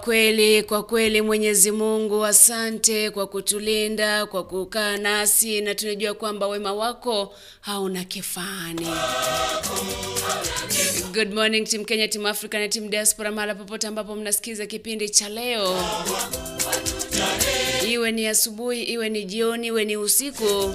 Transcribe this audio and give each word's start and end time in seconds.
Kweli, 0.00 0.62
kwa 0.62 0.82
kweli 0.82 1.22
Mwenyezi 1.22 1.70
Mungu, 1.70 2.24
asante 2.24 3.10
kwa 3.10 3.26
kutulinda, 3.26 4.26
kwa 4.26 4.44
kukaa 4.44 4.96
nasi, 4.96 5.60
na 5.60 5.74
tunajua 5.74 6.14
kwamba 6.14 6.46
wema 6.48 6.72
wako 6.72 7.34
hauna 7.60 8.04
kifani. 8.04 8.86
Good 11.12 11.32
morning 11.34 11.64
Team 11.68 11.84
Kenya, 11.84 12.08
Team 12.08 12.26
Africa 12.26 12.54
na 12.54 12.68
Team 12.68 12.88
Diaspora, 12.90 13.30
mahala 13.32 13.54
popote 13.54 13.86
ambapo 13.86 14.14
mnasikiza 14.16 14.66
kipindi 14.66 15.08
cha 15.10 15.28
leo, 15.28 15.84
iwe 17.88 18.12
ni 18.12 18.26
asubuhi, 18.26 18.82
iwe 18.82 19.08
ni 19.08 19.24
jioni, 19.24 19.66
iwe 19.66 19.84
ni 19.84 19.96
usiku. 19.96 20.74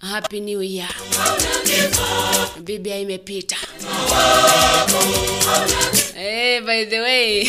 Happy 0.00 0.40
New 0.40 0.62
Year. 0.62 0.94
Biblia 2.60 2.98
imepita. 2.98 3.56
Eh, 6.36 6.60
by 6.66 6.84
the 6.84 6.98
way 7.00 7.46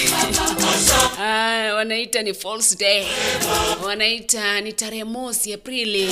ah, 1.20 1.74
wanaita 1.76 2.22
ni 2.22 2.34
false 2.34 2.76
day, 2.76 3.08
wanaita 3.86 4.62
ni 4.62 4.74
tarehe 4.74 5.04
mosi 5.04 5.54
Aprili 5.54 6.04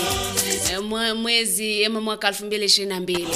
eh, 0.71 1.15
mwezi 1.15 1.85
ama 1.85 2.01
mwaka 2.01 2.29
2022. 2.31 3.27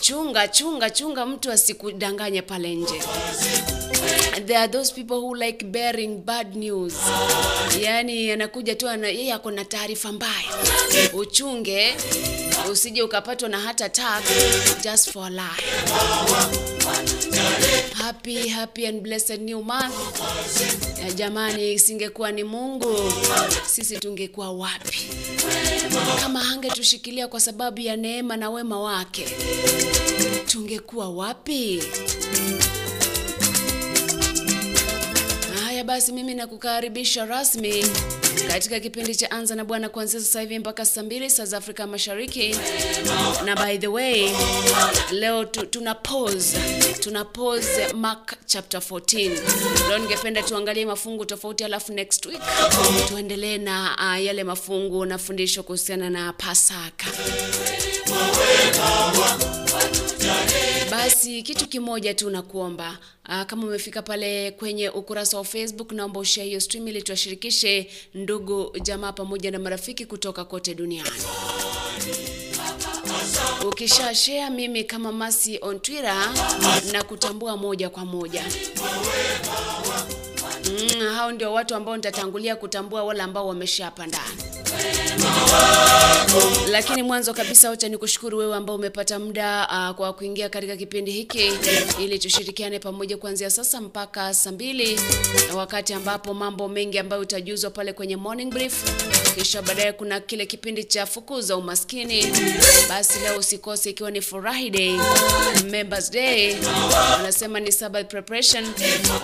Chunga 0.00 0.48
chunga 0.48 0.90
chunga, 0.90 1.26
mtu 1.26 1.52
asikudanganye 1.52 2.42
pale 2.42 2.74
nje. 2.74 3.02
There 4.44 4.58
are 4.58 4.68
those 4.68 4.92
people 4.92 5.20
who 5.20 5.34
like 5.34 5.72
bearing 5.72 6.20
bad 6.22 6.54
news, 6.56 6.94
yaani 7.80 8.30
anakuja 8.30 8.74
tu 8.74 8.88
ana, 8.88 9.08
yeye 9.08 9.32
ako 9.32 9.50
na 9.50 9.64
taarifa 9.64 10.12
mbaya. 10.12 10.44
Uchunge 11.12 11.94
usije 12.72 13.02
ukapatwa 13.02 13.48
na 13.48 13.60
hata 13.60 13.84
attack 13.84 14.24
just 14.82 15.10
for 15.10 15.26
a 15.26 15.30
lie. 15.30 15.64
Happy, 17.94 18.48
happy 18.48 18.86
and 18.86 19.02
blessed 19.02 19.40
new 19.40 19.62
month. 19.62 19.94
Ya 21.04 21.12
jamani, 21.12 21.72
isingekuwa 21.72 22.32
ni 22.32 22.44
Mungu, 22.44 23.12
sisi 23.66 23.96
tungekuwa 23.98 24.52
wapi? 24.52 24.98
Kama 26.20 26.40
hangetushikilia 26.40 27.28
kwa 27.28 27.40
sababu 27.40 27.80
ya 27.80 27.96
neema 27.96 28.36
na 28.36 28.50
wema 28.50 28.80
wake, 28.80 29.26
tungekuwa 30.46 31.08
wapi? 31.08 31.82
Basi, 35.86 36.12
mimi 36.12 36.34
nakukaribisha 36.34 37.24
rasmi 37.24 37.84
katika 38.48 38.80
kipindi 38.80 39.14
cha 39.16 39.30
Anza 39.30 39.54
na 39.54 39.64
Bwana 39.64 39.88
kuanzia 39.88 40.20
sasa 40.20 40.40
hivi 40.40 40.58
mpaka 40.58 40.84
saa 40.86 41.02
mbili 41.02 41.30
saa 41.30 41.44
za 41.44 41.56
Afrika 41.56 41.86
Mashariki. 41.86 42.56
Na 43.44 43.56
by 43.56 43.78
the 43.78 43.86
way, 43.86 44.30
leo 45.10 45.44
tu, 45.44 45.66
tuna 45.66 45.94
pause 45.94 46.58
tuna 47.00 47.24
pause 47.24 47.92
Mark 47.92 48.34
chapter 48.46 48.80
14. 48.80 49.30
Leo 49.88 49.98
ningependa 49.98 50.42
tuangalie 50.42 50.86
mafungu 50.86 51.24
tofauti, 51.24 51.64
alafu 51.64 51.92
next 51.92 52.26
week 52.26 52.40
tuendelee 53.08 53.58
na 53.58 53.96
uh, 54.18 54.24
yale 54.24 54.44
mafungu 54.44 55.06
na 55.06 55.18
kuhusiana 55.62 56.10
na 56.10 56.32
Pasaka. 56.32 57.06
Basi 60.90 61.42
kitu 61.42 61.68
kimoja 61.68 62.14
tu 62.14 62.30
nakuomba, 62.30 62.98
uh, 63.28 63.42
kama 63.42 63.66
umefika 63.66 64.02
pale 64.02 64.50
kwenye 64.50 64.88
ukurasa 64.90 65.36
wa 65.38 65.44
Facebook, 65.44 65.92
naomba 65.92 66.20
ushare 66.20 66.46
hiyo 66.46 66.60
stream 66.60 66.88
ili 66.88 67.02
tuwashirikishe 67.02 67.90
ndugu 68.14 68.78
jamaa 68.82 69.12
pamoja 69.12 69.50
na 69.50 69.58
marafiki 69.58 70.06
kutoka 70.06 70.44
kote 70.44 70.74
duniani. 70.74 71.10
Ukisha 73.68 74.14
share, 74.14 74.50
mimi 74.50 74.84
kama 74.84 75.12
Masi 75.12 75.58
on 75.62 75.80
Twitter 75.80 76.32
na 76.92 77.02
kutambua 77.04 77.56
moja 77.56 77.90
kwa 77.90 78.04
moja. 78.04 78.44
Mm, 80.80 81.14
hao 81.16 81.32
ndio 81.32 81.52
watu 81.52 81.74
ambao 81.74 81.96
nitatangulia 81.96 82.56
kutambua 82.56 83.04
wale 83.04 83.22
ambao 83.22 83.48
wameshapandana. 83.48 84.24
Lakini 86.70 87.02
mwanzo 87.02 87.34
kabisa, 87.34 87.70
wacha 87.70 87.88
nikushukuru 87.88 88.38
wewe 88.38 88.56
ambao 88.56 88.76
umepata 88.76 89.18
muda 89.18 89.68
uh, 89.90 89.96
kwa 89.96 90.12
kuingia 90.12 90.48
katika 90.48 90.76
kipindi 90.76 91.10
hiki 91.10 91.50
ili 92.00 92.18
tushirikiane 92.18 92.78
pamoja 92.78 93.16
kuanzia 93.16 93.50
sasa 93.50 93.80
mpaka 93.80 94.34
saa 94.34 94.52
mbili, 94.52 95.00
wakati 95.56 95.92
ambapo 95.94 96.34
mambo 96.34 96.68
mengi 96.68 96.98
ambayo 96.98 97.22
utajuzwa 97.22 97.70
pale 97.70 97.92
kwenye 97.92 98.16
morning 98.16 98.50
brief, 98.50 98.84
kisha 99.34 99.62
baadaye 99.62 99.92
kuna 99.92 100.20
kile 100.20 100.46
kipindi 100.46 100.84
cha 100.84 101.06
fukuza 101.06 101.56
umaskini. 101.56 102.26
Basi 102.88 103.18
leo 103.20 103.38
usikose, 103.38 103.90
ikiwa 103.90 104.10
ni 104.10 104.20
furahi 104.22 104.70
day, 104.70 104.98
members 105.70 106.10
day, 106.10 106.56
unasema 107.20 107.60
ni 107.60 107.70
preparation, 108.08 108.66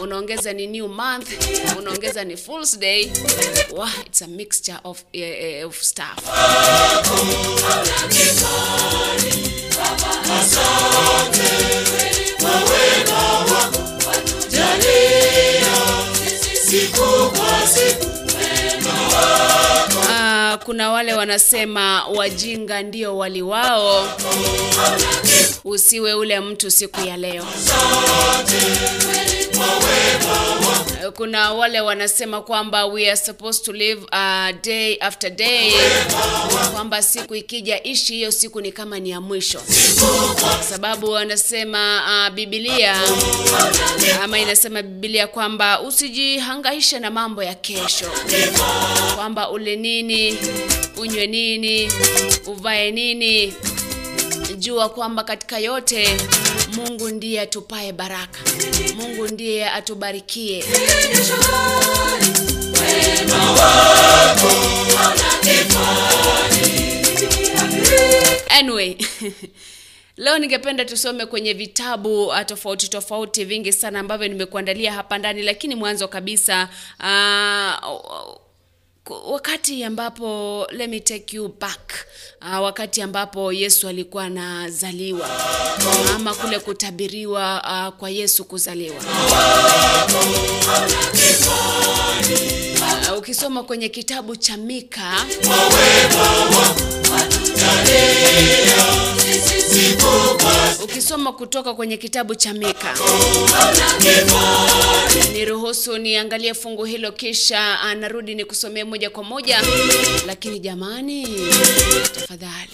unaongeza 0.00 0.52
ni 0.52 0.66
new 0.66 0.88
month, 0.88 1.28
unaongeza 1.78 2.24
ni 2.24 2.36
Fool's 2.36 2.78
day. 2.78 3.10
Wow, 3.70 3.88
it's 4.06 4.22
a 4.22 4.26
mixture 4.26 4.78
of, 4.84 5.04
uh, 5.14 5.66
of 5.66 5.82
stuff. 5.82 6.18
Kuna 20.58 20.90
wale 20.90 21.14
wanasema 21.14 22.04
wajinga 22.06 22.82
ndio 22.82 23.18
wali 23.18 23.42
wao. 23.42 24.08
Usiwe 25.64 26.14
ule 26.14 26.40
mtu 26.40 26.70
siku 26.70 27.00
ya 27.00 27.16
leo. 27.16 27.46
Kuna 31.16 31.52
wale 31.52 31.80
wanasema 31.80 32.40
kwamba 32.42 32.86
we 32.86 33.06
are 33.10 33.16
supposed 33.16 33.64
to 33.64 33.72
live 33.72 34.00
uh, 34.12 34.50
day 34.62 34.96
after 35.00 35.30
day, 35.30 35.72
kwamba 36.72 37.02
siku 37.02 37.34
ikija 37.34 37.82
ishi 37.82 38.14
hiyo 38.14 38.32
siku 38.32 38.60
ni 38.60 38.72
kama 38.72 38.98
ni 39.00 39.10
ya 39.10 39.20
mwisho, 39.20 39.60
sababu 40.70 41.10
wanasema 41.10 42.02
uh, 42.28 42.34
Biblia 42.34 42.96
ama 44.22 44.38
inasema 44.38 44.82
Biblia 44.82 45.26
kwamba 45.26 45.80
usijihangaishe 45.80 46.98
na 46.98 47.10
mambo 47.10 47.42
ya 47.42 47.54
kesho, 47.54 48.06
kwamba 49.16 49.50
ule 49.50 49.76
nini, 49.76 50.38
unywe 50.96 51.26
nini, 51.26 51.92
uvae 52.46 52.90
nini. 52.90 53.54
Jua 54.58 54.88
kwamba 54.88 55.24
katika 55.24 55.58
yote 55.58 56.16
Mungu 56.76 57.08
ndiye 57.08 57.40
atupae 57.40 57.92
baraka, 57.92 58.38
Mungu 58.96 59.28
ndiye 59.28 59.70
atubarikie. 59.70 60.64
Anyway, 68.58 68.96
leo 70.16 70.38
ningependa 70.38 70.84
tusome 70.84 71.26
kwenye 71.26 71.52
vitabu 71.52 72.26
uh, 72.26 72.40
tofauti 72.46 72.88
tofauti 72.90 73.44
vingi 73.44 73.72
sana 73.72 74.00
ambavyo 74.00 74.28
nimekuandalia 74.28 74.92
hapa 74.92 75.18
ndani, 75.18 75.42
lakini 75.42 75.74
mwanzo 75.74 76.08
kabisa 76.08 76.68
uh, 77.00 78.41
wakati 79.10 79.84
ambapo 79.84 80.66
let 80.70 80.90
me 80.90 81.00
take 81.00 81.36
you 81.36 81.48
back 81.60 81.92
uh, 82.42 82.62
wakati 82.62 83.02
ambapo 83.02 83.52
Yesu 83.52 83.88
alikuwa 83.88 84.24
anazaliwa. 84.24 85.28
Ama 86.14 86.34
kule 86.34 86.58
kutabiriwa 86.58 87.62
uh, 87.88 87.98
kwa 87.98 88.10
Yesu 88.10 88.44
kuzaliwa 88.44 89.02
ukisoma 93.26 93.62
kwenye 93.62 93.88
kitabu 93.88 94.36
cha 94.36 94.56
Mika. 94.56 95.26
Ukisoma 100.84 101.32
kutoka 101.32 101.74
kwenye 101.74 101.96
kitabu 101.96 102.34
cha 102.34 102.54
Mika. 102.54 102.94
Niruhusu 105.32 105.98
niangalie 105.98 106.54
fungu 106.54 106.84
hilo 106.84 107.12
kisha 107.12 107.80
anarudi 107.80 108.34
nikusomee 108.34 108.84
moja 108.84 109.10
kwa 109.10 109.24
moja, 109.24 109.60
lakini 110.26 110.58
jamani, 110.60 111.28
tafadhali 112.14 112.70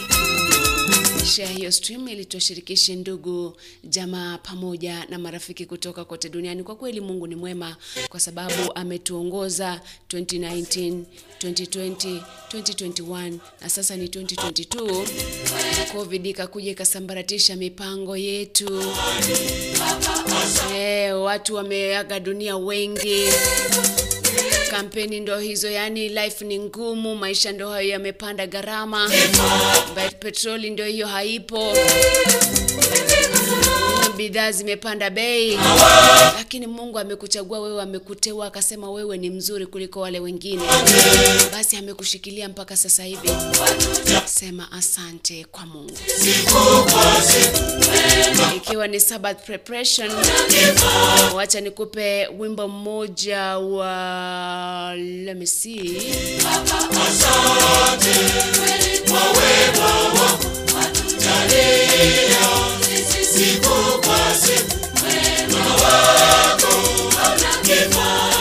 share 1.29 1.53
hiyo 1.55 1.73
stream 1.73 2.09
ilituwashirikishe 2.09 2.95
ndugu 2.97 3.57
jamaa 3.85 4.39
pamoja 4.39 5.05
na 5.09 5.19
marafiki 5.19 5.67
kutoka 5.67 6.05
kote 6.05 6.29
duniani. 6.29 6.63
Kwa 6.63 6.77
kweli 6.77 7.01
Mungu 7.01 7.27
ni 7.27 7.35
mwema 7.35 7.77
kwa 8.09 8.21
sababu 8.21 8.73
ametuongoza 8.75 9.81
2019, 10.11 11.03
2020, 11.41 12.21
2021 12.53 13.39
na 13.61 13.69
sasa 13.69 13.97
ni 13.97 14.07
2022. 14.07 15.07
Covid 15.93 16.27
ikakuja 16.27 16.71
ikasambaratisha 16.71 17.57
mipango 17.57 18.17
yetu. 18.17 18.83
Eh, 20.75 21.21
watu 21.23 21.55
wameaga 21.55 22.21
dunia 22.21 22.57
wengi. 22.57 23.25
Kampeni 24.71 25.21
ndo 25.21 25.39
hizo, 25.39 25.71
yani 25.71 26.09
life 26.09 26.45
ni 26.45 26.59
ngumu, 26.59 27.17
maisha 27.17 27.53
ndo 27.53 27.71
hayo 27.71 27.89
yamepanda 27.89 28.47
gharama, 28.47 29.11
petroli 30.21 30.71
ndo 30.71 30.85
hiyo 30.85 31.07
haipo, 31.07 31.73
bidhaa 34.19 34.53
zimepanda 34.53 35.11
bei, 35.11 35.59
lakini 36.37 36.67
Mungu 36.67 36.99
amekuchagua 36.99 37.61
wewe, 37.61 37.83
amekuteua 37.83 38.47
akasema 38.47 38.91
wewe 38.91 39.19
ni 39.19 39.31
mzuri 39.31 39.67
kuliko 39.67 40.01
wale 40.01 40.21
wengine, 40.21 40.63
basi 41.53 41.77
amekushikilia 41.77 42.49
mpaka 42.49 42.77
sasa 42.77 43.05
hivi. 43.05 43.31
Sema 44.25 44.73
asante 44.73 45.45
kwa 45.53 45.67
Mungu. 45.67 45.99
Ikiwa 48.57 48.87
ni 48.89 49.01
Sabbath 49.01 49.45
preparation, 49.47 50.11
wacha 51.35 51.61
nikupe 51.61 52.27
wimbo 52.39 52.69
mmoja 52.69 53.59
wa 53.59 54.95
let 54.97 55.37
me 55.37 55.47
see 55.47 56.03
siku 63.39 64.03
kwa 64.07 64.35
siku 64.35 64.79
wema 65.05 65.65
wako 65.75 66.69
unakifaa 67.07 68.38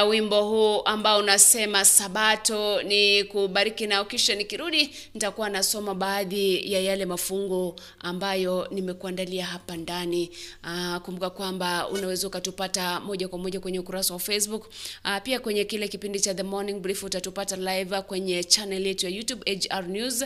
Haya, 0.00 0.10
wimbo 0.10 0.42
huu 0.44 0.82
ambao 0.84 1.18
unasema 1.18 1.84
Sabato 1.84 2.82
ni 2.82 3.24
kubariki, 3.24 3.86
na 3.86 4.04
kisha 4.04 4.34
nikirudi 4.34 4.90
nitakuwa 5.14 5.48
nasoma 5.50 5.94
baadhi 5.94 6.72
ya 6.72 6.80
yale 6.80 7.04
mafungo 7.06 7.76
ambayo 8.00 8.68
nimekuandalia 8.70 9.46
hapa 9.46 9.76
ndani. 9.76 10.30
Aa, 10.64 11.00
kumbuka 11.00 11.30
kwamba 11.30 11.88
unaweza 11.88 12.26
ukatupata 12.26 13.00
moja 13.00 13.28
kwa 13.28 13.38
moja 13.38 13.60
kwenye 13.60 13.78
ukurasa 13.78 14.14
wa 14.14 14.20
Facebook. 14.20 14.68
Aa, 15.04 15.20
pia 15.20 15.40
kwenye 15.40 15.64
kile 15.64 15.88
kipindi 15.88 16.20
cha 16.20 16.34
The 16.34 16.42
Morning 16.42 16.80
Brief 16.80 17.02
utatupata 17.02 17.56
live 17.56 18.02
kwenye 18.02 18.44
channel 18.44 18.86
yetu 18.86 19.06
ya 19.06 19.12
YouTube 19.12 19.58
HR 19.68 19.86
News 19.88 20.24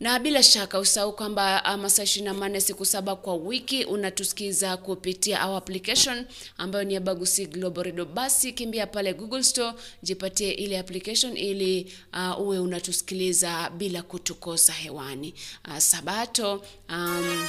na 0.00 0.18
bila 0.18 0.42
shaka 0.42 0.78
usahau 0.78 1.12
kwamba 1.16 1.64
ah, 1.64 1.76
masaa 1.76 2.02
ishirini 2.02 2.26
na 2.26 2.34
manne 2.34 2.60
siku 2.60 2.84
saba 2.86 3.16
kwa 3.16 3.34
wiki 3.34 3.84
unatusikiza 3.84 4.76
kupitia 4.76 5.46
our 5.46 5.56
application 5.56 6.26
ambayo 6.58 6.84
ni 6.84 6.94
ya 6.94 7.00
Bagusi 7.00 7.46
Global 7.46 7.84
Radio. 7.84 8.04
Basi 8.04 8.52
kimbia 8.52 8.86
pale 8.86 9.14
Google 9.14 9.42
Store, 9.42 9.72
jipatie 10.02 10.50
ile 10.52 10.78
application 10.78 11.36
ili 11.36 11.92
uh, 12.12 12.40
uwe 12.40 12.58
unatusikiliza 12.58 13.70
bila 13.70 14.02
kutukosa 14.02 14.72
hewani. 14.72 15.34
Uh, 15.68 15.78
Sabato 15.78 16.64
um, 16.88 17.48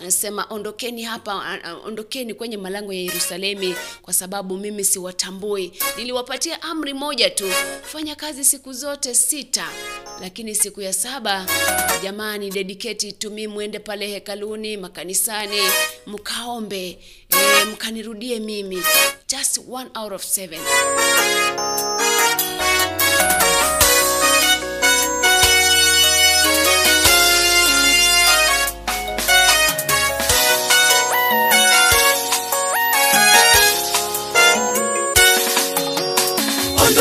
Anasema 0.00 0.46
ondokeni 0.50 1.02
hapa, 1.02 1.58
ondokeni 1.84 2.34
kwenye 2.34 2.56
malango 2.56 2.92
ya 2.92 3.00
Yerusalemi, 3.00 3.74
kwa 4.02 4.14
sababu 4.14 4.56
mimi 4.56 4.84
siwatambui. 4.84 5.72
Niliwapatia 5.96 6.62
amri 6.62 6.94
moja 6.94 7.30
tu, 7.30 7.50
fanya 7.82 8.14
kazi 8.16 8.44
siku 8.44 8.72
zote 8.72 9.14
sita, 9.14 9.68
lakini 10.20 10.54
siku 10.54 10.80
ya 10.80 10.92
saba, 10.92 11.46
jamani, 12.02 12.50
dedicate 12.50 13.12
tumi, 13.12 13.46
mwende 13.46 13.78
pale 13.78 14.06
hekaluni, 14.08 14.76
makanisani, 14.76 15.60
mkaombe, 16.06 16.98
e, 17.30 17.64
mkanirudie 17.64 18.40
mimi, 18.40 18.82
just 19.28 19.60
one 19.70 19.90
out 19.94 20.12
of 20.12 20.24
seven. 20.24 20.60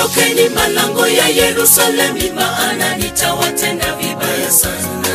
Ondokeni 0.02 0.50
malango 0.50 1.08
ya 1.08 1.28
Yerusalemi, 1.28 2.30
maana 2.32 2.98
nitawatenda 2.98 3.94
vibaya 3.96 4.52
sana. 4.52 5.08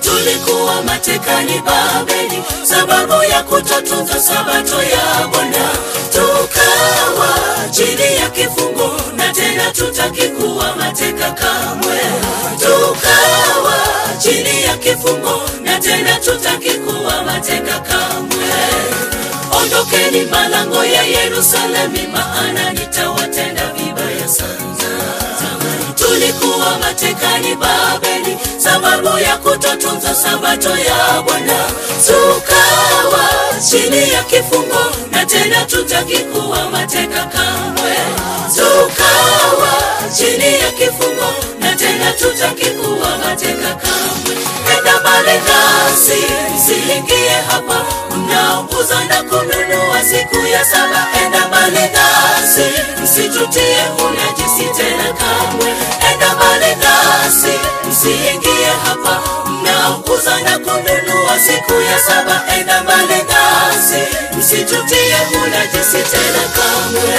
Tulikuwa 0.00 0.82
matekani 0.82 1.60
Babeli, 1.66 2.42
sababu 2.62 3.12
ya 3.30 3.42
kutotunza 3.42 4.20
sabato 4.20 4.82
ya 4.82 5.26
Bwana, 5.28 5.68
tukawa 6.12 7.28
chini 7.70 8.16
ya 8.20 8.30
kifungo, 8.30 9.00
na 9.16 9.32
tena 9.32 9.70
tutakikuwa 9.72 10.76
mateka 10.76 11.30
kamwe. 11.30 12.00
Tukawa 12.60 13.76
chini 14.18 14.62
ya 14.64 14.76
kifungo, 14.76 15.42
na 15.64 15.78
tena 15.80 16.16
tutakikuwa 16.16 17.22
mateka 17.26 17.78
kamwe. 17.80 18.41
Ondokeni 19.72 20.26
malango 20.30 20.84
ya 20.84 21.02
Yerusalemi, 21.02 22.06
maana 22.12 22.72
nitawatenda 22.72 23.72
vibaya 23.72 24.28
sana. 24.28 24.76
Tulikuwa 25.94 26.78
matekani 26.78 27.54
Babeli, 27.56 28.36
sababu 28.58 29.18
ya 29.18 29.36
kutotunza 29.36 30.14
sabato 30.14 30.68
ya 30.70 31.22
Bwana. 31.22 31.64
Tukawa 32.06 33.28
chini 33.70 34.12
ya 34.12 34.22
kifungo, 34.22 34.92
na 35.10 35.26
tena 35.26 35.64
tutakikuwa 35.64 36.70
mateka 36.70 37.24
kamwe. 37.24 37.96
Tukawa 38.54 39.72
chini 40.16 40.60
ya 40.60 40.70
kifungo, 40.70 41.34
na 41.60 41.76
tena 41.76 42.12
tutakikuwa 42.12 43.18
mateka 43.26 43.74
kamwe. 43.74 44.36
Enda 44.82 45.00
mbali 45.00 45.38
nasi, 45.38 46.24
msiingie 46.56 47.30
hapa 47.50 47.84
mnaouza 48.16 49.04
na 49.04 49.22
kununua 49.22 50.02
siku 50.10 50.46
ya 50.46 50.64
saba. 50.64 51.06
Enda 51.24 51.46
mbali 51.48 51.78
nasi, 51.94 52.70
msitutie 53.02 53.76
unajisi 54.06 54.64
tena 54.76 55.04
kamwe. 55.12 55.70
Enda 56.12 56.34
mbali 56.34 56.74
nasi, 56.76 57.58
msiingie 57.90 58.66
hapa 58.84 59.22
mnaouza 59.50 60.40
na 60.40 60.58
kununua 60.58 61.38
siku 61.46 61.72
ya 61.80 61.98
saba. 62.06 62.42
Enda 62.58 62.82
mbali 62.82 63.14
nasi, 63.28 64.02
msitutie 64.38 65.16
unajisi 65.44 66.02
tena 66.10 66.42
kamwe. 66.56 67.18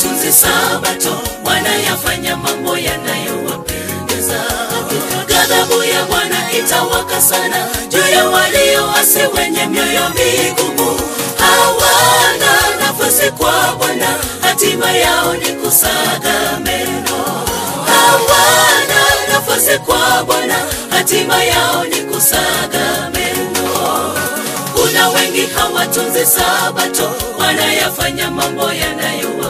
Wengi 0.00 0.32
sabato, 0.32 1.20
wanayafanya 1.44 2.36
mambo 2.36 2.78
yanayowapendeza. 2.78 4.40
Ghadhabu 5.28 5.82
ya 5.84 6.04
Bwana 6.04 6.52
itawaka 6.52 7.20
sana 7.20 7.66
juu 7.88 8.12
ya 8.14 8.28
walioasi 8.28 9.18
wenye 9.36 9.66
mioyo 9.66 10.08
migumu. 10.08 11.00
Hawana 11.38 12.52
nafasi 12.80 13.30
kwa 13.30 13.74
Bwana, 13.78 14.06
hatima 14.40 14.90
yao 14.92 15.34
ni 15.34 15.52
kusaga 15.52 16.58
meno. 16.64 17.24
Hawana 17.86 19.00
nafasi 19.32 19.78
kwa 19.78 20.24
Bwana, 20.24 20.54
hatima 20.90 21.44
yao 21.44 21.84
ni 21.84 21.96
kusaga 21.96 23.10
meno. 23.14 24.14
Kuna 24.74 25.08
wengi 25.08 25.46
hawatunzi 25.46 26.26
sabato, 26.26 27.12
wanayafanya 27.38 28.30
mambo 28.30 28.72
yanayowapendeza. 28.72 29.41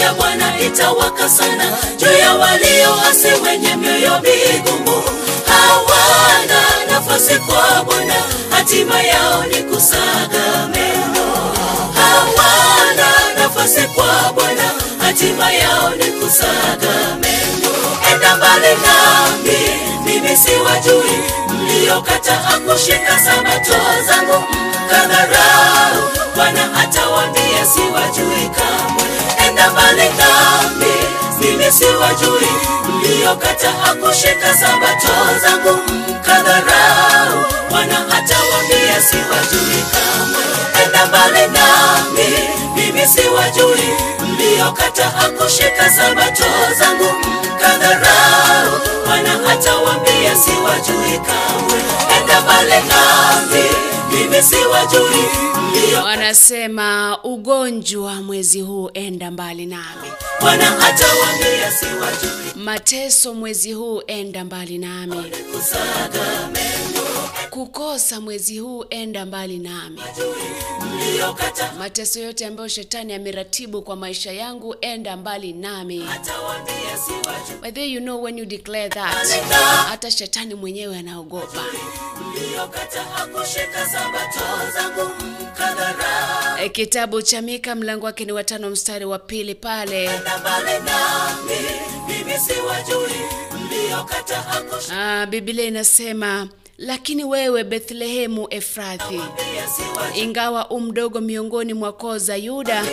Ya 0.00 0.12
Bwana 0.14 0.60
itawaka 0.60 1.28
sana 1.28 1.64
juu 1.98 2.12
ya 2.18 2.34
walioasi 2.34 3.26
wenye 3.44 3.76
mioyo 3.76 4.20
migumu. 4.20 5.02
Hawana 5.46 6.60
nafasi 6.90 7.34
kwa 7.38 7.84
Bwana, 7.84 8.14
hatima 8.50 9.02
yao 9.02 9.44
ni 9.44 9.62
kusaga 9.62 10.68
meno. 10.72 11.26
Hawana 11.94 13.08
nafasi 13.38 13.80
kwa 13.80 14.32
Bwana, 14.34 14.70
hatima 15.00 15.52
yao 15.52 15.90
ni 15.90 16.04
kusaga 16.04 17.16
meno. 17.20 17.70
Enda 18.12 18.36
mbali 18.36 18.66
nami, 18.68 19.58
mimi 20.04 20.36
siwajui 20.36 21.18
mliokataa 21.48 22.58
kushika 22.68 23.18
sabato 23.18 23.72
zangu 24.06 24.44
kadharau 24.90 26.02
Bwana 26.34 26.74
atawaambia 26.80 27.66
siwajui 27.74 28.50
kamwe. 28.56 29.06
Enda 29.56 29.70
mbali 29.70 30.02
nami, 30.18 30.92
mimi 31.40 31.72
siwajui 31.72 32.48
mliokata 32.88 33.72
kushika 34.02 34.54
sabato 34.54 35.08
zangu 35.42 35.78
mkadharau. 36.08 37.44
Bwana 37.70 37.98
atawaambia 37.98 39.00
siwajui 39.00 39.82
kamwe. 39.92 40.44
Enda 40.84 41.06
mbali 41.06 41.40
nami, 41.40 42.48
mimi 42.76 43.06
siwajui 43.06 43.88
mliokata 44.28 45.04
kushika 45.38 45.90
sabato 45.90 46.44
zangu 46.78 47.12
mkadharau. 47.54 48.80
Bwana 49.06 49.50
atawaambia 49.52 50.36
siwajui 50.36 51.18
kamwe. 51.18 51.80
Enda 52.20 52.40
mbali 52.40 52.70
nami, 52.88 53.64
mimi 54.12 54.42
siwajui 54.42 55.24
Wanasema 56.04 57.18
ugonjwa 57.24 58.14
mwezi 58.22 58.60
huu 58.60 58.90
enda 58.94 59.30
mbali 59.30 59.66
nami, 59.66 60.08
mateso 62.56 63.34
mwezi 63.34 63.72
huu 63.72 64.02
enda 64.06 64.44
mbali 64.44 64.78
nami, 64.78 65.22
kukosa 67.50 68.20
mwezi 68.20 68.58
huu 68.58 68.84
enda 68.90 69.26
mbali 69.26 69.58
nami, 69.58 70.00
mateso 71.78 72.20
yote 72.20 72.46
ambayo 72.46 72.68
shetani 72.68 73.14
ameratibu 73.14 73.82
kwa 73.82 73.96
maisha 73.96 74.32
yangu 74.32 74.76
enda 74.80 75.16
mbali 75.16 75.52
nami. 75.52 76.08
you 77.76 78.00
know 78.00 78.22
when 78.22 78.38
you 78.38 78.44
declare 78.46 78.88
that, 78.88 79.28
hata 79.88 80.10
shetani 80.10 80.54
mwenyewe 80.54 80.98
anaogopa. 80.98 81.64
mliokataa 82.30 83.26
kushika 83.26 83.88
sabato 83.88 84.72
zangu 84.74 85.10
mkadharau. 85.42 86.58
E, 86.64 86.68
kitabu 86.68 87.22
cha 87.22 87.42
Mika 87.42 87.74
mlango 87.74 88.06
wake 88.06 88.24
ni 88.24 88.32
watano 88.32 88.70
mstari 88.70 89.04
wa 89.04 89.18
pili 89.18 89.54
pale 89.54 90.10
ah, 94.92 95.26
Biblia 95.26 95.64
inasema 95.64 96.48
lakini 96.78 97.24
wewe 97.24 97.64
Bethlehemu 97.64 98.46
Efrathi, 98.50 99.20
ingawa 100.14 100.70
umdogo 100.70 101.20
miongoni 101.20 101.74
mwa 101.74 101.92
koo 101.92 102.18
za 102.18 102.36
Yuda, 102.36 102.84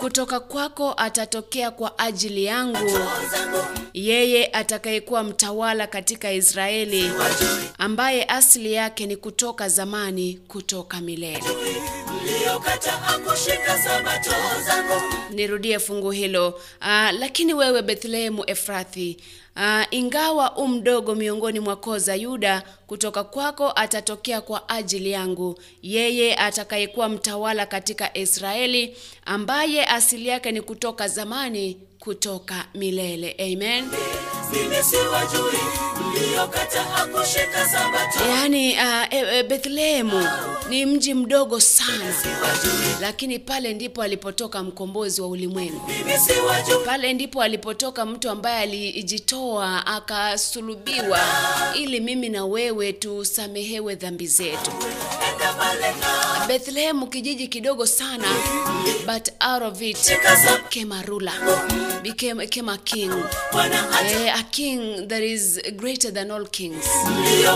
kutoka 0.00 0.40
kwako 0.40 0.94
atatokea 0.96 1.70
kwa 1.70 1.98
ajili 1.98 2.44
yangu 2.44 2.98
yeye 3.94 4.46
atakayekuwa 4.46 5.22
mtawala 5.24 5.86
katika 5.86 6.32
Israeli, 6.32 7.10
ambaye 7.78 8.24
asili 8.24 8.72
yake 8.72 9.06
ni 9.06 9.16
kutoka 9.16 9.68
zamani, 9.68 10.40
kutoka 10.48 11.00
milele. 11.00 11.42
Nirudie 15.30 15.78
fungu 15.78 16.10
hilo. 16.10 16.60
Ah, 16.80 17.12
lakini 17.12 17.54
wewe 17.54 17.82
Bethlehemu 17.82 18.44
Efrathi, 18.46 19.16
ah, 19.56 19.86
ingawa 19.90 20.56
u 20.56 20.68
mdogo 20.68 21.14
miongoni 21.14 21.60
mwa 21.60 21.76
koo 21.76 21.98
za 21.98 22.14
Yuda, 22.14 22.62
kutoka 22.86 23.24
kwako 23.24 23.72
atatokea 23.76 24.40
kwa 24.40 24.68
ajili 24.68 25.10
yangu. 25.10 25.58
Yeye 25.82 26.34
atakayekuwa 26.36 27.08
mtawala 27.08 27.66
katika 27.66 28.16
Israeli, 28.18 28.96
ambaye 29.24 29.86
asili 29.86 30.28
yake 30.28 30.52
ni 30.52 30.60
kutoka 30.60 31.08
zamani, 31.08 31.78
kutoka 32.04 32.64
milele. 32.74 33.36
Amen. 33.38 33.84
Yaani 38.30 38.72
uh, 38.72 39.14
e, 39.14 39.38
e, 39.38 39.42
Bethlehemu 39.42 40.28
ni 40.68 40.86
mji 40.86 41.14
mdogo 41.14 41.60
sana, 41.60 42.14
lakini 43.00 43.38
pale 43.38 43.74
ndipo 43.74 44.02
alipotoka 44.02 44.62
mkombozi 44.62 45.20
wa 45.20 45.28
ulimwengu. 45.28 45.90
Pale 46.86 47.12
ndipo 47.12 47.42
alipotoka 47.42 48.06
mtu 48.06 48.30
ambaye 48.30 48.58
alijitoa 48.62 49.86
akasulubiwa 49.86 51.18
ili 51.74 52.00
mimi 52.00 52.28
na 52.28 52.44
wewe 52.44 52.92
tusamehewe 52.92 53.94
dhambi 53.94 54.26
zetu. 54.26 54.70
Enda 55.42 55.52
mbali 55.54 55.80
nami 56.00 56.46
Bethlehem 56.48 57.06
kijiji 57.06 57.48
kidogo 57.48 57.86
sana 57.86 58.28
but 59.06 59.28
out 59.40 59.62
of 59.62 59.82
it 59.82 59.96
came 60.70 60.92
a 60.92 61.02
ruler 61.02 61.32
became, 62.02 62.46
came 62.48 62.68
a 62.68 62.78
king. 62.78 63.10
Eh, 64.04 64.34
a 64.34 64.42
king 64.50 65.06
that 65.08 65.22
is 65.22 65.60
greater 65.76 66.10
than 66.10 66.30
all 66.32 66.44
kings. 66.46 66.84
Eh, 66.86 67.48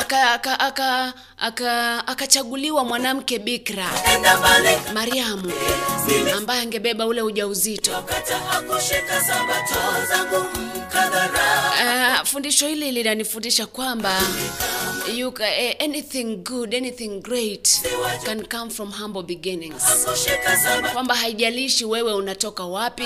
aka- 0.00 0.32
aka- 0.34 0.60
aka- 0.60 1.12
aka- 1.38 2.06
akachaguliwa 2.06 2.84
mwanamke 2.84 3.38
bikra 3.38 3.86
Mariamu 4.94 5.52
ambaye 6.36 6.60
angebeba 6.62 7.06
ule 7.06 7.22
ujauzito. 7.22 7.90
Uh, 11.82 12.24
fundisho 12.26 12.68
hili 12.68 12.92
linanifundisha 12.92 13.66
kwamba 13.66 14.20
you 15.14 15.32
can, 15.32 15.46
eh, 15.46 15.74
anything 15.80 16.42
good, 16.44 16.74
anything 16.74 17.20
great 17.20 17.80
can 18.24 18.42
come 18.46 18.70
from 18.70 18.90
humble 18.90 19.22
beginnings. 19.22 19.82
Kwamba 20.92 21.14
haijalishi 21.14 21.84
wewe 21.84 22.12
unatoka 22.14 22.64
wapi, 22.64 23.02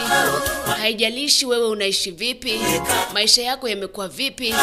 haijalishi 0.81 1.47
wewe 1.47 1.67
unaishi 1.69 2.11
vipi, 2.11 2.61
maisha 3.13 3.43
yako 3.43 3.69
yamekuwa 3.69 4.09
vipi, 4.09 4.55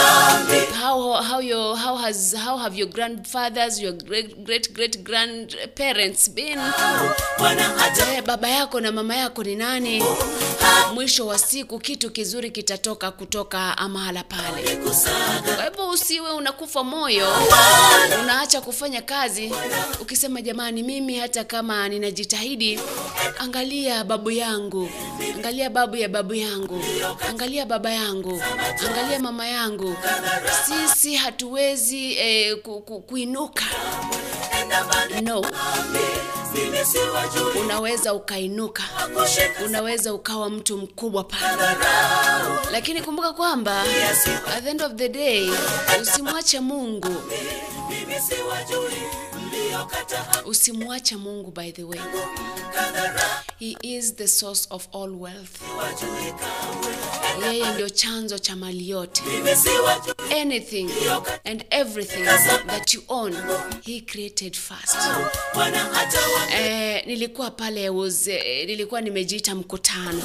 how, 0.81 1.13
how, 1.23 1.41
your, 1.41 1.77
how, 1.77 1.95
has, 1.97 2.35
how 2.45 2.57
have 2.57 2.77
your 2.79 2.89
grandfathers, 2.89 3.79
your 3.79 3.93
great, 3.93 4.35
great, 4.37 4.71
great 4.73 4.99
grandparents 5.03 6.29
been, 6.31 6.59
Eh, 8.13 8.23
baba 8.25 8.49
yako 8.49 8.79
na 8.79 8.91
mama 8.91 9.15
yako 9.15 9.43
ni 9.43 9.55
nani? 9.55 10.03
Mwisho 10.93 11.27
wa 11.27 11.39
siku 11.39 11.79
kitu 11.79 12.09
kizuri 12.11 12.51
kitatoka 12.51 13.11
kutoka 13.11 13.75
mahala 13.89 14.23
pale. 14.23 14.77
Kwa 15.55 15.63
hivyo 15.65 15.89
usiwe 15.89 16.31
unakufa 16.63 16.83
moyo, 16.83 17.27
unaacha 18.21 18.61
kufanya 18.61 19.01
kazi 19.01 19.51
ukisema, 20.01 20.41
jamani, 20.41 20.83
mimi 20.83 21.15
hata 21.19 21.43
kama 21.43 21.89
ninajitahidi, 21.89 22.79
angalia 23.39 24.03
babu 24.03 24.31
yangu, 24.31 24.89
angalia 25.35 25.69
babu 25.69 25.95
ya 25.95 26.09
babu 26.09 26.33
yangu, 26.33 26.83
angalia 27.29 27.65
baba 27.65 27.91
yangu, 27.91 28.41
angalia 28.89 29.19
mama 29.19 29.47
yangu. 29.47 29.95
Sisi 30.65 31.15
hatuwezi 31.15 32.13
eh, 32.13 32.57
ku, 32.61 32.81
ku, 32.81 33.01
kuinuka. 33.01 33.65
No, 35.21 35.41
unaweza 37.61 38.13
ukainuka. 38.13 38.83
Unaweza 39.65 40.13
ukawa 40.13 40.49
mtu 40.49 40.77
mkubwa 40.77 41.23
pale, 41.23 41.63
lakini 42.71 43.01
kumbuka 43.01 43.33
kwamba 43.33 43.81
at 44.57 44.63
the 44.63 44.69
end 44.69 44.81
of 44.81 44.93
the 44.95 45.09
day 45.09 45.49
usimwache 46.01 46.59
Mungu, 46.59 47.15
usimwache 50.45 51.15
Mungu. 51.15 51.51
By 51.51 51.71
the 51.71 51.83
way, 51.83 51.99
he 53.63 53.77
is 53.81 54.15
the 54.15 54.27
source 54.27 54.67
of 54.71 54.87
all 54.91 55.09
wealth. 55.09 55.61
Yeye 57.43 57.71
ndio 57.73 57.89
chanzo 57.89 58.39
cha 58.39 58.55
mali 58.55 58.89
yote. 58.89 59.21
Anything 60.41 60.89
and 61.45 61.65
everything 61.69 62.23
that 62.67 62.93
you 62.93 63.03
own, 63.07 63.33
he 63.85 64.01
created 64.01 64.55
first. 64.55 64.95
Eh, 66.53 67.03
nilikuwa 67.07 67.51
pale 67.51 67.89
was, 67.89 68.27
eh, 68.27 68.67
nilikuwa 68.67 69.01
nimejiita 69.01 69.55
mkutano 69.55 70.21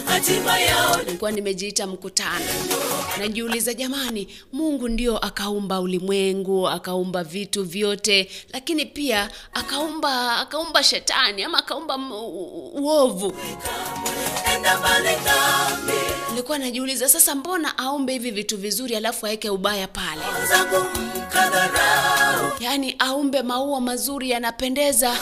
nilikuwa 1.07 1.31
nimejiita 1.33 1.87
mkutano, 1.87 2.45
najiuliza 3.19 3.75
jamani, 3.75 4.29
Mungu 4.53 4.89
ndio 4.89 5.19
akaumba 5.19 5.81
ulimwengu, 5.81 6.69
akaumba 6.69 7.25
vitu 7.25 7.65
vyote, 7.65 8.31
lakini 8.53 8.87
pia 8.87 9.31
akaumba 9.55 10.37
akaumba 10.39 10.83
shetani 10.85 11.43
ama 11.43 11.59
akaumba 11.59 11.97
uovu. 12.75 13.28
Nami 15.25 15.99
Nilikuwa 16.31 16.59
najiuliza 16.59 17.09
sasa, 17.09 17.35
mbona 17.35 17.79
aumbe 17.79 18.13
hivi 18.13 18.31
vitu 18.31 18.57
vizuri 18.57 18.97
alafu 18.97 19.27
aweke 19.27 19.51
ubaya 19.51 19.89
pale? 19.89 20.21
Yaani 22.61 22.97
aumbe 22.99 23.43
maua 23.43 23.81
mazuri 23.81 24.31
yanapendeza, 24.31 25.17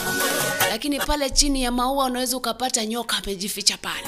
lakini 0.69 0.99
pale 0.99 1.29
chini 1.29 1.63
ya 1.63 1.71
maua 1.71 2.05
unaweza 2.05 2.37
ukapata 2.37 2.85
nyoka 2.85 3.17
amejificha 3.17 3.77
pale. 3.77 4.07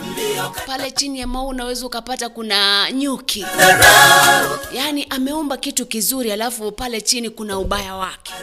Pale 0.66 0.92
chini 0.92 1.20
ya 1.20 1.28
maua 1.28 1.48
unaweza 1.50 1.86
ukapata 1.86 2.30
kuna 2.30 2.92
nyuki. 2.92 3.46
Yaani 4.74 5.08
ameumba 5.10 5.58
kitu 5.58 5.86
kizuri, 5.86 6.32
alafu 6.32 6.72
pale 6.72 7.02
chini 7.02 7.30
kuna 7.30 7.60
ubaya 7.60 7.96
wake. 7.96 8.34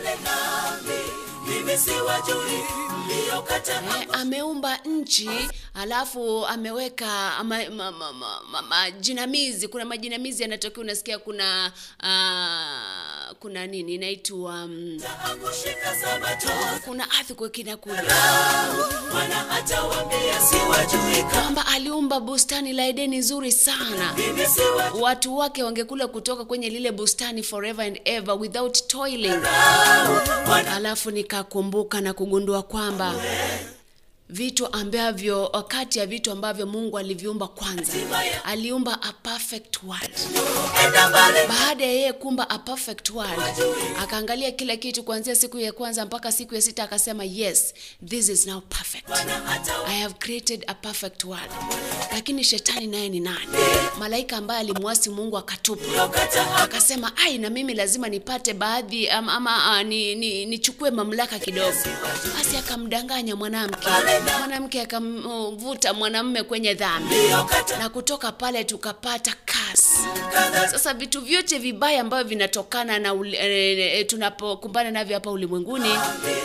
Eh, 4.01 4.07
ameumba 4.13 4.77
nchi 4.85 5.31
alafu 5.75 6.47
ameweka 6.47 7.37
ama, 7.37 7.59
ma, 7.71 7.93
ma, 7.93 8.13
ma, 8.13 8.41
ma, 8.51 8.63
majinamizi. 8.63 9.69
Kuna 9.69 9.85
majinamizi 9.85 10.43
yanatokea 10.43 10.81
unasikia 10.83 11.19
kuna 11.19 11.73
uh, 12.03 13.37
kuna 13.39 13.67
nini 13.67 13.95
inaitwa 13.95 14.65
um, 14.65 14.99
kuna 16.85 17.07
earthquake 17.19 17.61
inakuja. 17.61 18.03
Kwamba 21.31 21.67
aliumba 21.67 22.21
bustani 22.21 22.73
la 22.73 22.87
edeni 22.87 23.17
nzuri 23.19 23.53
sana. 23.53 24.15
Watu 25.01 25.37
wake 25.37 25.63
wangekula 25.63 26.07
kutoka 26.09 26.45
kwenye 26.45 26.69
lile 26.71 26.93
bustani 26.93 27.43
forever 27.43 27.85
and 27.87 28.01
ever 28.05 28.35
without 28.35 28.87
toiling. 28.87 29.41
Alafu 30.75 31.11
nikakumbuka 31.37 32.01
na 32.01 32.13
kugundua 32.13 32.63
kwamba 32.63 33.15
vitu 34.29 34.73
ambavyo 34.73 35.49
kati 35.69 35.99
ya 35.99 36.07
vitu 36.07 36.31
ambavyo 36.33 36.67
mungu 36.67 36.99
aliviumba 36.99 37.49
kwanza. 37.49 37.93
Aliumba 38.45 39.03
a 39.03 39.13
perfect 39.13 39.83
world. 39.83 40.11
Baada 41.49 41.85
ya 41.85 41.91
yeye 41.93 42.13
kumba 42.13 42.51
a 42.51 42.59
perfect 42.59 43.11
world 43.11 43.41
akaangalia 44.03 44.51
kila 44.53 44.77
kitu 44.77 45.03
kuanzia 45.03 45.37
siku 45.37 45.59
ya 45.59 45.73
kwanza 45.73 46.07
mpaka 46.07 46.33
siku 46.33 46.55
ya 46.55 46.63
sita 46.63 46.83
akasema 46.85 47.25
yes 47.25 47.75
this 48.09 48.29
is 48.29 48.47
now 48.47 48.61
perfect. 48.61 49.11
I 49.87 50.01
have 50.01 50.15
created 50.19 50.65
a 50.67 50.75
perfect 50.75 51.25
world. 51.25 51.51
Lakini 52.13 52.45
shetani 52.45 52.87
naye 52.87 53.09
ni 53.09 53.21
nani? 53.21 53.47
Malaika 53.99 54.37
ambaye 54.37 54.61
alimwasi 54.61 55.11
mungu 55.11 55.39
akatupa, 55.39 56.11
akasema 56.57 57.13
ai 57.17 57.39
na 57.39 57.51
mimi 57.51 57.75
lazima 57.75 58.09
nipate 58.09 58.55
baadhi 58.55 59.09
ama, 59.09 59.33
ama 59.33 59.83
nichukue 59.83 60.91
ni, 60.91 60.97
ni, 60.97 60.97
mamlaka 60.97 61.39
kidogo. 61.39 61.77
Basi 62.39 62.57
akamdanganya 62.57 63.37
mwanamke 63.37 63.89
mwanamke 64.21 64.81
akamvuta 64.83 65.95
mwanamume 65.95 66.43
kwenye 66.43 66.75
dhambi 66.75 67.15
na 67.79 67.89
kutoka 67.89 68.33
pale 68.33 68.65
tukapata 68.65 69.35
kasi 69.45 69.87
sasa 70.71 70.95
vitu 70.95 71.21
vyote 71.21 71.59
vibaya 71.59 72.01
ambavyo 72.01 72.25
vinatokana 72.29 72.99
na 72.99 73.15
e, 73.33 74.05
tunapokumbana 74.05 74.91
navyo 74.91 75.17
hapa 75.17 75.31
ulimwenguni 75.31 75.91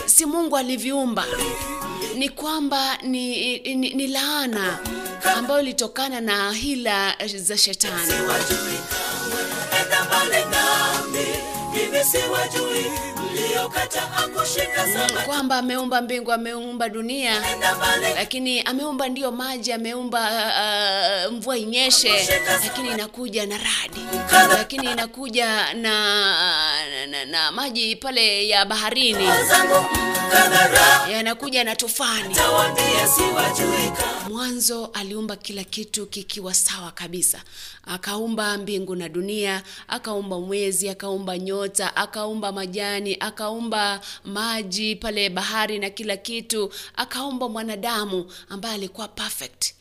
si 0.05 0.25
mungu 0.25 0.57
aliviumba. 0.57 1.25
Ni 2.15 2.29
kwamba 2.29 2.97
ni, 2.97 3.59
ni, 3.59 3.89
ni 3.93 4.07
laana 4.07 4.79
ambayo 5.35 5.61
ilitokana 5.61 6.21
na 6.21 6.51
hila 6.51 7.15
za 7.35 7.57
shetani 7.57 8.13
kwamba 15.25 15.57
ameumba 15.57 16.01
mbingu 16.01 16.31
ameumba 16.31 16.89
dunia. 16.89 17.41
Lakini 18.15 18.61
ameumba 18.61 19.09
ndio 19.09 19.31
maji 19.31 19.71
ameumba 19.73 20.19
uh, 21.27 21.33
mvua 21.33 21.57
inyeshe. 21.57 22.27
Lakini 22.63 22.89
inakuja 22.89 23.45
na 23.45 23.57
radi. 23.57 24.01
Lakini 24.57 24.91
inakuja 24.91 25.73
na, 25.73 25.81
na, 26.89 27.07
na, 27.07 27.25
na 27.25 27.51
maji 27.51 27.95
pale 27.95 28.47
ya 28.47 28.65
baharini. 28.65 29.27
Yanakuja 31.11 31.63
na 31.63 31.75
tufani. 31.75 32.35
Mwanzo 34.29 34.89
aliumba 34.93 35.35
kila 35.35 35.63
kitu 35.63 36.05
kikiwa 36.05 36.53
sawa 36.53 36.91
kabisa. 36.91 37.41
Akaumba 37.87 38.57
mbingu 38.57 38.95
na 38.95 39.09
dunia 39.09 39.63
akaumba 39.87 40.39
mwezi 40.39 40.89
akaumba 40.89 41.37
nyota 41.37 41.95
akaumba 41.95 42.51
majani 42.51 43.17
akaumba 43.19 43.30
maji 44.23 44.95
pale 44.95 45.29
bahari 45.29 45.79
na 45.79 45.89
kila 45.89 46.17
kitu 46.17 46.73
akaumba 46.95 47.49
mwanadamu 47.49 48.31
ambaye 48.49 48.75
alikuwa 48.75 49.07
perfect. 49.07 49.73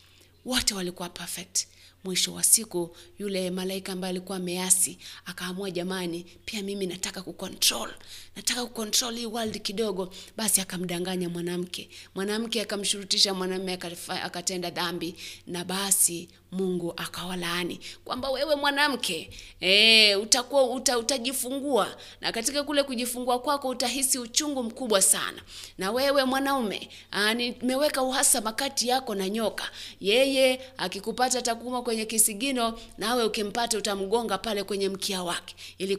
Wote 0.45 0.73
walikuwa 0.73 1.09
perfect. 1.09 1.67
Mwisho 2.03 2.33
wa 2.33 2.43
siku 2.43 2.95
yule 3.19 3.51
malaika 3.51 3.91
ambaye 3.93 4.09
alikuwa 4.09 4.37
ameasi 4.37 4.97
akaamua 5.25 5.71
jamani 5.71 6.25
pia 6.45 6.61
mimi 6.63 6.85
nataka 6.87 7.21
kucontrol. 7.21 7.93
Nataka 8.35 8.65
kucontrol 8.65 9.15
hii 9.15 9.25
world 9.25 9.61
kidogo. 9.61 10.13
Basi 10.37 10.61
akamdanganya 10.61 11.29
mwanamke. 11.29 11.89
Mwanamke 12.15 12.61
akamshurutisha 12.61 13.33
mwanamume 13.33 13.79
akatenda 14.23 14.69
dhambi. 14.69 15.15
Na 15.47 15.65
basi 15.65 16.29
mungu 16.51 16.93
akawalaani 16.97 17.79
kwamba 18.05 18.29
wewe 18.29 18.55
mwanamke 18.55 19.29
e, 19.61 20.15
utakuwa 20.15 20.63
uta, 20.63 20.97
utajifungua. 20.97 21.95
Na 22.21 22.31
katika 22.31 22.63
kule 22.63 22.83
kujifungua 22.83 23.39
kwako 23.39 23.67
utahisi 23.67 24.19
uchungu 24.19 24.63
mkubwa 24.63 25.01
sana. 25.01 25.41
Na 25.77 25.91
wewe 25.91 26.23
mwanaume 26.23 26.89
ah, 27.11 27.33
nimeweka 27.33 28.03
uhasama 28.03 28.51
kati 28.51 28.87
yako 28.87 29.15
na 29.15 29.29
nyoka. 29.29 29.63
Yeye 30.01 30.61
akikupata 30.77 31.39
atakuuma 31.39 31.81
kwenye 31.81 32.05
kisigino 32.05 32.79
nawe 32.97 33.23
ukimpata 33.23 33.77
utamgonga 33.77 34.37
pale 34.37 34.63
kwenye 34.63 34.89
mkia 34.89 35.23
wake. 35.23 35.55
Ili 35.77 35.97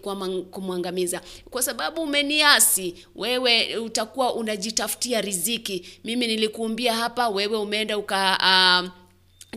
kumwangamiza. 0.50 1.20
Kwa 1.50 1.62
sababu 1.62 2.02
umeniasi 2.02 2.94
wewe 3.16 3.76
utakuwa 3.76 4.34
unajitafutia 4.34 5.20
riziki. 5.20 5.86
Mimi 6.04 6.26
nilikuumbia 6.26 6.94
hapa 6.96 7.28
wewe 7.28 7.58
umeenda 7.58 7.98
uka 7.98 8.38
uh, 8.84 9.01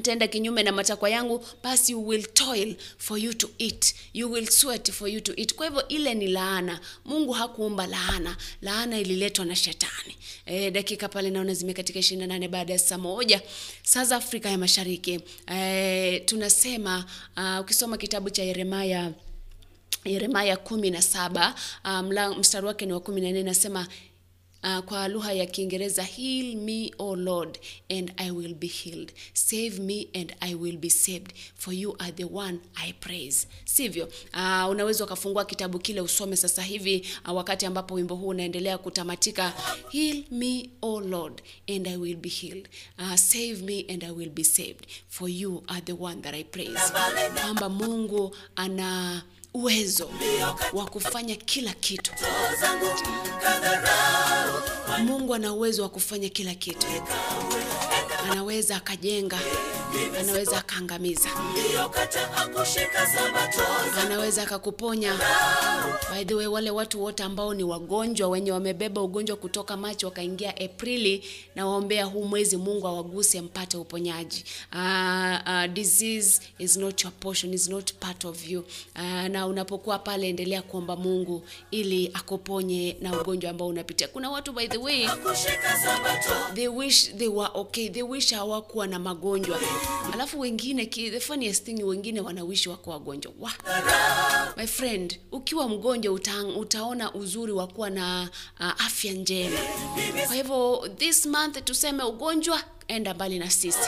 tenda 0.02 0.28
kinyume 0.28 0.64
na 0.64 0.72
matakwa 0.72 1.10
yangu 1.10 1.46
basi 1.64 1.92
you 1.92 2.08
will 2.08 2.24
toil 2.34 2.76
for 2.98 3.18
you 3.20 3.34
to 3.34 3.50
eat. 3.58 3.94
You 4.14 4.32
will 4.32 4.48
sweat 4.48 4.92
for 4.92 5.08
you 5.10 5.22
to 5.22 5.34
eat. 5.42 5.56
Kwa 5.56 5.66
hivyo 5.66 5.88
ile 5.88 6.14
ni 6.14 6.28
laana. 6.28 6.80
Mungu 7.06 7.32
hakuumba 7.34 7.88
laana. 7.88 8.38
Laana 8.62 9.00
ililetwa 9.00 9.46
na 9.46 9.56
shetani. 9.56 10.16
E, 10.46 10.72
dakika 10.72 11.10
pale 11.10 11.30
naona 11.30 11.54
zimekatika 11.54 12.00
28 12.00 12.48
baada 12.48 12.74
ya 12.74 12.80
saa 12.80 12.98
moja. 12.98 13.42
South 13.84 14.12
Africa 14.12 14.46
ya 14.46 14.58
mashariki. 14.58 15.20
E, 15.56 16.20
tunasema 16.20 17.06
uh, 17.38 17.60
ukisoma 17.62 17.98
kitabu 17.98 18.30
cha 18.30 18.44
yeremaya 18.44 19.12
yeremaya 20.06 20.58
kumi 20.58 20.90
na 20.92 21.02
uh, 21.84 22.02
mstari 22.38 22.66
wake 22.68 22.86
ni 22.86 22.94
wa 22.94 23.00
kumi 23.00 23.22
na 23.22 23.32
nne 23.32 23.44
nasema 23.44 23.88
Uh, 24.66 24.80
kwa 24.80 25.08
lugha 25.08 25.34
ya 25.34 25.46
kiingereza 25.46 26.04
heal 26.04 26.56
me 26.56 26.92
o 26.98 27.16
lord 27.16 27.60
and 27.90 28.12
i 28.18 28.32
will 28.32 28.54
be 28.56 28.68
healed. 28.68 29.14
Save 29.34 29.80
me 29.80 30.08
and 30.14 30.36
i 30.40 30.56
will 30.56 30.78
be 30.78 30.90
saved. 30.90 31.34
For 31.56 31.74
you 31.74 31.96
are 32.00 32.12
the 32.12 32.24
one 32.24 32.60
i 32.76 32.94
praise. 32.94 33.48
Sivyo? 33.66 34.06
Uh, 34.34 34.70
unaweza 34.70 35.04
ukafungua 35.04 35.46
kitabu 35.46 35.80
kile 35.80 36.02
usome 36.02 36.36
sasa 36.36 36.62
hivi 36.64 37.08
uh, 37.28 37.36
wakati 37.36 37.66
ambapo 37.66 37.94
wimbo 37.96 38.16
huu 38.16 38.28
unaendelea 38.28 38.78
kutamatika. 38.78 39.54
Heal 39.90 40.24
me 40.32 40.70
o 40.82 41.02
lord 41.02 41.42
and 41.76 41.88
i 41.88 41.98
will 41.98 42.16
be 42.18 42.30
healed. 42.30 42.70
Uh, 43.00 43.16
save 43.16 43.56
me 43.56 43.86
and 43.90 44.04
i 44.04 44.12
will 44.12 44.30
be 44.30 44.44
saved. 44.44 44.86
For 45.10 45.30
you 45.30 45.64
are 45.68 45.82
the 45.82 45.94
one 45.94 46.22
that 46.22 46.34
i 46.34 46.44
praise. 46.44 46.80
Kwamba 47.42 47.70
mungu 47.70 48.36
ana 48.56 49.24
uwezo 49.60 50.10
wa 50.74 50.86
kufanya 50.86 51.36
kila 51.36 51.74
kitu. 51.74 52.12
Mungu 55.06 55.34
ana 55.36 55.54
uwezo 55.54 55.84
wa 55.84 55.90
kufanya 55.90 56.30
kila 56.30 56.56
kitu. 56.56 56.88
Anaweza 58.32 58.76
akajenga 58.76 59.40
anaweza 60.20 60.58
akaangamiza. 60.58 61.30
Anaweza 64.02 64.44
akakuponya. 64.44 65.20
By 66.14 66.26
the 66.26 66.34
way 66.36 66.48
wale 66.48 66.70
watu 66.72 67.04
wote 67.04 67.24
ambao 67.24 67.54
ni 67.54 67.64
wagonjwa 67.64 68.28
wenye 68.30 68.52
wamebeba 68.52 69.02
ugonjwa 69.02 69.36
kutoka 69.38 69.78
machi 69.78 70.06
wakaingia 70.06 70.58
aprili 70.58 71.24
na 71.56 71.66
waombea 71.68 72.06
huu 72.06 72.24
mwezi 72.26 72.58
mungu 72.58 72.88
awaguse 72.88 73.42
mpate 73.42 73.78
uponyaji. 73.78 74.46
Uh, 74.74 74.80
uh, 75.48 75.66
disease 75.74 76.42
is 76.60 76.78
not 76.78 77.04
your 77.04 77.14
portion 77.14 77.54
is 77.54 77.70
not 77.70 77.94
part 77.94 78.26
of 78.26 78.48
you. 78.50 78.66
Uh, 78.96 79.02
na 79.28 79.45
unapokuwa 79.48 80.00
pale 80.00 80.30
endelea 80.30 80.62
kuomba 80.62 80.96
mungu 80.96 81.44
ili 81.72 82.12
akuponye 82.14 82.98
na 83.02 83.22
ugonjwa 83.22 83.50
ambao 83.52 83.68
unapitia. 83.68 84.08
Kuna 84.08 84.30
watu 84.30 84.54
by 84.54 84.68
the 84.68 84.78
way 84.78 85.08
they 86.54 86.68
wish 86.68 87.12
they 87.18 87.28
were 87.28 87.50
okay 87.54 87.90
they 87.90 88.04
wish 88.04 88.34
hawakuwa 88.34 88.88
na 88.88 89.00
magonjwa. 89.00 89.60
Alafu 90.14 90.40
wengine 90.40 90.86
the 90.86 91.20
funniest 91.20 91.66
thing 91.66 91.84
wengine 91.84 92.22
wanawishi 92.22 92.70
wako 92.70 92.90
wagonjwa. 92.92 93.34
Wa 93.40 93.52
my 94.58 94.68
friend 94.68 95.20
ukiwa 95.32 95.70
mgonjwa 95.70 96.14
uta, 96.14 96.44
utaona 96.46 97.14
uzuri 97.14 97.52
wa 97.52 97.68
kuwa 97.68 97.90
na 97.90 98.30
uh, 98.60 98.86
afya 98.86 99.14
njema. 99.14 99.60
Kwa 100.28 100.36
hivyo 100.36 100.90
this 100.98 101.26
month 101.26 101.64
tuseme 101.64 102.04
ugonjwa 102.04 102.62
enda 102.88 103.14
mbali 103.14 103.40
na 103.40 103.50
sisi. 103.50 103.80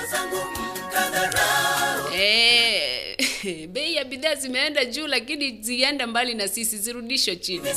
Eh, 2.16 3.18
bei 3.74 3.96
ya 3.96 4.04
bidhaa 4.06 4.36
zimeenda 4.36 4.86
juu, 4.86 5.08
lakini 5.08 5.58
zienda 5.62 6.08
mbali 6.08 6.34
na 6.34 6.48
sisi, 6.48 6.78
zirudishwe 6.78 7.36
chini. 7.36 7.70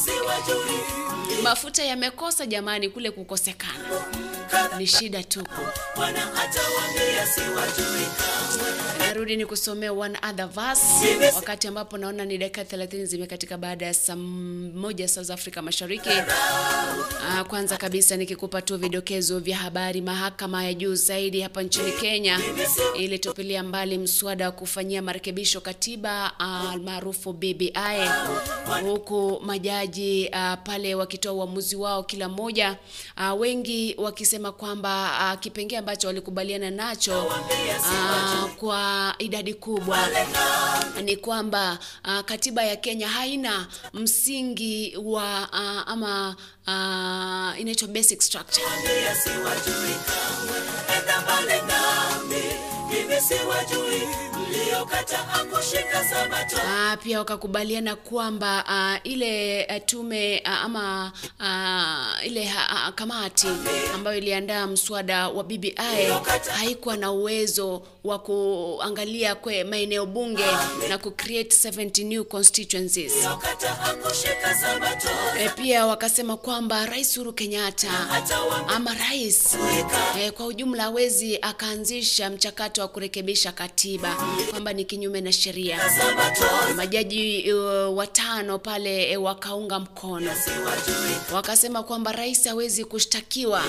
Mafuta 1.43 1.85
yamekosa 1.85 2.47
jamani, 2.47 2.89
kule 2.89 3.11
kukosekana 3.11 3.85
ni 4.79 4.87
shida 4.87 5.23
tupu. 5.25 5.61
Narudi 8.99 9.37
ni 9.37 9.47
kusomea 9.47 9.93
one 9.93 10.19
other 10.31 10.47
verse, 10.49 10.85
wakati 11.35 11.69
ambapo 11.69 11.99
naona 11.99 12.25
ni 12.25 12.39
dakika 12.39 12.63
30 12.77 13.05
zimekatika 13.05 13.59
baada 13.59 13.87
ya 13.87 13.95
saa 13.95 14.17
moja 14.17 15.09
south 15.09 15.31
africa 15.31 15.57
Mashariki. 15.63 16.09
Ah, 17.29 17.45
kwanza 17.45 17.77
kabisa 17.77 18.17
nikikupa 18.17 18.63
tu 18.63 18.77
vidokezo 18.79 19.39
vya 19.39 19.57
habari. 19.57 20.01
Mahakama 20.01 20.65
ya 20.65 20.75
juu 20.75 20.95
zaidi 21.11 21.41
hapa 21.41 21.63
nchini 21.63 21.93
Kenya 21.93 22.41
ilitupilia 22.97 23.63
mbali 23.63 23.99
mswada 23.99 24.47
wa 24.47 24.53
kufanyia 24.53 25.03
marekebisho 25.03 25.61
katiba 25.61 26.33
ah, 26.41 26.71
almaarufu 26.71 27.33
BBI, 27.33 27.73
huku 28.83 29.41
majaji 29.45 30.29
a, 30.33 30.57
pale 30.57 30.95
wakitoa 30.95 31.33
uamuzi 31.33 31.77
wao 31.77 32.03
kila 32.03 32.29
mmoja, 32.29 32.77
ah, 33.17 33.35
wengi 33.35 33.95
wakisema 33.99 34.53
kwamba 34.53 35.19
ah, 35.21 35.37
kipengee 35.37 35.77
ambacho 35.77 36.07
walikubaliana 36.07 36.71
nacho 36.71 37.33
a, 37.85 38.49
kwa 38.57 39.15
idadi 39.19 39.55
kubwa 39.55 39.99
ni 41.05 41.17
kwamba 41.17 41.79
a, 42.03 42.23
katiba 42.23 42.65
ya 42.65 42.77
Kenya 42.77 43.09
haina 43.09 43.67
msingi 43.95 44.97
wa 45.05 45.53
a, 45.53 45.87
ama 45.87 46.37
uh, 46.67 47.61
inaitwa 47.61 47.89
basic 47.89 48.23
structure. 48.23 48.67
Uh, 56.57 57.03
pia 57.03 57.19
wakakubaliana 57.19 57.97
kwamba 57.97 58.65
uh, 58.69 59.11
ile 59.13 59.65
uh, 59.71 59.85
tume 59.87 60.43
uh, 60.47 60.51
ama 60.53 61.13
uh, 61.41 62.27
ile 62.27 62.41
uh, 62.43 62.89
kamati 62.95 63.47
ambayo 63.95 64.19
iliandaa 64.19 64.67
mswada 64.67 65.29
wa 65.29 65.45
BBI 65.45 65.75
haikuwa 66.59 66.97
na 66.97 67.13
uwezo 67.13 67.83
wa 68.05 68.19
kuangalia 68.19 69.35
kwe 69.35 69.65
maeneo 69.65 70.07
bunge 70.07 70.45
na 70.89 70.99
ku 70.99 71.11
create 71.11 71.69
70 71.71 72.05
new 72.07 72.25
constituencies. 72.25 73.13
E, 75.41 75.49
pia 75.49 75.87
wakasema 75.87 76.37
kwamba 76.37 76.87
Rais 76.87 77.17
Uhuru 77.17 77.33
Kenyatta 77.33 77.91
ama 78.69 78.95
rais 78.95 79.57
e, 80.21 80.31
kwa 80.31 80.47
ujumla 80.47 80.83
hawezi 80.83 81.39
akaanzisha 81.43 82.31
mchakato 82.31 82.81
wa 82.83 82.89
kurekebisha 82.89 83.53
katiba 83.53 84.17
kwamba 84.61 84.73
ni 84.73 84.85
kinyume 84.85 85.21
na 85.21 85.33
sheria. 85.33 85.81
Majaji 86.77 87.53
uh, 87.53 87.97
watano 87.99 88.59
pale 88.59 89.17
uh, 89.17 89.25
wakaunga 89.25 89.79
mkono, 89.81 90.31
wakasema 91.33 91.83
kwamba 91.83 92.13
rais 92.13 92.45
hawezi 92.45 92.85
kushtakiwa 92.85 93.63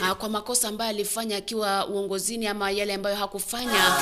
uh, 0.00 0.10
kwa 0.12 0.28
makosa 0.28 0.68
ambayo 0.68 0.90
alifanya 0.90 1.36
akiwa 1.36 1.86
uongozini 1.86 2.46
ama 2.46 2.70
yale 2.70 2.94
ambayo 2.94 3.16
hakufanya 3.16 3.96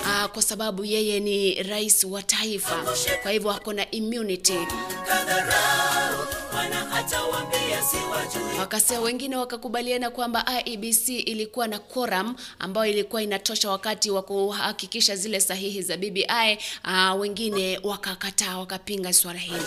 uh, 0.00 0.26
kwa 0.32 0.42
sababu 0.42 0.84
yeye 0.84 1.20
ni 1.20 1.62
rais 1.62 2.04
wa 2.04 2.22
taifa, 2.22 2.84
kwa 3.22 3.30
hivyo 3.30 3.50
ako 3.50 3.72
na 3.72 3.90
immunity. 3.90 4.58
Bwana 6.58 6.92
atawaambia 6.92 7.82
siwajui 7.82 8.58
Wakasema 8.58 9.00
wengine 9.00 9.36
wakakubaliana 9.36 10.10
kwamba 10.10 10.44
IEBC 10.64 11.08
ilikuwa 11.08 11.68
na 11.68 11.78
quorum 11.78 12.34
ambayo 12.58 12.92
ilikuwa 12.92 13.22
inatosha 13.22 13.70
wakati 13.70 14.10
wa 14.10 14.22
kuhakikisha 14.22 15.16
zile 15.16 15.40
sahihi 15.40 15.82
za 15.82 15.96
BBI. 15.96 16.58
Uh, 16.84 17.20
wengine 17.20 17.80
wakakataa 17.82 18.58
wakapinga 18.58 19.12
swala 19.12 19.38
hili. 19.38 19.62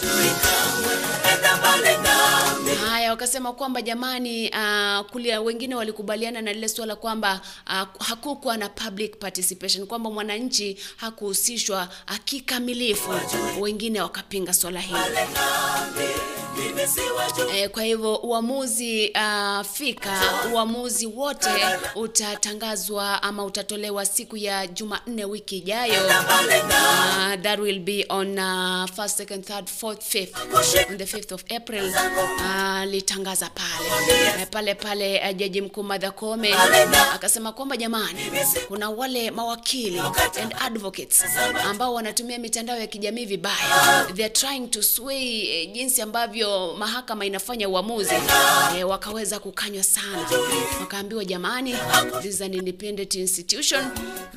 Haya, 2.89 3.09
wakasema 3.09 3.53
kwamba 3.53 3.81
jamani, 3.81 4.49
uh, 4.49 5.05
kulia 5.11 5.41
wengine 5.41 5.75
walikubaliana 5.75 6.41
na 6.41 6.53
lile 6.53 6.69
swala 6.69 6.95
kwamba 6.95 7.41
uh, 7.67 8.05
hakukuwa 8.07 8.57
na 8.57 8.69
public 8.69 9.17
participation, 9.19 9.87
kwamba 9.87 10.09
mwananchi 10.11 10.77
hakuhusishwa 10.95 11.87
uh, 12.09 12.17
kikamilifu. 12.25 13.11
Wengine 13.59 14.01
wakapinga 14.01 14.53
swala 14.53 14.79
hili. 14.79 14.99
E, 17.55 17.67
kwa 17.67 17.83
hivyo 17.83 18.15
uamuzi 18.15 19.11
uh, 19.15 19.65
fika 19.65 20.21
uamuzi 20.53 21.05
wote 21.05 21.49
utatangazwa 21.95 23.23
ama 23.23 23.45
utatolewa 23.45 24.05
siku 24.05 24.37
ya 24.37 24.67
Jumanne 24.67 25.25
wiki 25.25 25.57
ijayo. 25.57 26.05
Uh, 26.05 27.41
that 27.41 27.59
will 27.59 27.79
be 27.79 28.05
on 28.09 28.39
uh, 28.39 28.85
first, 28.95 29.17
second, 29.17 29.45
third, 29.45 29.67
fourth, 29.69 30.03
fifth. 30.03 30.35
On 30.89 30.97
the 30.97 31.05
5th 31.05 31.31
of 31.33 31.43
April 31.55 31.85
uh, 32.37 32.83
litangaza 32.85 33.49
pale. 33.49 33.89
E, 34.41 34.45
pale 34.45 34.75
pale 34.75 35.19
uh, 35.29 35.35
jaji 35.37 35.61
mkuu 35.61 35.83
Martha 35.83 36.11
Koome 36.11 36.53
akasema 37.13 37.51
kwamba 37.51 37.77
jamani, 37.77 38.19
kuna 38.67 38.89
wale 38.89 39.31
mawakili 39.31 39.99
and 40.41 40.55
advocates 40.59 41.23
ambao 41.65 41.93
wanatumia 41.93 42.39
mitandao 42.39 42.77
ya 42.79 42.87
kijamii 42.87 43.25
vibaya, 43.25 44.05
they 44.15 44.25
are 44.25 44.33
trying 44.33 44.67
to 44.67 44.83
sway 44.83 45.65
jinsi 45.67 46.01
ambavyo 46.01 46.60
mahakama 46.77 47.25
inafanya 47.25 47.69
uamuzi. 47.69 48.13
E, 48.77 48.83
wakaweza 48.83 49.39
kukanywa 49.39 49.83
sana, 49.83 50.25
wakaambiwa 50.79 51.25
jamani, 51.25 51.75
this 52.21 52.33
is 52.35 52.41
an 52.41 52.53
independent 52.53 53.15
institution, 53.15 53.85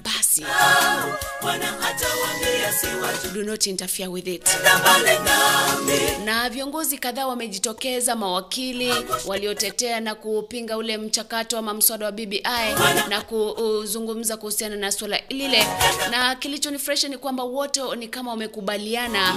basi 0.02 0.44
do 3.34 3.42
not 3.42 3.66
interfere 3.66 4.08
with 4.08 4.26
it. 4.28 4.48
na 6.24 6.48
viongozi 6.50 6.98
kadhaa 6.98 7.26
wamejitokeza, 7.26 8.16
mawakili 8.16 8.94
waliotetea 9.26 10.00
na 10.00 10.14
kupinga 10.14 10.76
ule 10.76 10.98
mchakato 10.98 11.58
ama 11.58 11.74
mswada 11.74 12.06
wa 12.06 12.12
BBI 12.12 12.42
na 13.08 13.20
kuzungumza 13.20 14.37
kuhusiana 14.37 14.76
na 14.76 14.92
swala 14.92 15.20
lile, 15.28 15.66
na 16.10 16.34
kilichonifresha 16.34 17.08
ni 17.08 17.18
kwamba 17.18 17.42
wote 17.44 17.80
ni 17.96 18.08
kama 18.08 18.30
wamekubaliana, 18.30 19.34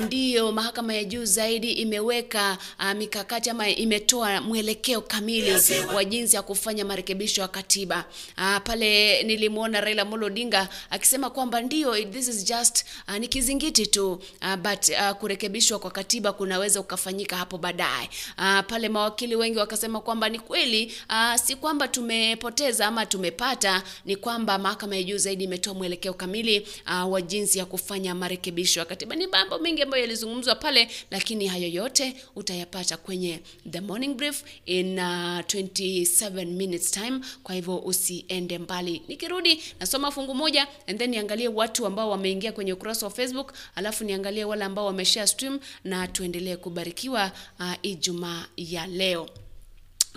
ndiyo 0.00 0.52
mahakama 0.52 0.94
ya 0.94 1.04
juu 1.04 1.24
zaidi 1.24 1.72
imeweka 1.72 2.29
ah, 2.34 2.94
mikakati 2.94 3.50
ama 3.50 3.68
imetoa 3.68 4.40
mwelekeo 4.40 5.00
kamili 5.00 5.52
wa 5.94 6.04
jinsi 6.04 6.36
ya 6.36 6.42
kufanya 6.42 6.84
marekebisho 6.84 7.40
ya 7.42 7.48
katiba. 7.48 8.04
Uh, 8.38 8.56
Pale 8.64 9.22
nilimwona 9.22 9.80
Raila 9.80 10.02
Amolo 10.02 10.26
Odinga 10.26 10.68
akisema 10.90 11.30
kwamba 11.30 11.60
ndio 11.60 12.04
this 12.04 12.28
is 12.28 12.44
just 12.44 12.84
uh, 13.08 13.16
ni 13.16 13.28
kizingiti 13.28 13.86
tu 13.86 14.12
uh, 14.12 14.56
but 14.56 14.88
uh, 14.88 15.10
kurekebishwa 15.16 15.78
kwa 15.78 15.90
katiba 15.90 16.32
kunaweza 16.32 16.80
ukafanyika 16.80 17.36
hapo 17.36 17.58
baadaye. 17.58 18.10
Uh, 18.38 18.60
pale 18.66 18.88
mawakili 18.88 19.36
wengi 19.36 19.58
wakasema 19.58 20.00
kwamba 20.00 20.28
ni 20.28 20.38
kweli 20.38 20.92
uh, 21.10 21.34
si 21.40 21.56
kwamba 21.56 21.88
tumepoteza 21.88 22.86
ama 22.86 23.06
tumepata, 23.06 23.82
ni 24.04 24.16
kwamba 24.16 24.58
mahakama 24.58 24.96
ya 24.96 25.02
juu 25.02 25.18
zaidi 25.18 25.44
imetoa 25.44 25.74
mwelekeo 25.74 26.14
kamili 26.14 26.66
uh, 26.86 27.12
wa 27.12 27.22
jinsi 27.22 27.58
ya 27.58 27.64
kufanya 27.64 28.14
marekebisho 28.14 28.80
ya 28.80 28.86
katiba. 28.86 29.16
Ni 29.16 29.26
mambo 29.26 29.58
mengi 29.58 29.82
ambayo 29.82 30.02
yalizungumzwa 30.02 30.54
pale, 30.54 30.88
lakini 31.10 31.46
hayo 31.46 31.68
yote 31.68 32.14
utayapata 32.36 32.96
kwenye 32.96 33.40
the 33.70 33.80
morning 33.80 34.14
brief 34.14 34.42
in 34.66 34.98
uh, 34.98 35.04
27 35.04 36.44
minutes 36.46 36.90
time. 36.90 37.20
Kwa 37.42 37.54
hivyo 37.54 37.78
usiende 37.78 38.58
mbali. 38.58 39.02
Nikirudi 39.08 39.62
nasoma 39.80 40.10
fungu 40.10 40.34
moja 40.34 40.66
and 40.86 40.98
then 40.98 41.10
niangalie 41.10 41.48
watu 41.48 41.86
ambao 41.86 42.10
wameingia 42.10 42.52
kwenye 42.52 42.72
ukurasa 42.72 43.06
wa 43.06 43.12
Facebook, 43.12 43.52
alafu 43.74 44.04
niangalie 44.04 44.44
wale 44.44 44.64
ambao 44.64 44.86
wameshare 44.86 45.26
stream 45.26 45.60
na 45.84 46.08
tuendelee 46.08 46.56
kubarikiwa 46.56 47.32
uh, 47.60 47.72
Ijumaa 47.82 48.46
ya 48.56 48.86
leo. 48.86 49.28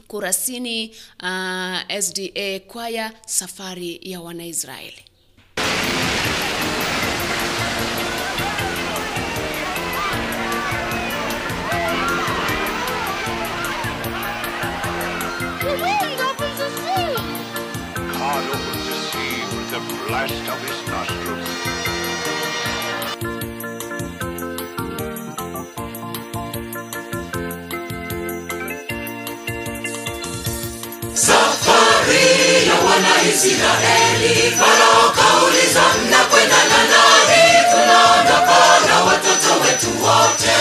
Kurasini 0.07 0.89
uh, 1.23 1.99
SDA 1.99 2.59
kwaya 2.67 3.13
safari 3.25 3.99
ya 4.01 4.21
Wanaisraeli. 4.21 5.03
Blast 20.13 20.47
of 20.47 20.59
his 20.67 20.87
nostrils. 20.89 22.53
safari 31.33 32.67
ya 32.67 32.75
wanaisraeli 32.85 34.51
farao 34.59 35.09
kauliza 35.19 35.81
mnakwenda 36.07 36.55
na 36.71 36.77
nani 36.91 37.43
tunaondoka 37.71 38.59
na 38.87 39.03
watoto 39.03 39.53
wetu 39.63 40.03
wote 40.03 40.55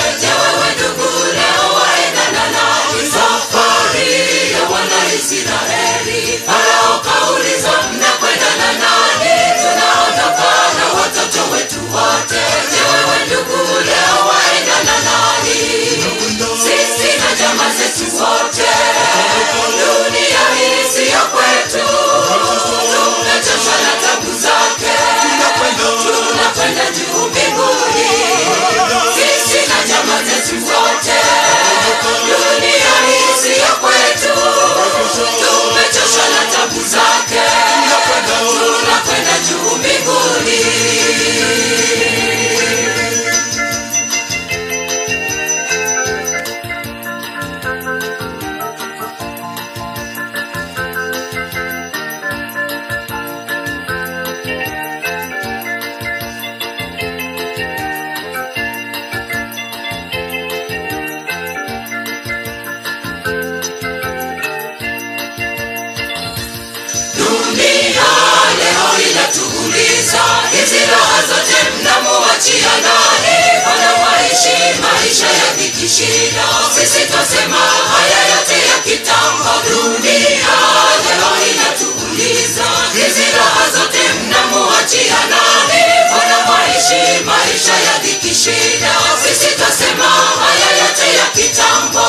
maisha 74.81 75.27
yakikishida, 75.27 76.45
sisi 76.75 77.07
twasema 77.07 77.57
haya 77.93 78.21
yote 78.35 78.55
ya 78.69 78.79
kitambo. 78.85 79.51
Dunia 79.69 80.55
leo 81.07 81.33
inatuuliza 81.53 82.65
hizi 82.95 83.27
raha 83.37 83.71
zote 83.77 83.99
mnamuachia 84.27 85.19
nani? 85.31 85.83
Mbona 86.09 86.37
maishi 86.49 87.25
maisha 87.25 87.73
yakikishida, 87.93 88.93
sisi 89.23 89.55
twasema 89.57 90.05
haya 90.43 90.71
yote 90.83 91.07
ya 91.19 91.27
kitambo. 91.37 92.07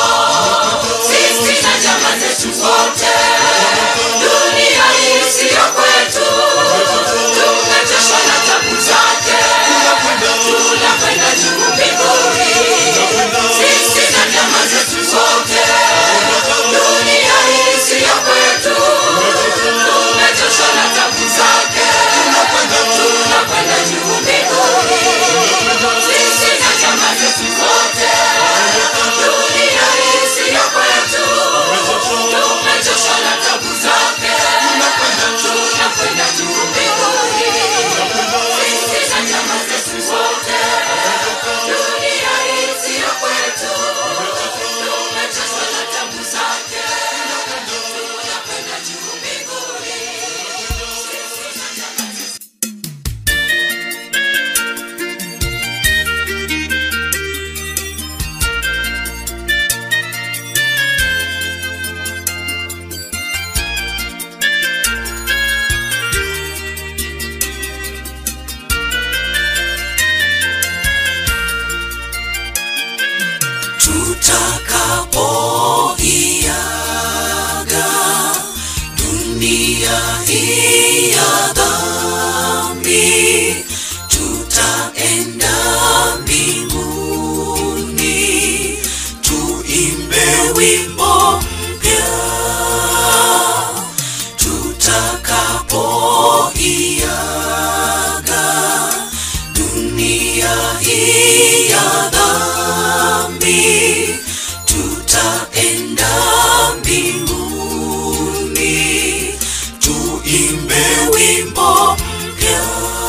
wimbo 111.14 111.96
mpya. 112.34 113.03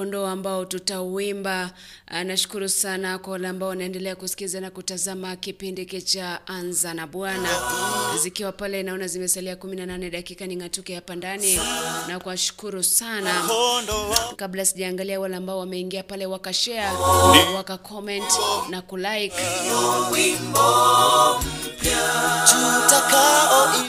Kondoo 0.00 0.26
ambao 0.26 0.64
tutauimba 0.64 1.70
nashukuru 2.10 2.68
sana 2.68 3.18
kwa 3.18 3.32
wale 3.32 3.48
ambao 3.48 3.68
wanaendelea 3.68 4.16
kusikiza 4.16 4.60
na 4.60 4.70
kutazama 4.70 5.36
kipindi 5.36 6.02
cha 6.02 6.46
anza 6.46 6.94
na 6.94 7.06
bwana. 7.06 7.48
Zikiwa 8.22 8.52
pale 8.52 8.82
naona 8.82 9.06
zimesalia 9.06 9.54
18 9.54 10.10
dakika 10.10 10.46
ning'atuke 10.46 10.94
hapa 10.94 11.14
ndani. 11.16 11.60
Na 12.08 12.20
kuwashukuru 12.20 12.82
sana. 12.82 13.48
Kabla 14.36 14.64
sijaangalia 14.66 15.20
wale 15.20 15.36
ambao 15.36 15.58
wameingia 15.58 16.02
pale 16.02 16.26
wakashare 16.26 16.96
wakacomment 17.56 18.32
na 18.70 18.82
kulike. 18.82 19.34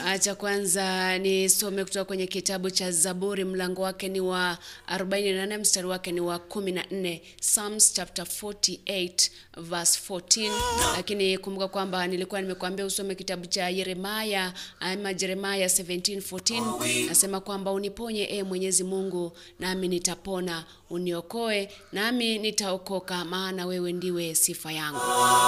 Acha 0.07 0.35
kwanza 0.35 1.17
nisome 1.17 1.83
kutoka 1.83 2.05
kwenye 2.05 2.27
kitabu 2.27 2.69
cha 2.71 2.91
Zaburi, 2.91 3.45
mlango 3.45 3.81
wake 3.81 4.09
ni 4.09 4.19
wa 4.19 4.57
48 4.97 5.57
mstari 5.59 5.87
wake 5.87 6.11
ni 6.11 6.19
wa 6.21 6.37
14, 6.39 7.19
Psalms 7.39 7.93
chapter 7.93 8.10
48 8.19 9.29
verse 9.57 9.99
14. 10.13 10.51
Lakini 10.95 11.37
kumbuka 11.37 11.67
kwamba 11.67 12.07
nilikuwa 12.07 12.41
nimekuambia 12.41 12.85
usome 12.85 13.15
kitabu 13.15 13.45
cha 13.45 13.69
Yeremaya 13.69 14.53
ama 14.79 15.13
Jeremaya 15.13 15.67
17:14, 15.67 17.05
nasema 17.07 17.39
kwamba 17.39 17.71
uniponye 17.71 18.23
e 18.23 18.43
Mwenyezi 18.43 18.83
Mungu, 18.83 19.37
nami 19.59 19.87
nitapona, 19.87 20.65
uniokoe 20.89 21.69
nami 21.91 22.39
nitaokoka, 22.39 23.25
maana 23.25 23.65
wewe 23.65 23.93
ndiwe 23.93 24.35
sifa 24.35 24.71
yangu. 24.71 24.99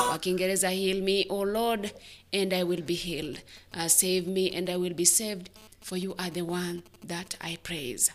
Kwa 0.07 0.19
Kiingereza, 0.19 0.69
heal 0.69 1.01
me 1.01 1.25
o 1.29 1.45
Lord 1.45 1.91
and 2.33 2.53
I 2.53 2.63
will 2.63 2.81
be 2.81 2.93
healed. 2.93 3.41
Uh, 3.73 3.87
save 3.87 4.21
me 4.27 4.49
and 4.57 4.69
I 4.69 4.75
will 4.75 4.93
be 4.93 5.05
saved, 5.05 5.49
for 5.81 5.97
you 5.97 6.15
are 6.17 6.31
the 6.31 6.41
one 6.41 6.81
that 7.07 7.35
I 7.41 7.57
praise. 7.57 8.11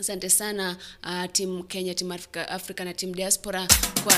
Asante 0.00 0.30
sana 0.30 0.76
uh, 1.04 1.24
timu 1.32 1.64
Kenya, 1.64 1.94
timu 1.94 2.12
Afrika, 2.12 2.48
Afrika 2.48 2.84
na 2.84 2.94
timu 2.94 3.14
diaspora 3.14 3.68
kwa 4.04 4.14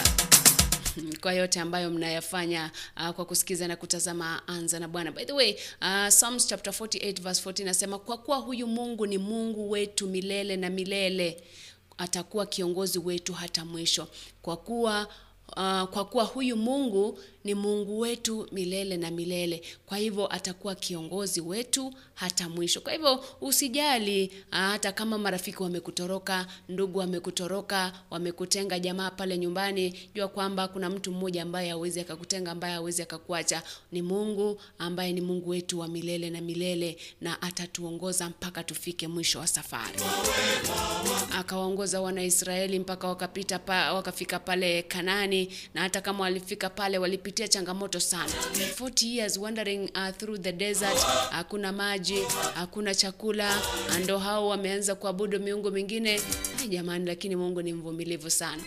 kwa 1.20 1.32
yote 1.32 1.60
ambayo 1.60 1.90
mnayafanya 1.90 2.70
uh, 2.96 3.10
kwa 3.10 3.24
kusikiza 3.24 3.68
na 3.68 3.76
kutazama 3.76 4.48
anza 4.48 4.78
na 4.80 4.88
bwana. 4.88 5.12
By 5.12 5.24
the 5.24 5.32
way 5.32 5.52
uh, 5.80 6.08
psalms 6.08 6.46
chapter 6.46 6.72
48 6.72 7.20
verse 7.22 7.50
14 7.50 7.64
nasema 7.64 7.98
kwa 7.98 8.18
kuwa 8.18 8.36
huyu 8.36 8.66
mungu 8.66 9.06
ni 9.06 9.18
mungu 9.18 9.70
wetu 9.70 10.06
milele 10.08 10.56
na 10.56 10.70
milele 10.70 11.42
atakuwa 11.98 12.46
kiongozi 12.46 12.98
wetu 12.98 13.32
hata 13.32 13.64
mwisho. 13.64 14.08
Kwa 14.42 14.56
kuwa 14.56 15.08
Uh, 15.56 15.82
kwa 15.82 16.04
kuwa 16.04 16.24
huyu 16.24 16.56
Mungu 16.56 17.18
ni 17.44 17.54
Mungu 17.54 18.00
wetu 18.00 18.48
milele 18.52 18.96
na 18.96 19.10
milele, 19.10 19.62
kwa 19.86 19.98
hivyo 19.98 20.32
atakuwa 20.34 20.74
kiongozi 20.74 21.40
wetu 21.40 21.92
hata 22.14 22.48
mwisho. 22.48 22.80
Kwa 22.80 22.92
hivyo 22.92 23.24
usijali, 23.40 24.32
hata 24.50 24.92
kama 24.92 25.18
marafiki 25.18 25.62
wamekutoroka, 25.62 26.46
ndugu 26.68 26.98
wamekutoroka, 26.98 27.92
wamekutenga, 28.10 28.78
jamaa 28.78 29.10
pale 29.10 29.38
nyumbani, 29.38 29.98
jua 30.14 30.28
kwamba 30.28 30.68
kuna 30.68 30.90
mtu 30.90 31.12
mmoja 31.12 31.42
ambaye 31.42 31.70
hawezi 31.70 32.00
akakutenga, 32.00 32.50
ambaye 32.50 32.74
hawezi 32.74 33.02
akakuacha. 33.02 33.62
Ni 33.92 34.02
Mungu 34.02 34.60
ambaye 34.78 35.12
ni 35.12 35.20
Mungu 35.20 35.50
wetu 35.50 35.78
wa 35.78 35.88
milele 35.88 36.30
na 36.30 36.40
milele, 36.40 36.96
na 37.20 37.42
atatuongoza 37.42 38.28
mpaka 38.28 38.64
tufike 38.64 39.08
mwisho 39.08 39.38
wa 39.38 39.46
safari 39.46 39.98
akawaongoza 41.38 42.00
wanaisraeli 42.00 42.78
mpaka 42.78 43.08
wakapita 43.08 43.58
pa, 43.58 43.92
wakafika 43.94 44.38
pale 44.38 44.82
kanani 44.82 45.48
na 45.74 45.80
hata 45.80 46.00
kama 46.00 46.20
walifika 46.24 46.70
pale 46.70 46.98
walipitia 47.32 47.48
changamoto 47.48 48.00
sana. 48.00 48.30
40 48.80 49.06
years 49.16 49.38
wandering 49.38 49.90
uh, 49.94 50.10
through 50.16 50.38
the 50.40 50.52
desert 50.52 50.98
hakuna 51.30 51.72
maji 51.72 52.18
hakuna 52.54 52.94
chakula 52.94 53.60
ndo 54.04 54.18
hao 54.18 54.48
wameanza 54.48 54.94
kuabudu 54.94 55.40
miungu 55.40 55.70
mingine. 55.70 56.20
Jamani 56.68 57.06
lakini 57.06 57.36
mungu 57.36 57.62
ni 57.62 57.72
mvumilivu 57.72 58.30
sana 58.30 58.62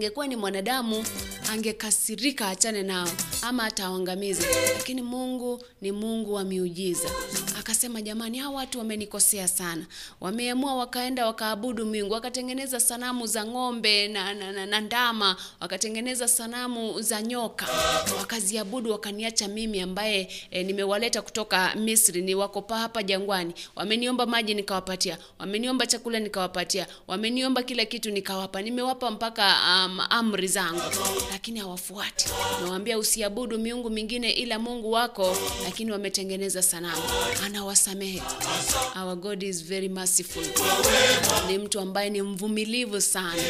ingekuwa 0.00 0.26
ni 0.26 0.36
mwanadamu 0.36 1.04
angekasirika 1.52 2.48
achane 2.48 2.82
nao 2.82 3.08
ama 3.42 3.64
atawaangamize 3.64 4.46
lakini 4.78 5.02
mungu 5.02 5.62
ni 5.80 5.92
mungu 5.92 6.34
wa 6.34 6.44
miujiza. 6.44 7.08
Akasema 7.58 8.02
jamani 8.02 8.38
hawa 8.38 8.54
watu 8.56 8.78
wamenikosea 8.78 9.48
sana. 9.48 9.86
Wameamua 10.20 10.74
wakaenda 10.74 11.26
wakaabudu 11.26 11.86
miungu 11.86 12.12
wakatengeneza 12.14 12.80
sanamu 12.80 13.26
za 13.26 13.44
ng'ombe 13.46 14.08
na, 14.08 14.34
na, 14.34 14.52
na, 14.52 14.66
na 14.66 14.80
ndama 14.80 15.36
wakatengeneza 15.60 16.28
sanamu 16.28 17.02
za 17.02 17.22
nyoka 17.22 17.66
wakaziabudu 18.18 18.90
wakaniacha 18.92 19.48
mimi 19.48 19.80
ambaye 19.80 20.28
e, 20.50 20.62
nimewaleta 20.64 21.22
kutoka 21.22 21.74
misri 21.74 22.22
ni 22.22 22.34
wakopa 22.34 22.78
hapa 22.78 23.02
jangwani. 23.02 23.54
Wameniomba 23.76 24.26
maji 24.26 24.54
nikawapatia 24.54 25.18
wameniomba 25.38 25.86
chakula 25.86 26.18
nikawapatia 26.20 26.86
wameniomba 27.06 27.62
kila 27.62 27.84
kitu 27.84 28.10
nikawapa. 28.10 28.62
Nimewapa 28.62 29.10
mpaka 29.10 29.56
um, 29.86 29.89
amri 29.98 30.48
zangu 30.48 30.80
lakini 31.30 31.60
hawafuati. 31.60 32.28
Nawaambia 32.62 32.98
usiabudu 32.98 33.58
miungu 33.58 33.90
mingine 33.90 34.30
ila 34.30 34.58
mungu 34.58 34.90
wako 34.92 35.36
lakini 35.64 35.90
wametengeneza 35.92 36.62
sanamu. 36.62 37.02
Anawasamehe. 37.44 38.22
Our 39.02 39.16
god 39.16 39.42
is 39.42 39.64
very 39.64 39.88
merciful. 39.88 40.44
Ni 41.46 41.58
mtu 41.58 41.80
ambaye 41.80 42.10
ni 42.10 42.22
mvumilivu 42.22 43.00
sana. 43.00 43.42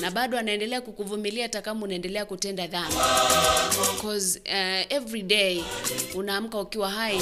Na 0.00 0.10
bado 0.10 0.38
anaendelea 0.38 0.80
kukuvumilia 0.80 1.42
hata 1.42 1.62
kama 1.62 1.82
unaendelea 1.84 2.24
kutenda 2.24 2.66
dhambi. 2.66 2.94
Because 3.94 4.38
uh, 4.46 4.92
every 4.92 5.22
day 5.22 5.62
unaamka 6.14 6.60
ukiwa 6.60 6.90
hai 6.90 7.16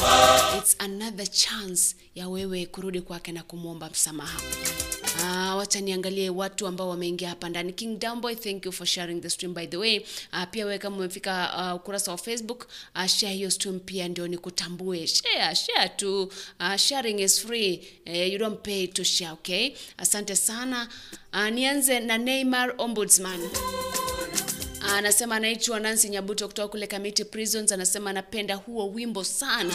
it's 0.59 0.77
another 0.79 1.27
chance 1.31 1.97
ya 2.15 2.29
wewe 2.29 2.67
kurudi 2.67 3.01
kwake 3.01 3.33
na 3.33 3.43
kumwomba 3.43 3.91
msamaha 3.91 4.41
Uh, 5.23 5.57
wacha 5.59 5.81
niangalie 5.81 6.31
watu 6.31 6.67
ambao 6.67 6.89
wameingia 6.89 7.29
hapa 7.29 7.49
ndani. 7.49 7.73
King 7.73 7.99
Damboy, 7.99 8.35
thank 8.35 8.67
you 8.67 8.73
for 8.73 8.87
sharing 8.87 9.21
the 9.21 9.31
stream 9.31 9.55
by 9.55 9.67
the 9.67 9.77
way. 9.77 9.99
Uh, 10.33 10.45
pia 10.51 10.65
wewe 10.67 10.79
kama 10.79 10.97
umefika 10.97 11.55
uh, 11.71 11.77
ukurasa 11.81 12.11
wa 12.11 12.19
Facebook, 12.19 12.67
uh, 12.97 13.07
share 13.07 13.35
hiyo 13.35 13.51
stream 13.51 13.81
pia 13.81 14.09
ndio 14.09 14.29
nikutambue. 14.29 15.07
Share, 15.07 15.55
share 15.55 15.89
tu. 15.89 16.23
Uh, 16.61 16.77
sharing 16.77 17.19
is 17.21 17.41
free. 17.41 17.81
Uh, 18.07 18.33
you 18.33 18.39
don't 18.39 18.63
pay 18.63 18.87
to 18.87 19.05
share, 19.05 19.33
okay? 19.33 19.73
Asante 19.97 20.37
sana. 20.37 20.89
Uh, 21.33 21.49
nianze 21.49 22.01
na 22.01 22.19
Neymar 22.19 22.75
Ombudsman. 22.79 23.41
Anasema 24.97 25.37
anaitwa 25.37 25.81
Nancy 25.81 26.09
Nyabuto 26.09 26.49
kutoka 26.49 26.69
kule 26.69 26.87
Kamiti 26.87 27.25
Prisons, 27.25 27.73
anasema 27.73 28.11
anapenda 28.11 28.55
huo 28.55 28.89
wimbo 28.89 29.25
sana. 29.25 29.75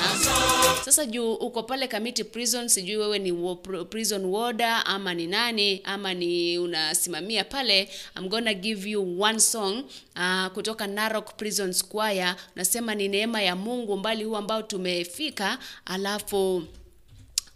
Sasa 0.86 1.06
juu 1.06 1.34
uko 1.34 1.64
pale 1.64 1.88
Kamiti 1.88 2.24
Prisons, 2.24 2.74
sijui 2.74 2.98
wewe 2.98 3.20
ni 3.20 3.32
wo, 3.32 3.56
prison 3.90 4.26
warder 4.26 4.84
ama 4.86 5.14
ni 5.14 5.28
nani 5.28 5.82
ama 5.84 6.14
ni 6.14 6.60
unasimamia 6.60 7.44
pale. 7.44 7.90
I'm 8.20 8.30
gonna 8.30 8.54
give 8.54 8.90
you 8.90 9.22
one 9.22 9.40
song 9.40 9.84
uh, 10.16 10.48
kutoka 10.54 10.88
Narok 10.88 11.36
Prison 11.38 11.74
Choir. 11.74 12.36
Nasema 12.56 12.96
ni 12.96 13.08
neema 13.08 13.42
ya 13.42 13.56
Mungu 13.56 13.98
mbali 13.98 14.24
huu 14.24 14.36
ambao 14.36 14.62
tumefika, 14.62 15.58
alafu 15.86 16.64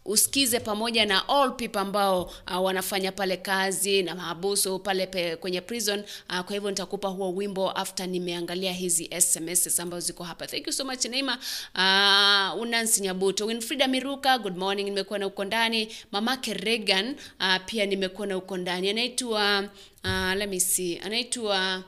usikize 0.05 0.59
pamoja 0.59 1.05
na 1.05 1.29
all 1.29 1.51
people 1.55 1.79
ambao 1.79 2.23
uh, 2.23 2.63
wanafanya 2.63 3.11
pale 3.11 3.37
kazi 3.37 4.03
na 4.03 4.15
mahabusu 4.15 4.79
pale 4.79 5.07
pe, 5.07 5.35
kwenye 5.35 5.61
prison. 5.61 6.03
Uh, 6.29 6.39
kwa 6.39 6.53
hivyo 6.53 6.69
nitakupa 6.69 7.07
huo 7.07 7.31
wimbo 7.33 7.71
after 7.71 8.07
nimeangalia 8.07 8.73
hizi 8.73 9.09
sms 9.21 9.79
ambazo 9.79 10.07
ziko 10.07 10.23
hapa. 10.23 10.47
Thank 10.47 10.67
you 10.67 10.73
so 10.73 10.85
much 10.85 11.05
Neima 11.05 11.37
uh, 11.75 12.61
Unansi 12.61 13.01
Nyabuto. 13.01 13.45
Winfrida 13.45 13.87
Miruka 13.87 14.37
good 14.39 14.57
morning 14.57 14.83
nimekuwa 14.85 15.19
na 15.19 15.27
uko 15.27 15.45
ndani. 15.45 15.87
Mamake 16.11 16.53
Regan 16.53 17.15
uh, 17.39 17.55
pia 17.65 17.85
nimekuwa 17.85 18.27
na 18.27 18.37
uko 18.37 18.57
ndani. 18.57 18.89
Anaitwa 18.89 19.69
uh, 20.03 20.33
let 20.35 20.49
me 20.49 20.59
see. 20.59 20.99
Anaitwa 20.99 21.83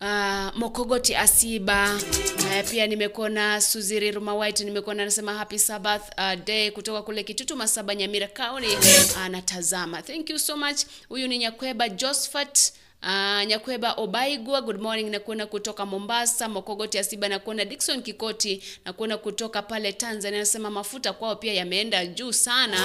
Uh, 0.00 0.50
Mokogoti 0.56 1.14
Asiba 1.16 1.94
uh, 2.38 2.70
pia 2.70 2.86
nimekuona 2.86 3.60
Suziri 3.60 4.10
Ruma 4.10 4.34
White 4.34 4.64
nimekuona 4.64 5.02
anasema 5.02 5.34
happy 5.34 5.58
Sabbath 5.58 6.02
uh, 6.18 6.44
day 6.44 6.70
kutoka 6.70 7.02
kule 7.02 7.24
Kitutu 7.24 7.56
Masaba 7.56 7.94
Nyamira 7.94 8.26
County 8.28 8.76
anatazama. 9.18 10.02
Thank 10.02 10.30
you 10.30 10.38
so 10.38 10.56
much. 10.56 10.80
Huyu 11.08 11.28
ni 11.28 11.38
Nyakweba 11.38 11.88
Josephat 11.88 12.72
Uh, 13.06 13.44
Nyakweba 13.46 13.92
Obaigwa, 13.96 14.62
good 14.62 14.80
morning. 14.80 15.10
Nakuona 15.10 15.46
kutoka 15.46 15.86
Mombasa. 15.86 16.48
Mokogoti 16.48 16.98
Asiba 16.98 17.28
nakuona 17.28 17.64
Dickson 17.64 18.02
Kikoti 18.02 18.62
nakuona 18.84 19.16
kutoka 19.18 19.62
pale 19.62 19.92
Tanzania, 19.92 20.38
anasema 20.38 20.70
mafuta 20.70 21.12
kwao 21.12 21.36
pia 21.36 21.52
yameenda 21.54 22.06
juu 22.06 22.32
sana. 22.32 22.76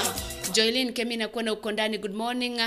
Joylin 0.54 0.94
Kemi 0.94 1.18
nakuona 1.18 1.54
uko 1.54 1.72
ndani, 1.72 1.98
good 1.98 2.14
morning. 2.16 2.62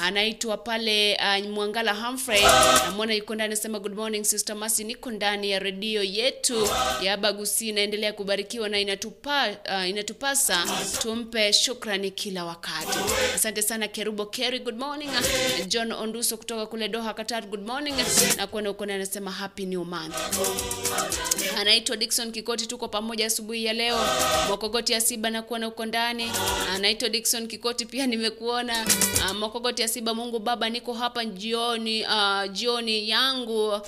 Anaitwa 0.00 0.56
pale 0.56 1.16
uh, 1.40 1.46
Mwangala 1.50 1.94
Humphrey 1.94 2.42
namwona 2.84 3.14
yuko 3.14 3.34
ndani, 3.34 3.52
anasema 3.52 3.78
good 3.78 3.94
morning 3.94 4.24
sister 4.24 4.56
Masi, 4.56 4.84
niko 4.84 5.10
ndani 5.10 5.50
ya 5.50 5.58
redio 5.58 6.02
yetu 6.02 6.68
ya 7.02 7.16
Bagusi, 7.16 7.68
inaendelea 7.68 8.12
kubarikiwa 8.12 8.68
na 8.68 8.78
inatupa, 8.80 9.48
uh, 9.76 9.88
inatupasa 9.88 10.64
tumpe 11.02 11.52
shukrani 11.52 12.10
kila 12.10 12.44
wakati. 12.44 12.98
Asante 13.34 13.62
sana 13.62 13.88
Kerubo 13.88 14.26
Kerry, 14.26 14.58
good 14.58 14.78
morning. 14.78 15.10
John 15.68 15.92
Onduso 15.92 16.36
kutoka 16.36 16.66
kule 16.66 16.88
Doha 16.92 17.14
Qatar, 17.14 17.48
good 17.50 17.66
morning. 17.66 17.94
Na 18.36 18.46
kuona 18.46 18.68
huko 18.68 18.86
naye 18.86 18.96
anasema 18.96 19.30
happy 19.30 19.66
new 19.66 19.84
month. 19.84 20.14
Anaitwa 21.58 21.96
Dickson 21.96 22.32
Kikoti, 22.32 22.66
tuko 22.66 22.88
pamoja 22.88 23.26
asubuhi 23.26 23.64
ya 23.64 23.72
leo. 23.72 23.98
Mokogoti 24.48 24.94
Asiba 24.94 25.30
na 25.30 25.42
kuona 25.42 25.66
huko 25.66 25.86
ndani. 25.86 26.30
Anaitwa 26.74 27.08
Dickson 27.08 27.48
Kikoti, 27.48 27.86
pia 27.86 28.06
nimekuona. 28.06 28.86
Uh, 29.24 29.32
Mokogoti 29.36 29.82
Asiba, 29.82 30.14
Mungu 30.14 30.38
Baba, 30.38 30.70
niko 30.70 30.92
hapa 30.94 31.24
jioni, 31.24 32.04
uh, 32.04 32.52
jioni 32.52 33.08
yangu. 33.08 33.80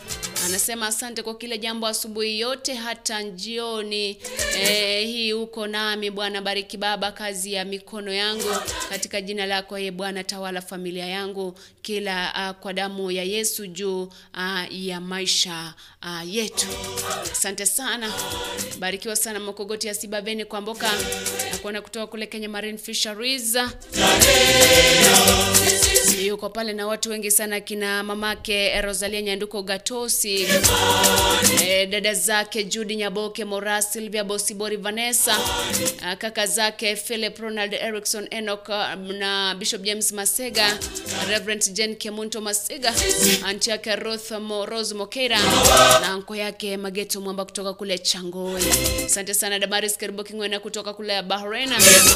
Anasema 0.46 0.86
asante 0.86 1.22
kwa 1.22 1.34
kila 1.34 1.57
jambo 1.57 1.86
asubuhi 1.86 2.40
yote 2.40 2.74
hata 2.74 3.22
jioni 3.22 4.18
eh, 4.61 5.07
hii 5.07 5.32
uko 5.32 5.66
nami 5.66 6.11
Bwana. 6.11 6.42
Bariki 6.42 6.76
Baba 6.76 7.12
kazi 7.12 7.52
ya 7.52 7.64
mikono 7.64 8.12
yangu 8.12 8.50
katika 8.88 9.20
jina 9.20 9.46
lako 9.46 9.78
ye 9.78 9.90
Bwana, 9.90 10.24
tawala 10.24 10.61
familia 10.62 11.07
yangu 11.07 11.55
kila 11.82 12.32
uh, 12.50 12.61
kwa 12.62 12.72
damu 12.72 12.93
ya 13.11 13.24
Yesu 13.24 13.66
juu 13.66 14.03
uh, 14.03 14.64
ya 14.70 15.01
maisha 15.01 15.74
uh, 16.05 16.34
yetu. 16.34 16.66
Asante 17.32 17.66
sana, 17.66 18.12
barikiwa 18.78 19.16
sana 19.16 19.40
Mokogoti 19.40 19.86
ya 19.86 19.94
Siba 19.94 20.20
Beni 20.22 20.44
Kwamboka 20.44 20.92
na 21.52 21.59
kuona 21.59 21.80
kutoka 21.82 22.07
kule 22.07 22.26
Kenya 22.26 22.48
Marine 22.48 22.78
Fisheries. 22.78 23.57
Yuko 26.26 26.50
pale 26.50 26.72
na 26.72 26.86
watu 26.86 27.11
wengi 27.11 27.30
sana, 27.30 27.61
kina 27.61 28.02
mamake 28.02 28.80
Rosalia 28.80 29.22
Nyanduko 29.22 29.62
Gatosi, 29.62 30.46
e, 31.64 31.86
dada 31.86 32.14
zake 32.14 32.64
Judy 32.64 32.96
Nyaboke 32.96 33.44
Mora, 33.44 33.82
Sylvia 33.82 34.24
Bosibori, 34.24 34.76
Vanessa, 34.76 35.36
a, 36.02 36.16
kaka 36.16 36.46
zake 36.46 36.96
Philip 36.96 37.38
Ronald 37.38 37.74
Erickson 37.74 38.28
Enoch 38.30 38.68
na 39.18 39.55
Bishop 39.59 39.82
James 39.82 40.12
Masega, 40.12 40.78
Reverend 41.28 41.72
Jen 41.72 41.96
Kemunto 41.96 42.40
Masega, 42.40 42.94
anti 43.44 43.70
yake 43.70 43.96
Ruth 43.96 44.30
Rose 44.68 44.94
Mokera 44.94 45.38
na 46.01 46.09
anko 46.12 46.36
yake 46.36 46.76
Mageto 46.76 47.20
Mwamba 47.20 47.45
kutoka 47.45 47.74
kule 47.74 47.99
Changoi. 47.99 48.62
Asante 49.07 49.34
sana 49.34 49.59
Damaris 49.59 49.99
Keriboki 49.99 50.28
Kingwena 50.30 50.61
kutoka 50.61 50.95
kule 50.95 51.22
Bahrain 51.22 51.70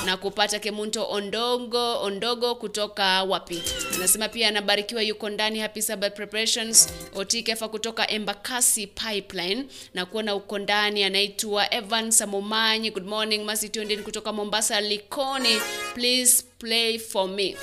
na 0.05 0.17
kupata 0.17 0.59
Kemunto 0.59 1.07
Ondongo 1.11 2.03
Ondogo 2.03 2.55
kutoka 2.55 3.23
wapi? 3.23 3.63
Anasema 3.95 4.29
pia 4.29 4.49
anabarikiwa 4.49 5.03
yuko 5.03 5.29
ndani 5.31 5.59
Happy 5.59 5.83
Sabbath 5.83 6.17
Preparations. 6.17 6.89
Otikefa 7.15 7.69
kutoka 7.69 8.11
Embakasi 8.11 8.87
Pipeline 8.87 9.65
na 9.95 10.07
kuona 10.07 10.35
uko 10.35 10.59
ndani 10.59 11.05
anaitwa 11.05 11.75
Evan 11.75 12.11
Samomanyi. 12.11 12.91
Good 12.91 13.07
morning 13.07 13.45
Masi 13.45 13.69
kutoka 14.03 14.33
Mombasa 14.33 14.81
Likoni. 14.81 15.61
Please 15.95 16.45
play 16.59 16.99
for 16.99 17.29
me. 17.29 17.57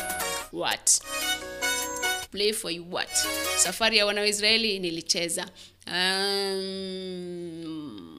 What? 0.53 0.99
Play 2.31 2.53
for 2.53 2.71
you 2.71 2.85
what? 2.91 3.09
Safari 3.57 3.97
ya 3.97 4.05
wana 4.05 4.21
nilicheza. 4.79 5.47
Um, 5.87 7.75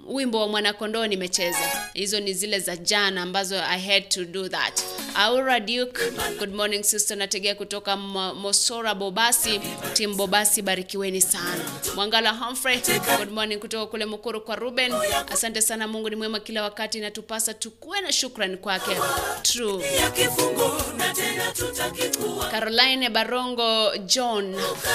wimbo 0.09 0.41
wa 0.41 0.49
mwanakondoo 0.49 1.07
nimecheza. 1.07 1.91
Hizo 1.95 2.21
ni 2.21 2.35
zile 2.35 2.59
za 2.61 2.77
jana 2.77 3.23
ambazo 3.23 3.57
I 3.63 3.81
had 3.81 4.01
to 4.09 4.25
do 4.25 4.49
that. 4.49 4.83
Aura 5.15 5.61
Duke, 5.61 6.11
good 6.39 6.55
morning 6.55 6.83
sister, 6.85 7.17
nategea 7.17 7.55
kutoka 7.55 7.97
Mosora 7.97 8.95
Bobasi, 8.95 9.61
team 9.95 10.17
Bobasi, 10.17 10.63
barikiweni 10.63 11.21
sana. 11.21 11.65
Mwangala 11.95 12.31
Humphrey, 12.33 12.81
good 13.19 13.31
morning 13.33 13.59
kutoka 13.61 13.87
kule 13.87 14.05
Mukuru 14.07 14.41
kwa 14.41 14.57
Ruben. 14.57 14.93
Asante 15.33 15.63
sana, 15.63 15.89
Mungu 15.89 16.11
ni 16.11 16.17
mwema 16.17 16.41
kila 16.41 16.63
wakati, 16.63 17.01
natupasa 17.01 17.55
tukuwe 17.55 18.01
na 18.01 18.13
shukrani 18.13 18.57
kwake. 18.57 18.97
True. 19.43 19.85
Caroline 22.51 23.09
Barongo 23.11 23.97
John 24.07 24.55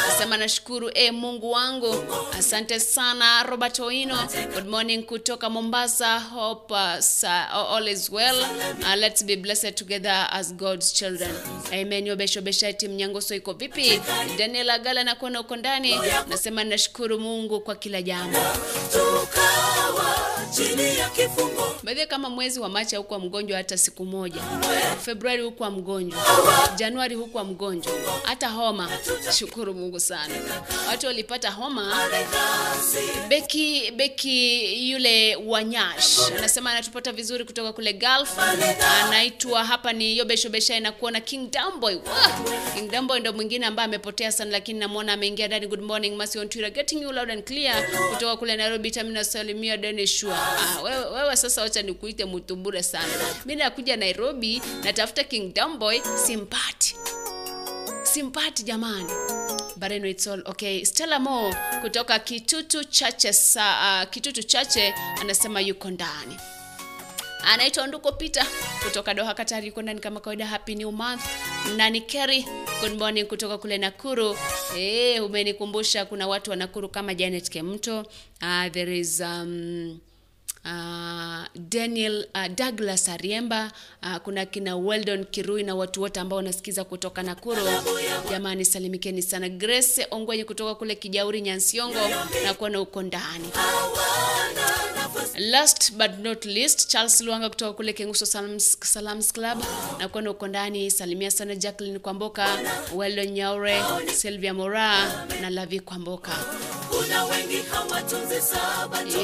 asema 0.10 0.38
nashukuru 0.38 0.92
e 0.94 1.12
Mungu 1.12 1.52
wangu, 1.52 1.96
asante 2.40 2.80
sana. 2.80 3.44
Robert 3.44 3.80
Oino, 3.80 4.18
good 4.54 4.68
morning 4.68 5.01
kutoka 5.04 5.50
Mombasa. 5.50 6.20
Hope 6.20 6.74
uh, 6.74 7.00
sa, 7.00 7.48
all 7.52 7.88
is 7.88 8.10
well. 8.10 8.36
Uh, 8.42 8.96
let's 8.98 9.24
be 9.24 9.36
blessed 9.36 9.76
together 9.76 10.28
as 10.32 10.54
God's 10.54 10.92
children. 10.94 11.32
Amen. 11.74 12.06
Yobesho 12.08 12.42
timu 12.78 13.22
iko 13.36 13.54
vipi? 13.54 14.02
Daniel 14.38 14.70
Agala 14.70 15.04
na 15.04 15.16
kuona 15.16 15.40
uko 15.42 15.56
ndani, 15.56 16.00
nasema 16.30 16.64
nashukuru 16.64 17.20
Mungu 17.20 17.60
kwa 17.62 17.76
kila 17.76 18.02
jambo. 18.02 18.40
Baadhi 21.84 22.06
kama 22.08 22.30
mwezi 22.30 22.60
wa 22.60 22.70
Machi 22.70 22.96
hukuwa 22.96 23.20
mgonjwa 23.20 23.58
hata 23.58 23.78
siku 23.78 24.06
moja, 24.06 24.42
Februari 25.06 25.44
hukuwa 25.44 25.72
mgonjwa, 25.72 26.22
Januari 26.76 27.16
hukuwa 27.16 27.44
mgonjwa, 27.44 27.94
hata 28.24 28.48
homa. 28.50 28.90
Shukuru 29.40 29.74
Mungu 29.74 30.00
sana. 30.00 30.34
Watu 30.88 31.08
walipata 31.08 31.52
homa. 31.52 31.98
Beki 33.28 33.92
Beki 33.92 34.60
yule 34.92 35.36
Wanyash 35.36 36.20
anasema 36.38 36.72
anatupata 36.72 37.12
vizuri 37.12 37.46
kutoka 37.46 37.74
kule 37.74 37.94
Gulf, 37.94 38.40
anaitwa 39.04 39.64
hapa 39.64 39.94
ni 39.94 40.18
Yobesho 40.18 40.50
Besha 40.50 40.80
na 40.80 40.92
kuona 40.92 41.20
King 41.22 41.52
Damboy. 41.52 41.96
King 42.76 42.92
Damboy 42.92 43.20
ndo 43.20 43.34
mwingine 43.34 43.66
ambaye 43.66 43.86
amepotea 43.86 44.32
sana, 44.32 44.52
lakini 44.52 44.80
namwona 44.80 45.14
ameingia 45.14 45.48
ndani. 45.48 45.68
Good 45.68 45.82
morning 45.82 46.16
Masi 46.16 46.40
on 46.40 46.50
Twitter, 46.50 46.72
getting 46.72 47.02
you 47.02 47.12
loud 47.12 47.32
and 47.32 47.44
clear 47.44 47.88
kutoka 48.14 48.38
kule 48.38 48.56
Nairobi. 48.56 48.92
Tamina 48.92 49.24
Salimia 49.24 49.78
Dennis 49.78 50.24
Ah, 50.24 50.82
wewe, 50.84 51.06
wewe 51.06 51.36
sasa 51.38 51.62
wacha 51.62 51.82
nikuite 51.82 52.26
mtu 52.26 52.84
sana. 52.84 53.14
Mimi 53.46 53.60
nakuja 53.64 53.98
Nairobi 53.98 54.62
natafuta 54.84 55.24
King 55.24 55.54
Damboy 55.54 56.00
simpati. 56.26 56.96
Simpati 58.14 58.64
jamani. 58.64 59.08
But 59.78 59.92
anyway, 59.92 60.12
it's 60.12 60.28
all 60.28 60.42
okay. 60.46 60.84
Stella 60.84 61.20
Mo 61.20 61.54
kutoka 61.82 62.20
Kitutu 62.20 62.84
Chache 62.90 63.34
sa, 63.34 64.02
uh, 64.04 64.10
Kitutu 64.10 64.44
Chache 64.44 64.94
anasema 65.22 65.62
yuko 65.62 65.90
ndani 65.90 66.38
anaitwa 67.44 67.88
Nduko 67.88 68.12
Peter 68.12 68.46
kutoka 68.84 69.14
Doha 69.14 69.34
Katari, 69.34 69.68
yuko 69.68 69.82
ndani 69.82 70.00
kama 70.00 70.20
kawaida. 70.20 70.46
Happy 70.48 70.76
new 70.76 70.92
month 70.92 71.22
Nani 71.76 72.02
Kerry, 72.02 72.46
good 72.82 73.00
morning 73.00 73.26
kutoka 73.28 73.58
kule 73.58 73.78
Nakuru. 73.78 74.38
Eh, 74.78 75.26
umenikumbusha 75.26 76.06
kuna 76.06 76.28
watu 76.28 76.50
wa 76.50 76.56
Nakuru 76.56 76.90
kama 76.90 77.14
Janet 77.14 77.50
Kemto. 77.50 78.00
Uh, 78.42 78.68
there 78.72 78.98
is 79.00 79.20
um, 79.20 80.00
uh, 80.66 81.46
Daniel 81.70 82.26
uh, 82.36 82.48
Douglas 82.56 83.10
Ariemba 83.10 83.72
uh, 84.04 84.18
kuna 84.18 84.46
kina 84.46 84.76
Weldon 84.76 85.26
Kirui 85.26 85.64
na 85.64 85.76
watu 85.76 86.02
wote 86.02 86.20
ambao 86.20 86.38
wanasikiza 86.38 86.84
kutoka 86.84 87.24
Nakuru. 87.24 87.62
Jamani, 88.30 88.66
salimikeni 88.66 89.22
sana. 89.22 89.50
Grace 89.50 90.08
Ongwenye 90.12 90.44
kutoka 90.44 90.76
kule 90.76 90.96
Kijauri 90.96 91.42
Nyansiongo 91.42 92.00
na 92.46 92.54
kuona 92.54 92.82
uko 92.82 93.02
ndani. 93.02 93.50
Last 95.40 95.98
but 95.98 96.20
not 96.20 96.46
least, 96.46 96.90
Charles 96.92 97.22
Luanga 97.22 97.50
kutoka 97.50 97.74
kule 97.74 97.94
Kenguso 97.94 98.26
Salams, 98.26 98.78
Salams 98.84 99.32
Club 99.34 99.64
na 100.00 100.08
kuona 100.08 100.32
uko 100.32 100.48
ndani. 100.48 100.92
Salimia 100.92 101.32
sana 101.32 101.56
Jacqueline 101.56 102.00
Kwamboka, 102.00 102.48
Welo 102.96 103.24
Nyaure, 103.26 103.82
Sylvia 104.16 104.54
Mora 104.54 105.26
na 105.42 105.50
Lavi 105.50 105.80
Kwamboka. 105.80 106.32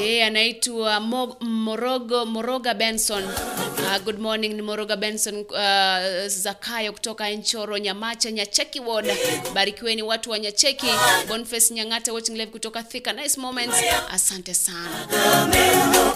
Yeye 0.00 0.24
anaitwa 0.24 1.00
Morogo 1.40 2.26
Moroga 2.26 2.74
Benson. 2.74 3.24
Uh, 3.24 3.98
good 4.04 4.18
morning 4.18 4.54
ni 4.54 4.62
Moroga 4.62 4.96
Benson 4.96 5.34
uh, 5.38 6.26
Zakayo 6.26 6.92
kutoka 6.92 7.30
Enchoro 7.30 7.78
Nyamacha 7.78 8.30
Nyacheki 8.30 8.80
Ward. 8.80 9.06
Barikiweni 9.54 10.02
watu 10.02 10.30
wa 10.30 10.38
Nyacheki. 10.38 10.86
Boniface 11.28 11.74
Nyang'ata 11.74 12.12
watching 12.12 12.32
live 12.36 12.50
kutoka 12.52 12.82
Thika. 12.82 13.12
Nice 13.12 13.40
moments. 13.40 13.76
Asante 14.10 14.54
sana. 14.54 15.06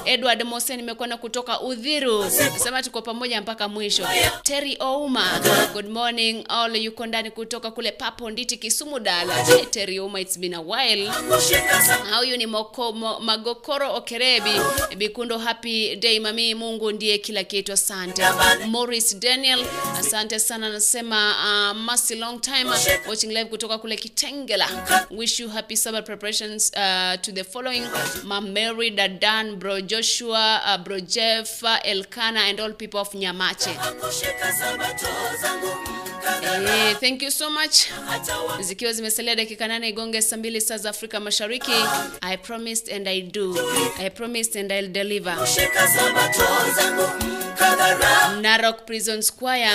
Edward 0.05 0.43
Mose 0.45 0.77
nimekuona 0.77 1.17
kutoka 1.17 1.61
Udhiru. 1.61 2.31
Sema 2.57 2.83
tuko 2.83 3.03
pamoja 3.03 3.41
mpaka 3.41 3.69
mwisho. 3.69 4.07
Terry 4.43 4.77
Ouma. 4.81 5.41
Good 5.73 5.89
morning 5.89 6.45
all 6.49 6.77
yuko 6.77 7.07
ndani 7.07 7.31
kutoka 7.31 7.71
kule 7.71 7.93
Papo 7.93 8.31
Nditi 8.31 8.57
Kisumu 8.57 9.01
Dala. 9.01 9.45
Hey, 9.45 9.65
Terry 9.65 9.99
Ouma 10.01 10.21
it's 10.21 10.39
been 10.39 10.55
a 10.55 10.61
while. 10.61 11.11
huyu 12.19 12.37
ni 12.37 12.47
moko, 12.47 12.93
mo, 12.93 13.21
Magokoro 13.21 13.95
Okerebi 13.97 14.51
Bikundo, 14.97 15.39
happy 15.39 15.97
day 15.97 16.19
mami, 16.21 16.55
Mungu 16.55 16.93
ndiye 16.93 17.19
kila 17.19 17.45
kitu. 17.45 17.73
Asante 17.73 18.23
Morris 18.67 19.17
Daniel, 19.19 19.65
asante 19.99 20.39
sana. 20.39 20.69
nasema 20.71 21.35
uh, 21.73 21.77
Mercy 21.81 22.15
long 22.15 22.41
time 22.41 22.65
watching 23.09 23.27
live 23.29 23.45
kutoka 23.45 23.79
kule 23.79 23.97
Kitengela. 23.97 24.69
Wish 25.11 25.41
you 25.41 25.49
happy 25.49 25.77
Sabbath 25.77 26.07
preparations 26.07 26.73
uh, 26.77 27.21
to 27.21 27.33
the 27.33 27.45
following 27.45 27.83
Mam 28.25 28.53
Mary 28.53 28.91
Dadan, 29.53 29.59
bro 29.59 29.81
Joshua, 29.81 30.61
uh, 30.65 30.79
bro 30.83 31.01
Jeff, 31.01 31.63
uh, 31.65 31.79
Elkana 31.85 32.49
and 32.51 32.61
all 32.61 32.73
people 32.73 33.01
of 33.01 33.11
Nyamache. 33.13 33.75
zangu 35.41 35.69
Eh, 36.69 36.95
thank 37.01 37.23
you 37.23 37.31
so 37.31 37.51
much. 37.51 37.87
zikiwa 38.61 38.93
zimesalia 38.93 39.35
dakika 39.37 39.69
nane 39.69 39.89
igonge 39.89 40.23
saa 40.23 40.37
mbili 40.37 40.61
saa 40.61 40.77
za 40.79 40.91
afrika 40.91 41.21
mashariki 41.21 41.73
i 42.21 42.37
promised 42.37 42.93
and 42.95 43.09
i 43.09 43.21
do 43.23 43.57
i 43.99 44.11
promised 44.11 44.57
and 44.57 44.73
i'll 44.73 44.89
deliver 44.89 45.37
narok 48.41 48.85
prison 48.87 49.23
squire 49.23 49.71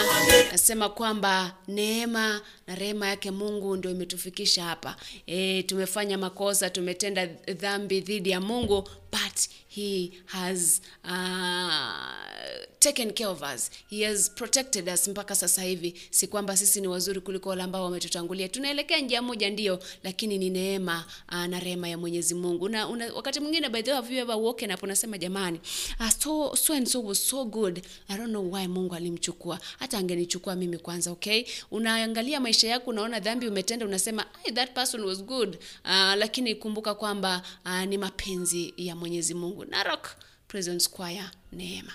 nasema 0.51 0.89
kwamba 0.89 1.51
neema 1.67 2.41
na 2.67 2.75
rehema 2.75 3.07
yake 3.07 3.31
mungu 3.31 3.75
ndio 3.75 3.91
imetufikisha 3.91 4.63
hapa 4.63 4.95
e, 5.27 5.63
tumefanya 5.63 6.17
makosa 6.17 6.69
tumetenda 6.69 7.25
dhambi 7.47 8.01
dhidi 8.01 8.29
ya 8.29 8.41
mungu 8.41 8.89
but 9.11 9.37
he 9.77 10.11
has 10.25 10.81
uh, 11.03 12.65
taken 12.79 13.11
care 13.11 13.27
of 13.29 13.41
us. 13.43 13.69
He 13.89 14.01
has 14.03 14.29
protected 14.29 14.89
us 14.89 15.07
mpaka 15.07 15.35
sasa 15.35 15.63
hivi. 15.63 15.93
Si 16.09 16.27
kwamba 16.27 16.57
sisi 16.57 16.81
ni 16.81 16.87
wazuri 16.87 17.21
kuliko 17.21 17.49
wale 17.49 17.63
ambao 17.63 17.83
wametutangulia. 17.83 18.49
Tunaelekea 18.49 18.99
njia 18.99 19.21
moja 19.21 19.49
ndio 19.49 19.79
lakini 20.03 20.37
ni 20.37 20.49
neema 20.49 21.05
uh, 21.31 21.45
na 21.45 21.59
rehema 21.59 21.89
ya 21.89 21.97
mwenyezi 21.97 22.33
mungu. 22.35 22.69
Na 22.69 22.87
una, 22.87 23.13
wakati 23.13 23.39
mwingine 23.39 23.69
by 23.69 23.81
the 23.81 23.91
way 23.91 24.01
have 24.01 24.13
you 24.15 24.21
ever 24.21 24.35
up 24.73 24.83
unasema 24.83 25.17
jamani 25.17 25.59
uh, 25.99 26.09
so, 26.09 26.55
so 26.55 26.73
and 26.73 26.87
so 26.87 27.01
was 27.03 27.29
so 27.29 27.45
good. 27.45 27.81
I 28.07 28.17
don't 28.17 28.29
know 28.29 28.53
why 28.53 28.67
mungu 28.67 28.95
alimchukua. 28.95 29.59
Hata 29.79 29.97
angenichukua 29.97 30.55
mimi 30.55 30.77
kwanza 30.77 31.11
okay? 31.11 31.43
Unaangalia 31.71 32.39
maisha 32.39 32.67
yako 32.67 32.89
unaona 32.89 33.19
dhambi 33.19 33.47
umetenda 33.47 33.85
unasema 33.85 34.25
hey, 34.43 34.53
that 34.53 34.73
person 34.73 35.03
was 35.03 35.23
good. 35.23 35.55
Uh, 35.85 35.91
lakini 36.15 36.55
kumbuka 36.55 36.95
kwamba 36.95 37.41
uh, 37.65 37.83
ni 37.83 37.97
mapenzi 37.97 38.73
ya 38.77 38.95
mwenyezi 38.95 39.33
mungu 39.33 39.65
narok 39.67 40.15
prison 40.47 40.79
squire 40.79 41.29
neema 41.51 41.93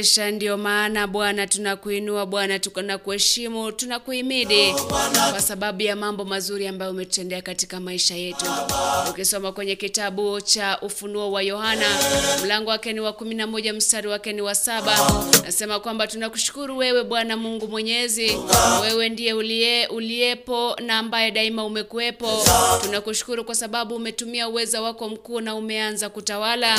umetuwezesha. 0.00 0.30
Ndio 0.30 0.56
maana 0.56 0.59
Bwana 1.40 1.52
tunakuinua, 1.52 2.26
Bwana 2.26 2.58
tunakuheshimu, 2.58 3.72
tunakuhimidi 3.72 4.74
kwa 5.30 5.40
sababu 5.40 5.82
ya 5.82 5.96
mambo 5.96 6.24
mazuri 6.24 6.66
ambayo 6.66 6.90
umetutendea 6.90 7.42
katika 7.42 7.80
maisha 7.80 8.14
yetu. 8.16 8.44
Ukisoma 9.10 9.52
kwenye 9.52 9.76
kitabu 9.76 10.40
cha 10.40 10.78
Ufunuo 10.82 11.32
wa 11.32 11.42
Yohana 11.42 11.86
mlango 12.44 12.70
wake 12.70 12.92
ni 12.92 13.00
wa 13.00 13.12
kumi 13.12 13.34
na 13.34 13.46
moja 13.46 13.72
mstari 13.72 14.08
wake 14.08 14.32
ni 14.32 14.40
wa 14.42 14.54
saba 14.54 15.22
nasema 15.44 15.80
kwamba 15.80 16.06
tunakushukuru 16.06 16.76
wewe 16.78 17.04
Bwana 17.04 17.36
Mungu 17.36 17.68
Mwenyezi, 17.68 18.36
wewe 18.82 19.08
ndiye 19.08 19.32
uliye 19.32 19.86
uliyepo 19.86 20.76
na 20.86 20.98
ambaye 20.98 21.30
daima 21.30 21.64
umekuwepo. 21.64 22.44
Tunakushukuru 22.82 23.44
kwa 23.44 23.54
sababu 23.54 23.94
umetumia 23.94 24.48
uweza 24.48 24.82
wako 24.82 25.08
mkuu 25.08 25.40
na 25.40 25.54
umeanza 25.54 26.08
kutawala, 26.08 26.78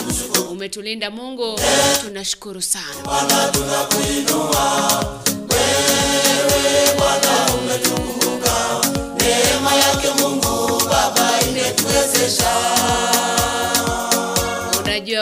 umetulinda 0.52 1.12
Mungu, 1.12 1.60
tunashukuru 2.02 2.62
sana. 2.62 2.96
Unajua, 4.52 5.02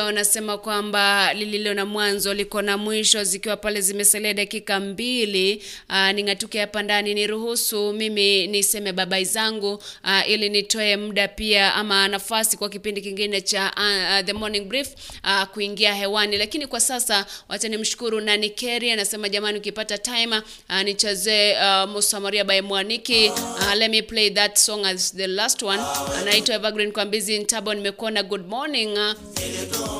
wanasema 0.09 0.57
kwamba 0.57 1.33
lililo 1.33 1.73
na 1.73 1.85
mwanzo 1.85 2.33
liko 2.33 2.61
na 2.61 2.77
mwisho, 2.77 3.23
zikiwa 3.23 3.57
pale 3.57 3.81
zimesalia 3.81 4.33
dakika 4.33 4.79
mbili. 4.79 5.63
Uh, 5.89 6.11
ning'atuke 6.11 6.59
hapa 6.59 6.83
ndani, 6.83 7.13
niruhusu 7.13 7.93
mimi 7.93 8.47
niseme 8.47 8.91
babai 8.93 9.25
zangu 9.25 9.73
uh, 9.73 10.29
ili 10.29 10.49
nitoe 10.49 10.97
muda 10.97 11.27
pia 11.27 11.73
ama 11.75 12.07
nafasi 12.07 12.57
kwa 12.57 12.69
kipindi 12.69 13.01
kingine 13.01 13.41
cha 13.41 13.71
uh, 13.77 13.83
uh, 14.19 14.25
the 14.25 14.33
morning 14.33 14.65
brief 14.65 14.87
uh, 15.23 15.43
kuingia 15.43 15.93
hewani, 15.93 16.37
lakini 16.37 16.67
kwa 16.67 16.79
sasa 16.79 17.25
wacha 17.49 17.67
nimshukuru 17.67 18.21
Nani 18.21 18.49
Keri, 18.49 18.91
anasema 18.91 19.29
jamani, 19.29 19.57
ukipata 19.59 19.97
time 19.97 20.37
uh, 20.69 20.81
nichezee 20.83 21.53
uh, 21.53 21.89
Musa 21.89 22.19
by 22.45 22.61
Mwaniki. 22.61 23.29
Uh, 23.29 23.73
let 23.75 23.91
me 23.91 24.01
play 24.01 24.29
that 24.29 24.57
song 24.57 24.85
as 24.85 25.15
the 25.15 25.27
last 25.27 25.61
one. 25.63 25.79
Anaitwa 26.19 26.55
Evergreen 26.55 26.91
Kwambizi 26.91 27.39
Ntabo, 27.39 27.73
nimekuona 27.73 28.23
good 28.23 28.47
morning 28.47 28.97
uh, 28.97 29.98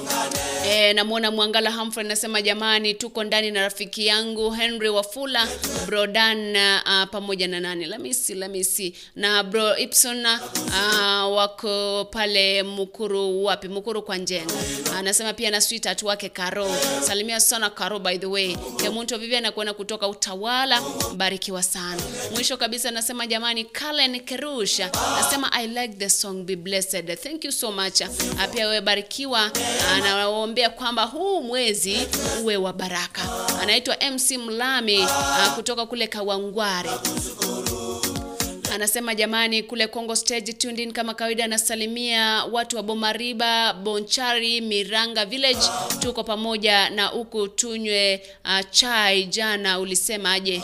E, 0.70 0.94
namwona 0.94 1.32
Mwangala 1.32 1.72
Humphrey 1.72 2.06
anasema 2.06 2.42
jamani, 2.42 2.94
tuko 2.94 3.24
ndani 3.24 3.52
na 3.52 3.62
rafiki 3.62 4.06
yangu 4.08 4.52
Henry 4.52 4.90
Wafula 4.90 5.48
Brodan 5.86 6.56
uh, 6.56 7.10
pamoja 7.12 7.48
na 7.48 7.60
nani 7.60 7.86
Lamisi 7.86 8.36
Lamisi 8.36 8.94
na 9.16 9.44
bro 9.44 9.78
Ipson 9.78 10.26
uh, 10.26 11.36
wako 11.38 12.06
pale 12.12 12.64
Mukuru, 12.64 13.46
wapi 13.46 13.68
Mukuru 13.68 14.02
kwa 14.02 14.18
Njenga. 14.18 14.54
Anasema 14.98 15.34
pia 15.34 15.52
na 15.52 15.62
sweetheart 15.62 16.04
wake 16.04 16.30
Karo, 16.30 16.68
salimia 17.02 17.40
sana 17.40 17.70
Karo, 17.70 18.00
by 18.00 18.18
the 18.18 18.26
way. 18.26 18.56
Kemunto 18.78 19.18
Vivian 19.18 19.46
anakuona 19.46 19.74
kutoka 19.74 20.08
Utawala, 20.08 20.82
barikiwa 21.16 21.64
sana. 21.64 22.02
Mwisho 22.34 22.58
kabisa 22.58 22.90
anasema 22.90 23.28
jamani, 23.28 23.64
Kalen 23.66 24.20
Kerusha 24.20 24.90
anasema 25.18 25.52
I 25.54 25.68
like 25.68 25.94
the 25.98 26.10
song, 26.10 26.44
be 26.44 26.56
blessed. 26.56 27.20
Thank 27.24 27.46
you 27.46 27.52
so 27.52 27.72
much. 27.72 28.02
Pia 28.54 28.68
wewe 28.68 28.82
barikiwa 28.82 29.52
anawaombea 30.60 30.70
kwamba 30.70 31.04
huu 31.04 31.42
mwezi 31.44 31.98
uwe 32.44 32.58
wa 32.58 32.74
baraka. 32.74 33.22
Anaitwa 33.62 33.96
MC 34.12 34.32
Mlami 34.38 35.00
uh, 35.00 35.54
kutoka 35.56 35.86
kule 35.86 36.08
Kawangware 36.08 36.90
anasema 38.74 39.16
jamani, 39.16 39.64
kule 39.64 39.88
Congo 39.88 40.16
Stage 40.16 40.54
tuned 40.54 40.80
in 40.80 40.92
kama 40.92 41.14
kawaida. 41.14 41.46
Anasalimia 41.46 42.44
watu 42.52 42.76
wa 42.78 42.84
Bomariba, 42.84 43.74
Bonchari, 43.74 44.62
Miranga 44.62 45.26
Village, 45.26 45.60
tuko 46.00 46.24
pamoja 46.24 46.90
na 46.90 47.06
huku 47.08 47.48
tunywe 47.48 48.22
uh, 48.46 48.70
chai. 48.72 49.24
Jana 49.26 49.80
ulisema 49.80 50.32
aje? 50.34 50.64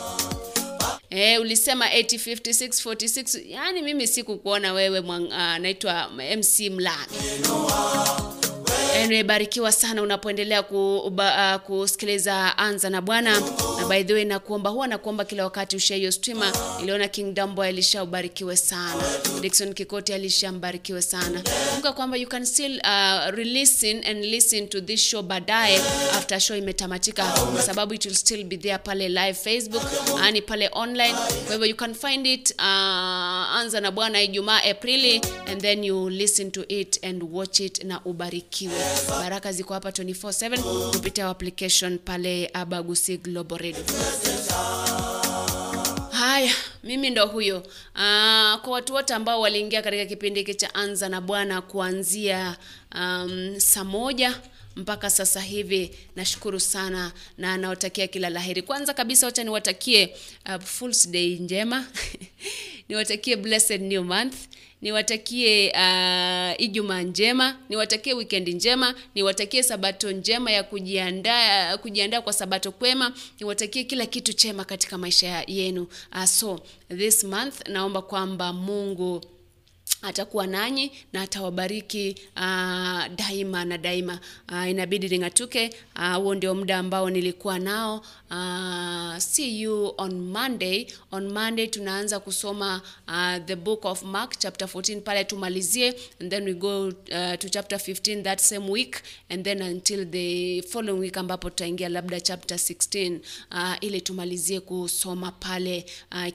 Eh, 1.10 1.40
ulisema 1.40 1.86
805646 1.88 3.40
yani 3.48 3.82
mimi 3.82 4.06
sikukuona 4.06 4.72
wewe. 4.72 4.98
Uh, 4.98 5.16
MC 6.36 6.70
Mlami. 6.70 7.16
Anyway, 9.04 9.22
barikiwa 9.22 9.72
sana 9.72 10.02
unapoendelea 10.02 10.62
ku, 10.62 10.98
uh, 10.98 11.54
kusikiliza 11.60 12.58
Anza 12.58 12.90
na 12.90 13.00
Bwana. 13.02 13.40
Na 13.80 13.86
by 13.88 14.04
the 14.04 14.12
way 14.14 14.24
nakuomba, 14.24 14.70
huwa 14.70 14.86
nakuomba 14.88 15.24
kila 15.24 15.44
wakati 15.44 15.76
ushare 15.76 15.98
hiyo 15.98 16.12
streamer. 16.12 16.52
Niliona 16.80 17.08
King 17.08 17.34
Dambo 17.34 17.62
alisha 17.62 18.06
sana. 18.54 19.02
Dickson 19.40 19.74
Kikoti 19.74 20.12
alishambarikiwe 20.12 21.02
sana. 21.02 21.42
Kumbuka 21.68 21.92
kwamba 21.92 22.16
you 22.16 22.28
can 22.28 22.44
still 22.46 22.76
uh, 22.84 23.30
re-listen 23.34 24.04
and 24.06 24.24
listen 24.24 24.68
to 24.68 24.80
this 24.80 25.00
show 25.00 25.22
baadaye 25.22 25.76
after 26.16 26.40
show 26.40 26.56
imetamatika, 26.56 27.24
kwa 27.52 27.62
sababu 27.62 27.94
it 27.94 28.04
will 28.06 28.14
still 28.14 28.44
be 28.44 28.56
there 28.56 28.78
pale 28.78 29.08
live 29.08 29.34
Facebook, 29.34 29.82
ani 30.22 30.42
pale 30.42 30.70
online. 30.72 31.14
Kwa 31.46 31.52
hivyo 31.52 31.66
you 31.66 31.76
can 31.76 31.94
find 31.94 32.26
it 32.26 32.54
uh, 32.58 32.64
Anza 33.56 33.80
na 33.80 33.90
Bwana 33.90 34.22
Ijumaa 34.22 34.62
Aprili 34.62 35.20
and 35.46 35.60
then 35.60 35.84
you 35.84 36.10
listen 36.10 36.50
to 36.50 36.64
it 36.68 37.04
and 37.04 37.22
watch 37.32 37.60
it 37.60 37.84
na 37.84 38.00
ubarikiwe. 38.04 38.85
Baraka 39.08 39.52
ziko 39.52 39.74
hapa 39.74 39.88
24/7 39.90 40.90
kupitia 40.92 41.28
application 41.28 41.98
pale 41.98 42.50
Abagusi 42.52 43.16
Global 43.18 43.58
Radio. 43.58 43.84
Haya, 46.10 46.52
mimi 46.84 47.10
ndo 47.10 47.26
huyo. 47.26 47.62
Aa, 47.94 48.58
kwa 48.62 48.72
watu 48.72 48.94
wote 48.94 49.14
ambao 49.14 49.40
waliingia 49.40 49.82
katika 49.82 50.06
kipindi 50.06 50.40
hiki 50.40 50.54
cha 50.54 50.74
Anza 50.74 51.08
na 51.08 51.20
Bwana 51.20 51.62
kuanzia 51.62 52.56
um, 52.94 53.54
saa 53.60 53.84
moja 53.84 54.40
mpaka 54.76 55.10
sasa 55.10 55.40
hivi 55.40 55.98
nashukuru 56.16 56.60
sana 56.60 57.12
na 57.38 57.56
nawatakia 57.56 58.06
kila 58.06 58.30
la 58.30 58.40
heri. 58.40 58.62
Kwanza 58.62 58.94
kabisa, 58.94 59.26
wacha 59.26 59.44
niwatakie 59.44 60.14
uh, 60.82 60.90
Day 61.10 61.36
njema 61.38 61.86
niwatakie 62.88 63.36
blessed 63.36 63.82
new 63.82 64.02
month 64.04 64.34
niwatakie 64.82 65.70
uh, 65.72 66.60
Ijumaa 66.62 67.02
njema, 67.02 67.56
niwatakie 67.68 68.14
weekend 68.14 68.48
njema, 68.48 68.94
niwatakie 69.14 69.62
sabato 69.62 70.12
njema 70.12 70.50
ya 70.50 70.62
kujiandaa 70.62 71.76
kujiandaa 71.76 72.20
kwa 72.20 72.32
sabato 72.32 72.72
kwema, 72.72 73.12
niwatakie 73.40 73.84
kila 73.84 74.06
kitu 74.06 74.32
chema 74.32 74.64
katika 74.64 74.98
maisha 74.98 75.44
yenu. 75.46 75.86
Uh, 76.12 76.24
so 76.24 76.60
this 76.96 77.24
month 77.24 77.68
naomba 77.68 78.02
kwamba 78.02 78.52
Mungu 78.52 79.20
atakuwa 80.02 80.46
nanyi 80.46 80.92
na 81.12 81.22
atawabariki 81.22 82.16
uh, 82.36 83.06
daima 83.16 83.64
na 83.64 83.78
daima. 83.78 84.20
Uh, 84.52 84.70
inabidi 84.70 85.08
ning'atuke. 85.08 85.70
Huo 86.16 86.28
uh, 86.28 86.34
ndio 86.34 86.54
muda 86.54 86.78
ambao 86.78 87.10
nilikuwa 87.10 87.58
nao. 87.58 88.02
Uh, 88.30 89.18
see 89.18 89.60
you 89.60 89.94
on 89.98 90.20
Monday. 90.20 90.86
On 91.12 91.32
Monday 91.32 91.66
tunaanza 91.66 92.20
kusoma 92.20 92.82
uh, 93.08 93.44
the 93.46 93.56
book 93.56 93.84
of 93.84 94.02
Mark 94.02 94.38
chapter 94.38 94.68
14 94.68 95.00
pale 95.00 95.24
tumalizie, 95.24 95.94
and 96.20 96.30
then 96.30 96.44
we 96.44 96.54
go 96.54 96.86
uh, 96.86 96.92
to 97.38 97.48
chapter 97.48 97.78
15 97.78 98.22
that 98.22 98.40
same 98.40 98.68
week 98.70 99.02
and 99.30 99.44
then 99.44 99.62
until 99.62 100.04
the 100.10 100.62
following 100.62 101.00
week 101.00 101.16
ambapo 101.16 101.50
tutaingia 101.50 101.88
labda 101.88 102.20
chapter 102.20 102.56
16 102.58 103.18
uh, 103.52 103.74
ili 103.80 104.00
tumalizie 104.00 104.60
kusoma 104.60 105.32
pale 105.32 105.86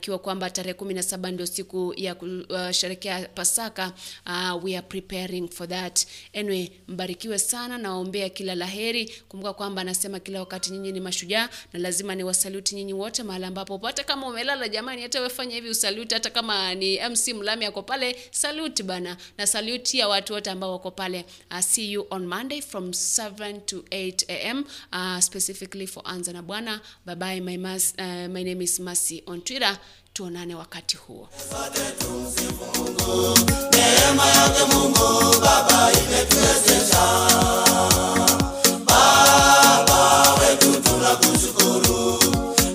uh, 0.07 0.15
kwamba 0.15 0.49
tarehe 0.49 0.73
17 0.79 1.31
ndio 1.31 1.45
siku 1.45 1.93
ya 1.97 2.15
kusherekea 2.15 3.25
Pasaka. 3.45 3.93
Uh, 4.25 4.59
we 4.63 4.75
are 4.77 4.83
preparing 4.85 5.47
for 5.47 5.65
that. 5.67 6.05
Anyway, 6.33 6.69
mbarikiwe 6.87 7.39
sana, 7.39 7.77
nawaombea 7.77 8.29
kila 8.29 8.55
la 8.55 8.65
heri. 8.65 9.13
Kumbuka 9.29 9.53
kwamba 9.53 9.81
anasema 9.81 10.19
kila 10.19 10.39
wakati 10.39 10.71
nyinyi 10.71 10.91
ni 10.91 10.99
mashujaa 10.99 11.49
na 11.73 11.79
lazima 11.79 12.15
ni 12.15 12.23
wasaluti 12.23 12.75
nyinyi 12.75 12.93
wote 12.93 13.23
mahali 13.23 13.45
ambapo, 13.45 13.77
hata 13.77 14.03
kama 14.03 14.27
umelala 14.27 14.69
jamani, 14.69 15.01
hata 15.01 15.21
wefanya 15.21 15.55
hivi 15.55 15.69
usaluti, 15.69 16.13
hata 16.13 16.29
kama 16.29 16.75
ni 16.75 16.99
MC 17.09 17.27
Mlami 17.33 17.65
ako 17.65 17.83
pale, 17.83 18.15
saluti 18.31 18.83
bana, 18.83 19.17
na 19.37 19.47
saluti 19.47 19.99
ya 19.99 20.07
watu 20.07 20.33
wote 20.33 20.49
ambao 20.49 20.71
wako 20.71 20.91
pale. 20.91 21.25
Uh, 21.51 21.59
see 21.59 21.91
you 21.91 22.07
on 22.09 22.25
Monday 22.27 22.61
from 22.61 22.89
7 22.89 23.59
to 23.65 23.77
8 23.77 24.49
am 24.49 24.65
uh, 24.93 25.19
specifically 25.19 25.87
for 25.87 26.03
Anza 26.03 26.33
na 26.33 26.41
Bwana. 26.41 26.81
Bye 27.05 27.41
my, 27.41 27.57
uh, 27.57 28.27
my 28.29 28.43
name 28.43 28.61
is 28.63 28.79
Mercy 28.79 29.23
on 29.27 29.41
Twitter. 29.41 29.79
Tuonane 30.21 30.55
wakati 30.55 30.97
huo. 30.97 31.29
Neema 33.71 34.25
yake 34.27 34.63
Mungu 34.73 35.35
Baba 35.41 35.89
imetuwezesha. 35.91 37.03
Baba 38.85 40.33
wetu 40.33 40.81
tunakushukuru. 40.81 42.19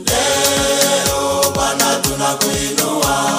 Leo 0.06 1.50
Bwana 1.54 1.96
tunakuinua. 2.02 3.38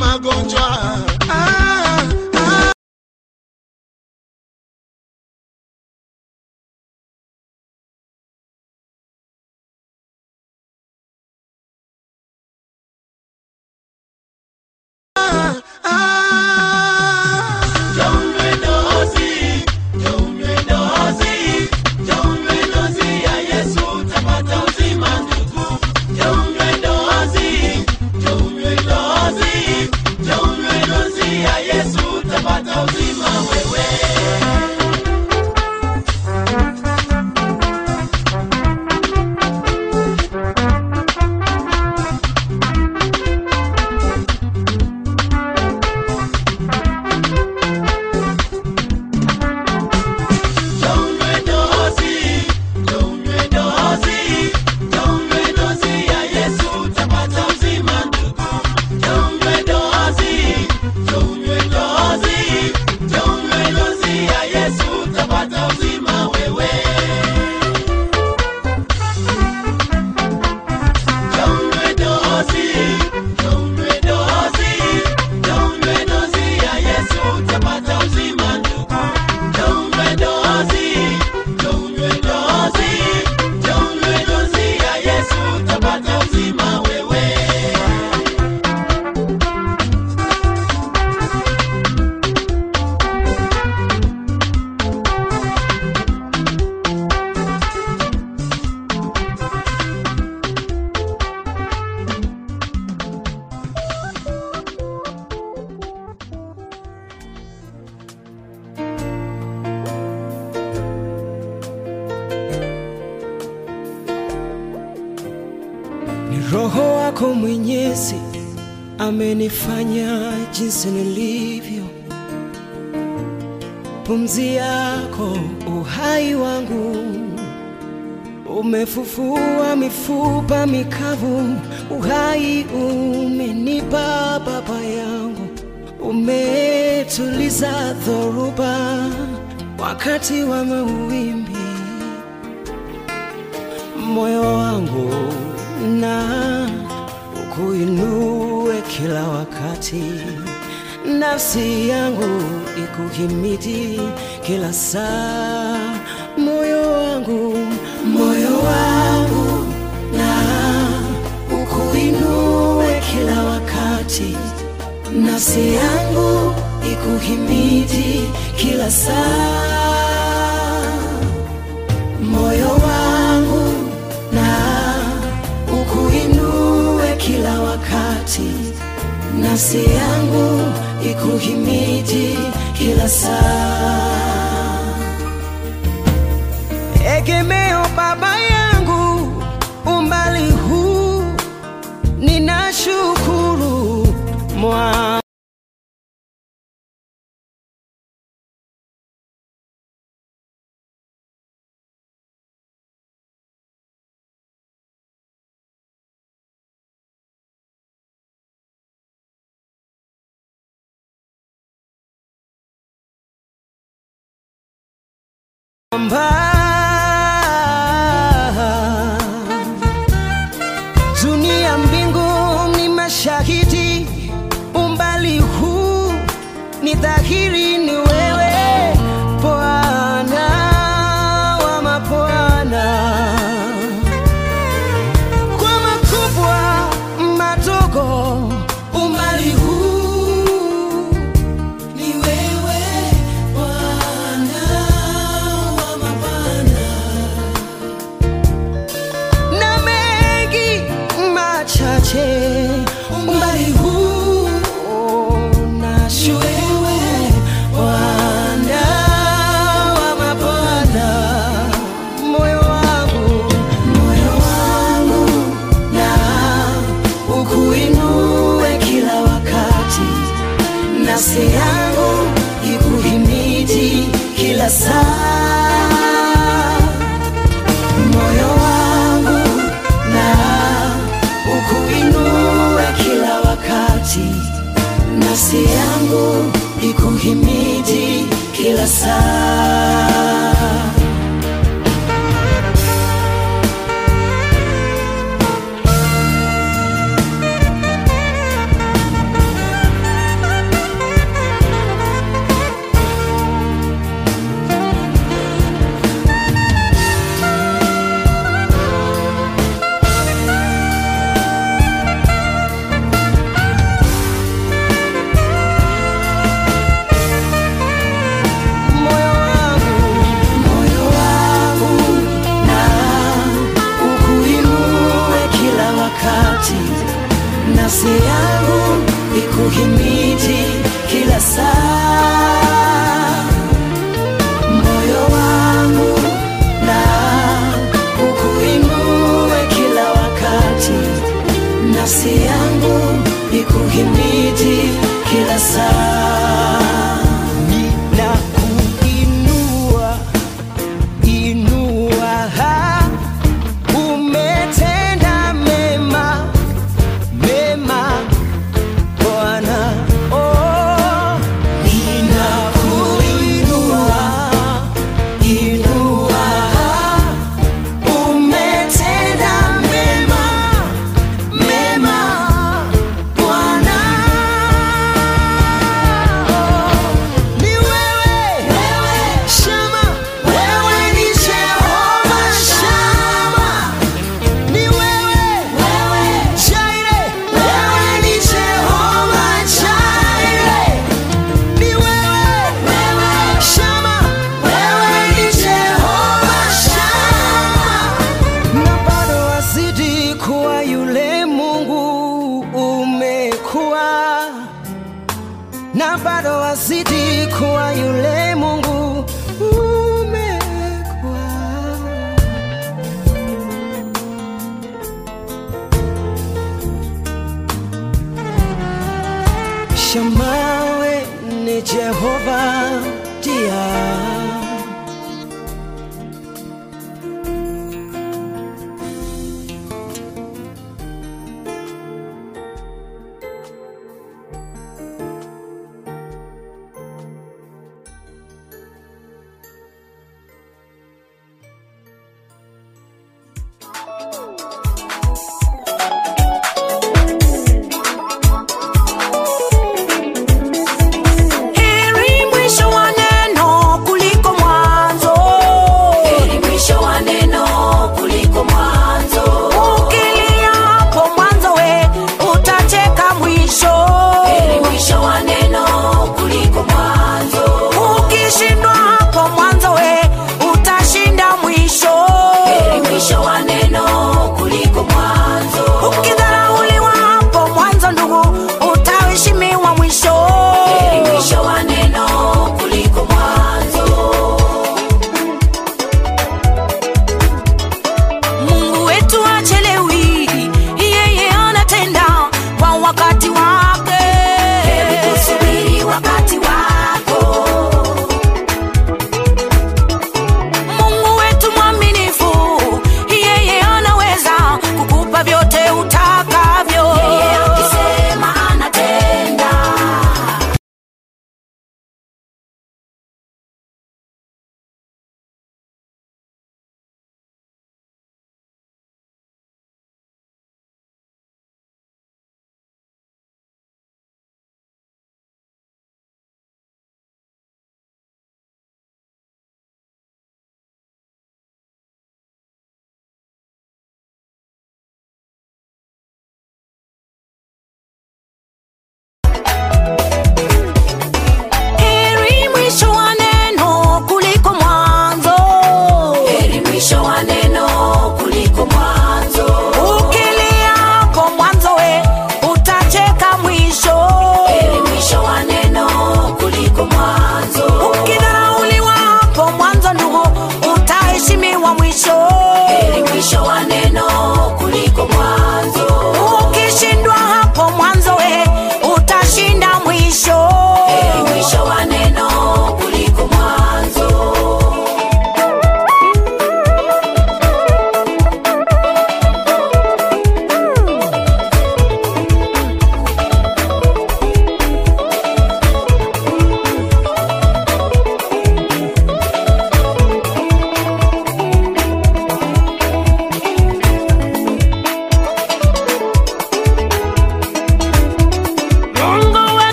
Magonjwa 0.00 0.60
ah, 0.60 1.13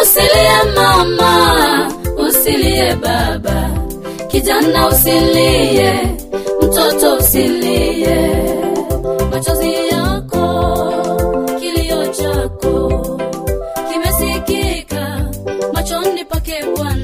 Usilie 0.00 0.62
mama, 0.74 1.88
usilie 2.26 2.94
baba, 3.02 3.70
kijana 4.38 4.88
usilie, 4.88 5.92
mtoto 6.62 7.16
usilie. 7.16 8.44
Machozi 9.30 9.74
yako, 9.90 10.46
kilio 11.60 12.06
chako 12.06 13.20
kimesikika 13.92 15.26
machoni 15.72 16.24
pake 16.24 16.64
Bwana. 16.76 16.97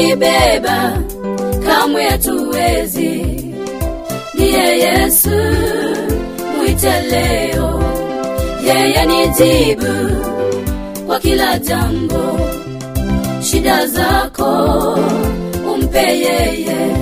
tukibeba 0.00 0.92
kamwe 1.66 2.04
hatuwezi. 2.04 3.12
Ndiye 4.34 4.78
Yesu, 4.78 5.30
mwite 6.56 6.92
leo, 7.10 7.82
yeye 8.66 9.06
ni 9.06 9.28
jibu 9.28 10.16
kwa 11.06 11.20
kila 11.20 11.58
jambo. 11.58 12.40
Shida 13.42 13.86
zako 13.86 14.98
umpe 15.74 15.98
yeye, 15.98 16.96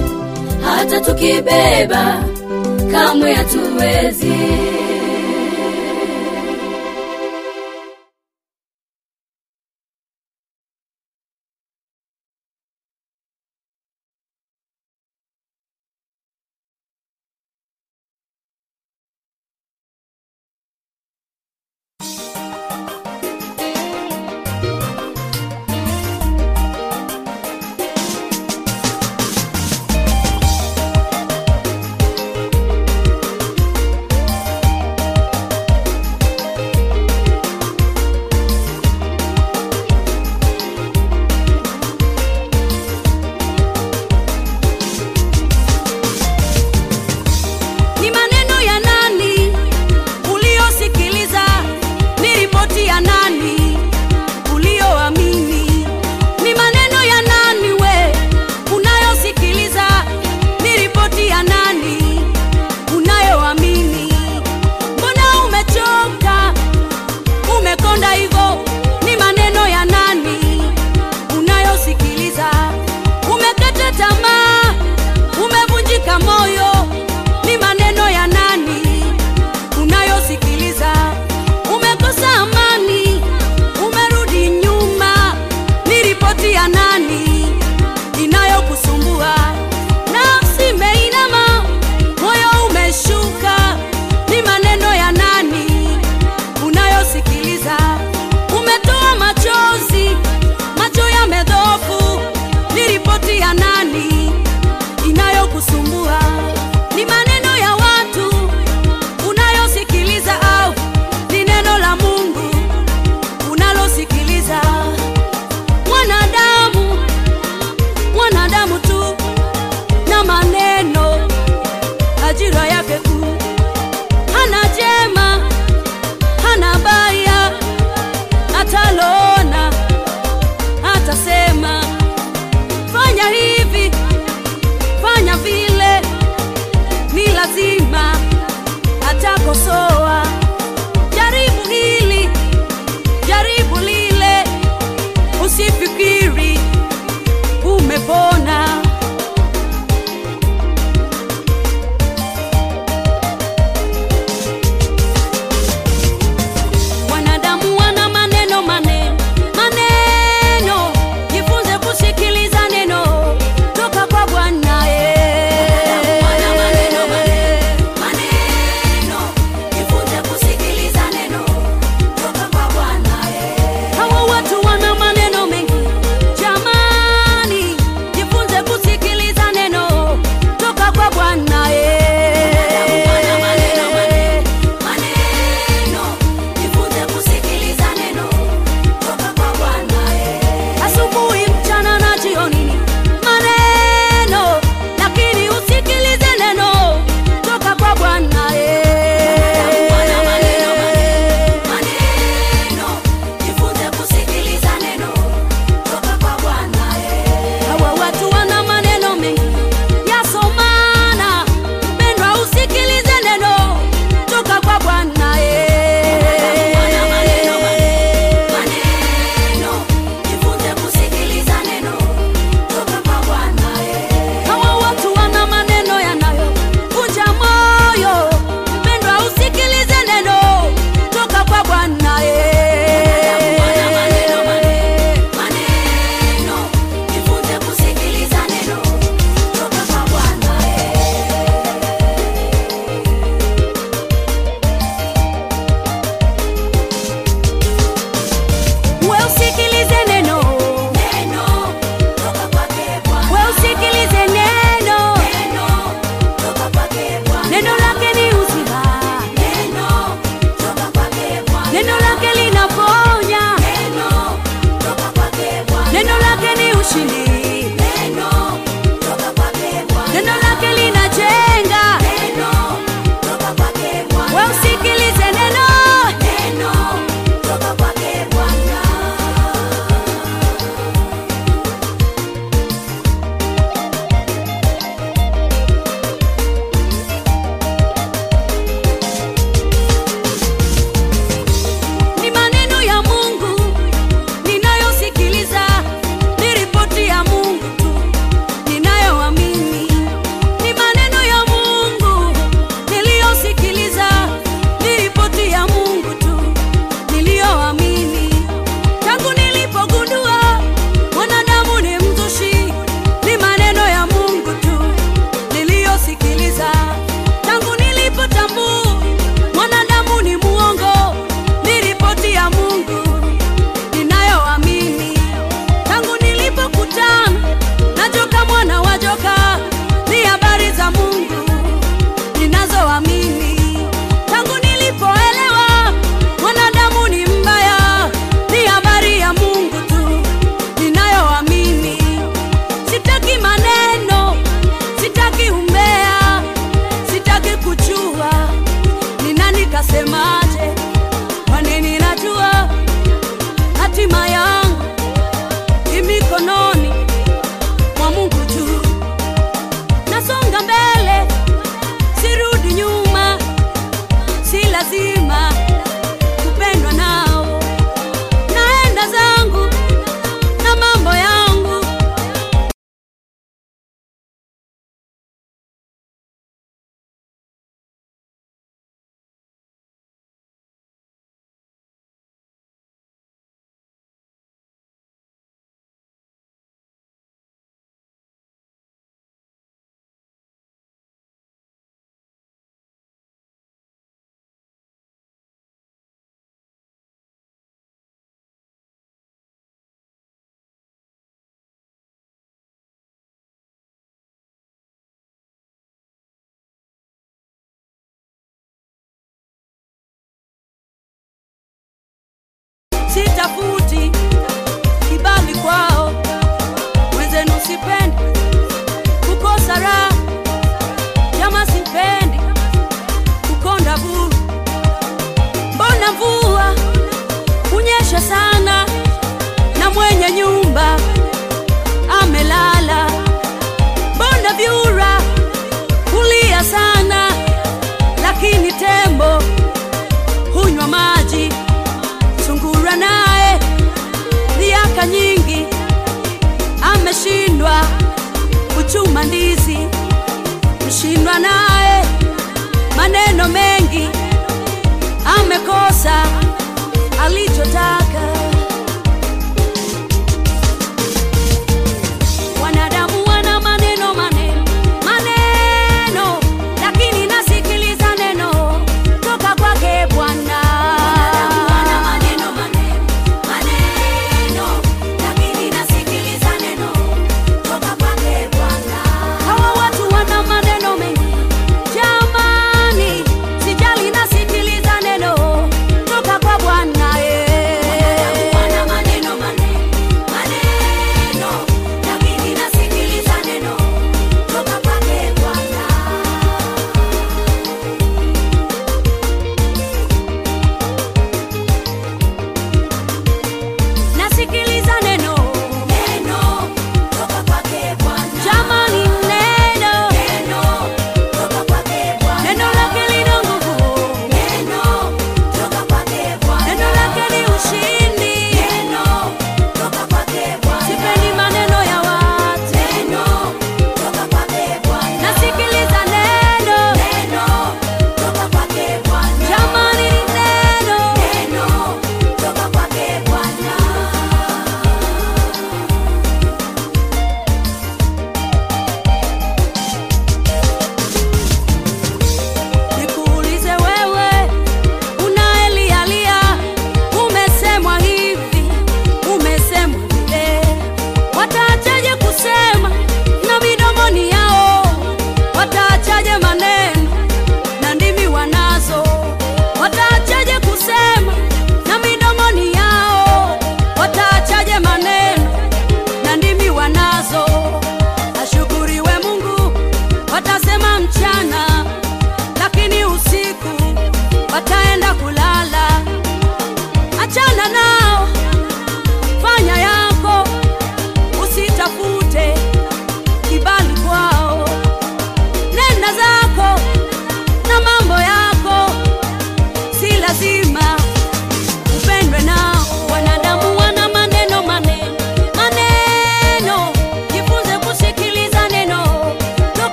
hata 0.64 1.00
tukibeba 1.00 2.22
kamwe 2.92 3.34
hatuwezi. 3.34 4.32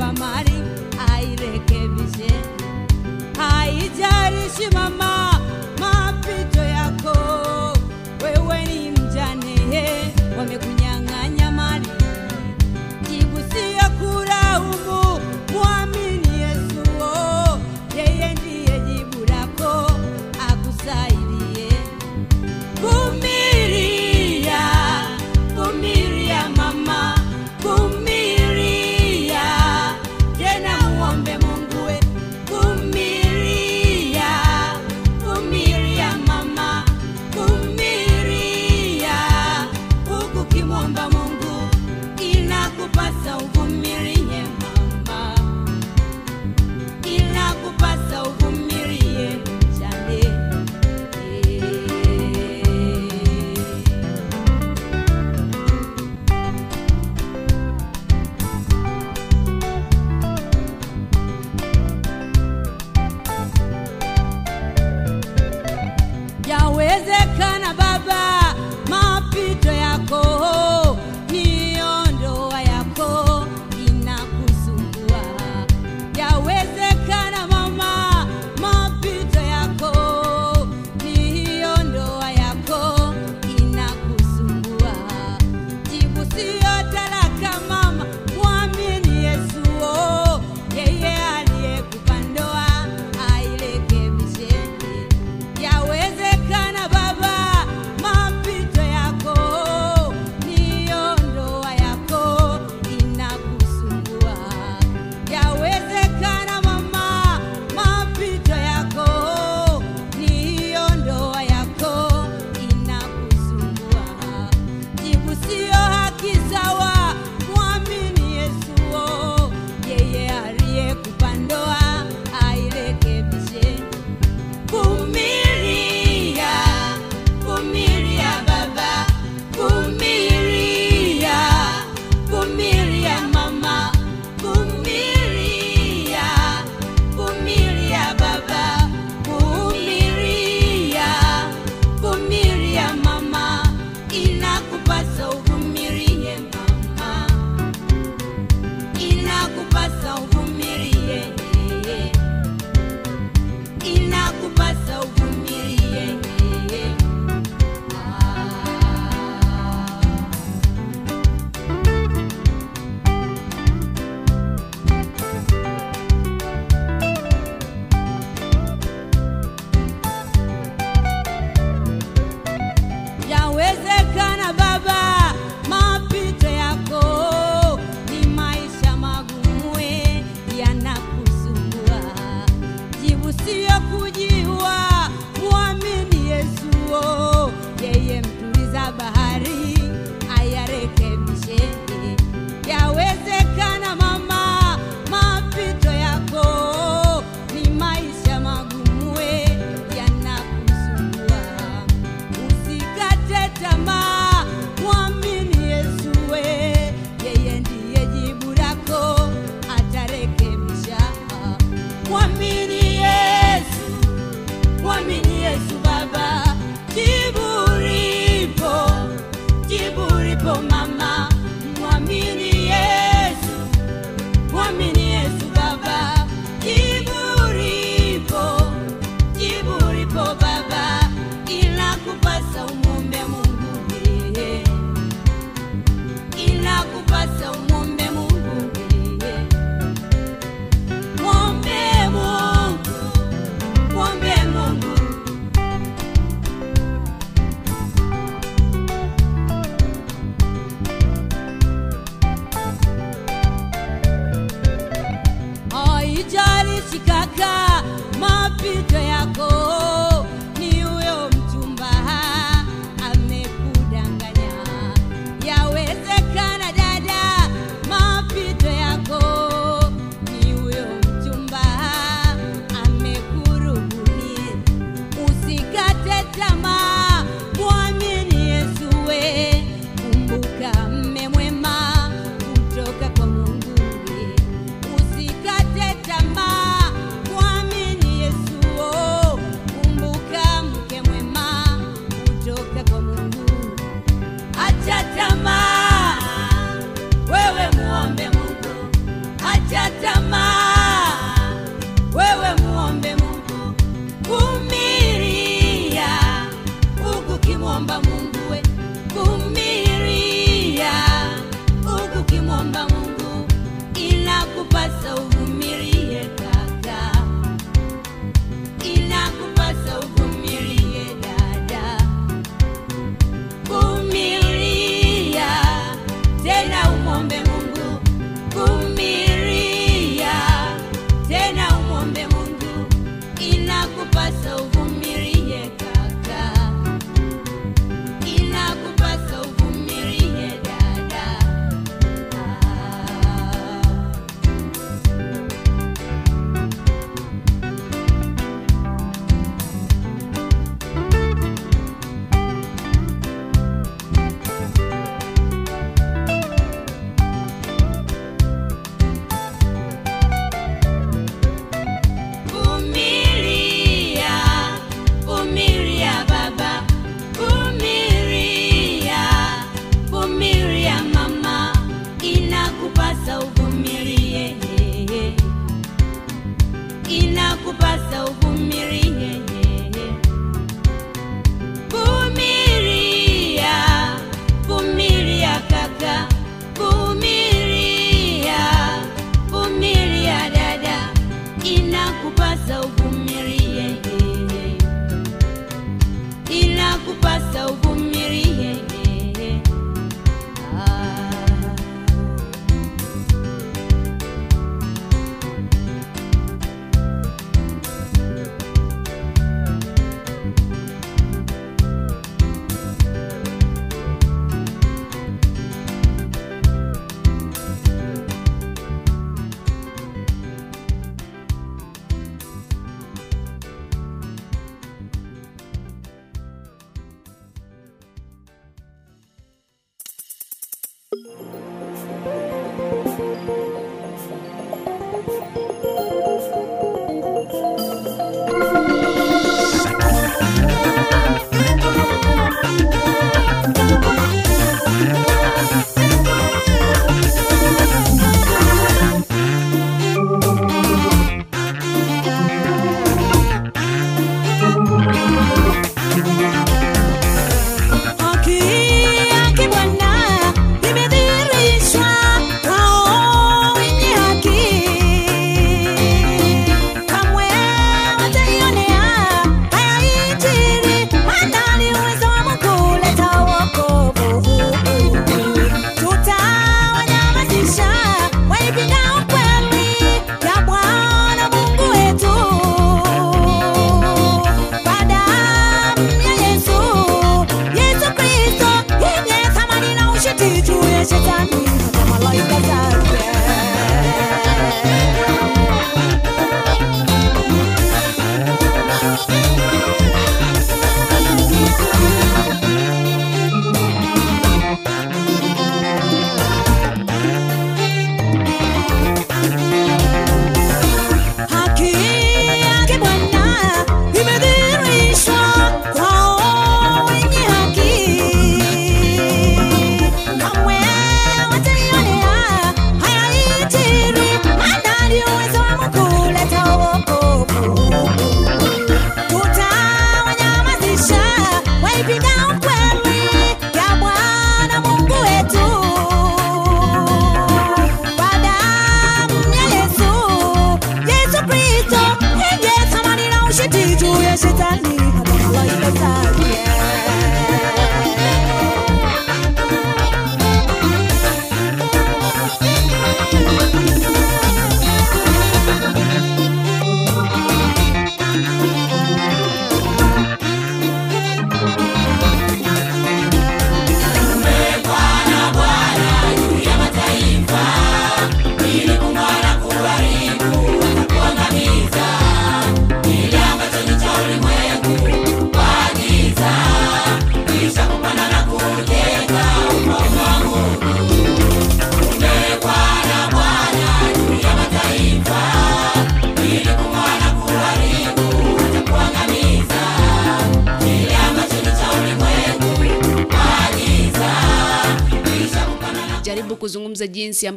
Aliyekupa 0.00 0.12
mali 0.12 0.62
airekebishe. 1.12 2.32
Haijalishi 3.38 4.70
mama 4.74 5.09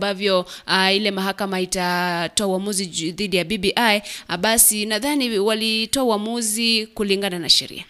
ambavyo 0.08 0.40
uh, 0.68 0.96
ile 0.96 1.12
mahakama 1.12 1.60
itatoa 1.60 2.48
uamuzi 2.48 2.86
dhidi 3.12 3.38
ya 3.38 3.44
BBI 3.44 4.02
uh, 4.30 4.36
basi 4.36 4.86
nadhani 4.86 5.40
walitoa 5.40 6.04
uamuzi 6.04 6.88
kulingana 6.88 7.40
na 7.40 7.50
sheria. 7.50 7.84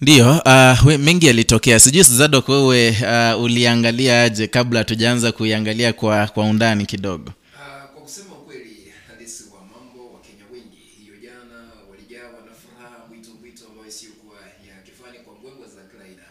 Ndiyo, 0.00 0.42
uh, 0.46 0.94
mengi 0.98 1.26
yalitokea. 1.26 1.80
Sijui 1.80 2.02
Zadok, 2.02 2.48
wewe 2.48 2.90
uh, 3.34 3.42
uliangalia 3.42 4.30
kabla 4.50 4.78
hatujaanza 4.78 5.32
kuiangalia 5.32 5.92
kwa, 5.92 6.26
kwa 6.26 6.44
undani 6.44 6.86
kidogo? 6.86 7.32
Ah, 7.60 7.86
kwa 7.86 8.02
kusema 8.02 8.34
ukweli 8.34 8.92
halisi 9.08 9.44
wa 9.54 9.60
mambo 9.60 10.14
wakenya 10.14 10.44
wengi 10.52 10.76
hiyo 11.00 11.14
jana 11.22 11.58
walijawa 11.90 12.38
na 12.48 12.52
furaha 12.62 12.96
bwito 13.08 13.30
bwito 13.40 13.64
ambayo 13.68 13.88
isiyokuwa 13.88 14.38
ya 14.68 14.76
kifani 14.86 15.18
kwa 15.24 15.34
mbwembwe 15.34 15.66
za 15.76 15.82
kawaida 15.92 16.26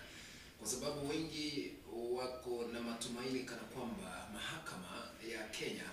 kwa 0.60 0.68
sababu 0.72 1.00
wengi 1.10 1.48
wako 2.18 2.54
na 2.74 2.80
matumaini 2.90 3.40
kana 3.50 3.66
kwamba 3.74 4.10
mahakama 4.36 4.92
ya 5.34 5.42
kenya 5.58 5.88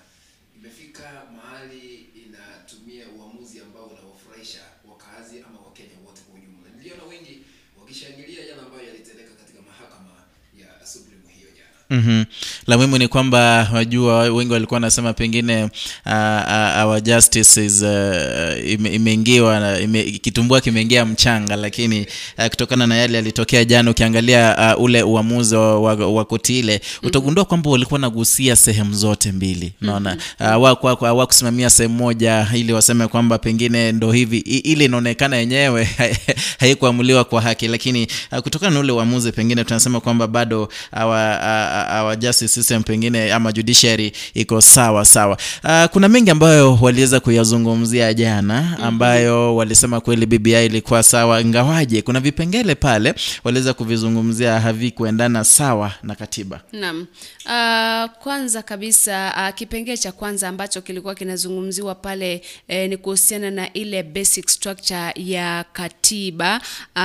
imefika 0.56 1.06
mahali 1.36 1.84
inatumia 2.24 3.04
uamuzi 3.16 3.56
ambao 3.64 3.86
unawafurahisha 3.94 4.62
wakazi 4.90 5.34
ama 5.46 5.58
wakenya 5.66 5.96
wote 6.06 6.20
kwa 6.26 6.32
ujumla 6.38 6.68
niliona 6.76 7.04
wengi 7.12 7.34
wakishangilia 7.80 8.40
yale 8.50 8.60
ambayo 8.66 8.84
yalitendeka 8.90 9.32
katika 9.40 9.60
mahakama 9.68 10.14
ya 10.62 10.68
supreme 10.92 11.28
hiyo 11.36 11.50
jana 11.58 11.73
mm-hmm. 11.90 12.24
la 12.66 12.76
muhimu 12.76 12.98
ni 12.98 13.08
kwamba 13.08 13.70
wajua 13.74 14.20
wengi 14.20 14.52
walikuwa 14.52 14.76
wanasema 14.76 15.12
pengine 15.12 15.64
uh, 15.64 15.70
uh, 16.06 16.84
our 16.84 17.00
justice 17.02 17.66
is 17.66 17.82
uh, 17.82 18.94
imeingiwa 18.94 19.80
ime, 19.80 20.02
kitumbua 20.02 20.60
kimeingia 20.60 21.04
mchanga 21.04 21.56
lakini 21.56 22.06
uh, 22.38 22.46
kutokana 22.46 22.86
na 22.86 22.96
yale 22.96 23.16
yalitokea 23.16 23.64
jana 23.64 23.90
ukiangalia 23.90 24.74
uh, 24.76 24.82
ule 24.82 25.02
uamuzi 25.02 25.54
wa, 25.56 25.80
wa, 25.80 25.94
wa 25.94 26.24
koti 26.24 26.58
ile 26.58 26.80
utagundua 27.02 27.44
kwamba 27.44 27.70
walikuwa 27.70 28.00
nagusia 28.00 28.56
sehemu 28.56 28.94
zote 28.94 29.32
mbili 29.32 29.72
naona 29.80 30.16
uh, 30.40 31.00
hawakusimamia 31.00 31.70
sehemu 31.70 31.94
moja 31.94 32.48
ili 32.54 32.72
waseme 32.72 33.08
kwamba 33.08 33.38
pengine 33.38 33.92
ndo 33.92 34.12
hivi 34.12 34.38
I, 34.38 34.58
ile 34.58 34.84
inaonekana 34.84 35.36
yenyewe 35.36 35.88
haikuamuliwa 36.60 37.24
kwa 37.24 37.40
haki 37.40 37.68
lakini 37.68 38.08
uh, 38.32 38.38
kutokana 38.38 38.74
na 38.74 38.80
ule 38.80 38.92
uamuzi 38.92 39.32
pengine 39.32 39.64
tunasema 39.64 40.00
kwamba 40.00 40.26
bado 40.26 40.68
awa, 40.92 41.38
uh, 41.38 41.83
our 42.00 42.16
justice 42.18 42.48
system 42.54 42.82
pengine 42.82 43.32
ama 43.32 43.52
judiciary 43.52 44.12
iko 44.34 44.60
sawa 44.60 45.04
sawa. 45.04 45.36
Uh, 45.64 45.84
kuna 45.84 46.08
mengi 46.08 46.30
ambayo 46.30 46.78
waliweza 46.80 47.20
kuyazungumzia 47.20 48.14
jana 48.14 48.78
ambayo 48.82 49.56
walisema 49.56 50.00
kweli 50.00 50.26
BBI 50.26 50.66
ilikuwa 50.66 51.02
sawa 51.02 51.40
ingawaje 51.40 52.02
kuna 52.02 52.20
vipengele 52.20 52.74
pale 52.74 53.14
waliweza 53.44 53.74
kuvizungumzia 53.74 54.60
havikuendana 54.60 55.44
sawa 55.44 55.92
na 56.02 56.14
katiba. 56.14 56.60
Naam. 56.72 57.06
Uh, 57.46 58.10
kwanza 58.22 58.62
kabisa 58.62 59.34
uh, 59.36 59.54
kipengele 59.54 59.96
cha 59.96 60.12
kwanza 60.12 60.48
ambacho 60.48 60.80
kilikuwa 60.80 61.14
kinazungumziwa 61.14 61.94
pale 61.94 62.42
eh, 62.68 62.88
ni 62.90 62.96
kuhusiana 62.96 63.50
na 63.50 63.72
ile 63.72 64.02
basic 64.02 64.48
structure 64.48 65.12
ya 65.16 65.64
katiba 65.72 66.60
uh, 66.96 67.02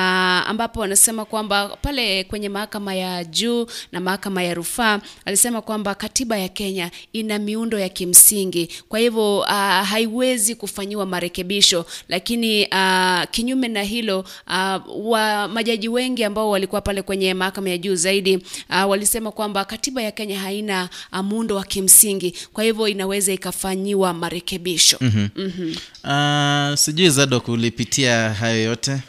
ambapo 0.49 0.79
wanasema 0.79 1.25
kwamba 1.25 1.67
pale 1.81 2.23
kwenye 2.23 2.49
mahakama 2.49 2.95
ya 2.95 3.23
juu 3.23 3.67
na 3.91 3.99
mahakama 3.99 4.43
ya 4.43 4.53
rufaa 4.59 5.01
alisema 5.25 5.61
kwamba 5.61 5.95
katiba 5.95 6.37
ya 6.37 6.49
Kenya 6.49 6.91
ina 7.13 7.39
miundo 7.39 7.79
ya 7.79 7.89
kimsingi, 7.89 8.69
kwa 8.89 8.99
hivyo 8.99 9.39
uh, 9.39 9.47
haiwezi 9.91 10.55
kufanyiwa 10.55 11.05
marekebisho, 11.05 11.85
lakini 12.09 12.65
uh, 12.67 13.23
kinyume 13.31 13.67
na 13.67 13.83
hilo 13.83 14.19
uh, 14.47 14.81
wa 15.11 15.47
majaji 15.47 15.89
wengi 15.89 16.23
ambao 16.23 16.49
walikuwa 16.49 16.81
pale 16.81 17.01
kwenye 17.01 17.33
mahakama 17.33 17.69
ya 17.69 17.77
juu 17.77 17.95
zaidi 17.95 18.35
uh, 18.69 18.89
walisema 18.89 19.31
kwamba 19.31 19.65
katiba 19.65 20.01
ya 20.01 20.11
Kenya 20.11 20.39
haina 20.39 20.89
uh, 21.13 21.19
muundo 21.19 21.55
wa 21.55 21.63
kimsingi, 21.63 22.33
kwa 22.53 22.63
hivyo 22.63 22.87
inaweza 22.87 23.33
ikafanyiwa 23.33 24.13
marekebisho. 24.13 24.97
Mhm. 25.01 25.27
Mhm. 25.35 25.75
uh, 26.03 26.75
sijui 26.77 27.09
Zadok 27.09 27.47
ulipitia 27.47 28.33
hayo 28.33 28.63
yote 28.63 28.99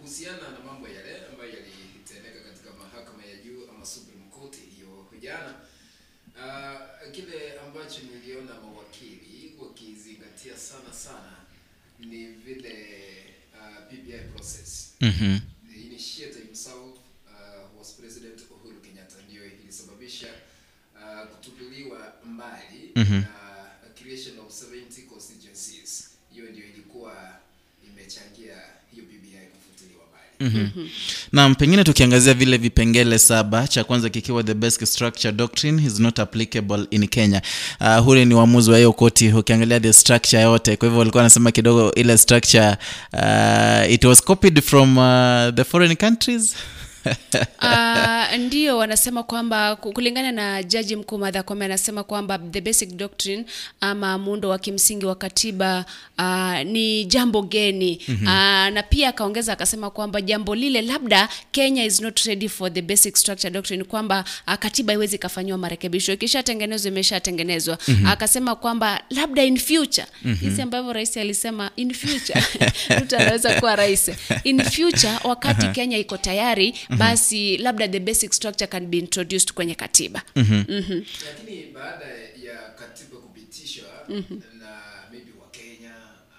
kuhusiana 0.00 0.38
na 0.38 0.60
mambo 0.66 0.88
yale 0.88 1.12
ambayo 1.32 1.50
yalitendeka 1.50 2.40
katika 2.48 2.70
mahakama 2.78 3.22
ya 3.30 3.36
juu 3.44 3.60
ama 3.76 3.86
Supreme 3.86 4.24
Court 4.34 4.56
kile 7.12 7.38
ambacho 7.66 8.00
niliona 8.08 8.52
mawakili 8.64 9.52
wakizingatia 9.62 10.56
sana 10.56 10.92
sana 11.04 11.32
ni 11.98 12.26
vile 12.26 12.74
uh, 13.58 13.76
PBI 13.88 14.20
process 15.02 15.20
Mhm. 15.20 15.40
the 15.72 15.80
initiator 15.86 16.38
himself 16.46 16.98
uh, 17.26 17.78
was 17.78 17.92
President 18.00 18.40
Uhuru 18.50 18.80
Kenyatta 18.80 19.16
ndio 19.28 19.44
ilisababisha 19.46 20.28
uh, 20.94 21.26
kutupiliwa 21.28 22.12
mbali 22.24 22.92
Mhm. 22.96 23.14
na 23.14 23.28
creation 24.02 24.38
of 24.38 24.52
70 24.52 25.02
constituencies. 25.02 26.10
Hiyo 26.32 26.50
ndio 26.50 26.64
ilikuwa 26.64 27.38
imechangia 27.86 28.56
hiyo 28.92 29.04
BBI 29.04 29.46
kufutiliwa 29.46 30.04
mbali. 30.06 30.56
Mhm. 30.58 30.88
Naam, 31.32 31.54
pengine 31.54 31.84
tukiangazia 31.84 32.34
vile 32.34 32.56
vipengele 32.56 33.18
saba, 33.18 33.68
cha 33.68 33.84
kwanza 33.84 34.08
kikiwa 34.08 34.42
the 34.42 34.54
basic 34.54 34.86
structure 34.86 35.32
doctrine 35.32 35.82
is 35.86 36.00
not 36.00 36.18
applicable 36.18 36.86
in 36.90 37.08
Kenya. 37.08 37.42
Uh, 37.80 37.98
hule 38.04 38.24
ni 38.24 38.34
uamuzi 38.34 38.70
wa 38.70 38.76
hiyo 38.76 38.92
koti, 38.92 39.32
ukiangalia 39.32 39.80
the 39.80 39.92
structure 39.92 40.42
yote. 40.42 40.76
Kwa 40.76 40.86
hivyo 40.88 40.98
walikuwa 40.98 41.20
wanasema 41.20 41.50
kidogo 41.52 41.92
ile 41.94 42.18
structure 42.18 42.76
uh, 43.12 43.92
it 43.92 44.04
was 44.04 44.22
copied 44.22 44.60
from 44.62 44.98
uh, 44.98 45.54
the 45.54 45.64
foreign 45.64 45.96
countries 45.96 46.54
Uh, 47.62 48.36
ndio 48.46 48.78
wanasema 48.78 49.22
kwamba 49.22 49.76
kulingana 49.76 50.32
na 50.32 50.62
jaji 50.62 50.96
mkuu 50.96 51.18
Martha 51.18 51.42
Koome 51.42 51.64
anasema 51.64 52.04
kwamba 52.04 52.38
the 52.38 52.60
basic 52.60 52.96
doctrine 52.96 53.44
ama 53.80 54.18
muundo 54.18 54.48
wa 54.48 54.58
kimsingi 54.58 55.06
wa 55.06 55.14
katiba 55.14 55.84
uh, 56.18 56.58
ni 56.60 57.04
jambo 57.04 57.42
geni 57.42 58.00
Mhm. 58.08 58.22
uh, 58.26 58.28
na 58.74 58.84
pia 58.88 59.08
akaongeza 59.08 59.52
akasema 59.52 59.90
kwamba 59.90 60.20
jambo 60.20 60.54
lile 60.54 60.82
labda 60.82 61.28
Kenya 61.52 61.84
is 61.84 62.00
not 62.00 62.18
ready 62.20 62.48
for 62.48 62.72
the 62.72 62.82
basic 62.82 63.16
structure 63.16 63.50
doctrine 63.50 63.84
kwamba 63.84 64.24
uh, 64.48 64.54
katiba 64.54 64.92
iwezi 64.92 65.16
ikafanyiwa 65.16 65.58
marekebisho 65.58 66.12
ikishatengenezwa 66.12 66.90
imeshatengenezwa 66.90 67.78
Mhm. 67.88 68.06
akasema 68.06 68.54
kwamba 68.54 69.02
labda 69.10 69.44
in 69.44 69.58
future 69.58 70.06
Mhm. 70.24 70.36
jinsi 70.40 70.62
ambavyo 70.62 70.92
rais 70.92 71.16
alisema 71.16 71.70
in 71.76 71.94
future 71.94 72.42
Ruto 73.00 73.16
anaweza 73.16 73.60
kuwa 73.60 73.76
rais 73.76 74.10
in 74.44 74.62
future 74.64 75.12
wakati 75.24 75.64
Aha. 75.66 75.72
Kenya 75.74 75.98
iko 75.98 76.16
tayari 76.16 76.74
Mhm. 76.92 76.98
basi 76.98 77.56
labda 77.58 77.88
the 77.88 78.00
basic 78.00 78.32
structure 78.32 78.66
can 78.70 78.86
be 78.86 78.98
introduced 78.98 79.52
kwenye 79.52 79.74
katiba 79.74 80.22
Mhm. 80.36 80.64
Mhm. 80.68 81.02
Lakini 81.26 81.66
baada 81.74 82.04
ya 82.46 82.70
katiba 82.78 83.16
kupitishwa 83.20 83.88
Mhm. 84.08 84.40
na 84.58 84.82
maybe 85.12 85.30
wa 85.40 85.50
Kenya 85.50 85.94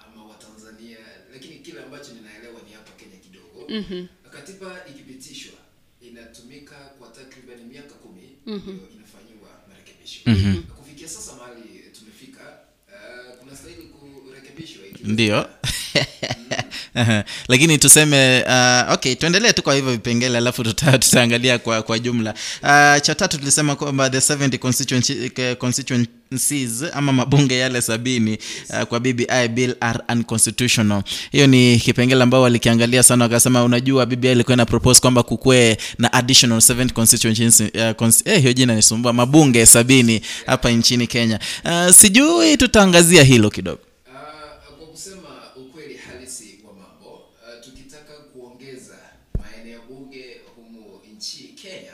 ama 0.06 0.26
wa 0.26 0.36
Tanzania, 0.36 0.98
lakini 1.34 1.56
kile 1.56 1.82
ambacho 1.84 2.12
ninaelewa 2.14 2.62
ni 2.68 2.74
hapa 2.74 2.92
Kenya 3.00 3.18
kidogo. 3.18 3.66
Mhm. 3.70 4.06
Katiba 4.32 4.82
ikipitishwa 4.90 5.54
inatumika 6.02 6.76
kwa 6.76 7.08
takriban 7.10 7.64
miaka 7.66 7.94
kumi 7.96 8.22
mm 8.46 8.54
-hmm. 8.68 8.96
inafanyiwa 8.96 9.50
marekebisho. 9.70 10.20
Mhm. 10.26 10.64
Kufikia 10.64 11.08
sasa 11.08 11.36
mahali 11.36 11.64
tumefika, 12.00 12.42
uh, 12.88 13.38
kuna 13.40 13.56
stahili 13.56 13.84
kurekebishwa 13.84 14.84
ndio 15.04 15.36
Aha. 15.38 16.64
lakini 17.52 17.78
tuseme 17.78 18.44
uh, 18.48 18.94
okay 18.94 19.16
tuendelee 19.16 19.54
tu 19.54 19.64
kwa 19.64 19.76
hivyo 19.76 19.92
vipengele 19.92 20.38
alafu 20.38 20.64
tuta, 20.64 20.98
tutaangalia 20.98 21.60
kwa, 21.60 21.82
kwa 21.82 22.00
jumla. 22.00 22.34
Uh, 22.64 23.02
cha 23.02 23.16
tatu 23.16 23.38
tulisema 23.38 23.76
kwamba 23.76 24.10
the 24.10 24.18
70 24.18 24.58
constituency, 24.58 25.30
constituency 25.60 26.24
constituencies 26.34 26.84
ama 26.94 27.14
mabunge 27.14 27.58
yale 27.58 27.82
sabini 27.82 28.38
uh, 28.70 28.82
kwa 28.84 29.00
BBI 29.00 29.48
bill 29.50 29.76
are 29.80 30.00
unconstitutional. 30.10 31.04
Hiyo 31.32 31.48
ni 31.48 31.80
kipengele 31.80 32.24
ambao 32.24 32.42
walikiangalia 32.42 33.04
sana 33.04 33.24
wakasema 33.26 33.64
unajua 33.64 34.06
BBI 34.06 34.32
ilikuwa 34.32 34.54
ina 34.54 34.66
propose 34.66 35.02
kwamba 35.02 35.24
kukue 35.24 35.78
na 35.98 36.14
additional 36.14 36.58
70 36.58 36.90
constituencies 36.92 37.60
uh, 37.60 38.10
eh, 38.26 38.40
hiyo 38.42 38.54
jina 38.54 38.76
nisumbua 38.76 39.14
mabunge 39.14 39.66
sabini 39.66 40.22
hapa 40.46 40.72
nchini 40.72 41.08
Kenya. 41.08 41.40
Uh, 41.66 41.90
sijui 41.92 42.58
tutaangazia 42.58 43.24
hilo 43.24 43.50
kidogo 43.50 43.80
Uh, 44.08 44.78
kwa 44.78 44.88
kusema 44.88 45.30
ukweli 45.56 45.98
halisi 46.08 46.60
wa 46.68 46.74
mambo 46.74 47.10
uh, 47.16 47.64
tukitaka 47.66 48.14
kuongeza 48.34 48.96
maeneo 49.40 49.80
bunge 49.90 50.26
humu 50.56 51.00
nchi 51.18 51.44
Kenya 51.44 51.94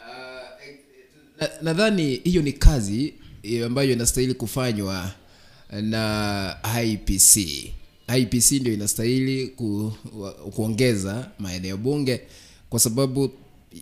uh, 0.00 0.66
eh, 0.68 0.74
na- 1.31 1.31
nadhani 1.62 2.14
hiyo 2.24 2.42
ni 2.42 2.52
kazi 2.52 3.14
eh, 3.42 3.66
ambayo 3.66 3.92
inastahili 3.92 4.34
kufanywa 4.34 5.10
na 5.82 6.56
IPC. 6.84 7.36
IPC 8.18 8.52
ndio 8.52 8.74
inastahili 8.74 9.46
ku, 9.46 9.92
kuongeza 10.54 11.30
maeneo 11.38 11.76
bunge 11.76 12.20
kwa 12.70 12.80
sababu 12.80 13.30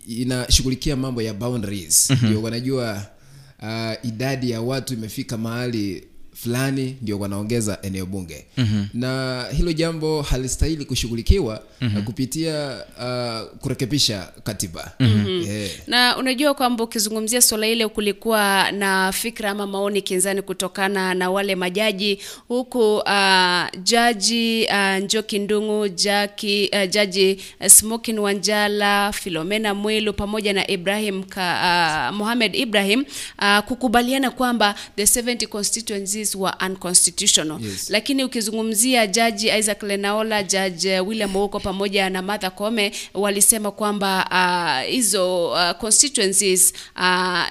inashughulikia 0.07 0.95
mambo 0.95 1.21
ya 1.21 1.33
boundaries 1.33 2.09
Mhm. 2.09 2.25
ndio 2.25 2.41
wanajua 2.41 3.05
uh, 3.61 4.05
idadi 4.09 4.51
ya 4.51 4.61
watu 4.61 4.93
imefika 4.93 5.37
mahali 5.37 6.03
fulani 6.43 6.97
ndio 7.01 7.19
wanaongeza 7.19 7.79
eneo 7.81 8.05
bunge 8.05 8.45
Mhm. 8.57 8.83
na 8.93 9.45
hilo 9.57 9.73
jambo 9.73 10.21
halistahili 10.21 10.85
kushughulikiwa 10.85 11.61
Mhm. 11.81 11.93
na 11.95 12.01
kupitia 12.01 12.83
uh, 12.99 13.57
kurekebisha 13.59 14.29
katiba 14.43 14.91
mm-hmm. 14.99 15.41
yeah. 15.41 15.69
na 15.87 16.17
unajua 16.17 16.53
kwamba 16.53 16.83
ukizungumzia 16.83 17.41
swala 17.41 17.67
ile 17.67 17.87
kulikuwa 17.87 18.71
na 18.71 19.11
fikra 19.11 19.49
ama 19.49 19.67
maoni 19.67 20.01
kinzani 20.01 20.41
kutokana 20.41 21.13
na 21.13 21.29
wale 21.31 21.55
majaji 21.55 22.19
huku 22.47 22.95
uh, 22.97 23.81
jaji 23.83 24.67
uh, 24.69 25.03
njoki 25.03 25.39
ndungu 25.39 25.87
jaki, 25.87 26.69
uh, 26.73 26.89
jaji 26.89 27.37
uh, 27.61 27.67
smokin 27.67 28.19
wanjala 28.19 29.11
filomena 29.11 29.73
mwilu 29.73 30.13
pamoja 30.13 30.53
na 30.53 30.71
ibrahim 30.71 31.23
ka, 31.23 32.09
uh, 32.11 32.17
mohamed 32.17 32.55
ibrahim 32.55 33.05
uh, 33.41 33.59
kukubaliana 33.59 34.31
kwamba 34.31 34.75
the 34.95 35.03
70 35.03 35.47
constituencies 35.47 36.30
were 36.35 36.55
unconstitutional 36.65 37.61
Yes. 37.61 37.89
lakini 37.89 38.23
ukizungumzia 38.23 39.07
jaji 39.07 39.47
isaac 39.59 39.83
lenaola 39.83 40.43
jaji 40.43 40.89
william 40.89 41.35
ouko 41.35 41.59
pamoja 41.59 42.09
na 42.09 42.21
martha 42.21 42.49
koome 42.49 42.91
walisema 43.13 43.71
kwamba 43.71 44.27
ah, 44.31 44.81
hizo 44.81 45.47
uh, 45.51 45.71
constituencies 45.71 46.73
uh, 46.95 47.01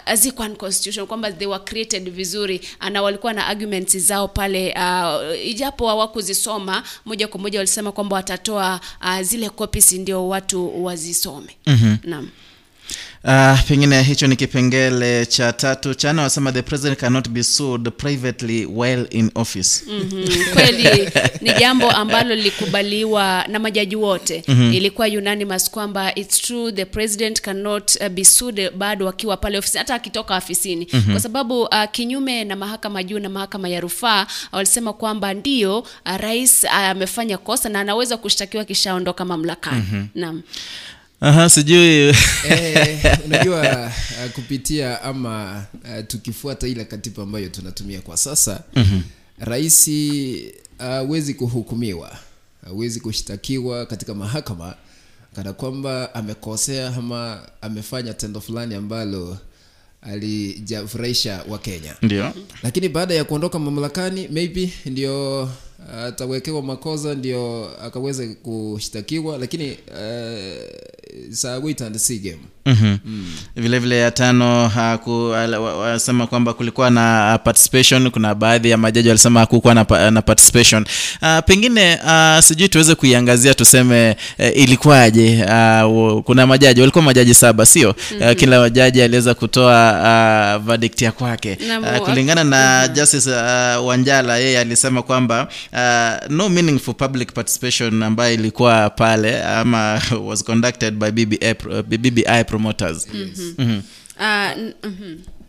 hazikuwa 0.04 0.48
unconstitutional 0.48 1.06
kwamba 1.08 1.32
they 1.32 1.46
were 1.48 1.64
created 1.64 2.10
vizuri 2.10 2.60
na 2.92 3.02
walikuwa 3.02 3.32
na 3.32 3.46
arguments 3.46 3.96
zao 3.98 4.28
pale 4.28 4.74
uh, 4.76 5.46
ijapo 5.46 5.88
hawakuzisoma 5.88 6.82
moja 7.04 7.28
kwa 7.28 7.40
moja 7.40 7.58
walisema 7.58 7.92
kwamba 7.92 8.16
watatoa 8.16 8.80
uh, 9.02 9.20
zile 9.20 9.48
copies 9.48 9.92
ndio 9.92 10.28
watu 10.28 10.84
wazisome 10.84 11.56
Mhm. 11.66 11.96
naam 12.04 12.28
Uh, 13.24 13.58
pengine 13.68 14.02
hicho 14.02 14.26
ni 14.26 14.36
kipengele 14.36 15.26
cha 15.26 15.52
tatu. 15.52 15.94
Chana 15.94 16.22
wasema 16.22 16.52
the 16.52 16.62
president 16.62 16.98
cannot 17.00 17.28
be 17.28 17.42
sued 17.42 17.90
privately 17.90 18.66
while 18.66 19.06
in 19.10 19.30
office. 19.34 19.84
Mhm, 19.86 20.24
kweli 20.52 21.10
ni 21.40 21.52
jambo 21.52 21.90
ambalo 21.90 22.34
lilikubaliwa 22.34 23.44
na 23.48 23.58
majaji 23.58 23.96
wote. 23.96 24.44
Mhm. 24.48 24.72
ilikuwa 24.72 25.06
unanimous 25.08 25.70
kwamba 25.70 26.14
it's 26.14 26.38
true 26.42 26.72
the 26.72 26.84
president 26.84 27.40
cannot 27.40 27.96
uh, 28.00 28.08
be 28.08 28.24
sued 28.24 28.70
bado 28.70 29.08
akiwa 29.08 29.36
pale 29.36 29.58
ofisini 29.58 29.78
hata 29.78 29.94
akitoka 29.94 30.36
ofisini. 30.36 30.88
Mhm. 30.92 31.10
kwa 31.10 31.20
sababu 31.20 31.62
uh, 31.62 31.84
kinyume 31.92 32.44
na 32.44 32.56
mahakama 32.56 33.02
juu 33.02 33.18
na 33.18 33.28
mahakama 33.28 33.68
ya 33.68 33.80
rufaa 33.80 34.26
walisema 34.52 34.92
kwamba 34.92 35.34
ndio 35.34 35.78
uh, 35.78 35.86
rais 36.16 36.64
uh, 36.64 36.74
amefanya 36.74 37.38
kosa 37.38 37.68
na 37.68 37.80
anaweza 37.80 38.16
kushtakiwa 38.16 38.64
kishaondoka 38.64 39.24
mamlakani. 39.24 39.82
Mhm. 39.92 40.04
naam 40.14 40.42
Aha, 41.20 41.48
sijui 41.50 42.14
eh, 42.48 43.18
unajua 43.26 43.60
uh, 43.86 44.30
kupitia 44.34 45.02
ama 45.02 45.64
uh, 45.84 46.06
tukifuata 46.06 46.66
ile 46.68 46.84
katiba 46.84 47.22
ambayo 47.22 47.48
tunatumia 47.48 48.00
kwa 48.00 48.16
sasa 48.16 48.60
Mhm. 48.76 49.00
rais 49.38 49.90
hawezi 50.78 51.34
kuhukumiwa 51.34 52.18
hawezi 52.64 53.00
kushtakiwa 53.00 53.86
katika 53.86 54.14
mahakama 54.14 54.74
kana 55.36 55.52
kwamba 55.52 56.14
amekosea 56.14 56.88
ama 56.96 57.40
amefanya 57.60 58.14
tendo 58.14 58.40
fulani 58.40 58.74
ambalo 58.74 59.38
alijafurahisha 60.02 61.44
wa 61.48 61.58
kenya 61.58 61.94
Ndio. 62.02 62.32
lakini 62.62 62.88
baada 62.88 63.14
ya 63.14 63.24
kuondoka 63.24 63.58
mamlakani 63.58 64.28
maybe 64.28 64.72
ndio 64.86 65.48
atawekewa 66.06 66.62
makosa 66.62 67.14
ndio 67.14 67.70
akaweze 67.86 68.28
kushtakiwa 68.28 69.38
lakini 69.38 69.70
uh, 69.70 71.32
saa 71.32 71.58
wait 71.58 71.80
and 71.82 71.96
see 71.96 72.18
game. 72.18 72.38
Mm. 72.66 72.98
vile 73.56 73.78
vile 73.78 73.98
ya 73.98 74.10
tano 74.10 74.68
haku- 74.68 75.34
ala- 75.34 75.60
wa- 75.60 75.76
wasema 75.78 76.26
kwamba 76.26 76.52
kulikuwa 76.54 76.90
na 76.90 77.34
uh, 77.38 77.44
participation. 77.44 78.10
Kuna 78.10 78.34
baadhi 78.34 78.70
ya 78.70 78.76
majaji 78.76 79.08
walisema 79.08 79.40
hakukuwa 79.40 79.74
na, 79.74 80.10
na 80.10 80.22
participation. 80.22 80.84
Uh, 81.22 81.38
pengine 81.46 81.98
uh, 82.04 82.40
sijui 82.44 82.68
tuweze 82.68 82.94
kuiangazia 82.94 83.54
tuseme 83.54 84.16
uh, 84.38 84.56
ilikuwaje 84.56 85.44
uh, 85.44 86.22
kuna 86.22 86.46
majaji 86.46 86.80
walikuwa 86.80 87.04
majaji 87.04 87.34
saba 87.34 87.66
sio? 87.66 87.90
Uh, 87.90 87.96
Mhm. 88.26 88.34
kila 88.34 88.70
jaji 88.70 89.02
aliweza 89.02 89.34
kutoa 89.34 90.56
uh, 90.56 90.66
verdict 90.66 91.02
ya 91.02 91.12
kwake. 91.12 91.58
Uh, 91.98 91.98
kulingana 92.08 92.44
na 92.44 92.88
justice 92.88 93.30
uh, 93.30 93.86
wanjala 93.86 94.38
yeye 94.38 94.58
alisema 94.60 95.02
kwamba 95.02 95.48
uh, 95.72 96.30
no 96.30 96.48
meaningful 96.48 96.94
public 96.94 97.32
participation 97.32 98.02
ambayo 98.02 98.34
ilikuwa 98.34 98.90
pale 98.90 99.42
ama 99.44 100.02
was 100.26 100.44
conducted 100.44 100.94
by 100.94 101.10
BBI, 101.10 101.54
BBI 101.98 102.44
promoters 102.46 103.06
n- 103.14 103.32
mhm. 103.58 103.80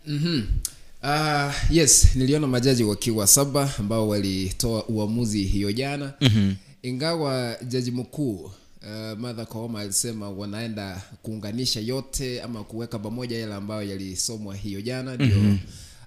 mm-hmm. 0.08 0.44
Uh, 1.04 1.54
yes 1.70 2.16
niliona 2.16 2.48
majaji 2.48 2.84
wakiwa 2.84 3.28
saba 3.28 3.70
ambao 3.80 4.08
walitoa 4.10 4.86
uamuzi 4.88 5.44
hiyo 5.44 5.72
jana 5.72 6.14
Mhm. 6.22 6.54
ingawa 6.84 7.56
jaji 7.68 7.92
mkuu 7.92 8.34
uh, 8.36 9.20
Martha 9.20 9.46
Koome 9.46 9.80
alisema 9.80 10.30
wanaenda 10.30 11.02
kuunganisha 11.22 11.80
yote 11.80 12.42
ama 12.42 12.64
kuweka 12.64 13.00
pamoja 13.00 13.38
yale 13.40 13.54
ambayo 13.54 13.84
yalisomwa 13.90 14.56
hiyo 14.56 14.82
jana 14.82 15.16
ndio 15.16 15.28
Mhm. 15.28 15.58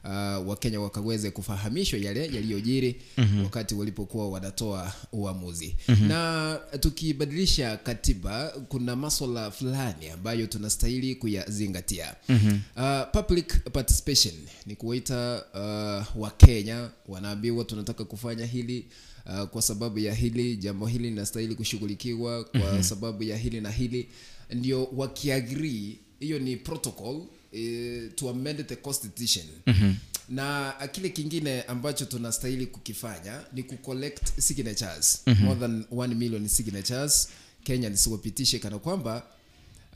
Uh, 0.04 0.48
wakenya 0.48 0.80
wakaweze 0.80 1.30
kufahamishwa 1.30 1.98
yale 1.98 2.20
yaliyojiri 2.26 3.02
Mhm. 3.18 3.44
wakati 3.44 3.74
walipokuwa 3.74 4.30
wanatoa 4.30 4.92
uamuzi 5.12 5.76
Mhm. 5.88 6.08
na 6.08 6.60
tukibadilisha 6.80 7.76
katiba 7.76 8.48
kuna 8.68 8.96
maswala 8.96 9.50
fulani 9.50 10.08
ambayo 10.10 10.46
tunastahili 10.46 11.14
kuyazingatia 11.14 12.14
Mhm. 12.28 12.58
uh, 12.76 13.00
public 13.12 13.70
participation 13.72 14.34
ni 14.66 14.76
kuwaita 14.76 15.44
uh, 15.54 16.22
wakenya 16.22 16.90
wanaambiwa 17.08 17.64
tunataka 17.64 18.04
kufanya 18.04 18.46
hili 18.46 18.86
uh, 19.26 19.42
kwa 19.48 19.62
sababu 19.62 19.98
ya 19.98 20.14
hili 20.14 20.56
jambo 20.56 20.86
hili 20.86 21.10
linastahili 21.10 21.54
kushughulikiwa 21.54 22.44
kwa 22.44 22.72
Mhm. 22.72 22.82
sababu 22.82 23.22
ya 23.22 23.36
hili 23.36 23.60
na 23.60 23.70
hili 23.70 24.08
ndio 24.50 24.84
wakiagrii 24.96 25.98
hiyo 26.20 26.38
ni 26.38 26.56
protocol 26.56 27.22
eh, 27.54 28.10
to 28.14 28.30
amend 28.30 28.66
the 28.66 28.76
constitution 28.76 29.44
Mhm. 29.66 29.92
na 30.28 30.74
kile 30.92 31.08
kingine 31.08 31.62
ambacho 31.62 32.04
tunastahili 32.04 32.66
kukifanya 32.66 33.40
ni 33.52 33.62
kucollect 33.62 34.40
signatures 34.40 35.22
Mhm. 35.26 35.44
more 35.44 35.60
than 35.60 35.84
1 35.90 36.14
million 36.14 36.48
signatures 36.48 37.28
kenya 37.64 37.88
nisiwapitishe 37.88 38.58
kana 38.58 38.78
kwamba 38.78 39.26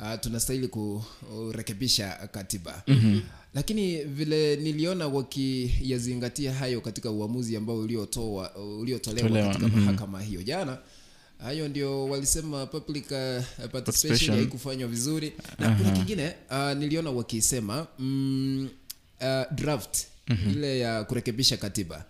uh, 0.00 0.20
tunastahili 0.20 0.68
kurekebisha 0.68 2.28
katiba 2.32 2.82
Mhm. 2.86 3.20
lakini 3.54 4.04
vile 4.04 4.56
niliona 4.56 5.06
wakiyazingatia 5.08 6.54
hayo 6.54 6.80
katika 6.80 7.10
uamuzi 7.10 7.56
ambao 7.56 7.78
uliotoa 7.78 8.56
uliotolewa 8.56 9.28
Tolewa, 9.28 9.48
katika 9.48 9.66
mhm. 9.68 9.80
mahakama 9.80 10.22
hiyo 10.22 10.42
jana 10.42 10.78
hayo 11.38 11.68
ndio 11.68 12.04
walisema 12.08 12.66
public 12.66 13.04
uh, 13.04 13.10
participation 13.10 13.82
Participation. 13.82 14.36
haikufanywa 14.36 14.88
vizuri 14.88 15.32
na 15.58 15.74
kuna 15.74 15.90
kingine 15.90 16.34
uh, 16.50 16.72
niliona 16.72 17.10
wakisema 17.10 17.86
mm, 17.98 18.68
uh, 19.20 19.52
draft 19.54 20.06
Mhm. 20.30 20.50
ile 20.50 20.78
ya 20.78 21.04
kurekebisha 21.04 21.56
katiba 21.56 22.04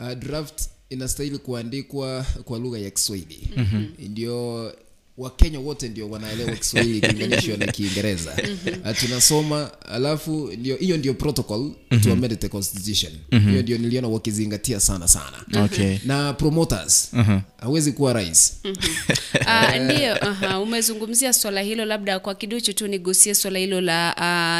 uh, 0.00 0.12
draft 0.12 0.68
inastahili 0.88 1.38
kuandikwa 1.38 2.26
kwa 2.44 2.58
lugha 2.58 2.78
ya 2.78 2.90
kiswahili 2.90 3.48
Mhm. 3.56 3.84
ndio 3.98 4.72
wakenya 5.18 5.60
wote 5.60 5.88
ndio 5.88 6.10
wanaelewa 6.10 6.52
kiswahili 6.52 6.98
ikilinganishwa 6.98 7.56
na 7.56 7.66
kiingereza. 7.66 8.36
Uh, 8.84 8.96
tunasoma 9.00 9.70
alafu 9.88 10.50
ndio 10.58 10.76
hiyo 10.76 10.96
ndio 10.96 11.14
protocol 11.14 11.70
Mhm. 11.90 12.00
to 12.02 12.12
amend 12.12 12.38
the 12.38 12.48
constitution. 12.48 13.12
Mhm. 13.32 13.50
hiyo 13.50 13.62
ndio 13.62 13.78
niliona 13.78 14.08
wakizingatia 14.08 14.80
sana 14.80 15.08
sana. 15.08 15.64
Okay. 15.64 15.98
na 16.04 16.32
promoters 16.32 17.08
Mhm. 17.12 17.38
hawezi 17.60 17.92
kuwa 17.92 18.12
rais. 18.12 18.56
Ah, 19.46 19.78
ndio 19.78 20.24
aha, 20.28 20.60
umezungumzia 20.60 21.32
swala 21.32 21.60
hilo 21.60 21.84
labda 21.84 22.18
kwa 22.20 22.34
kiduchu 22.34 22.72
tu 22.72 22.86
nigusie 22.88 23.34
swala 23.34 23.58
hilo 23.58 23.80
la 23.80 24.14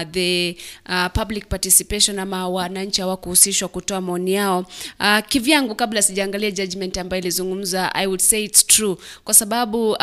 uh, 0.06 0.12
the 0.12 0.56
uh, 0.88 1.06
public 1.12 1.48
participation 1.48 2.18
ama 2.18 2.48
wananchi 2.48 3.00
hawakuhusishwa 3.00 3.68
kutoa 3.68 4.00
maoni 4.00 4.32
yao. 4.32 4.66
Uh, 5.00 5.18
kivyangu 5.28 5.74
kabla 5.74 6.02
sijaangalia 6.02 6.50
judgment 6.50 6.98
ambayo 6.98 7.22
ilizungumza 7.22 7.94
i 7.94 8.06
would 8.06 8.20
say 8.20 8.44
it's 8.44 8.66
true. 8.66 8.96
Kwa 9.24 9.34
sababu 9.34 9.90
uh, 9.90 9.96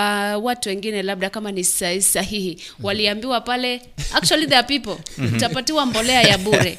watu 0.48 0.70
wengine 0.70 1.04
labda 1.04 1.30
kama 1.30 1.52
ni 1.52 1.64
sa- 1.64 2.02
sahihi. 2.02 2.58
Waliambiwa 2.84 3.42
pale 3.42 3.82
actually 4.14 4.46
there 4.46 4.58
are 4.58 4.68
people. 4.80 4.96
Utapatiwa 5.36 5.86
mbolea 5.86 6.22
ya 6.22 6.38
bure. 6.38 6.78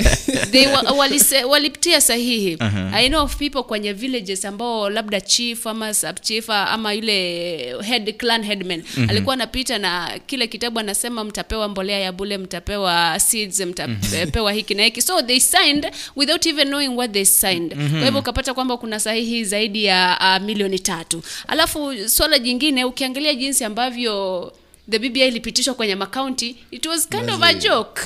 They 0.51 0.67
wa, 0.67 0.81
walise, 0.83 1.45
walitia 1.45 2.01
sahihi. 2.01 2.57
Aha. 2.61 2.91
I 2.95 3.09
know 3.09 3.23
of 3.25 3.37
people 3.37 3.63
kwenye 3.63 3.93
villages 3.93 4.45
ambao 4.45 4.91
labda 4.91 5.21
chief 5.21 5.67
ama 5.67 5.95
sub 5.95 6.21
chief 6.21 6.51
ama 6.51 6.93
yule 6.93 7.83
head 7.83 8.17
clan 8.17 8.43
headman 8.45 8.83
Mhm. 8.97 9.11
alikuwa 9.11 9.35
anapita 9.35 9.79
na 9.79 10.19
kile 10.27 10.47
kitabu 10.47 10.79
anasema 10.81 11.25
mtapewa 11.25 11.69
mbolea 11.69 11.99
ya 11.99 12.13
bure 12.13 12.39
mtapewa 12.39 13.21
seeds 13.21 13.61
mtapewa 13.61 14.53
hiki 14.53 14.75
na 14.75 14.85
hiki. 14.85 15.03
So 15.03 15.23
they 15.23 15.41
signed 15.41 15.87
without 16.17 16.47
even 16.47 16.69
knowing 16.69 16.89
what 16.89 17.13
they 17.13 17.25
signed. 17.25 17.75
Mhm. 17.77 17.91
kwa 17.91 18.05
hivyo 18.05 18.21
ukapata 18.21 18.55
kwamba 18.55 18.77
kuna 18.77 19.01
sahihi 19.01 19.45
zaidi 19.45 19.85
ya 19.85 20.19
uh, 20.21 20.47
milioni 20.47 20.79
tatu. 20.79 21.23
Alafu 21.49 22.09
swala 22.09 22.39
jingine 22.39 22.85
ukiangalia 22.85 23.35
jinsi 23.49 23.65
ambavyo 23.65 24.53
the 24.91 24.99
BBI 24.99 25.29
ilipitishwa 25.29 25.75
kwenye 25.75 25.95
makaunti. 25.95 26.57
It 26.71 26.87
was 26.87 27.09
kind 27.09 27.31
of 27.31 27.43
a 27.43 27.55
joke. 27.55 28.01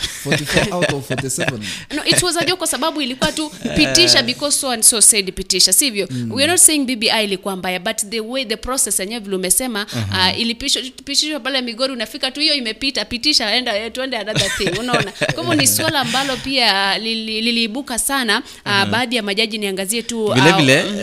out 0.73 0.93
of 0.93 1.11
47 1.11 1.59
no 1.97 2.05
it 2.05 2.23
was 2.23 2.37
a 2.37 2.45
joke 2.45 2.59
kwa 2.59 2.67
sababu 2.67 3.03
ilikuwa 3.03 3.33
tu 3.33 3.51
pitisha 3.77 4.23
because 4.23 4.59
so 4.59 4.71
and 4.71 4.83
so 4.83 5.01
said 5.01 5.33
pitisha 5.33 5.73
sivyo 5.73 6.09
Mm. 6.11 6.33
weare 6.33 6.53
not 6.53 6.61
saying 6.61 6.85
bbi 6.85 7.11
ilikuwa 7.25 7.57
mbaya 7.57 7.81
but 7.81 7.97
the 7.97 8.21
way 8.21 8.45
the 8.45 8.57
process 8.57 9.01
yenyewe 9.01 9.21
vile 9.21 9.37
umesema 9.37 9.87
Aha. 9.93 10.33
uh, 10.33 10.41
ilipitishwa 10.41 11.41
pale 11.41 11.61
migori 11.63 11.93
unafika 11.93 12.31
tu 12.31 12.41
hiyo 12.41 12.55
imepita 12.55 13.05
pitisha 13.05 13.55
enda 13.55 13.79
eh, 13.79 13.93
tuende 13.93 14.17
another 14.17 14.51
thing. 14.57 14.79
Unaona? 14.81 15.13
Kwahivyo 15.35 15.55
ni 15.55 15.67
swala 15.67 16.01
ambalo 16.01 16.37
pia 16.37 16.99
lili- 16.99 17.41
li 17.41 17.85
sana. 17.99 18.39
Uh, 18.39 18.73
Aha. 18.73 18.87
baadhi 18.87 19.17
ya 19.17 19.23
majaji 19.23 19.59
niangazie 19.59 20.03
tu 20.03 20.25
uh, 20.25 20.35
vile 20.35 20.53
vile 20.53 20.83
mm, 20.85 20.99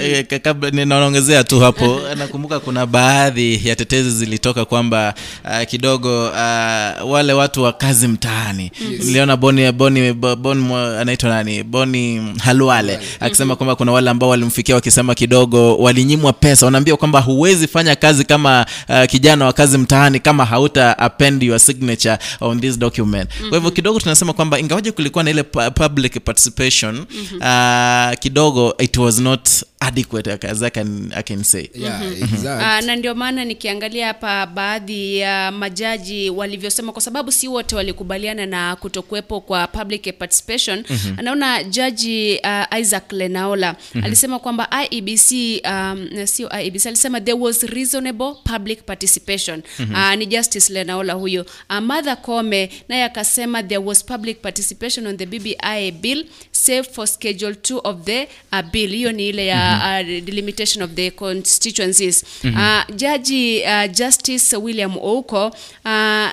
eh, 0.63 0.73
ninaongezea 0.73 1.43
tu 1.43 1.59
hapo. 1.59 2.01
Nakumbuka 2.19 2.59
kuna 2.59 2.85
baadhi 2.85 3.67
ya 3.67 3.75
tetezi 3.75 4.11
zilitoka 4.11 4.65
kwamba 4.65 5.13
uh, 5.45 5.68
kidogo 5.69 6.25
uh, 6.27 7.11
wale 7.11 7.33
watu 7.33 7.63
wa 7.63 7.73
kazi 7.73 8.07
mtaani. 8.07 8.71
Yes. 8.91 9.05
niliona 9.05 9.37
boni 9.37 9.71
boni 9.71 10.13
boni 10.13 10.73
anaitwa 10.73 11.29
nani? 11.29 11.63
Boni 11.63 12.33
halwale 12.43 12.99
akisema 13.19 13.55
kwamba 13.55 13.75
kuna 13.75 13.91
wale 13.91 14.09
ambao 14.09 14.29
walimfikia 14.29 14.75
wakisema 14.75 15.15
kidogo 15.15 15.77
walinyimwa 15.77 16.33
pesa. 16.33 16.65
Wanaambia 16.65 16.95
kwamba 16.95 17.19
huwezi 17.19 17.67
fanya 17.67 17.95
kazi 17.95 18.23
kama 18.25 18.65
uh, 18.89 19.03
kijana 19.05 19.45
wa 19.45 19.53
kazi 19.53 19.77
mtaani 19.77 20.19
kama 20.19 20.45
hauta 20.45 20.97
append 20.99 21.43
your 21.43 21.59
signature 21.59 22.17
on 22.41 22.61
this 22.61 22.79
document. 22.79 23.29
Kwa 23.49 23.57
hivyo 23.57 23.71
kidogo 23.71 23.99
tunasema 23.99 24.33
kwamba 24.33 24.59
ingawaje 24.59 24.91
kulikuwa 24.91 25.23
na 25.23 25.29
ile 25.29 25.43
public 25.43 26.19
participation 26.23 27.05
uh, 27.39 28.19
kidogo 28.19 28.73
it 28.79 28.97
was 28.97 29.19
not 29.19 29.49
adequate 29.81 30.27
as 30.27 30.61
I 30.61 30.69
can, 30.69 31.11
I 31.15 31.21
can 31.23 31.43
say 31.43 31.69
Yeah, 31.73 32.01
Mhm. 32.01 32.23
exact. 32.23 32.63
Ah, 32.63 32.81
na 32.81 32.95
ndio 32.95 33.15
maana 33.15 33.45
nikiangalia 33.45 34.07
hapa 34.07 34.45
baadhi 34.45 35.17
ya 35.17 35.51
majaji 35.51 36.29
walivyosema 36.29 36.91
kwa 36.91 37.01
sababu 37.01 37.31
si 37.31 37.47
wote 37.47 37.75
walikubaliana 37.75 38.45
na 38.45 38.75
kutokuwepo 38.75 39.41
kwa 39.41 39.67
public 39.67 40.17
participation 40.17 40.83
Mhm. 40.89 41.15
naona 41.23 41.63
jaji 41.63 42.39
uh, 42.43 42.79
isaac 42.79 43.11
lenaola 43.11 43.75
Mhm. 43.95 44.05
alisema 44.05 44.39
kwamba 44.39 44.69
iebc 44.91 45.31
um, 45.65 46.25
sio 46.27 46.49
iebc 46.61 46.85
alisema 46.85 47.21
there 47.21 47.37
was 47.39 47.63
reasonable 47.63 48.33
public 48.43 48.83
participation 48.83 49.61
Mhm. 49.79 49.93
uh, 49.93 50.15
ni 50.15 50.25
justice 50.25 50.73
lenaola 50.73 51.13
huyo 51.13 51.45
uh, 51.69 51.77
martha 51.79 52.15
kome 52.15 52.69
naye 52.89 53.03
akasema 53.03 53.63
there 53.63 53.77
was 53.85 54.05
public 54.05 54.41
participation 54.41 55.07
on 55.07 55.17
the 55.17 55.25
bbi 55.25 55.57
bill 56.01 56.25
save 56.65 56.83
for 56.91 57.07
schedule 57.07 57.51
2 57.53 57.79
of 57.83 58.03
the 58.05 58.27
uh, 58.51 58.61
bill. 58.71 58.89
Hiyo 58.91 59.11
ni 59.11 59.29
ile 59.29 59.45
ya 59.45 59.81
uh, 60.01 60.07
delimitation 60.23 60.83
of 60.83 60.91
the 60.91 61.11
constituencies. 61.11 62.23
Mhm. 62.43 62.55
uh, 62.55 62.95
jaji 62.95 63.61
uh, 63.63 63.91
justice 63.91 64.57
william 64.57 64.97
ouko 64.97 65.47
uh, 65.47 65.55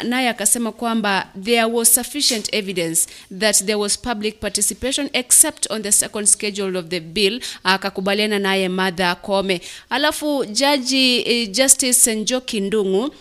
naye 0.03 0.28
akasema 0.28 0.73
kwamba 0.73 1.28
there 1.44 1.65
was 1.65 1.94
sufficient 1.94 2.55
evidence 2.55 3.07
that 3.39 3.57
there 3.59 3.74
was 3.74 3.98
public 3.98 4.40
participation 4.40 5.11
except 5.12 5.70
on 5.70 5.82
the 5.82 5.93
second 5.93 6.27
schedule 6.27 6.78
of 6.78 6.86
the 6.89 7.01
bill. 7.01 7.40
Akakubaliana 7.65 8.39
naye 8.39 8.69
madha 8.69 9.15
kome 9.15 9.61
alafu 9.90 10.44
jaji 10.44 11.20
uh, 11.20 11.51
justice 11.53 12.15
njoki 12.15 12.61
ndungu 12.61 13.05
uh, 13.05 13.12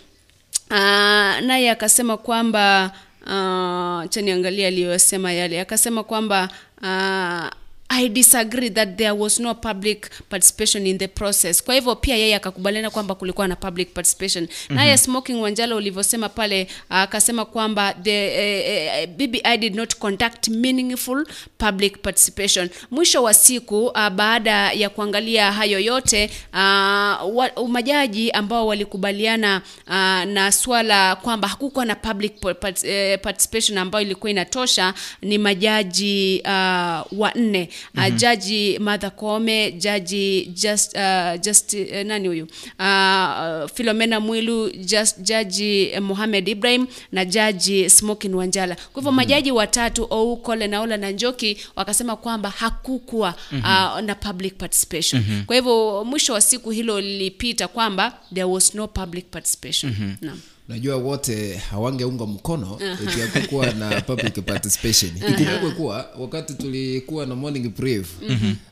naye 1.42 1.70
akasema 1.72 2.18
kwamba 2.18 2.92
uh, 3.26 4.10
chaniangalia 4.10 4.68
aliyosema 4.68 5.32
yale. 5.34 5.62
Akasema 5.62 6.04
kwamba 6.04 6.50
uh, 6.82 7.65
I 7.90 8.08
disagree 8.10 8.70
that 8.70 8.98
there 8.98 9.14
was 9.14 9.40
no 9.40 9.54
public 9.54 10.10
participation 10.30 10.88
in 10.88 10.98
the 10.98 11.08
process. 11.08 11.64
Kwa 11.64 11.76
hivyo 11.76 11.96
pia 11.96 12.16
yeye 12.16 12.36
akakubaliana 12.36 12.90
kwamba 12.90 13.16
kulikuwa 13.16 13.48
na 13.48 13.56
public 13.56 13.94
participation. 13.94 14.48
Naye 14.70 14.92
Mhm. 14.92 14.98
Smoking 14.98 15.42
Wanjala 15.42 15.76
ulivyosema 15.76 16.30
pale 16.30 16.68
akasema 16.90 17.46
kwamba 17.46 17.94
the 17.94 18.28
uh, 18.28 19.00
eh, 19.00 19.08
BBI 19.10 19.58
did 19.58 19.76
not 19.76 19.96
conduct 19.96 20.48
meaningful 20.48 21.28
public 21.58 22.02
participation. 22.02 22.70
Mwisho 22.92 23.24
wa 23.24 23.34
siku 23.34 23.86
uh, 23.86 24.10
baada 24.10 24.72
ya 24.72 24.90
kuangalia 24.90 25.52
hayo 25.52 25.80
yote 25.80 26.30
uh, 26.54 27.70
majaji 27.70 28.32
ambao 28.32 28.68
walikubaliana 28.68 29.62
uh, 29.88 29.94
na 30.34 30.52
swala 30.52 31.16
kwamba 31.16 31.48
hakukuwa 31.48 31.86
na 31.86 31.96
public 31.96 32.40
pa- 32.40 32.54
part, 32.54 32.84
eh, 32.84 33.20
participation 33.22 33.78
ambayo 33.78 34.06
ilikuwa 34.06 34.30
inatosha 34.32 34.94
ni 35.22 35.38
majaji 35.38 36.42
uh, 36.46 37.20
wanne 37.20 37.70
uh, 37.98 38.16
jaji 38.16 38.80
Martha 38.80 39.10
Koome, 39.10 39.72
jaji 39.72 40.46
just, 40.46 40.96
uh, 40.96 41.42
just 41.42 41.74
uh, 41.74 41.96
nani 42.06 42.28
huyu 42.28 42.44
uh, 42.80 43.70
Philomena 43.74 44.20
Mwilu, 44.20 44.70
just, 44.70 45.20
jaji 45.22 45.92
Mohamed 46.02 46.48
Ibrahim 46.48 46.88
na 47.12 47.26
jaji 47.26 47.90
Smokin 47.90 48.34
Wanjala. 48.36 48.76
Kwa 48.76 49.02
hivyo 49.02 49.12
majaji 49.12 49.52
watatu 49.52 50.08
Ou, 50.10 50.38
Kole, 50.38 50.68
naola 50.68 50.98
na 50.98 51.12
Njoki 51.12 51.58
wakasema 51.76 52.16
kwamba 52.16 52.50
hakukuwa 52.50 53.36
uh, 53.52 54.00
na 54.00 54.16
public 54.16 54.58
participation. 54.58 55.24
Kwa 55.46 55.56
hivyo 55.56 56.04
mwisho 56.06 56.34
wa 56.34 56.42
siku 56.42 56.70
hilo 56.72 57.02
lilipita 57.02 57.68
kwamba 57.68 58.18
there 58.34 58.44
was 58.44 58.76
no 58.76 58.88
public 58.88 59.26
participation. 59.32 60.16
Naam. 60.22 60.40
Najua 60.68 60.96
wote 60.96 61.56
hawangeunga 61.58 62.26
mkono 62.26 62.80
ikiakukuwa 63.04 63.72
na 63.74 64.02
public 64.08 64.42
participation. 64.46 65.12
Ikumbukwe 65.18 65.72
kuwa 65.72 66.10
wakati 66.20 66.54
tulikuwa 66.54 67.26
na 67.26 67.36
morning 67.36 67.70
brief 67.78 68.08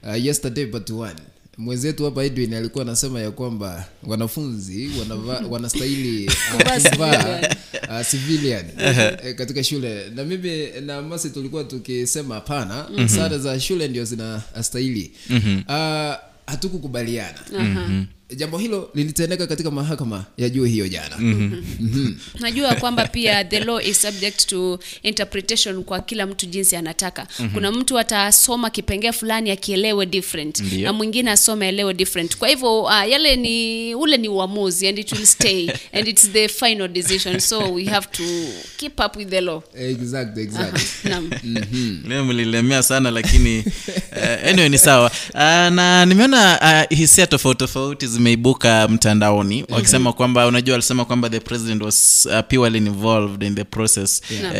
uh, 0.03 0.25
yesterday 0.25 0.65
but 0.65 0.89
one. 0.89 1.15
Mwenzetu 1.57 2.05
hapa 2.05 2.23
edwin 2.23 2.53
alikuwa 2.53 2.81
anasema 2.83 3.19
ya 3.21 3.31
kwamba 3.31 3.85
wanafunzi 4.03 4.89
wanava, 4.99 5.41
wanastahili 5.51 6.25
uh, 6.27 6.89
Kuvaa 6.91 7.41
uh, 7.89 8.07
civilian. 8.07 8.65
eh, 9.23 9.35
katika 9.35 9.63
shule. 9.63 10.09
Na 10.15 10.23
mimi 10.23 10.67
na 10.85 11.01
masi 11.01 11.29
tulikuwa 11.29 11.63
tukisema 11.63 12.35
hapana 12.35 12.85
sare 13.07 13.37
za 13.37 13.59
shule 13.59 13.87
ndio 13.87 14.05
zinastahili. 14.05 15.11
Uh, 15.67 16.13
hatukukubaliana 16.47 17.39
jambo 18.35 18.57
hilo 18.57 18.89
lilitendeka 18.95 19.47
katika 19.47 19.71
mahakama 19.71 20.25
ya 20.37 20.49
juu 20.49 20.63
hiyo 20.65 20.87
jana. 20.87 21.17
Najua 22.39 22.75
kwamba 22.75 23.07
pia 23.07 23.43
the 23.43 23.59
law 23.59 23.81
is 23.81 24.01
subject 24.01 24.45
to 24.47 24.79
interpretation 25.03 25.83
kwa 25.83 25.99
kila 26.01 26.25
mtu 26.25 26.45
jinsi 26.45 26.75
anataka. 26.75 27.27
Kuna 27.53 27.71
mtu 27.71 27.99
atasoma 27.99 28.69
kipengee 28.69 29.11
fulani 29.11 29.51
akielewe 29.51 30.05
different 30.05 30.59
Ndiyo. 30.59 30.83
na 30.83 30.93
mwingine 30.93 31.31
asome 31.31 31.67
elewe 31.67 31.93
different. 31.93 32.37
Kwa 32.37 32.47
hivyo 32.49 32.81
uh, 32.81 32.91
yale 33.09 33.35
ni 33.35 33.95
ule 33.95 34.17
ni 34.17 34.27
uamuzi 34.29 34.87
and 34.87 34.99
it 34.99 35.11
will 35.11 35.25
stay 35.25 35.69
and 35.93 36.07
it's 36.07 36.29
the 36.31 36.47
final 36.47 36.87
decision. 36.87 37.39
So 37.39 37.73
we 37.73 37.85
have 37.85 38.07
to 38.11 38.23
keep 38.77 38.99
up 38.99 39.15
with 39.15 39.29
the 39.29 39.41
law. 39.41 39.61
Exact, 39.75 40.37
exact. 40.37 41.05
Naam. 41.05 41.29
leo 42.07 42.23
mlilemea 42.25 42.83
sana 42.83 43.11
lakini 43.11 43.63
uh, 44.11 44.47
anyway 44.49 44.69
ni 44.69 44.77
sawa. 44.77 45.11
Uh, 45.33 45.39
na 45.73 46.05
nimeona 46.05 46.59
uh, 46.91 46.97
hisia 46.97 47.27
tofauti 47.27 47.59
tofauti 47.59 48.07
zimeibuka 48.23 48.87
mtandaoni 48.87 49.65
wakisema 49.69 50.13
kwamba 50.13 50.47
unajua 50.47 50.75
alisema 50.75 51.05
kwamba 51.05 51.29
the 51.29 51.39
president 51.39 51.81
was 51.83 52.27
uh, 52.31 52.39
purely 52.49 52.77
involved 52.77 53.43
in 53.43 53.55
the 53.55 53.63
process 53.63 54.21
Yeah. 54.31 54.53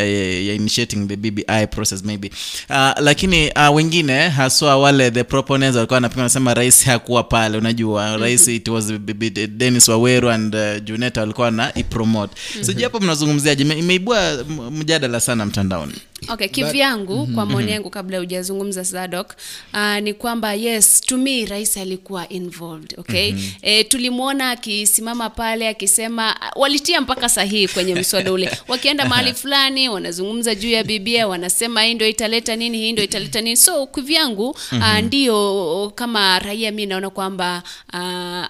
uh, 0.49 0.55
initiating 0.55 1.07
the 1.07 1.15
bbi 1.15 1.45
process 1.71 2.03
maybe. 2.03 2.31
Uh, 2.69 2.91
lakini 3.01 3.51
uh, 3.51 3.75
wengine 3.75 4.29
haswa 4.29 4.77
wale 4.77 5.11
the 5.11 5.23
proponents 5.23 5.75
walikuwa 5.75 5.95
wanapinga 5.95 6.21
wanasema 6.21 6.53
rais 6.53 6.85
hakuwa 6.85 7.23
pale 7.23 7.57
unajua. 7.57 8.17
Rais 8.17 8.47
it 8.47 8.67
was 8.67 8.91
b- 8.93 9.13
b- 9.13 9.47
dennis 9.47 9.87
waweru 9.87 10.29
and 10.31 10.55
uh, 10.55 10.83
juneta 10.83 11.21
walikuwa 11.21 11.51
na 11.51 11.73
ipromote 11.75 12.33
sijui 12.61 12.83
hapo 12.83 12.99
mnazungumziaje 12.99 13.63
imeibua 13.63 14.43
mjadala 14.71 15.19
sana 15.19 15.45
mtandaoni 15.45 15.93
okay 16.29 16.47
kivyangu 16.47 17.27
kwa 17.27 17.45
maoni 17.45 17.71
yangu 17.71 17.89
kabla 17.89 18.17
hujazungumza 18.19 18.83
Zadok, 18.83 19.33
uh, 19.73 19.97
ni 19.97 20.13
kwamba 20.13 20.53
yes 20.53 21.01
to 21.01 21.17
me 21.17 21.45
rais 21.45 21.77
alikuwa 21.77 22.29
involved 22.29 22.93
okay? 22.97 23.33
E, 23.61 23.83
tulimwona 23.83 24.49
akisimama 24.49 25.29
pale 25.29 25.67
akisema 25.67 26.35
walitia 26.55 27.01
mpaka 27.01 27.29
sahihi 27.29 27.67
kwenye 27.67 27.95
mswada 27.95 28.31
ule. 28.31 28.51
Wakienda 28.67 29.05
mahali 29.05 29.33
fulani 29.33 29.89
wanazungumza 29.89 30.55
juu 30.55 30.69
ya 30.69 30.83
bibia 30.83 31.27
wanasema 31.27 31.83
hii 31.83 31.93
ndio 31.93 32.07
italeta 32.07 32.55
nini 32.55 32.77
hii 32.77 32.91
ndio 32.91 33.03
italeta 33.03 33.41
nini. 33.41 33.57
So 33.57 33.87
kivyangu 33.87 34.49
uh, 34.49 34.99
ndio 35.03 35.91
kama 35.95 36.39
raia 36.39 36.71
mi 36.71 36.85
naona 36.85 37.09
kwamba 37.09 37.63
uh, 37.93 37.99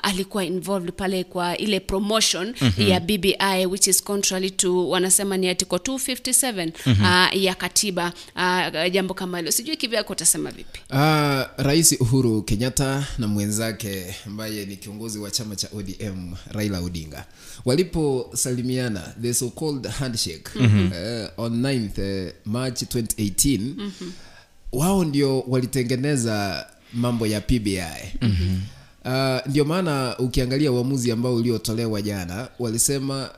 alikuwa 0.09 0.45
involved 0.45 0.91
pale 0.93 1.23
kwa 1.23 1.57
ile 1.57 1.79
promotion 1.79 2.55
ya 2.77 2.99
bbi 2.99 3.37
which 3.69 3.87
is 3.87 4.03
contrary 4.03 4.51
to 4.51 4.89
wanasema 4.89 5.37
ni 5.37 5.49
article 5.49 5.77
257 5.77 6.71
uh, 7.31 7.43
ya 7.43 7.55
katiba 7.67 8.13
uh, 8.35 8.91
jambo 8.91 9.13
kama 9.13 9.37
hilo. 9.37 9.51
Sijui 9.51 9.77
kivyako 9.77 10.13
utasema 10.13 10.51
vipi. 10.51 10.79
Uh, 10.89 10.97
rais 11.65 11.91
uhuru 11.99 12.41
kenyatta 12.43 13.07
na 13.17 13.27
mwenzake 13.27 14.15
ambaye 14.27 14.65
ni 14.65 14.75
kiongozi 14.77 15.19
wa 15.19 15.31
chama 15.31 15.55
cha 15.55 15.67
odm 15.77 16.33
raila 16.51 16.79
odinga. 16.79 17.25
Waliposalimiana 17.65 19.13
the 19.21 19.33
so 19.33 19.49
called 19.49 19.87
handshake 19.87 20.49
uh, 20.55 21.43
on 21.45 21.61
9th 21.61 22.25
uh, 22.27 22.31
march 22.45 22.81
2018 22.81 23.89
wao 24.71 25.05
ndio 25.05 25.39
walitengeneza 25.39 26.65
mambo 26.93 27.27
ya 27.27 27.41
pbi 27.41 27.79
Uh, 29.05 29.39
ndio 29.47 29.65
maana 29.65 30.17
ukiangalia 30.17 30.71
uamuzi 30.71 31.11
ambao 31.11 31.35
uliotolewa 31.35 32.01
jana 32.01 32.47
walisema 32.59 33.29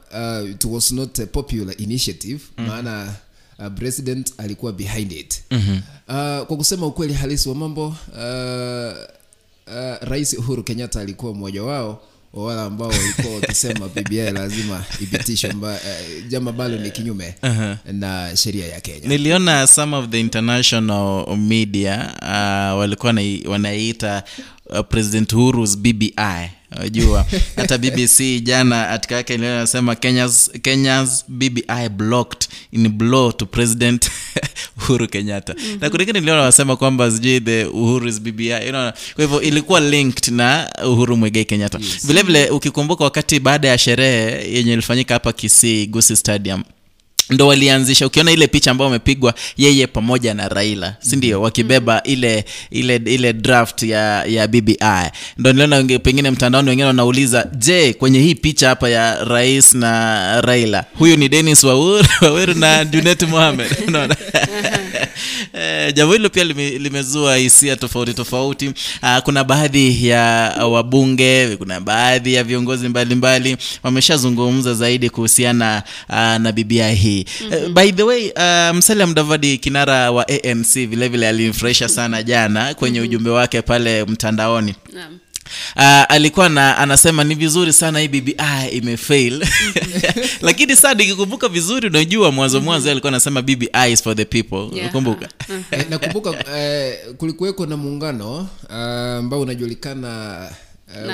uh, 0.43 0.49
it 0.49 0.65
was 0.65 0.91
not 0.91 1.19
a 1.19 1.26
popular 1.26 1.81
initiative 1.81 2.39
maana 2.57 3.14
uh, 3.60 3.68
president 3.76 4.34
alikuwa 4.38 4.72
behind 4.73 5.11
it. 5.11 5.44
Uh, 5.52 6.45
kwa 6.45 6.57
kusema 6.57 6.86
ukweli 6.88 7.14
halisi 7.14 7.49
wa 7.49 7.56
mambo 7.56 7.88
uh, 7.88 8.94
uh, 9.68 9.98
rais 10.02 10.34
uhuru 10.34 10.64
kenyatta 10.64 11.02
alikuwa 11.02 11.34
mmoja 11.34 11.64
wao 11.64 12.02
wa 12.34 12.45
wale 12.45 12.61
ambao 12.61 12.88
walikuwa 12.88 13.36
wakisema 13.36 13.90
bbi 13.95 14.15
lazima 14.18 14.84
ipitishwe 15.02 15.49
jama 15.49 15.72
uh, 15.73 16.27
jambo 16.27 16.49
ambalo 16.49 16.77
ni 16.77 16.91
kinyume 16.91 17.36
na 17.94 18.38
sheria 18.38 18.68
ya 18.68 18.82
kenya. 18.82 19.07
Niliona 19.07 19.68
some 19.68 19.95
of 19.95 20.10
the 20.10 20.19
international 20.19 21.38
media 21.38 22.14
uh, 22.22 22.80
walikuwa 22.80 23.14
wanaiita 23.45 24.23
uh, 24.69 24.79
president 24.79 25.33
huru's 25.33 25.77
bbi 25.77 26.13
unajua 26.77 27.25
hata 27.55 27.77
bbc 27.77 28.43
jana 28.43 28.89
atika 28.89 29.15
yake 29.15 29.33
inasema 29.35 29.95
kenya's, 29.95 30.51
kenya's 30.61 31.25
bbi 31.27 31.63
blocked 31.97 32.47
in 32.71 32.89
blow 32.89 33.31
to 33.31 33.45
president 33.45 34.11
uhuru 34.77 35.07
kenyatta 35.07 35.55
mm-hmm. 35.57 35.79
na 35.81 35.89
kuringine 35.89 36.19
niliona 36.19 36.39
wanasema 36.39 36.75
kwamba 36.75 37.11
sijui 37.11 37.41
the 37.41 37.65
uhuru 37.65 38.07
is 38.07 38.21
bbi 38.21 38.49
you 38.49 38.69
know, 38.69 38.91
kwa 39.15 39.23
hivyo 39.23 39.41
ilikuwa 39.41 39.79
linked 39.79 40.33
na 40.33 40.69
uhuru 40.85 41.17
mwigai 41.17 41.45
kenyatta 41.45 41.77
yes. 41.77 42.07
vilevile 42.07 42.49
ukikumbuka 42.49 43.03
wakati 43.03 43.39
baada 43.39 43.67
ya 43.67 43.77
sherehe 43.77 44.53
yenye 44.53 44.73
ilifanyika 44.73 45.13
hapa 45.13 45.33
kisii 45.33 45.87
gusi 45.87 46.15
stadium 46.15 46.63
ndo 47.30 47.47
walianzisha 47.47 48.07
ukiona 48.07 48.31
ile 48.31 48.47
picha 48.47 48.72
ambayo 48.72 48.85
wamepigwa 48.85 49.34
yeye 49.57 49.88
pamoja 49.88 50.34
na 50.34 50.49
raila 50.49 50.95
sindio 50.99 51.41
wakibeba 51.41 52.03
ile 52.03 52.45
ile 52.72 52.95
ile 52.95 53.34
draft 53.34 53.84
ya 53.84 54.26
ya 54.26 54.47
bbi 54.47 54.80
ndo 55.38 55.53
niliona 55.53 55.99
pengine 55.99 56.31
mtandaoni 56.31 56.69
wengine 56.69 56.88
wanauliza 56.88 57.47
je 57.57 57.93
kwenye 57.93 58.19
hii 58.19 58.35
picha 58.35 58.69
hapa 58.69 58.89
ya 58.89 59.23
rais 59.23 59.73
na 59.73 60.41
raila 60.41 60.85
huyu 60.97 61.18
ni 61.18 61.30
denis 61.30 61.64
waweru 61.64 62.53
na 62.60 62.85
junet 62.85 63.22
mohamed? 63.23 63.68
Unaona 63.88 64.15
Eh, 65.53 65.93
jambo 65.93 66.14
hilo 66.14 66.30
pia 66.30 66.43
lime, 66.43 66.69
limezua 66.69 67.35
hisia 67.38 67.76
tofauti 67.76 68.14
tofauti 68.14 68.68
uh, 68.68 69.18
kuna 69.23 69.43
baadhi 69.43 70.07
ya 70.07 70.22
wabunge 70.72 71.56
kuna 71.57 71.80
baadhi 71.80 72.34
ya 72.34 72.43
viongozi 72.43 72.89
mbalimbali 72.89 73.57
wameshazungumza 73.84 74.73
zaidi 74.73 75.10
kuhusiana 75.10 75.84
uh, 76.10 76.15
na 76.15 76.52
bibia 76.52 76.89
hii 76.91 77.26
mm-hmm. 77.41 77.64
uh, 77.65 77.69
by 77.69 77.91
the 77.91 78.03
way 78.03 78.30
uh, 78.31 78.76
msalia 78.77 79.07
mdavadi 79.07 79.57
kinara 79.57 80.11
wa 80.11 80.26
anc 80.27 80.73
vilevile 80.73 81.27
alimfurahisha 81.27 81.89
sana 81.89 82.23
jana 82.23 82.73
kwenye 82.73 82.99
mm-hmm. 82.99 83.10
ujumbe 83.10 83.30
wake 83.30 83.61
pale 83.61 84.03
mtandaoni 84.06 84.76
Naam. 84.93 85.18
Uh, 85.76 85.81
alikuwa 86.09 86.49
na 86.49 86.77
anasema 86.77 87.23
ni 87.23 87.35
vizuri 87.35 87.73
sana 87.73 87.99
hii 87.99 88.07
bbi 88.07 88.35
imefail. 88.72 89.45
Lakini 90.41 90.76
saa 90.76 90.93
nikikumbuka 90.93 91.47
vizuri 91.49 91.88
unajua 91.88 92.31
mwanzo 92.31 92.61
mwanzo 92.61 92.91
alikuwa 92.91 93.09
anasema 93.11 93.41
bbi 93.41 93.69
is 93.91 94.03
for 94.03 94.15
the 94.15 94.26
people. 94.26 94.77
Yeah. 94.77 94.91
kumbuka 94.91 95.30
uh-huh. 95.49 95.89
nakumbuka 95.89 96.57
eh, 96.57 96.97
kulikuweko 97.17 97.65
na 97.65 97.77
muungano 97.77 98.49
ambao 98.69 99.35
ambao 99.35 99.41
unajulikana 99.41 100.49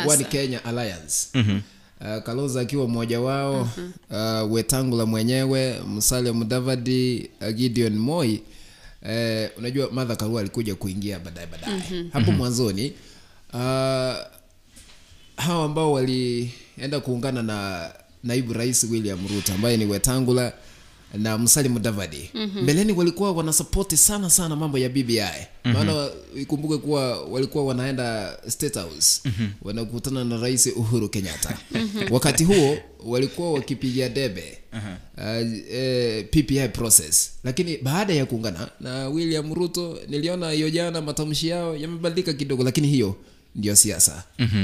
uh, 0.05 0.11
One 0.11 0.23
Kenya 0.23 0.65
Alliance. 0.65 1.27
Uh, 1.35 2.23
Kalonzo 2.23 2.59
akiwa 2.59 2.87
mmoja 2.87 3.19
wao 3.21 3.69
uh, 4.09 4.51
Wetangula 4.53 5.05
mwenyewe 5.05 5.79
msalia 5.95 6.33
Mudavadi 6.33 7.29
uh, 7.41 7.49
Gideon 7.49 7.95
Moi. 7.97 8.41
Eh, 9.09 9.49
unajua 9.57 9.91
madha 9.91 10.15
Karua 10.15 10.41
alikuja 10.41 10.75
kuingia 10.75 11.19
baadaye 11.19 11.47
baadaye. 11.47 12.05
Hapo 12.13 12.31
mwanzoni 12.31 12.85
uh, 12.85 12.95
hawa 15.37 15.65
ambao 15.65 15.91
walienda 15.93 16.99
kuungana 17.03 17.43
na 17.43 17.89
naibu 18.23 18.53
rais 18.53 18.83
William 18.91 19.27
Ruto 19.27 19.53
ambaye 19.53 19.77
ni 19.77 19.85
Wetangula 19.85 20.53
na 21.13 21.37
Musalia 21.37 21.71
Mudavadi 21.71 22.29
mm-hmm. 22.33 22.63
mbeleni 22.63 22.93
walikuwa 22.93 23.31
wanasapoti 23.31 23.97
sana 23.97 24.29
sana 24.29 24.55
mambo 24.55 24.77
ya 24.77 24.89
BBI 24.89 25.19
mm-hmm. 25.19 25.73
maana 25.73 26.09
ikumbuke 26.35 26.77
kuwa 26.77 27.21
walikuwa 27.21 27.65
wanaenda 27.65 28.37
State 28.47 28.73
House 28.73 29.21
mm-hmm. 29.25 29.51
wanakutana 29.61 30.23
na 30.23 30.37
rais 30.37 30.67
Uhuru 30.67 31.09
Kenyatta 31.09 31.57
mm-hmm. 31.71 32.11
wakati 32.11 32.43
huo 32.43 32.77
walikuwa 33.05 33.53
wakipigia 33.53 34.09
debe 34.09 34.57
uh, 34.73 35.23
eh, 35.73 36.25
PPI 36.29 36.67
process 36.67 37.31
lakini 37.43 37.77
baada 37.77 38.13
ya 38.13 38.25
kuungana 38.25 38.69
na 38.79 39.09
William 39.09 39.53
Ruto 39.53 39.99
niliona 40.07 40.51
hiyo 40.51 40.69
jana 40.69 41.01
matamshi 41.01 41.47
yao 41.47 41.75
yamebadilika 41.75 42.33
kidogo 42.33 42.63
lakini 42.63 42.87
hiyo 42.87 43.15
ndio 43.55 43.75
siasa 43.75 44.23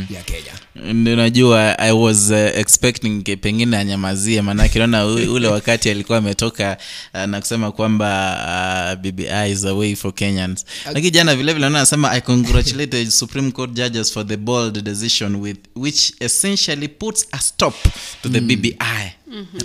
ya 0.09 0.22
Kenya. 0.23 0.93
Ndio 0.93 1.15
najua 1.15 1.80
i 1.80 1.91
was 1.91 2.30
uh, 2.30 2.38
expecting 2.38 3.23
pengine 3.38 3.77
anyamazie 3.77 4.41
maanake 4.41 4.80
naona 4.80 5.05
ule 5.35 5.47
wakati 5.47 5.89
alikuwa 5.89 6.18
ametoka 6.18 6.77
uh, 7.14 7.22
na 7.22 7.39
kusema 7.39 7.72
kwamba 7.72 8.95
uh, 8.95 8.99
bbi 9.01 9.27
is 9.51 9.65
away 9.65 9.95
for 9.95 10.14
kenyans. 10.14 10.65
Lakini 10.85 11.11
jana 11.11 11.35
vilevile 11.35 11.61
naona 11.61 11.77
anasema 11.77 12.11
i 12.11 12.22
congratulate 12.22 13.11
supreme 13.11 13.51
court 13.51 13.73
judges 13.73 14.14
for 14.14 14.27
the 14.27 14.38
bold 14.38 14.84
decision 14.84 15.35
with 15.35 15.57
which 15.76 16.14
essentially 16.19 16.88
puts 16.88 17.27
a 17.31 17.39
stop 17.39 17.76
to 18.22 18.30
the 18.30 18.39
bbi 18.41 18.77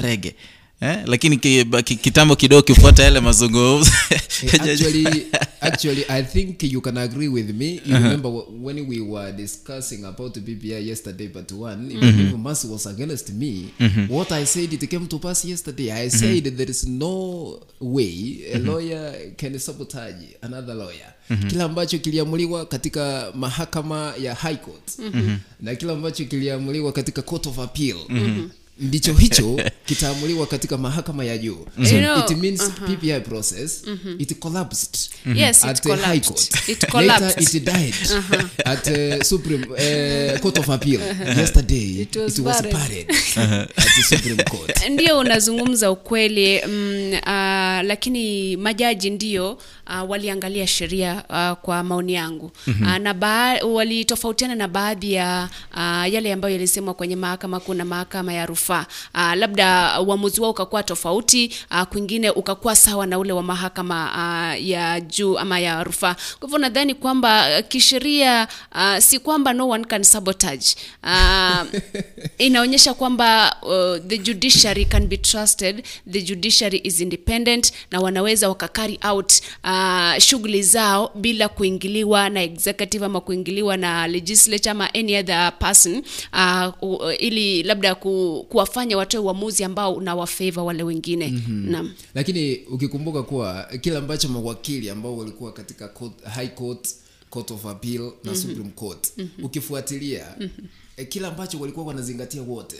rege 0.03 0.35
Eh, 0.83 1.03
lakini 1.07 1.37
ki, 1.37 1.65
ki, 1.85 1.97
kitambo 1.97 2.37
kidogo 2.37 2.63
kifuata 2.63 3.03
yale 3.03 3.21
mazungumzo. 3.21 3.91
Actually, 4.53 5.27
actually, 5.61 6.05
I 6.09 6.23
think 6.23 6.63
you 6.63 6.81
can 6.81 6.99
agree 6.99 7.29
with 7.29 7.55
me. 7.55 7.81
You 7.85 7.95
remember 7.95 8.29
when 8.61 8.89
we 8.89 9.01
were 9.01 9.33
discussing 9.33 10.05
about 10.05 10.35
BBI 10.35 10.87
yesterday, 10.87 11.29
but 11.29 11.53
one, 11.53 11.93
even 11.93 12.21
if 12.21 12.35
Mercy 12.37 12.67
was 12.69 12.87
against 12.87 13.33
me, 13.33 13.73
what 14.09 14.33
I 14.33 14.45
said 14.45 14.73
it 14.73 14.91
came 14.91 15.07
to 15.07 15.19
pass 15.19 15.45
yesterday. 15.45 15.93
I 15.93 16.09
said 16.09 16.45
there 16.57 16.71
is 16.71 16.85
no 16.87 17.61
way 17.81 18.51
a 18.53 18.59
lawyer 18.59 19.15
can 19.37 19.57
sabotage 19.59 20.35
another 20.43 20.75
lawyer. 20.75 21.15
Kila 21.49 21.65
ambacho 21.65 21.99
kiliamuliwa 21.99 22.67
katika 22.67 23.33
mahakama 23.35 24.15
ya 24.23 24.35
High 24.35 24.57
Court 24.57 24.99
na 25.61 25.75
kile 25.75 25.93
ambacho 25.93 26.25
kiliamuliwa 26.25 26.93
katika 26.93 27.23
Court 27.23 27.47
of 27.47 27.59
Appeal 27.59 27.97
ndicho 28.83 29.13
hicho 29.13 29.61
kitaamuliwa 29.87 30.47
katika 30.47 30.79
mahakama 30.79 31.25
ya 31.25 31.39
juu 31.39 31.67
You 31.79 31.87
so 31.87 31.99
know, 31.99 32.19
it 32.19 32.31
means 32.39 32.71
PPI 32.87 33.21
process 33.21 33.83
it 34.19 34.39
collapsed 34.39 35.11
Yes, 35.35 35.59
it 35.59 35.65
at 35.65 35.83
the 35.83 35.97
High. 35.97 36.21
Court. 36.21 36.69
It 36.69 36.95
Later 36.95 37.35
it 37.41 37.65
died 37.65 37.95
at 38.65 38.87
uh, 38.89 39.23
Supreme 39.23 39.65
uh, 39.71 40.39
Court 40.41 40.59
of 40.59 40.69
Appeal. 40.71 41.01
Yesterday 41.39 42.01
It 42.03 42.17
was 42.17 42.39
it 42.39 42.45
was 42.45 42.63
buried. 42.63 42.73
buried 42.73 43.11
at 43.77 43.95
the 43.97 44.03
Supreme 44.03 44.43
Court. 44.45 44.89
ndio 44.91 45.19
unazungumza 45.19 45.91
ukweli 45.91 46.63
mm, 46.67 47.13
uh, 47.13 47.87
lakini 47.89 48.57
majaji 48.57 49.11
ndio 49.11 49.53
uh, 49.53 50.11
waliangalia 50.11 50.67
sheria 50.67 51.25
uh, 51.31 51.59
kwa 51.63 51.83
maoni 51.85 52.13
yangu 52.15 52.51
mm-hmm. 52.67 52.87
uh, 52.87 52.97
na 52.97 53.15
ba- 53.15 53.65
walitofautiana 53.65 54.55
na 54.55 54.69
baadhi 54.69 55.13
ya 55.13 55.49
uh, 55.75 56.13
yale 56.13 56.33
ambayo 56.33 56.55
yalisemwa 56.55 56.95
kwenye 56.95 57.17
mahakama 57.17 57.61
kuu 57.61 57.75
na 57.75 57.85
mahakama 57.85 58.33
ya 58.33 58.47
rufaa 58.47 58.72
uh, 59.15 59.35
labda 59.35 60.01
uamuzi 60.01 60.41
wao 60.41 60.51
ukakuwa 60.51 60.83
tofauti 60.83 61.51
uh, 61.71 61.83
kwingine 61.83 62.31
ukakuwa 62.31 62.77
sawa 62.77 63.07
na 63.07 63.19
ule 63.19 63.33
wa 63.33 63.43
mahakama 63.43 64.11
uh, 64.13 64.67
ya 64.67 65.01
juu 65.01 65.39
ama 65.39 65.61
ya 65.61 65.85
rufaa. 65.85 66.15
Kwa 66.39 66.47
hivyo 66.49 66.59
nadhani 66.59 66.95
kwamba 66.95 67.63
kisheria 67.63 68.49
uh, 68.75 68.99
si 68.99 69.19
kwamba 69.19 69.53
no 69.53 69.69
one 69.69 69.85
can 69.85 70.03
sabotage. 70.03 70.67
Uh, 71.03 71.67
inaonyesha 72.47 72.95
kwamba 72.95 73.57
uh, 73.63 74.07
the 74.07 74.19
judiciary 74.19 74.85
can 74.85 75.07
be 75.07 75.17
trusted 75.17 75.85
the 76.11 76.23
judiciary 76.23 76.81
is 76.85 77.01
independent 77.01 77.73
na 77.91 78.01
wanaweza 78.01 78.49
wakakari 78.49 78.99
out 79.11 79.33
uh, 79.65 80.19
shughuli 80.19 80.63
zao 80.63 81.11
bila 81.15 81.49
kuingiliwa 81.49 82.29
na 82.29 82.43
executive 82.43 83.05
ama 83.05 83.21
kuingiliwa 83.21 83.77
na 83.77 84.07
legislature 84.07 84.71
ama 84.71 84.95
any 84.95 85.17
other 85.17 85.53
person 85.59 86.03
uh, 86.33 86.69
uh, 86.83 87.23
ili 87.23 87.63
labda 87.63 87.95
ku, 87.95 88.47
kuwafanya 88.57 88.97
watoe 88.97 89.21
uamuzi 89.21 89.65
ambao 89.65 89.95
unawafeva 89.95 90.63
wale 90.63 90.83
wengine 90.83 91.29
mm-hmm. 91.29 91.71
naam 91.71 91.93
Lakini 92.15 92.57
ukikumbuka 92.57 93.23
kuwa 93.23 93.65
kile 93.81 93.97
ambacho 93.97 94.29
mawakili 94.29 94.91
ambao 94.91 95.17
walikuwa 95.17 95.53
katika 95.53 95.89
court, 95.89 96.23
High 96.25 96.49
Court, 96.49 96.89
Court 97.31 97.51
of 97.51 97.67
Appeal 97.67 98.13
na 98.25 98.37
Supreme 98.37 98.71
Court 98.71 99.13
ukifuatilia 99.43 100.37
eh, 100.97 101.09
kile 101.09 101.27
ambacho 101.27 101.61
walikuwa 101.61 101.87
wanazingatia 101.87 102.43
wote 102.43 102.77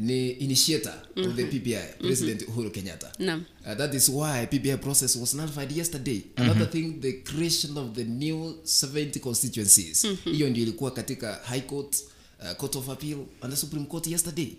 ni 0.00 0.30
initiator 0.30 0.94
of 1.16 1.34
the 1.36 1.44
PPI 1.44 1.76
President 2.00 2.48
Uhuru 2.48 2.70
Kenyatta. 2.70 3.12
Naam. 3.18 3.44
Uh, 3.66 3.74
that 3.74 3.94
is 3.94 4.08
why 4.08 4.46
PPI 4.46 4.76
process 4.76 5.16
was 5.16 5.34
nullified 5.34 5.76
yesterday. 5.76 6.20
Another 6.36 6.70
thing, 6.70 6.92
the 7.00 7.12
creation 7.12 7.76
of 7.78 7.92
the 7.94 8.04
new 8.04 8.54
70 8.64 9.20
constituencies. 9.20 10.06
Hiyo 10.24 10.50
ndio 10.50 10.62
ilikuwa 10.62 10.90
katika 10.90 11.34
High 11.34 11.60
Court, 11.60 11.96
uh, 12.42 12.54
Court 12.54 12.76
of 12.76 12.88
Appeal 12.88 13.26
and 13.42 13.52
the 13.52 13.56
Supreme 13.56 13.86
Court 13.86 14.06
yesterday. 14.06 14.56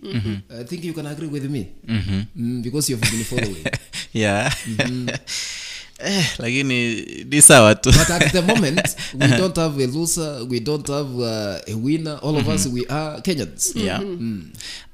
I 0.50 0.64
think 0.64 0.84
you 0.84 0.94
can 0.94 1.06
agree 1.06 1.28
with 1.28 1.50
me. 1.50 1.76
Mm, 1.88 2.64
because 2.64 2.90
you've 2.90 3.02
been 3.02 3.24
following. 3.24 3.66
yeah 4.12 4.50
eh, 6.06 6.26
lakini 6.38 7.02
ni 7.30 7.42
sawa 7.42 7.76
tu 7.76 7.92
But 7.92 8.10
at 8.10 8.32
the 8.32 8.42
moment, 8.42 8.96
we 9.22 9.28
don't 9.38 9.56
have 9.58 9.84
a 9.84 9.88
loser, 9.88 10.44
we 10.50 10.60
don't 10.60 10.88
have 10.88 11.16
uh, 11.20 11.74
a 11.74 11.74
winner. 11.84 12.20
All 12.22 12.36
of 12.38 12.48
us, 12.48 12.66
we 12.68 12.86
are 12.90 13.22
Kenyans. 13.22 13.76
yeah. 13.76 14.02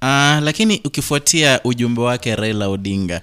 Uh, 0.02 0.44
lakini 0.44 0.82
ukifuatia 0.86 1.60
ujumbe 1.64 2.02
wake 2.02 2.36
Raila 2.36 2.68
Odinga 2.68 3.22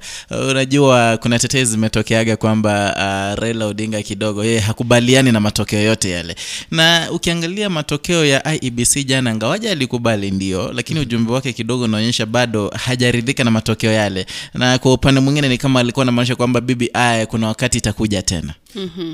unajua 0.51 1.17
kuna 1.17 1.39
tetezi 1.39 1.71
zimetokeaga 1.71 2.37
kwamba 2.37 2.95
uh, 2.97 3.41
Raila 3.43 3.67
Odinga 3.67 4.03
kidogo 4.03 4.45
yeye 4.45 4.59
hakubaliani 4.59 5.33
na 5.33 5.41
matokeo 5.41 5.81
yote 5.81 6.11
yale, 6.11 6.37
na 6.71 7.09
ukiangalia 7.11 7.71
matokeo 7.71 8.25
ya 8.25 8.55
IEBC 8.55 9.05
jana, 9.07 9.35
ngawaja 9.35 9.71
alikubali 9.73 10.31
ndio, 10.31 10.73
lakini 10.73 11.01
ujumbe 11.01 11.33
wake 11.33 11.53
kidogo 11.53 11.85
unaonyesha 11.85 12.27
bado 12.27 12.69
hajaridhika 12.85 13.45
na 13.45 13.51
matokeo 13.51 13.93
yale, 13.93 14.27
na 14.55 14.79
kwa 14.79 14.93
upande 14.95 15.21
mwingine 15.21 15.49
ni 15.49 15.59
kama 15.59 15.81
alikuwa 15.81 16.03
anamaanisha 16.03 16.37
kwamba 16.37 16.61
BBI 16.61 17.27
kuna 17.29 17.47
wakati 17.49 17.72
itakuja 17.78 18.23
tena. 18.23 18.55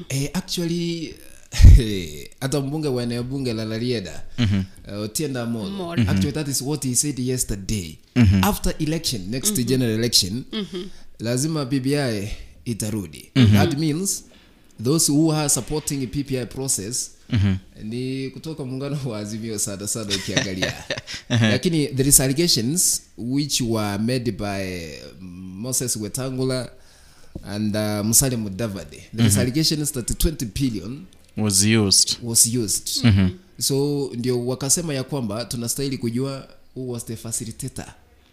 Eh, 0.08 0.30
actually 0.32 1.14
hata 2.40 2.60
mbunge 2.60 2.88
wa 2.88 3.02
eneo 3.02 3.22
bunge 3.22 3.52
la 3.52 3.64
Larieda 3.64 4.22
uh, 4.38 5.00
Otienda 5.00 5.42
Amolo. 5.42 5.92
Actually 5.92 6.32
that 6.32 6.48
is 6.48 6.62
what 6.62 6.84
he 6.84 6.94
said 6.94 7.18
yesterday. 7.18 7.98
After 8.42 8.74
election 8.78 9.22
next 9.30 9.64
general 9.66 9.94
election 9.94 10.44
lazima 11.18 11.64
BBI 11.64 12.28
itarudi. 12.64 13.30
That 13.34 13.78
means 13.78 14.24
those 14.84 15.12
who 15.12 15.32
are 15.32 15.48
supporting 15.48 16.06
PPI 16.06 16.46
process 16.46 17.10
ni 17.82 18.30
kutoka 18.30 18.64
muungano 18.64 18.98
wa 19.06 19.18
Azimio 19.18 19.58
sada 19.58 19.86
sada 19.88 20.14
ukiangalia. 20.16 20.74
Lakini 21.52 21.86
there 21.86 22.08
is 22.08 22.20
allegations 22.20 23.02
which 23.16 23.60
were 23.60 23.98
made 23.98 24.32
by 24.32 24.92
Moses 25.20 25.96
Wetangula 25.96 26.70
and 27.44 27.76
uh, 27.76 28.02
Musalia 28.04 28.38
Mudavadi. 28.38 29.02
There 29.14 29.26
is 29.26 29.38
allegations 29.38 29.92
that 29.92 30.18
20 30.18 30.46
billion 30.46 31.06
was 31.36 31.64
used. 31.64 32.16
was 32.22 32.46
used. 32.46 33.04
So 33.60 34.10
ndio 34.14 34.46
wakasema 34.46 34.94
ya 34.94 35.04
kwamba 35.04 35.44
tunastahili 35.44 35.98
kujua 35.98 36.48
who 36.76 36.90
was 36.90 37.04
the 37.06 37.16
facilitator 37.16 37.86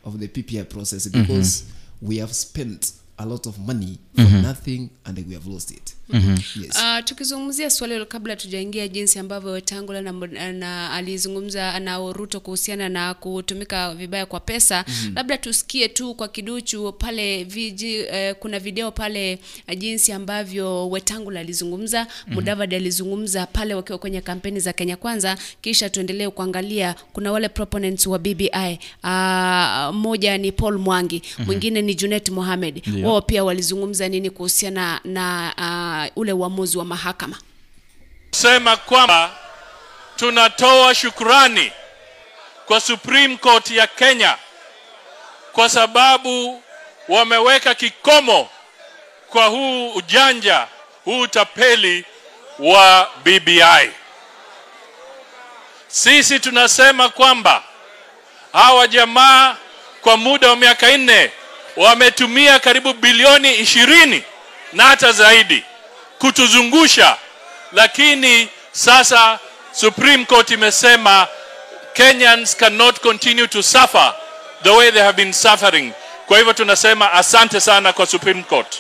of 0.03 0.15
the 0.19 0.27
PPI 0.27 0.64
process 0.64 1.10
because 1.11 1.64
we 2.02 2.19
have 2.19 2.34
spent 2.34 2.94
a 3.18 3.26
lot 3.26 3.49
of 3.49 3.57
money 3.57 3.98
for 4.15 4.26
nothing 4.41 4.90
and 5.03 5.19
we 5.27 5.34
have 5.34 5.49
lost 5.49 5.72
it 5.72 5.95
yes 6.14 6.76
Uh, 6.76 7.03
tukizungumzia 7.03 7.69
swali 7.69 7.94
hilo 7.94 8.06
kabla 8.06 8.36
tujaingia 8.36 8.88
jinsi 8.88 9.19
ambavyo 9.19 9.52
Wetangula 9.52 10.02
na, 10.02 10.11
na 10.53 10.91
alizungumza 10.91 11.80
na 11.80 11.98
Ruto 11.98 12.40
kuhusiana 12.40 12.90
na 12.90 13.14
kutumika 13.14 13.95
vibaya 13.95 14.26
kwa 14.26 14.40
pesa 14.40 14.86
mm-hmm. 14.88 15.15
labda 15.15 15.38
tusikie 15.38 15.88
tu 15.88 16.14
kwa 16.14 16.27
kiduchu 16.27 16.91
pale 16.91 17.44
viji, 17.44 17.95
eh, 17.95 18.36
kuna 18.40 18.60
video 18.60 18.91
pale 18.91 19.32
eh, 19.68 19.77
jinsi 19.77 20.11
ambavyo 20.11 20.90
Wetangula 20.90 21.40
alizungumza 21.40 21.99
mm-hmm. 21.99 22.34
Mudavadi 22.34 22.76
alizungumza 22.76 23.45
pale 23.45 23.73
wakiwa 23.73 23.98
kwenye 23.98 24.22
kampeni 24.22 24.60
za 24.60 24.73
Kenya 24.73 24.98
Kwanza, 24.98 25.38
kisha 25.61 25.90
tuendelee 25.90 26.30
kuangalia 26.30 26.95
kuna 27.14 27.32
wale 27.32 27.49
proponents 27.49 28.07
wa 28.07 28.19
BBI 28.19 28.80
uh, 29.03 29.95
moja 29.95 30.38
ni 30.38 30.52
Paul 30.52 30.77
Mwangi 30.80 31.22
mm-hmm. 31.26 31.45
mwingine 31.45 31.82
ni 31.82 31.95
Junet 31.95 32.30
Mohamed 32.30 32.88
yeah. 32.88 33.07
wao 33.10 33.22
pia 33.22 33.44
walizungumza 33.44 34.10
nini 34.10 34.30
kuhusiana 34.30 34.99
na 35.03 35.53
uh, 35.57 35.94
ule 36.15 36.31
uamuzi 36.34 36.77
wa 36.77 36.85
mahakama 36.85 37.38
sema 38.31 38.77
kwamba 38.77 39.31
tunatoa 40.15 40.95
shukrani 40.95 41.72
kwa 42.65 42.81
Supreme 42.81 43.38
Court 43.38 43.72
ya 43.72 43.88
Kenya 43.88 44.38
kwa 45.53 45.69
sababu 45.69 46.63
wameweka 47.07 47.76
kikomo 47.76 48.49
kwa 49.30 49.45
huu 49.45 49.91
ujanja, 49.93 50.67
huu 51.05 51.19
utapeli 51.19 52.05
wa 52.59 53.09
BBI. 53.23 53.91
Sisi 55.88 56.39
tunasema 56.39 57.09
kwamba 57.09 57.63
hawa 58.53 58.88
jamaa 58.88 59.55
kwa 60.01 60.17
muda 60.17 60.49
wa 60.49 60.55
miaka 60.55 60.97
nne 60.97 61.31
wametumia 61.77 62.59
karibu 62.59 62.93
bilioni 62.93 63.55
ishirini 63.55 64.23
na 64.73 64.84
hata 64.84 65.11
zaidi 65.11 65.63
kutuzungusha, 66.26 67.18
lakini 67.72 68.49
sasa 68.72 69.39
Supreme 69.72 70.26
Court 70.26 70.52
imesema 70.52 71.27
Kenyans 71.93 72.56
cannot 72.57 72.99
continue 72.99 73.47
to 73.47 73.64
suffer 73.64 74.14
the 74.64 74.69
way 74.69 74.91
they 74.91 75.02
have 75.02 75.15
been 75.18 75.34
suffering. 75.34 75.93
Kwa 76.27 76.38
hivyo 76.38 76.53
tunasema 76.53 77.11
asante 77.14 77.61
sana 77.61 77.93
kwa 77.93 78.06
Supreme 78.06 78.43
Court. 78.43 78.77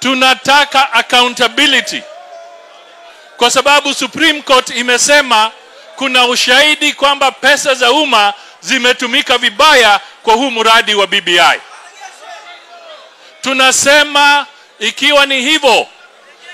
Tunataka 0.00 0.92
accountability 0.92 2.02
kwa 3.36 3.50
sababu 3.50 3.94
Supreme 3.94 4.42
Court 4.42 4.70
imesema 4.70 5.50
kuna 5.96 6.26
ushahidi 6.26 6.92
kwamba 6.92 7.32
pesa 7.32 7.74
za 7.74 7.92
umma 7.92 8.34
zimetumika 8.60 9.38
vibaya 9.38 10.00
kwa 10.22 10.34
huu 10.34 10.50
mradi 10.50 10.94
wa 10.94 11.06
BBI. 11.06 11.60
Tunasema 13.40 14.46
ikiwa 14.78 15.26
ni 15.26 15.40
hivyo, 15.42 15.86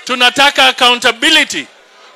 tunataka 0.05 0.65
accountability, 0.65 1.67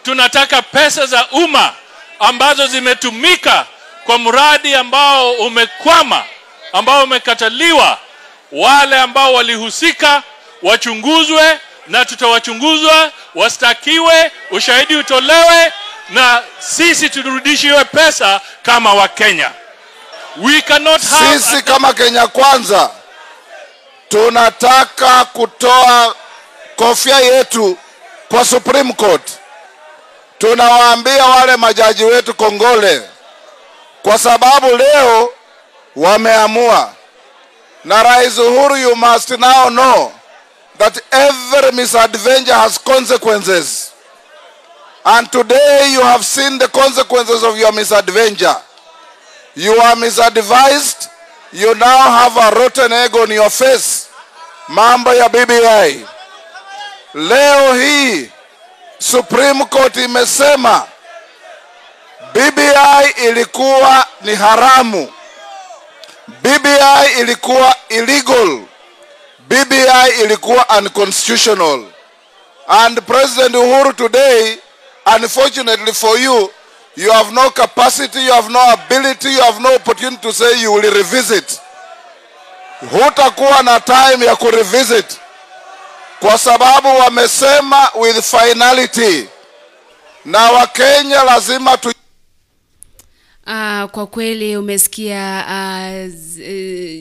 tunataka 0.03 0.61
pesa 0.61 1.05
za 1.05 1.27
umma 1.31 1.73
ambazo 2.19 2.67
zimetumika 2.67 3.65
kwa 4.05 4.17
mradi 4.19 4.75
ambao 4.75 5.31
umekwama, 5.31 6.23
ambao 6.73 7.03
umekataliwa, 7.03 7.97
wale 8.51 8.99
ambao 8.99 9.33
walihusika 9.33 10.23
wachunguzwe 10.61 11.59
na 11.87 12.05
tutawachunguzwa, 12.05 13.11
wastakiwe, 13.35 14.31
ushahidi 14.51 14.95
utolewe 14.95 15.73
na 16.09 16.43
sisi 16.59 17.09
turudishiwe 17.09 17.85
pesa 17.85 18.41
kama 18.63 18.93
Wakenya. 18.93 19.51
We 20.37 20.61
cannot 20.61 21.01
have 21.09 21.39
Sisi 21.39 21.61
kama 21.61 21.93
Kenya 21.93 22.27
Kwanza 22.27 22.89
tunataka 24.09 25.25
kutoa 25.25 26.15
kofia 26.77 27.19
yetu 27.19 27.77
kwa 28.29 28.45
Supreme 28.45 28.93
Court. 28.93 29.31
Tunawaambia 30.37 31.25
wale 31.25 31.55
majaji 31.55 32.03
wetu 32.03 32.33
kongole, 32.33 33.01
kwa 34.03 34.17
sababu 34.19 34.77
leo 34.77 35.33
wameamua, 35.95 36.89
na 37.83 38.03
Rais 38.03 38.37
Uhuru, 38.37 38.77
you 38.77 38.95
must 38.95 39.29
now 39.29 39.69
know 39.69 40.11
that 40.77 40.97
every 41.11 41.71
misadventure 41.71 42.53
has 42.53 42.79
consequences. 42.79 43.91
And 45.03 45.31
today 45.31 45.93
you 45.93 46.01
have 46.01 46.23
seen 46.25 46.59
the 46.59 46.67
consequences 46.67 47.43
of 47.43 47.57
your 47.57 47.71
misadventure. 47.73 48.55
You 49.55 49.81
are 49.81 49.95
misadvised. 49.95 51.09
You 51.53 51.73
now 51.75 51.97
have 52.11 52.37
a 52.37 52.51
rotten 52.59 52.91
egg 52.93 53.15
on 53.15 53.31
your 53.31 53.49
face. 53.49 54.07
Mambo 54.67 55.13
ya 55.13 55.29
BBI. 55.29 56.05
Leo 57.17 57.73
hii 57.73 58.29
Supreme 58.99 59.65
Court 59.65 59.95
imesema 59.95 60.83
BBI 62.33 63.25
ilikuwa 63.27 64.05
ni 64.21 64.35
haramu. 64.35 65.13
BBI 66.27 67.19
ilikuwa 67.19 67.75
illegal. 67.89 68.59
BBI 69.39 70.21
ilikuwa 70.23 70.65
unconstitutional. 70.77 71.83
And 72.67 73.01
President 73.01 73.55
Uhuru 73.55 73.93
today, 73.93 74.57
unfortunately 75.15 75.93
for 75.93 76.19
you, 76.19 76.51
you 76.97 77.11
have 77.11 77.31
no 77.33 77.49
capacity, 77.49 78.25
you 78.25 78.33
have 78.33 78.49
no 78.49 78.61
ability, 78.71 79.33
you 79.33 79.41
have 79.41 79.59
no 79.59 79.75
opportunity 79.75 80.21
to 80.21 80.33
say 80.33 80.61
you 80.61 80.73
will 80.73 80.93
revisit. 80.93 81.59
Hutakuwa 82.91 83.63
na 83.63 83.79
time 83.79 84.25
ya 84.25 84.35
kurevisit 84.35 85.05
kwa 86.19 86.37
sababu 86.37 86.87
wamesema 86.87 87.89
with 87.99 88.21
finality, 88.21 89.25
na 90.25 90.51
Wakenya 90.51 91.23
lazima 91.23 91.77
tu 91.77 91.93
Uh, 93.49 93.83
kwa 93.91 94.07
kweli 94.07 94.57
umesikia 94.57 95.45
uh, 95.47 96.07
z- 96.13 96.41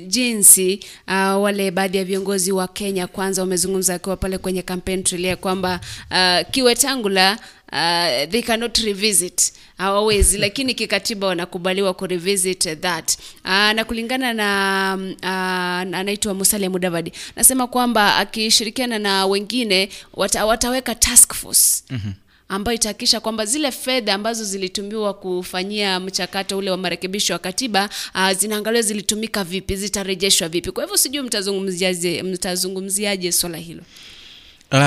uh, 0.02 0.08
jinsi 0.08 0.84
uh, 1.08 1.42
wale 1.42 1.70
baadhi 1.70 1.98
ya 1.98 2.04
viongozi 2.04 2.52
wa 2.52 2.68
Kenya 2.68 3.06
kwanza 3.06 3.42
wamezungumza 3.42 3.94
akiwa 3.94 4.16
pale 4.16 4.38
kwenye 4.38 4.62
campaign 4.62 5.02
trail 5.04 5.24
ya 5.24 5.36
kwamba 5.36 5.80
uh, 6.10 6.50
Kiwetangula 6.50 7.38
uh, 7.72 8.30
they 8.30 8.42
cannot 8.42 8.78
revisit 8.78 9.52
hawawezi 9.78 10.38
lakini 10.38 10.74
kikatiba 10.74 11.26
wanakubaliwa 11.26 11.94
kurevisit 11.94 12.80
that 12.80 13.18
uh, 13.44 13.50
na 13.50 13.84
kulingana 13.84 14.32
na 14.34 14.92
um, 14.98 15.10
uh, 15.22 15.28
anaitwa 15.98 16.34
Musalia 16.34 16.70
Mudavadi 16.70 17.12
nasema 17.36 17.66
kwamba 17.66 18.16
akishirikiana 18.16 18.98
na 18.98 19.26
wengine 19.26 19.88
wata, 20.14 20.46
wataweka 20.46 20.94
task 20.94 21.34
force 21.34 21.82
Mhm. 21.90 22.10
ambayo 22.48 22.76
itahakikisha 22.76 23.20
kwamba 23.20 23.46
zile 23.46 23.70
fedha 23.72 24.14
ambazo 24.14 24.44
zilitumiwa 24.44 25.14
kufanyia 25.14 26.00
mchakato 26.00 26.58
ule 26.58 26.70
wa 26.70 26.76
marekebisho 26.76 27.32
ya 27.32 27.38
katiba 27.38 27.88
uh, 28.14 28.32
zinaangaliwa 28.32 28.82
zilitumika 28.82 29.44
vipi, 29.44 29.76
zitarejeshwa 29.76 30.48
vipi. 30.48 30.70
Kwa 30.70 30.82
hivyo 30.84 30.96
sijui 30.96 31.22
mtazungumziaje 31.22 32.22
mtazungumziaje 32.22 33.32
swala 33.32 33.58
hilo. 33.58 33.82
Uh, 34.72 34.78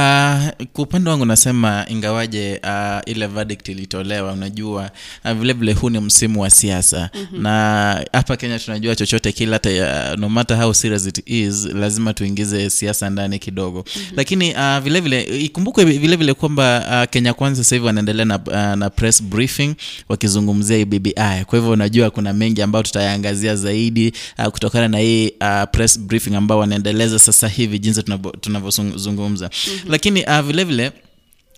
kwa 0.74 0.84
upande 0.84 1.10
wangu 1.10 1.26
nasema 1.26 1.86
ingawaje 1.90 2.62
uh, 2.64 3.00
ile 3.12 3.28
verdict 3.28 3.70
ilitolewa 3.70 4.34
unajua 4.34 4.92
uh, 5.26 5.32
vile 5.32 5.54
vile 5.54 5.74
huu 5.74 5.90
ni 5.90 6.00
msimu 6.00 6.42
wa 6.42 6.50
siasa 6.50 7.10
Mhm. 7.14 7.42
na 7.42 8.06
hapa 8.14 8.38
Kenya 8.38 8.60
tunajua 8.60 8.96
chochote 8.96 9.32
kile 9.32 9.52
hata 9.54 9.70
uh, 10.14 10.20
no 10.20 10.30
matter 10.30 10.58
how 10.58 10.74
serious 10.74 11.08
it 11.08 11.22
is 11.30 11.66
lazima 11.66 12.14
tuingize 12.14 12.70
siasa 12.70 13.10
ndani 13.10 13.40
kidogo 13.40 13.86
lakini 14.16 14.54
uh, 14.54 14.78
vile 14.78 15.00
vile 15.00 15.24
ikumbukwe 15.24 15.86
vile 15.86 16.16
vile 16.16 16.34
kwamba 16.34 16.86
uh, 17.04 17.10
Kenya 17.12 17.34
kwanza 17.34 17.64
sasa 17.64 17.76
hivi 17.76 17.86
wanaendelea 17.88 18.26
na, 18.26 18.40
uh, 18.40 18.54
na 18.80 18.90
press 18.90 19.24
briefing 19.24 19.76
wakizungumzia 20.10 20.78
hii 20.78 20.86
BBI 20.86 21.14
kwa 21.46 21.60
hivyo 21.60 21.70
unajua 21.72 22.10
kuna 22.10 22.34
mengi 22.34 22.62
ambayo 22.62 22.84
tutayaangazia 22.84 23.56
zaidi 23.56 24.14
uh, 24.40 24.46
kutokana 24.46 24.88
na 24.88 24.98
hii 25.00 25.28
uh, 25.42 25.64
press 25.72 26.00
briefing 26.00 26.36
ambao 26.36 26.60
wanaendeleza 26.60 27.20
sasa 27.20 27.48
hivi 27.48 27.80
jinsi 27.80 28.02
tunavyo- 28.02 28.38
tunavyozungumza. 28.42 29.50
Lakini 29.88 30.24
uh, 30.26 30.40
vile 30.40 30.64
vile 30.64 30.92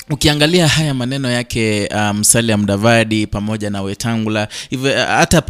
ukiangalia 0.10 0.68
haya 0.68 0.94
maneno 0.94 1.32
yake 1.32 1.90
uh, 1.96 2.10
um, 2.12 2.60
Mudavadi 2.60 3.28
pamoja 3.28 3.70
na 3.70 3.82
Wetangula 3.82 4.48
hivyo 4.70 4.92
uh, 4.92 4.98
hata 4.98 5.44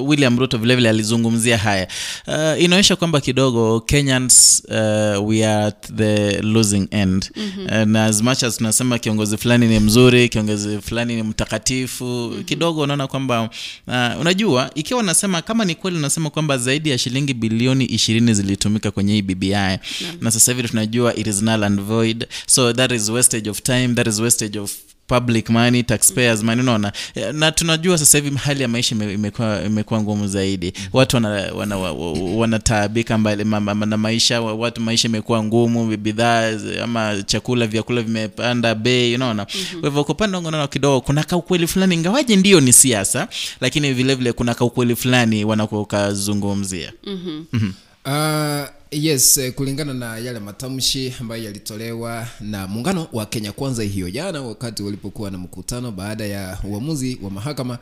uh, 0.00 0.08
William 0.08 0.38
Ruto 0.38 0.58
vile 0.58 0.76
vile 0.76 0.88
alizungumzia 0.88 1.58
haya. 1.58 1.88
Uh, 2.26 2.62
inaonyesha 2.62 2.96
kwamba 2.96 3.20
kidogo 3.20 3.80
Kenyans 3.80 4.62
uh, 4.68 5.28
we 5.28 5.46
are 5.46 5.64
at 5.66 5.92
the 5.96 6.42
losing 6.42 6.88
end. 6.90 7.30
Mhm. 7.36 7.64
uh, 7.66 7.72
na 7.88 8.04
as 8.04 8.22
much 8.22 8.42
as 8.42 8.56
tunasema 8.56 8.98
kiongozi 8.98 9.36
fulani 9.36 9.66
ni 9.66 9.80
mzuri 9.80 10.28
kiongozi 10.28 10.78
fulani 10.78 11.16
ni 11.16 11.22
mtakatifu 11.22 12.34
kidogo 12.44 12.80
unaona 12.80 13.06
kwamba 13.06 13.50
uh, 13.86 14.20
unajua 14.20 14.70
ikiwa 14.74 15.00
unasema 15.00 15.42
kama 15.42 15.64
ni 15.64 15.74
kweli 15.74 15.96
unasema 15.96 16.30
kwamba 16.30 16.58
zaidi 16.58 16.90
ya 16.90 16.98
shilingi 16.98 17.34
bilioni 17.34 17.84
ishirini 17.84 18.34
zilitumika 18.34 18.90
kwenye 18.90 19.12
hii 19.12 19.22
BBI 19.22 19.78
na 20.20 20.30
sasa 20.30 20.52
hivi 20.52 20.68
tunajua 20.68 21.14
it 21.16 21.26
is 21.26 21.42
null 21.42 21.64
and 21.64 21.80
void 21.80 22.26
so 22.46 22.72
that 22.72 22.92
is 22.92 23.08
wastage 23.08 23.50
of 23.50 23.62
time 23.62 23.88
that 23.98 24.06
is 24.14 24.20
wastage 24.20 24.58
of 24.58 24.72
public 25.06 25.48
money 25.50 25.82
taxpayers 25.82 26.42
money. 26.42 26.60
Unaona 26.62 26.92
na 27.32 27.52
tunajua 27.52 27.98
sasa 27.98 28.18
hivi 28.18 28.36
hali 28.36 28.62
ya 28.62 28.68
maisha 28.68 28.94
imekuwa 28.94 29.62
imekuwa 29.64 30.00
ngumu 30.02 30.28
zaidi. 30.28 30.72
Watu 30.92 31.16
wanataabika 31.16 31.56
wana, 31.58 31.76
wana, 31.76 31.92
wana 32.02 32.36
wanataabika 32.38 33.18
mbali 33.18 33.44
na 33.44 33.96
maisha 33.96 34.40
watu 34.40 34.80
maisha 34.80 35.08
imekuwa 35.08 35.44
ngumu 35.44 35.96
bidhaa 35.96 36.52
ama 36.82 37.22
chakula 37.26 37.66
vyakula 37.66 38.02
vimepanda 38.02 38.74
bei 38.74 39.14
unaona? 39.14 39.44
Kwa 39.80 39.88
hivyo 39.88 40.04
kwa 40.04 40.14
upande 40.14 40.36
wangu 40.36 40.50
naona 40.50 40.66
kidogo 40.68 41.00
kuna 41.00 41.24
kaukweli 41.24 41.66
fulani 41.66 41.94
ingawaje 41.94 42.36
ndio 42.36 42.60
ni 42.60 42.72
siasa 42.72 43.28
lakini 43.60 43.92
vile 43.92 44.14
vile 44.14 44.32
kuna 44.32 44.54
kaukweli 44.54 44.96
fulani 44.96 45.44
wanakokazungumzia 45.44 46.92
Mhm. 47.06 47.44
Mhm. 47.52 47.70
Uh, 48.06 48.68
yes 48.90 49.38
eh, 49.38 49.52
kulingana 49.52 49.94
na 49.94 50.18
yale 50.18 50.38
matamshi 50.38 51.14
ambayo 51.20 51.44
yalitolewa 51.44 52.28
na 52.40 52.66
muungano 52.66 53.08
wa 53.12 53.26
Kenya 53.26 53.52
Kwanza 53.52 53.82
hiyo 53.82 54.10
jana 54.10 54.42
wakati 54.42 54.82
walipokuwa 54.82 55.30
na 55.30 55.38
mkutano 55.38 55.92
baada 55.92 56.24
ya 56.26 56.58
uamuzi 56.64 57.18
wa 57.22 57.30
mahakama 57.30 57.78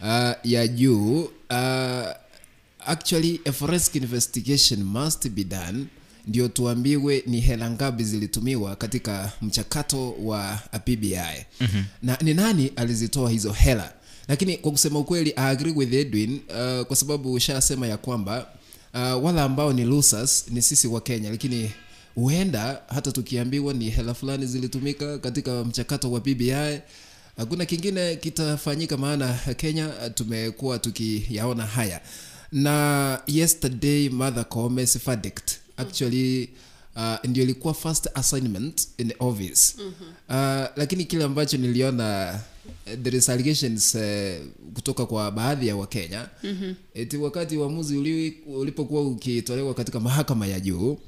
uh, 0.00 0.32
ya 0.50 0.68
juu 0.68 1.20
uh, 1.50 2.08
actually 2.86 3.40
a 3.44 3.52
forensic 3.52 3.94
investigation 3.94 4.82
must 4.82 5.28
be 5.28 5.44
done 5.44 5.84
ndio 6.26 6.48
tuambiwe 6.48 7.22
ni 7.26 7.40
hela 7.40 7.70
ngapi 7.70 8.04
zilitumiwa 8.04 8.76
katika 8.76 9.32
mchakato 9.42 10.12
wa 10.12 10.58
PBI 10.84 11.16
mm-hmm. 11.60 11.84
na 12.02 12.18
ni 12.22 12.34
nani 12.34 12.72
alizitoa 12.76 13.30
hizo 13.30 13.52
hela 13.52 13.92
lakini 14.28 14.56
kwa 14.56 14.70
kusema 14.72 14.98
ukweli 14.98 15.30
I 15.36 15.50
agree 15.50 15.72
with 15.72 15.92
Edwin 15.92 16.40
uh, 16.48 16.86
kwa 16.86 16.96
sababu 16.96 17.32
ushasema 17.32 17.86
ya 17.86 17.96
kwamba 17.96 18.46
uh, 18.94 19.24
wale 19.24 19.40
ambao 19.40 19.72
ni 19.72 19.84
losers 19.84 20.44
ni 20.50 20.62
sisi 20.62 20.86
wa 20.88 21.00
Kenya 21.00 21.30
lakini 21.30 21.70
huenda 22.14 22.82
hata 22.88 23.12
tukiambiwa 23.12 23.74
ni 23.74 23.90
hela 23.90 24.14
fulani 24.14 24.46
zilitumika 24.46 25.18
katika 25.18 25.64
mchakato 25.64 26.12
wa 26.12 26.20
BBI 26.20 26.80
hakuna 27.36 27.64
kingine 27.64 28.16
kitafanyika 28.16 28.96
maana 28.96 29.34
Kenya 29.56 29.88
uh, 29.88 30.12
tumekuwa 30.14 30.78
tukiyaona 30.78 31.66
haya. 31.66 32.00
Na 32.52 33.20
yesterday 33.26 34.08
Martha 34.08 34.44
Koome's 34.44 34.98
verdict 35.06 35.50
actually 35.76 36.48
uh, 36.96 37.14
ndio 37.24 37.42
ilikuwa 37.42 37.74
first 37.74 38.08
assignment 38.14 38.88
in 38.98 39.08
the 39.08 39.16
office. 39.18 39.74
Uh, 40.28 40.34
lakini 40.76 41.04
kile 41.04 41.24
ambacho 41.24 41.56
niliona 41.56 42.40
there 43.02 43.16
is 43.18 43.28
allegations 43.28 43.94
uh, 43.94 44.02
kutoka 44.74 45.06
kwa 45.06 45.30
baadhi 45.30 45.68
ya 45.68 45.76
wakenya 45.76 46.28
Mhm. 46.42 46.72
eti 46.94 47.16
wakati 47.16 47.56
uamuzi 47.56 47.96
ulipokuwa 48.46 49.02
ukitolewa 49.02 49.74
katika 49.74 50.00
mahakama 50.00 50.46
ya 50.46 50.60
juu 50.60 50.98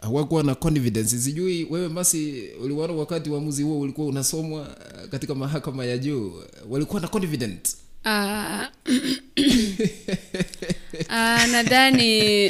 hawakuwa 0.00 0.42
na 0.42 0.54
confidence 0.54 1.18
sijui 1.18 1.66
wewe 1.70 1.88
basi 1.88 2.48
uliona 2.62 2.92
wakati 2.92 3.30
uamuzi 3.30 3.62
huo 3.62 3.80
ulikuwa 3.80 4.06
unasomwa 4.06 4.76
eh, 5.02 5.08
katika 5.08 5.34
mahakama 5.34 5.84
ya 5.84 5.98
juu 5.98 6.32
walikuwa 6.68 7.00
na 7.00 7.08
confident 7.08 7.76
uh, 8.04 8.62
uh, 11.08 11.44
nadhani 11.52 12.46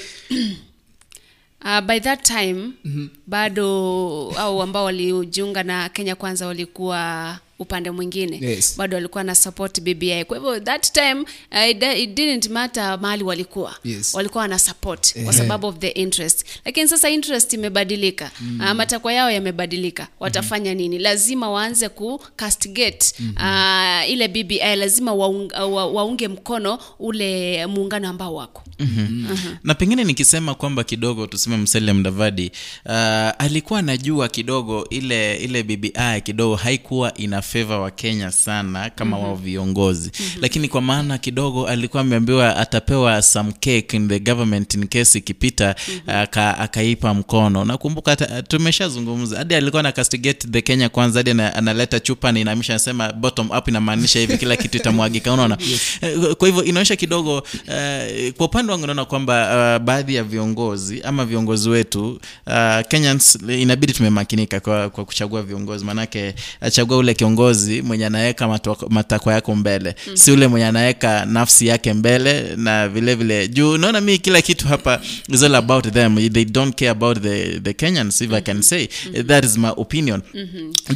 uh, 1.64 1.80
by 1.86 2.00
that 2.00 2.22
time 2.22 2.70
Mhm. 2.84 3.08
bado 3.26 3.64
au 4.36 4.62
ambao 4.62 4.84
walijiunga 4.84 5.62
na 5.62 5.88
kenya 5.88 6.14
kwanza 6.14 6.46
walikuwa 6.46 7.38
upande 7.58 7.90
mwingine. 7.90 8.38
Yes. 8.40 8.74
bado 8.78 8.96
walikuwa 8.96 9.24
na 9.24 9.34
support 9.34 9.80
bbi 9.80 10.24
kwa 10.24 10.36
hivyo 10.36 10.60
that 10.60 10.92
time 10.92 11.20
uh, 11.52 11.68
it, 11.70 11.82
it 11.82 12.14
didn't 12.14 12.48
matter 12.48 12.98
mahali 13.00 13.24
walikuwa. 13.24 13.74
Yes. 13.84 14.14
walikuwa 14.14 14.42
wana 14.42 14.58
support 14.58 15.16
Ehe. 15.16 15.24
kwa 15.24 15.32
sababu 15.34 15.66
of 15.66 15.78
the 15.78 15.88
interest. 15.88 16.46
Lakini 16.64 16.88
sasa 16.88 17.10
interest 17.10 17.52
imebadilika. 17.52 18.30
Mm. 18.40 18.60
uh, 18.60 18.70
matakwa 18.72 19.12
yao 19.12 19.30
yamebadilika. 19.30 20.08
Watafanya 20.20 20.74
nini? 20.74 20.98
Lazima 20.98 21.50
waanze 21.50 21.88
ku 21.88 22.20
castigate 22.36 23.14
uh, 23.36 24.10
ile 24.10 24.28
bbi 24.28 24.58
lazima 24.58 25.14
waung, 25.14 25.52
wa, 25.52 25.86
waunge 25.86 26.28
mkono 26.28 26.78
ule 26.98 27.66
muungano 27.66 28.08
ambao 28.08 28.34
wako. 28.34 28.62
Mhm. 28.78 29.26
na 29.64 29.74
pengine 29.74 30.04
nikisema 30.04 30.54
kwamba 30.54 30.84
kidogo 30.84 31.26
tuseme 31.26 31.56
msele 31.56 31.92
mdavadi 31.92 32.52
uh, 32.86 32.92
alikuwa 33.38 33.78
anajua 33.78 34.28
kidogo 34.28 34.86
ile 34.90 35.36
ile 35.36 35.62
bbi 35.62 35.92
kidogo 36.24 36.56
haikuwa 36.56 37.14
ina 37.14 37.42
favor 37.48 37.80
wa 37.80 37.90
kenya 37.90 38.30
sana 38.30 38.90
kama 38.90 39.16
Mhm. 39.16 39.24
wao 39.26 39.34
viongozi 39.36 40.10
lakini 40.40 40.68
kwa 40.68 40.80
maana 40.80 41.18
kidogo 41.18 41.66
alikuwa 41.66 42.00
ameambiwa 42.00 42.56
atapewa 42.56 43.22
some 43.22 43.52
cake 43.52 43.86
in 43.96 44.08
the 44.08 44.18
government 44.20 44.74
in 44.74 44.86
case 44.88 45.18
ikipita 45.18 45.74
aka, 46.06 46.58
akaipa 46.58 47.14
mkono. 47.14 47.64
Nakumbuka 47.64 48.16
tumeshazungumza. 48.42 49.38
Hadi 49.38 49.54
alikuwa 49.54 49.82
na 49.82 49.92
castigate 49.92 50.48
the 50.48 50.62
kenya 50.62 50.88
kwanza 50.88 51.18
hadi 51.18 51.30
analeta 51.30 52.00
chupa 52.00 52.32
na 52.32 52.40
inamisha 52.40 52.72
anasema 52.72 53.12
bottom 53.12 53.50
up 53.50 53.68
inamaanisha 53.68 54.18
hivi 54.20 54.38
kila 54.38 54.56
kitu 54.56 54.76
itamwagika. 54.76 55.32
Unaona? 55.32 55.58
Yes. 55.68 56.36
kwa 56.38 56.48
hivyo 56.48 56.64
inaonyesha 56.64 56.96
kidogo 56.96 57.36
uh, 57.38 58.32
kwa 58.36 58.46
upande 58.46 58.72
wangu 58.72 58.86
naona 58.86 59.04
kwamba 59.04 59.34
uh, 59.78 59.84
baadhi 59.84 60.14
ya 60.14 60.24
viongozi 60.24 61.02
ama 61.02 61.24
viongozi 61.24 61.68
wetu 61.68 62.20
uh, 62.46 62.86
kenyans 62.88 63.38
inabidi 63.48 63.92
tumemakinika 63.92 64.60
kwa, 64.60 64.90
kwa 64.90 65.04
kuchagua 65.04 65.42
viongozi. 65.42 65.84
Maanake 65.84 66.34
achagua 66.60 66.96
ule 66.96 67.14
kiongozi 67.14 67.37
mwenye 67.84 68.06
anaweka 68.06 68.60
matakwa 68.90 69.34
yako 69.34 69.54
mbele. 69.56 69.94
Mhm. 70.06 70.16
si 70.16 70.30
ule 70.32 70.46
mwenye 70.48 70.66
anaweka 70.66 71.24
nafsi 71.24 71.66
yake 71.66 71.92
mbele 71.92 72.56
na 72.56 72.88
vile 72.88 73.14
vile 73.14 73.48
juu. 73.48 73.72
Unaona 73.72 74.00
mi 74.00 74.18
kila 74.18 74.42
kitu 74.42 74.68
hapa 74.68 75.00
is 75.28 75.42
all 75.42 75.54
about 75.54 75.92
them. 75.92 76.30
They 76.30 76.44
don't 76.44 76.74
care 76.78 76.90
about 76.90 77.22
the, 77.22 77.60
the 77.60 77.72
kenyans 77.72 78.20
if 78.20 78.32
i 78.32 78.40
can 78.40 78.62
say. 78.62 78.86
That 79.26 79.44
is 79.44 79.58
my 79.58 79.70
opinion. 79.76 80.22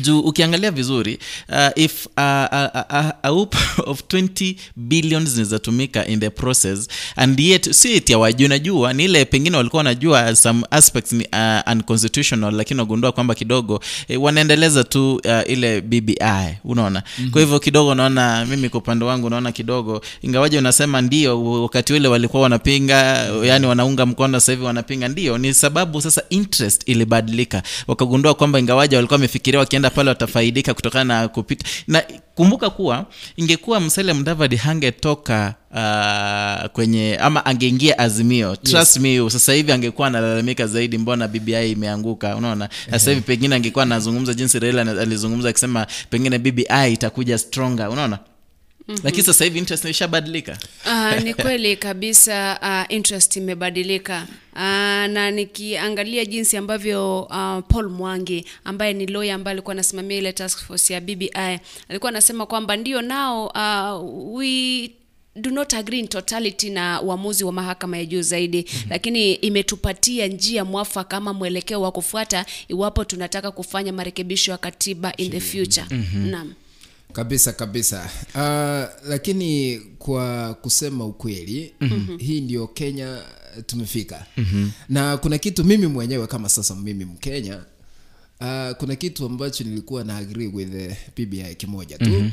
Juu 0.01 0.21
ukiangalia 0.21 0.71
vizuri 0.71 1.19
uh, 1.49 1.69
if 1.83 2.07
uh, 2.07 2.23
uh, 2.53 2.81
uh, 2.91 3.11
a 3.23 3.29
hoop 3.29 3.55
of 3.87 4.01
20 4.03 4.55
billion 4.77 5.27
zinazotumika 5.27 6.07
in 6.07 6.21
the 6.21 6.31
process 6.31 6.89
and 7.17 7.41
yet 7.41 7.73
si 7.73 7.93
eti 7.93 8.13
hawajui. 8.13 8.49
Najua 8.49 8.93
ni 8.93 9.05
ile 9.05 9.25
pengine 9.25 9.57
walikuwa 9.57 9.79
wanajua 9.81 10.37
some 10.37 10.67
aspects 10.71 11.13
ni 11.13 11.27
uh, 11.33 11.73
unconstitutional 11.73 12.55
lakini 12.55 12.81
wagundua 12.81 13.13
kwamba 13.13 13.35
kidogo 13.35 13.81
eh, 14.09 14.23
wanaendeleza 14.23 14.85
tu 14.85 15.15
uh, 15.15 15.51
ile 15.51 15.81
bbi 15.81 16.17
unaona 16.65 17.03
Mhm. 17.19 17.31
kwa 17.31 17.41
hivyo 17.41 17.59
kidogo 17.59 17.95
naona 17.95 18.45
mimi 18.47 18.69
kwa 18.69 18.81
upande 18.81 19.05
wangu 19.05 19.31
naona 19.31 19.53
kidogo 19.53 20.01
ingawaje 20.23 20.59
unasema 20.59 21.01
ndio 21.01 21.63
wakati 21.63 21.93
ule 21.93 22.09
walikuwa 22.09 22.43
wanapinga 22.43 22.95
yani 23.45 23.67
wanaunga 23.67 24.07
mkono 24.07 24.41
sasa 24.41 24.53
hivi 24.53 24.65
wanapinga 24.65 25.09
ndio 25.09 25.39
ni 25.39 25.55
sababu 25.55 26.03
sasa 26.03 26.23
interest 26.31 26.83
ilibadilika 26.89 27.63
wakagundua 27.87 28.35
kwamba 28.35 28.59
ingawaje 28.59 28.97
walikuwa 28.97 29.17
wamefikiria 29.17 29.61
wakienda 29.61 29.91
pale 29.91 30.09
watafaidika 30.09 30.75
kutokana 30.75 31.21
na 31.21 31.29
kupita 31.29 31.65
na 31.87 32.03
kumbuka 32.35 32.71
kuwa 32.71 33.07
ingekuwa 33.37 33.81
msele 33.81 34.13
mdavadi 34.13 34.57
hangetoka 34.57 35.55
uh, 35.73 36.67
kwenye 36.73 37.17
ama 37.17 37.47
angeingia 37.47 37.99
azimio. 37.99 38.57
Trust 38.57 38.97
me 38.97 39.31
sasa 39.31 39.53
hivi 39.53 39.73
angekuwa 39.73 40.07
analalamika 40.09 40.67
zaidi 40.67 40.99
mbona 40.99 41.29
bbi 41.29 41.71
imeanguka? 41.71 42.37
Unaona? 42.37 42.69
Sasa 42.91 43.11
hivi 43.11 43.23
pengine 43.23 43.55
angekuwa 43.57 43.83
anazungumza 43.83 44.35
jinsi 44.35 44.59
raila 44.59 44.83
alizungumza 44.83 45.49
akisema 45.49 45.87
pengine 46.11 46.39
bbi 46.39 46.67
itakuja 46.93 47.39
stronger. 47.39 47.89
Unaona? 47.89 48.19
Mhm. 48.89 48.99
lakini 49.05 49.23
sasa 49.23 49.45
hivi 49.45 49.59
interest 49.59 49.85
imeshabadilika. 49.85 50.59
Uh, 50.87 51.21
ni 51.25 51.35
kweli 51.35 51.77
kabisa 51.77 52.59
uh, 52.63 52.95
interest 52.95 53.37
imebadilika. 53.37 54.27
Uh, 54.53 54.61
na 55.13 55.31
nikiangalia 55.31 56.25
jinsi 56.25 56.57
ambavyo 56.57 57.23
uh, 57.23 57.59
Paul 57.69 57.91
Mwangi 57.91 58.47
ambaye 58.65 58.93
ni 58.93 59.07
lawyer 59.07 59.35
ambaye 59.35 59.53
alikuwa 59.53 59.73
anasimamia 59.73 60.19
ile 60.19 60.33
task 60.33 60.59
force 60.67 60.95
ya 60.95 61.01
BBI 61.01 61.61
alikuwa 61.89 62.09
anasema 62.09 62.47
kwamba 62.47 62.77
ndio 62.77 63.03
nao 63.03 63.47
uh, 63.47 64.35
we 64.37 64.91
do 65.37 65.51
not 65.51 65.75
agree 65.75 65.99
in 65.99 66.09
totality 66.09 66.71
na 66.71 67.03
uamuzi 67.03 67.45
wa 67.45 67.53
mahakama 67.53 67.97
ya 67.99 68.05
juu 68.05 68.23
zaidi 68.23 68.57
mm-hmm. 68.73 68.91
lakini 68.91 69.35
imetupatia 69.35 70.27
njia 70.27 70.65
mwafaka 70.65 71.17
ama 71.17 71.33
mwelekeo 71.33 71.81
wa 71.83 71.93
kufuata 71.93 72.47
iwapo 72.69 73.05
tunataka 73.05 73.51
kufanya 73.51 73.93
marekebisho 73.93 74.51
ya 74.53 74.59
katiba 74.59 75.17
in 75.17 75.31
the 75.31 75.41
future 75.41 75.87
Mhm. 75.91 76.27
naam 76.31 76.55
kabisa 77.13 77.53
kabisa 77.53 78.11
uh, 78.35 79.09
lakini 79.11 79.81
kwa 79.99 80.55
kusema 80.55 81.05
ukweli 81.07 81.75
Mhm. 81.81 82.19
hii 82.19 82.41
ndio 82.41 82.67
kenya 82.67 83.23
tumefika 83.67 84.27
Mhm. 84.37 84.69
na 84.89 85.17
kuna 85.17 85.39
kitu 85.39 85.65
mimi 85.65 85.87
mwenyewe 85.87 86.27
kama 86.27 86.49
sasa 86.49 86.75
mimi 86.75 87.05
mkenya 87.05 87.57
uh, 88.41 88.71
kuna 88.79 88.97
kitu 88.97 89.27
ambacho 89.27 89.65
nilikuwa 89.65 90.05
na 90.05 90.17
agree 90.17 90.47
with 90.47 90.71
the 90.73 90.97
pbi 91.15 91.55
kimoja 91.55 91.99
tu 91.99 92.11
Mhm. 92.11 92.31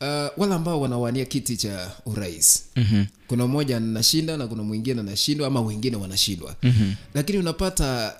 Uh, 0.00 0.06
wale 0.36 0.54
ambao 0.54 0.80
wanawania 0.80 1.24
kiti 1.24 1.56
cha 1.56 1.90
urais 2.06 2.64
Mhm. 2.76 3.04
kuna 3.26 3.46
mmoja 3.46 3.76
anashinda 3.76 4.36
na 4.36 4.46
kuna 4.46 4.62
mwingine 4.62 5.00
anashindwa 5.00 5.46
ama 5.46 5.60
wengine 5.60 5.96
wanashindwa 5.96 6.56
Mhm. 6.62 6.92
lakini 7.14 7.38
unapata 7.38 8.14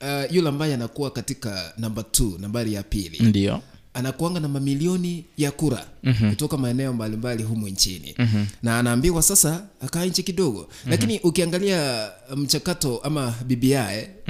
uh, 0.00 0.34
yule 0.34 0.48
ambaye 0.48 0.74
anakuwa 0.74 1.10
katika 1.10 1.72
namba 1.78 2.02
t 2.02 2.22
nambari 2.38 2.72
ya 2.74 2.82
pili 2.82 3.18
ndio 3.20 3.62
anakuanga 3.94 4.40
na 4.40 4.48
mamilioni 4.48 5.24
ya 5.36 5.50
kura 5.50 5.86
Mhm. 6.02 6.30
kutoka 6.30 6.56
maeneo 6.56 6.92
mbalimbali 6.92 7.42
humu 7.42 7.68
nchini 7.68 8.14
Mhm. 8.18 8.44
na 8.62 8.78
anaambiwa 8.78 9.22
sasa 9.22 9.66
akaa 9.80 10.04
nchi 10.04 10.22
kidogo 10.22 10.68
lakini 10.86 11.20
ukiangalia 11.20 12.10
mchakato 12.36 12.98
ama 12.98 13.34
bbi 13.46 13.76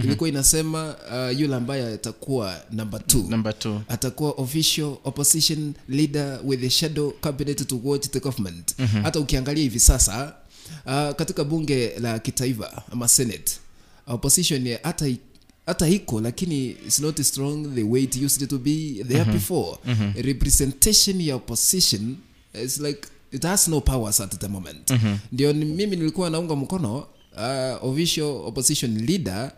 ilikuwa 0.04 0.28
inasema 0.28 0.94
uh, 1.12 1.40
yule 1.40 1.54
ambaye 1.54 1.94
atakuwa 1.94 2.60
Number 2.72 3.06
two. 3.06 3.24
atakuwa 3.88 4.30
official 4.30 4.96
opposition 5.04 5.74
leader 5.88 6.40
with 6.44 6.60
the 6.60 6.70
shadow 6.70 7.10
cabinet 7.20 7.66
to 7.66 7.80
watch 7.84 8.08
the 8.08 8.20
government 8.20 8.74
Mhm. 8.78 9.02
hata 9.02 9.20
ukiangalia 9.20 9.62
hivi 9.62 9.80
sasa 9.80 10.34
uh, 10.86 11.10
katika 11.16 11.44
bunge 11.44 11.92
la 12.00 12.18
kitaifa 12.18 12.82
ama 12.92 13.08
senate 13.08 13.52
opposition 14.06 14.76
hata 14.82 15.06
hata 15.66 15.88
iko 15.88 16.20
lakini 16.20 16.66
it's 16.70 17.00
not 17.00 17.20
strong 17.22 17.74
the 17.74 17.82
way 17.82 18.02
it 18.02 18.16
used 18.16 18.48
to 18.48 18.58
be 18.58 19.04
there 19.08 19.22
Mhm. 19.24 19.32
before 19.32 19.78
Mhm. 19.86 20.12
representation 20.22 21.20
ya 21.20 21.36
opposition 21.36 22.16
is 22.64 22.80
like 22.80 23.00
it 23.32 23.42
has 23.42 23.68
no 23.68 23.80
powers 23.80 24.20
at 24.20 24.38
the 24.40 24.48
moment 24.48 24.90
Mhm. 24.90 25.16
ndio 25.32 25.52
ni- 25.52 25.64
mimi 25.64 25.96
nilikuwa 25.96 26.30
naunga 26.30 26.56
mkono 26.56 26.96
uh, 27.36 27.84
official 27.90 28.24
opposition 28.26 28.98
leader 29.06 29.52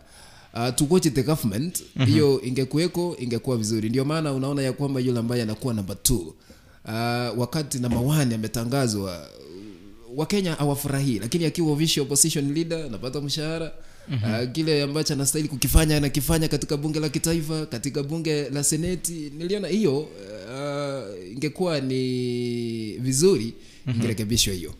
uh, 0.53 0.75
to 0.75 0.99
the 0.99 1.23
government 1.23 1.83
hiyo 2.05 2.29
mm-hmm. 2.31 2.47
ingekuweko 2.47 3.15
ingekuwa 3.19 3.57
vizuri 3.57 3.89
ndio 3.89 4.05
maana 4.05 4.33
unaona 4.33 4.61
ya 4.61 4.73
kwamba 4.73 4.99
yule 4.99 5.19
ambaye 5.19 5.41
anakuwa 5.41 5.73
namba 5.73 5.95
t 5.95 6.13
uh, 6.13 6.31
wakati 7.39 7.79
namba 7.79 7.99
one 7.99 8.35
ametangazwa 8.35 9.29
wakenya 10.15 10.59
awafurahii 10.59 11.19
lakini 11.19 11.45
akiwa 11.45 11.71
official 11.71 12.01
opposition 12.05 12.53
leader 12.53 12.85
anapata 12.85 13.21
mshahara 13.21 13.71
Mhm. 14.09 14.33
uh, 14.43 14.51
kile 14.51 14.83
ambacho 14.83 15.13
anastahili 15.13 15.49
kukifanya 15.49 15.97
anakifanya 15.97 16.47
katika 16.47 16.77
bunge 16.77 16.99
la 16.99 17.09
kitaifa 17.09 17.65
katika 17.65 18.03
bunge 18.03 18.49
la 18.49 18.63
seneti 18.63 19.31
niliona 19.37 19.67
hiyo 19.67 19.99
uh, 19.99 21.31
ingekuwa 21.33 21.81
ni 21.81 22.97
vizuri 22.99 23.53
Mhm. 23.85 23.97
ingerekebishwa 23.97 24.53
hiyo 24.53 24.73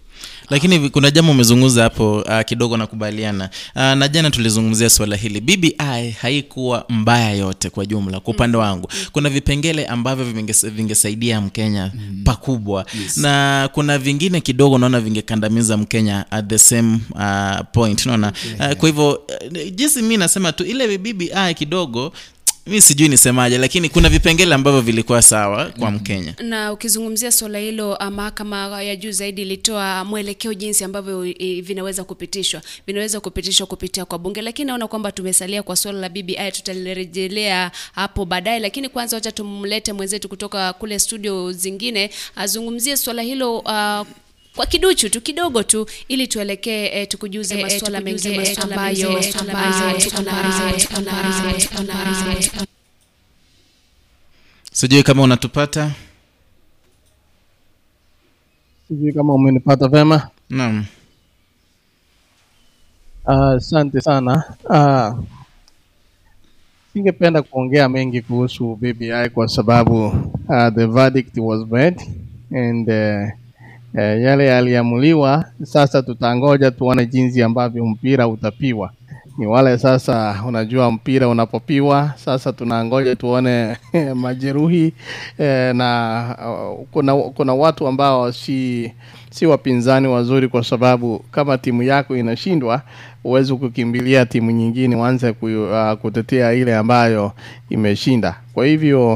lakini 0.50 0.90
kuna 0.90 1.12
jambo 1.12 1.32
umezungumza 1.32 1.84
hapo 1.84 2.16
uh, 2.18 2.42
kidogo 2.46 2.78
nakubaliana. 2.78 3.50
Uh, 3.76 3.82
na 3.82 4.08
jana 4.08 4.32
tulizungumzia 4.32 4.90
swala 4.90 5.16
hili. 5.16 5.42
Bbi 5.42 5.76
haikuwa 6.22 6.86
mbaya 6.90 7.32
yote 7.32 7.70
kwa 7.70 7.86
jumla 7.86 8.20
kwa 8.20 8.34
upande 8.34 8.58
wangu. 8.58 8.88
Kuna 9.12 9.30
vipengele 9.30 9.86
ambavyo 9.86 10.26
vingesaidia 10.64 11.42
mkenya 11.42 11.92
pakubwa. 12.24 12.86
Yes. 13.04 13.18
na 13.18 13.70
kuna 13.74 13.98
vingine 13.98 14.42
kidogo 14.42 14.78
naona 14.78 15.00
vingekandamiza 15.00 15.78
mkenya 15.78 16.32
at 16.32 16.48
the 16.48 16.58
same 16.58 17.00
uh, 17.12 17.60
point 17.74 18.06
naona 18.06 18.34
uh, 18.60 18.72
kwa 18.74 18.90
hivyo 18.90 19.10
uh, 19.12 19.62
jinsi 19.76 20.02
mi 20.02 20.18
nasema 20.18 20.52
tu 20.52 20.64
ile 20.66 20.98
bbi 20.98 21.32
kidogo 21.56 22.14
mi 22.68 22.82
sijui 22.82 23.08
nisemaje 23.10 23.58
lakini 23.58 23.90
kuna 23.90 24.10
vipengele 24.10 24.56
ambavyo 24.56 24.82
vilikuwa 24.82 25.22
sawa 25.22 25.66
kwa 25.80 25.92
mkenya. 25.92 26.36
Na 26.44 26.74
ukizungumzia 26.74 27.32
swala 27.32 27.60
hilo 27.60 27.96
ah, 28.04 28.12
mahakama 28.12 28.84
ya 28.84 28.96
juu 28.96 29.12
zaidi 29.12 29.42
ilitoa 29.42 30.04
mwelekeo 30.06 30.54
jinsi 30.54 30.84
ambavyo 30.84 31.22
vinaweza 31.62 32.04
kupitishwa. 32.04 32.62
Vinaweza 32.88 33.20
kupitishwa 33.20 33.68
kupitia 33.68 34.06
kwa 34.06 34.20
bunge. 34.20 34.42
Lakini 34.42 34.68
naona 34.68 34.88
kwamba 34.88 35.12
tumesalia 35.12 35.64
kwa 35.64 35.76
swala 35.76 36.00
la 36.00 36.10
bbi 36.10 36.38
tutalirejelea 36.52 37.72
hapo 37.96 38.26
baadaye. 38.26 38.60
Lakini 38.60 38.90
kwanza 38.90 39.18
wacha 39.18 39.32
tumlete 39.32 39.94
mwenzetu 39.94 40.30
kutoka 40.30 40.74
kule 40.74 41.00
studio 41.00 41.52
zingine 41.52 42.10
azungumzie 42.36 42.98
swala 42.98 43.22
hilo 43.22 43.60
uh, 43.60 44.08
kwa 44.56 44.66
kiduchu 44.66 45.10
tu 45.10 45.22
kidogo 45.22 45.64
tu 45.64 45.88
ili 46.08 46.28
tuelekee 46.28 46.86
eh, 46.86 47.08
tukujuze 47.08 47.62
masuala 47.62 48.02
mengine 48.02 48.56
ambayo 48.64 49.10
ambayo 49.40 49.98
na- 50.24 50.32
sijui 54.72 55.04
kama 55.04 55.24
unatupata. 55.24 55.92
Sijui 58.88 59.14
kama 59.14 59.34
umenipata 59.34 59.88
vema 59.88 60.30
naam. 60.50 60.86
Asante 63.26 64.02
sana. 64.02 64.44
Uh, 64.64 65.24
singependa 66.94 67.42
kuongea 67.42 67.90
mengi 67.90 68.22
kuhusu 68.22 68.76
BBI 68.76 69.30
kwa 69.34 69.48
sababu 69.48 70.08
uh, 70.08 70.70
the 70.76 70.86
verdict 70.86 71.38
was 71.38 71.68
made 71.70 71.98
and 72.56 72.90
uh, 72.90 73.30
uh, 73.96 74.22
yale 74.22 74.46
yaliamuliwa 74.46 75.46
sasa 75.64 76.02
tutangoja 76.02 76.72
tuone 76.72 77.06
jinsi 77.06 77.44
ambavyo 77.44 77.86
mpira 77.86 78.28
utapiwa. 78.28 78.92
Ni 79.38 79.48
wale 79.48 79.78
sasa 79.78 80.44
unajua 80.48 80.92
mpira 80.92 81.28
unapopiwa 81.28 82.14
sasa 82.16 82.54
tunangoja 82.54 83.16
tuone 83.16 83.78
majeruhi 84.16 84.94
e, 85.40 85.74
na 85.74 86.36
uh, 86.48 86.86
kuna, 86.92 87.16
kuna 87.16 87.54
watu 87.54 87.88
ambao 87.88 88.32
si 88.32 88.92
si 89.30 89.46
wapinzani 89.46 90.08
wazuri 90.08 90.48
kwa 90.48 90.64
sababu 90.64 91.20
kama 91.32 91.58
timu 91.58 91.84
yako 91.84 92.18
inashindwa 92.18 92.82
huwezi 93.24 93.54
kukimbilia 93.56 94.26
timu 94.26 94.52
nyingine 94.52 94.96
uanze 94.96 95.30
uh, 95.42 95.94
kutetea 96.02 96.54
ile 96.54 96.76
ambayo 96.76 97.32
imeshinda. 97.70 98.36
Kwa 98.54 98.66
hivyo 98.66 99.14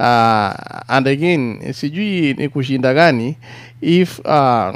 uh, 0.00 0.04
and 0.88 1.08
again 1.08 1.72
sijui 1.72 2.34
ni 2.34 2.48
kushinda 2.48 2.94
gani 2.94 3.36
if 3.80 4.18
uh, 4.24 4.74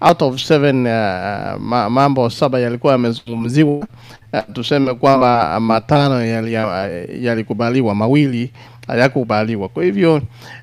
out 0.00 0.22
of 0.22 0.40
seven 0.40 0.86
uh, 0.86 1.60
ma, 1.60 1.90
mambo 1.90 2.30
saba 2.30 2.58
yalikuwa 2.60 2.92
yamezungumziwa 2.92 3.70
uh, 3.72 4.40
tuseme 4.52 4.94
kwamba 4.94 5.60
matano 5.60 6.24
yali- 6.26 7.24
yalikubaliwa 7.26 7.94
mawili 7.94 8.52
hayakubaliwa. 8.86 9.68
Kwa 9.68 9.84
hivyo 9.84 10.14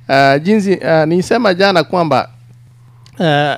uh, 0.10 0.42
jinsi 0.44 0.76
uh, 0.76 1.04
nisema 1.06 1.54
jana 1.54 1.84
kwamba 1.84 2.30
uh, 3.20 3.56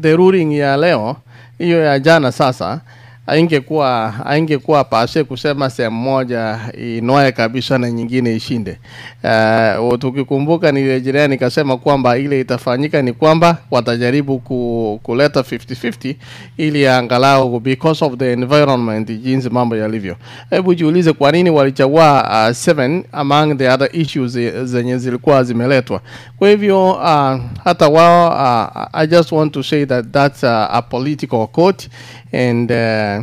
the 0.00 0.16
ruling 0.16 0.58
ya 0.58 0.76
leo 0.76 1.16
hiyo 1.58 1.84
ya 1.84 1.98
jana 1.98 2.32
sasa 2.32 2.80
haingekuwa 3.26 4.10
haingekuwa 4.24 4.84
pashe 4.84 5.24
kusema 5.24 5.70
sehemu 5.70 5.96
moja 6.00 6.58
inoe 6.78 7.32
kabisa 7.32 7.78
na 7.78 7.90
nyingine 7.90 8.36
ishinde. 8.36 8.78
Uh, 9.24 9.98
tukikumbuka 9.98 10.72
nilirejelea 10.72 11.28
nikasema 11.28 11.76
kwamba 11.76 12.18
ile 12.18 12.40
itafanyika 12.40 13.02
ni 13.02 13.12
kwamba 13.12 13.58
watajaribu 13.70 14.38
ku, 14.38 15.00
kuleta 15.02 15.40
50-50 15.40 16.14
ili 16.56 16.86
angalau 16.88 17.60
because 17.60 18.04
of 18.04 18.16
the 18.16 18.32
environment 18.32 19.08
jinsi 19.22 19.50
mambo 19.50 19.76
yalivyo. 19.76 20.16
Hebu 20.50 20.74
jiulize 20.74 21.12
kwa 21.12 21.32
nini 21.32 21.50
walichagua 21.50 22.22
uh, 22.68 22.96
among 23.12 23.56
the 23.58 23.68
other 23.68 23.88
issues 23.92 24.32
zenye 24.64 24.98
zilikuwa 24.98 25.44
zimeletwa. 25.44 26.00
Kwa 26.38 26.48
hivyo 26.48 26.90
uh, 26.90 27.40
hata 27.64 27.88
wao 27.88 28.28
uh, 28.28 28.82
I 28.92 29.06
just 29.06 29.32
want 29.32 29.52
to 29.52 29.62
say 29.62 29.86
that 29.86 30.06
that's 30.12 30.44
a, 30.44 30.70
a 30.70 30.82
political 30.82 31.46
court 31.46 31.88
and 32.36 32.70
uh, 32.70 33.22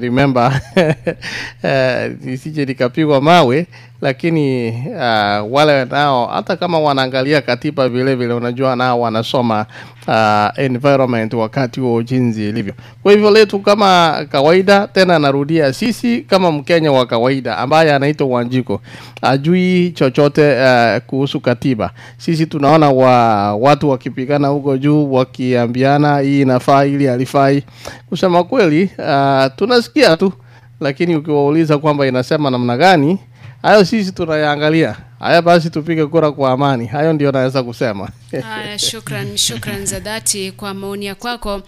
remember 0.00 0.60
uh, 1.64 2.32
isije 2.32 2.64
likapigwa 2.64 3.20
mawe 3.20 3.66
lakini 4.02 4.68
uh, 4.88 5.52
wale 5.52 5.84
nao 5.84 6.26
hata 6.26 6.56
kama 6.56 6.78
wanaangalia 6.78 7.40
katiba 7.40 7.88
vile 7.88 8.14
vile 8.14 8.34
unajua 8.34 8.76
nao 8.76 9.00
wanasoma 9.00 9.66
uh, 10.08 10.64
environment 10.64 11.34
wakati 11.34 11.80
wa 11.80 12.02
jinsi 12.02 12.48
ilivyo. 12.48 12.74
Kwa 13.02 13.12
hivyo 13.12 13.30
letu 13.30 13.58
kama 13.58 14.16
kawaida 14.32 14.86
tena 14.86 15.18
narudia 15.18 15.72
sisi 15.72 16.20
kama 16.20 16.52
mkenya 16.52 16.92
wa 16.92 17.06
kawaida 17.06 17.58
ambaye 17.58 17.94
anaitwa 17.94 18.26
wanjiko 18.26 18.80
ajui 19.22 19.90
chochote 19.90 20.54
uh, 20.62 21.02
kuhusu 21.06 21.40
katiba. 21.40 21.90
Sisi 22.18 22.46
tunaona 22.46 22.90
wa, 22.90 23.54
watu 23.56 23.90
wakipigana 23.90 24.48
huko 24.48 24.76
juu 24.76 25.12
wakiambiana 25.12 26.18
hii 26.18 26.40
inafaa 26.40 26.84
ili 26.84 27.08
alifai 27.08 27.62
kusema 28.08 28.44
kweli 28.44 28.90
uh, 28.98 29.44
tunasikia 29.56 30.16
tu 30.16 30.32
lakini 30.80 31.16
ukiwauliza 31.16 31.78
kwamba 31.78 32.06
inasema 32.06 32.50
namna 32.50 32.76
gani 32.76 33.18
hayo 33.62 33.84
sisi 33.84 34.12
tunayaangalia 34.12 34.96
haya 35.18 35.42
basi 35.42 35.70
tupige 35.70 36.06
kura 36.06 36.32
kwa 36.32 36.52
amani 36.52 36.86
hayo 36.86 37.12
ndio 37.12 37.32
naweza 37.32 37.62
kusema 37.62 38.10
Haya, 38.42 38.78
shukran 38.78 39.36
shukran 39.36 39.86
za 39.86 40.00
dhati 40.00 40.52
kwa 40.52 40.74
maoni 40.74 41.06
ya 41.06 41.14
kwako. 41.14 41.54
Uh, 41.56 41.62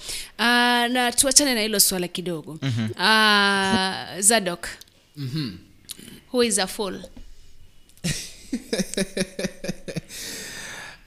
na 0.92 1.12
tuachane 1.16 1.54
na 1.54 1.60
hilo 1.60 1.80
swala 1.80 2.08
kidogo. 2.08 2.58
Mhm. 2.62 2.84
uh, 2.90 4.20
Zadok, 4.20 4.66
Mhm. 5.16 5.50
who 6.32 6.42
is 6.44 6.58
a 6.58 6.66
fool? 6.66 7.00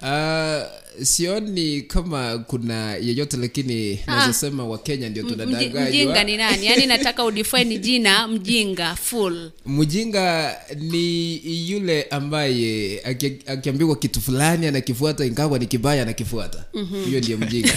Uh, 0.02 0.64
sioni 1.06 1.82
kama 1.82 2.38
kuna 2.38 2.96
yeyote 2.96 3.38
lakini 3.38 4.00
nazosema 4.08 4.66
wakenya 4.68 5.10
ndio 5.10 5.24
tunadanganywa. 5.24 5.82
Mjinga 5.90 6.24
ni 6.24 6.38
nani? 6.38 6.66
Yaani 6.66 6.86
nataka 6.86 7.24
udefine 7.26 7.78
jina 7.78 8.28
mjinga, 8.28 8.96
full. 8.96 9.52
Mjinga 9.66 10.56
ni 10.80 11.42
yule 11.72 12.04
ambaye 12.04 13.02
akiambiwa 13.48 13.96
kitu 13.96 14.22
fulani 14.22 14.68
anakifuata 14.68 15.26
ingawa 15.26 15.60
ni 15.60 15.66
kibaya 15.66 16.02
anakifuata. 16.02 16.64
Mm 16.74 16.88
hiyo 17.06 17.20
ndiyo 17.20 17.38
mjinga. 17.38 17.74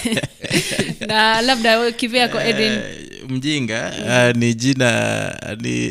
Na 1.09 1.41
labda 1.43 1.93
kivyako 1.93 2.41
Edwin. 2.41 2.79
mjinga 3.29 3.93
uh, 4.33 4.37
ni 4.41 4.55
jina 4.55 5.57
ni 5.61 5.91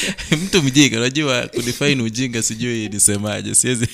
mtu 0.44 0.62
mjinga 0.62 0.96
unajua 0.96 1.46
kudefine 1.46 2.02
ujinga 2.02 2.42
sijui 2.42 2.88
nisemaje 2.88 3.54
siwezi. 3.54 3.88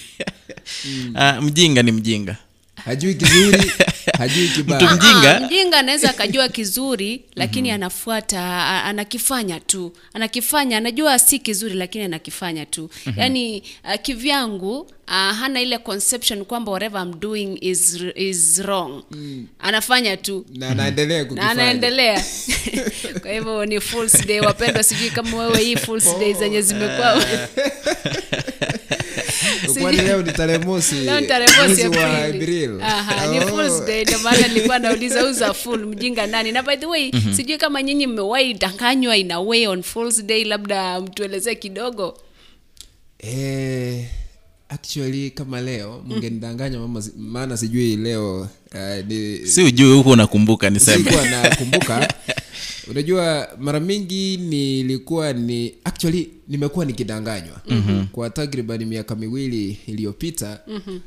Uh, 1.15 1.43
mjinga 1.45 1.83
ni 1.83 1.93
mjinga 1.93 2.37
hajui 2.85 3.15
kizuri 3.15 3.73
hajui 4.19 4.49
mtu 4.67 4.75
Ah, 4.87 4.95
mjinga 4.97 5.41
mjinga 5.41 5.79
anaweza 5.79 6.11
akajua 6.11 6.49
kizuri 6.49 7.25
lakini 7.37 7.71
anafuata 7.71 8.65
anakifanya 8.85 9.61
tu. 9.61 9.93
Anakifanya 10.15 10.77
anajua 10.79 11.19
si 11.19 11.39
kizuri 11.39 11.75
lakini 11.75 12.05
anakifanya 12.05 12.67
tu. 12.67 12.91
Mhm. 13.07 13.21
yaani 13.21 13.63
uh, 13.85 13.95
kivyangu 14.03 14.79
uh, 14.81 14.89
hana 15.15 15.61
ile 15.61 15.79
conception 15.79 16.45
kwamba 16.45 16.71
whatever 16.73 17.03
I'm 17.03 17.21
doing 17.21 17.59
is, 17.61 17.99
is 18.15 18.59
wrong. 18.59 19.03
Anafanya 19.59 20.17
tu. 20.17 20.47
Na 20.55 20.69
anaendelea 20.69 21.25
na 21.25 21.51
anaendelea. 21.51 22.25
Kwa 23.23 23.31
hivyo 23.31 23.67
ni 23.67 23.81
fools 23.81 24.27
day. 24.27 24.41
Wapendwa 24.41 24.83
sijui 24.83 25.11
kama 25.11 25.37
wewe 25.37 25.59
hii 25.65 25.77
fools 25.77 26.19
day 26.19 26.35
zenye 26.35 26.63
zimekuwa 26.63 27.23
kwani 29.81 29.97
leo 29.97 30.23
ni 30.23 30.33
tarehe 30.33 30.59
mosi 30.59 30.95
Leo 30.95 31.21
ni 31.21 31.27
tarehe 31.27 31.69
mosi 31.69 31.89
wa 31.89 32.19
April. 32.25 32.83
Aha, 32.83 33.27
ni. 33.27 33.41
Fool's 33.41 33.85
Day 33.87 34.03
ndio 34.05 34.19
maana 34.19 34.49
nilikuwa 34.49 34.79
nauliza 34.79 35.27
uza 35.27 35.55
full 35.55 35.87
mjinga 35.87 36.27
nani. 36.27 36.53
Na 36.53 36.63
by 36.63 36.77
the 36.77 36.87
way, 36.87 37.11
Mhm. 37.13 37.35
sijui 37.35 37.59
kama 37.59 37.83
nyinyi 37.83 38.07
mmewahi 38.07 38.55
danganywa 38.55 39.17
in 39.17 39.31
a 39.33 39.41
way 39.41 39.67
on 39.67 39.83
Fool's 39.83 40.25
Day, 40.25 40.45
labda 40.45 41.01
mtuelezee 41.01 41.55
kidogo. 41.55 42.19
Eh, 43.19 44.05
actually 44.69 45.31
kama 45.31 45.61
leo 45.61 46.05
mngenidanganya 46.09 46.79
mama 46.79 47.03
maana 47.17 47.57
sijui 47.57 47.97
leo 47.97 48.41
uh, 48.41 49.07
ni, 49.09 49.47
si 49.47 49.63
ujui 49.63 49.93
huku 49.97 50.11
unakumbuka 50.11 50.71
niseme 50.71 51.11
nakumbuka 51.31 52.09
unajua 52.91 53.49
mara 53.61 53.81
mingi 53.81 54.37
nilikuwa 54.37 55.33
ni 55.33 55.75
actually 55.85 56.29
nimekuwa 56.49 56.85
nikidanganywa 56.85 57.61
Mhm. 57.69 58.07
kwa 58.07 58.31
takriban 58.31 58.85
miaka 58.85 59.15
miwili 59.15 59.79
iliyopita 59.87 60.61
Mhm. 60.69 60.99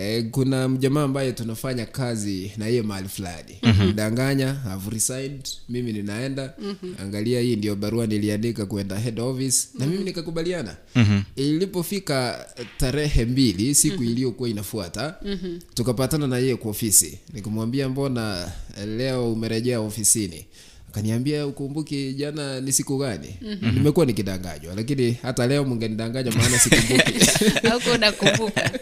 Eh, 0.00 0.24
kuna 0.30 0.68
mjamaa 0.68 1.02
ambaye 1.02 1.32
tunafanya 1.32 1.86
kazi 1.86 2.52
na 2.56 2.66
yeye 2.66 2.82
mahali 2.82 3.08
fulani 3.08 3.56
Mhm. 3.62 3.92
danganya 3.94 4.56
resigned 4.90 5.48
mimi 5.68 5.92
ninaenda 5.92 6.54
Mhm. 6.58 6.94
angalia 7.02 7.40
hii 7.40 7.56
ndio 7.56 7.76
barua 7.76 8.06
niliandika 8.06 8.66
kwenda 8.66 8.98
head 8.98 9.20
office 9.20 9.68
na 9.78 9.86
mimi 9.86 10.04
nikakubaliana 10.04 10.76
Mhm. 10.94 11.20
ilipofika 11.36 12.46
tarehe 12.78 13.24
mbili 13.24 13.74
siku 13.74 14.02
Mhm. 14.02 14.10
iliyokuwa 14.10 14.48
inafuata 14.48 15.14
Mhm. 15.24 15.58
tukapatana 15.74 16.26
na 16.26 16.38
yeye 16.38 16.56
kwa 16.56 16.70
ofisi 16.70 17.18
nikamwambia 17.34 17.88
mbona 17.88 18.52
leo 18.96 19.32
umerejea 19.32 19.80
ofisini 19.80 20.46
kaniambia 20.92 21.46
ukumbuki 21.46 22.12
jana 22.12 22.60
ni 22.60 22.72
siku 22.72 22.98
gani? 22.98 23.34
Mhm. 23.42 23.74
nimekuwa 23.74 24.06
nikidanganywa 24.06 24.74
lakini 24.76 25.16
hata 25.22 25.46
leo 25.46 25.64
mungenidanganywa 25.64 26.34
maana 26.34 26.58
sikumbuki. 26.58 27.12
Hauko 27.68 27.90
unakumbuka. 27.90 28.70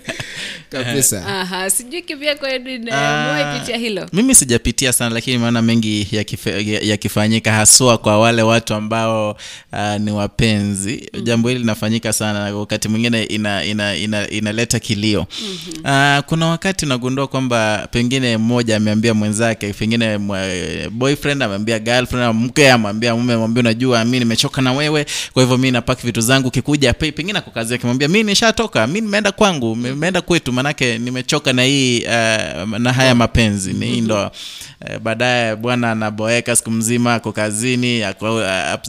Kabisa. 0.71 1.27
Aha, 1.27 1.71
sijui 1.71 2.03
kivyako 2.03 2.47
Edwin, 2.49 2.89
eh, 2.89 2.95
Ah, 2.95 3.31
umewahi 3.33 3.61
pitia 3.61 3.77
hilo? 3.77 4.09
mimi 4.13 4.35
sijapitia 4.35 4.93
sana 4.93 5.15
lakini 5.15 5.39
maana 5.39 5.63
mengi 5.63 6.09
yakife- 6.13 6.87
yakifanyika 6.89 7.53
haswa 7.53 7.99
kwa 7.99 8.19
wale 8.19 8.43
watu 8.43 8.75
ambao 8.75 9.37
uh, 9.73 9.97
ni 10.01 10.11
wapenzi. 10.11 11.11
Jambo 11.23 11.49
hili 11.49 11.61
linafanyika 11.61 12.13
sana 12.13 12.57
wakati 12.57 12.89
mwingine 12.89 13.25
inaleta 13.25 13.65
ina, 13.67 13.97
ina, 13.97 14.31
ina 14.31 14.67
kilio. 14.67 15.21
Uh, 15.21 16.19
kuna 16.27 16.47
wakati 16.47 16.85
unagundua 16.87 17.27
kwamba 17.27 17.89
pengine 17.91 18.37
mmoja 18.37 18.77
ameambia 18.77 19.15
mwenzake 19.15 19.73
pengine 19.73 20.19
boyfriend 20.91 21.43
ameambia 21.43 21.79
girlfriend 22.01 22.25
ama 22.25 22.41
mke 22.41 22.71
amwambia 22.73 23.15
mume 23.17 23.33
amwambia 23.35 23.61
unajua 23.61 24.05
mi 24.05 24.19
nimechoka 24.19 24.63
na 24.63 24.73
wewe 24.73 25.07
kwa 25.33 25.43
hivyo 25.43 25.59
mi 25.59 25.71
napaki 25.71 26.07
vitu 26.07 26.21
zangu 26.21 26.51
kikuja 26.51 26.93
pe- 26.93 27.13
pengine 27.13 27.39
ako 27.39 27.51
kazi 27.51 27.75
akimwambia 27.75 28.09
mi 28.09 28.23
nishatoka 28.23 28.87
mi 28.87 29.01
nimeenda 29.01 29.33
kwangu 29.33 29.77
nimeenda 29.77 30.21
kwetu 30.21 30.53
manake 30.53 30.99
nimechoka 30.99 31.53
na 31.53 31.63
hii 31.63 32.01
uh, 32.05 32.79
na 32.79 32.93
haya 32.93 33.15
mapenzi. 33.15 33.73
Ni 33.73 33.87
hii 33.87 34.01
ndoa. 34.01 34.31
Uh, 34.91 34.97
baadaye 34.99 35.57
bwana 35.57 35.91
anaboeka 35.93 36.57
siku 36.57 36.71
mzima 36.71 37.15
ako 37.15 37.33
kazini 37.33 38.03
ako 38.03 38.37
uh, 38.37 38.43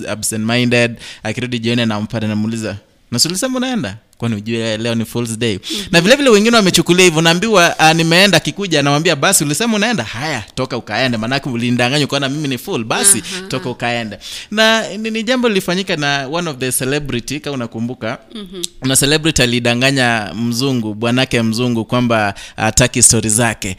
absent 0.09 0.45
minded 0.45 0.95
akirudi 1.23 1.59
jioni 1.59 1.81
anampata 1.81 2.27
namuuliza 2.27 2.75
nasulisema 3.11 3.57
unaenda 3.57 3.97
kwani 4.21 4.35
ujue 4.35 4.77
leo 4.77 4.95
ni 4.95 5.05
Fool's 5.05 5.37
day. 5.39 5.59
Na 5.91 6.01
vile 6.01 6.15
vile 6.15 6.29
wengine 6.29 6.55
wamechukulia 6.55 7.05
hivyo 7.05 7.21
naambiwa 7.21 7.75
uh, 7.79 7.91
nimeenda 7.91 8.39
kikuja 8.39 8.79
anamwambia 8.79 9.15
basi 9.15 9.43
ulisema 9.43 9.75
unaenda? 9.75 10.03
Haya 10.03 10.43
toka 10.55 10.77
ukaende. 10.77 11.17
Maanake 11.17 11.49
ulindanganywa 11.49 12.05
ukaona 12.05 12.29
mimi 12.29 12.47
ni 12.47 12.57
full 12.57 12.83
basi 12.83 13.23
toka 13.47 13.69
ukaende. 13.69 14.17
Na 14.51 14.87
ni, 14.97 15.11
ni 15.11 15.23
jambo 15.23 15.47
lilifanyika 15.49 15.95
na 15.95 16.27
one 16.27 16.49
of 16.49 16.57
the 16.57 16.71
celebrity 16.71 17.39
kama 17.39 17.53
unakumbuka. 17.55 18.17
Mhm. 18.35 18.61
na 18.81 18.95
celebrity 18.95 19.41
alidanganya 19.41 20.33
mzungu 20.35 20.93
bwanake 20.93 21.41
mzungu 21.41 21.85
kwamba 21.85 22.33
ataki 22.57 23.03
stori 23.03 23.29
zake. 23.29 23.77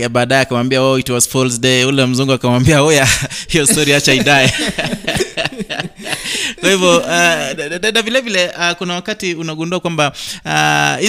Uh, 0.00 0.06
baadaye 0.08 0.42
akamwambia 0.42 0.82
oh, 0.82 0.98
it 0.98 1.08
was 1.08 1.28
Fool's 1.28 1.60
day. 1.60 1.84
Ule 1.84 2.06
mzungu 2.06 2.32
akamwambia 2.32 2.82
oya 2.82 3.08
hiyo 3.48 3.66
stori 3.66 3.94
acha 3.94 4.14
idae 4.14 4.52
kwa 6.60 6.70
hivyo 6.70 6.98
uh, 6.98 7.06
na- 7.06 7.78
vile 8.02 8.20
vile 8.20 8.48
uh, 8.58 8.70
kuna 8.78 8.94
wakati 8.94 9.34
unagundua 9.34 9.80
kwamba 9.80 10.12
uh, 10.44 11.04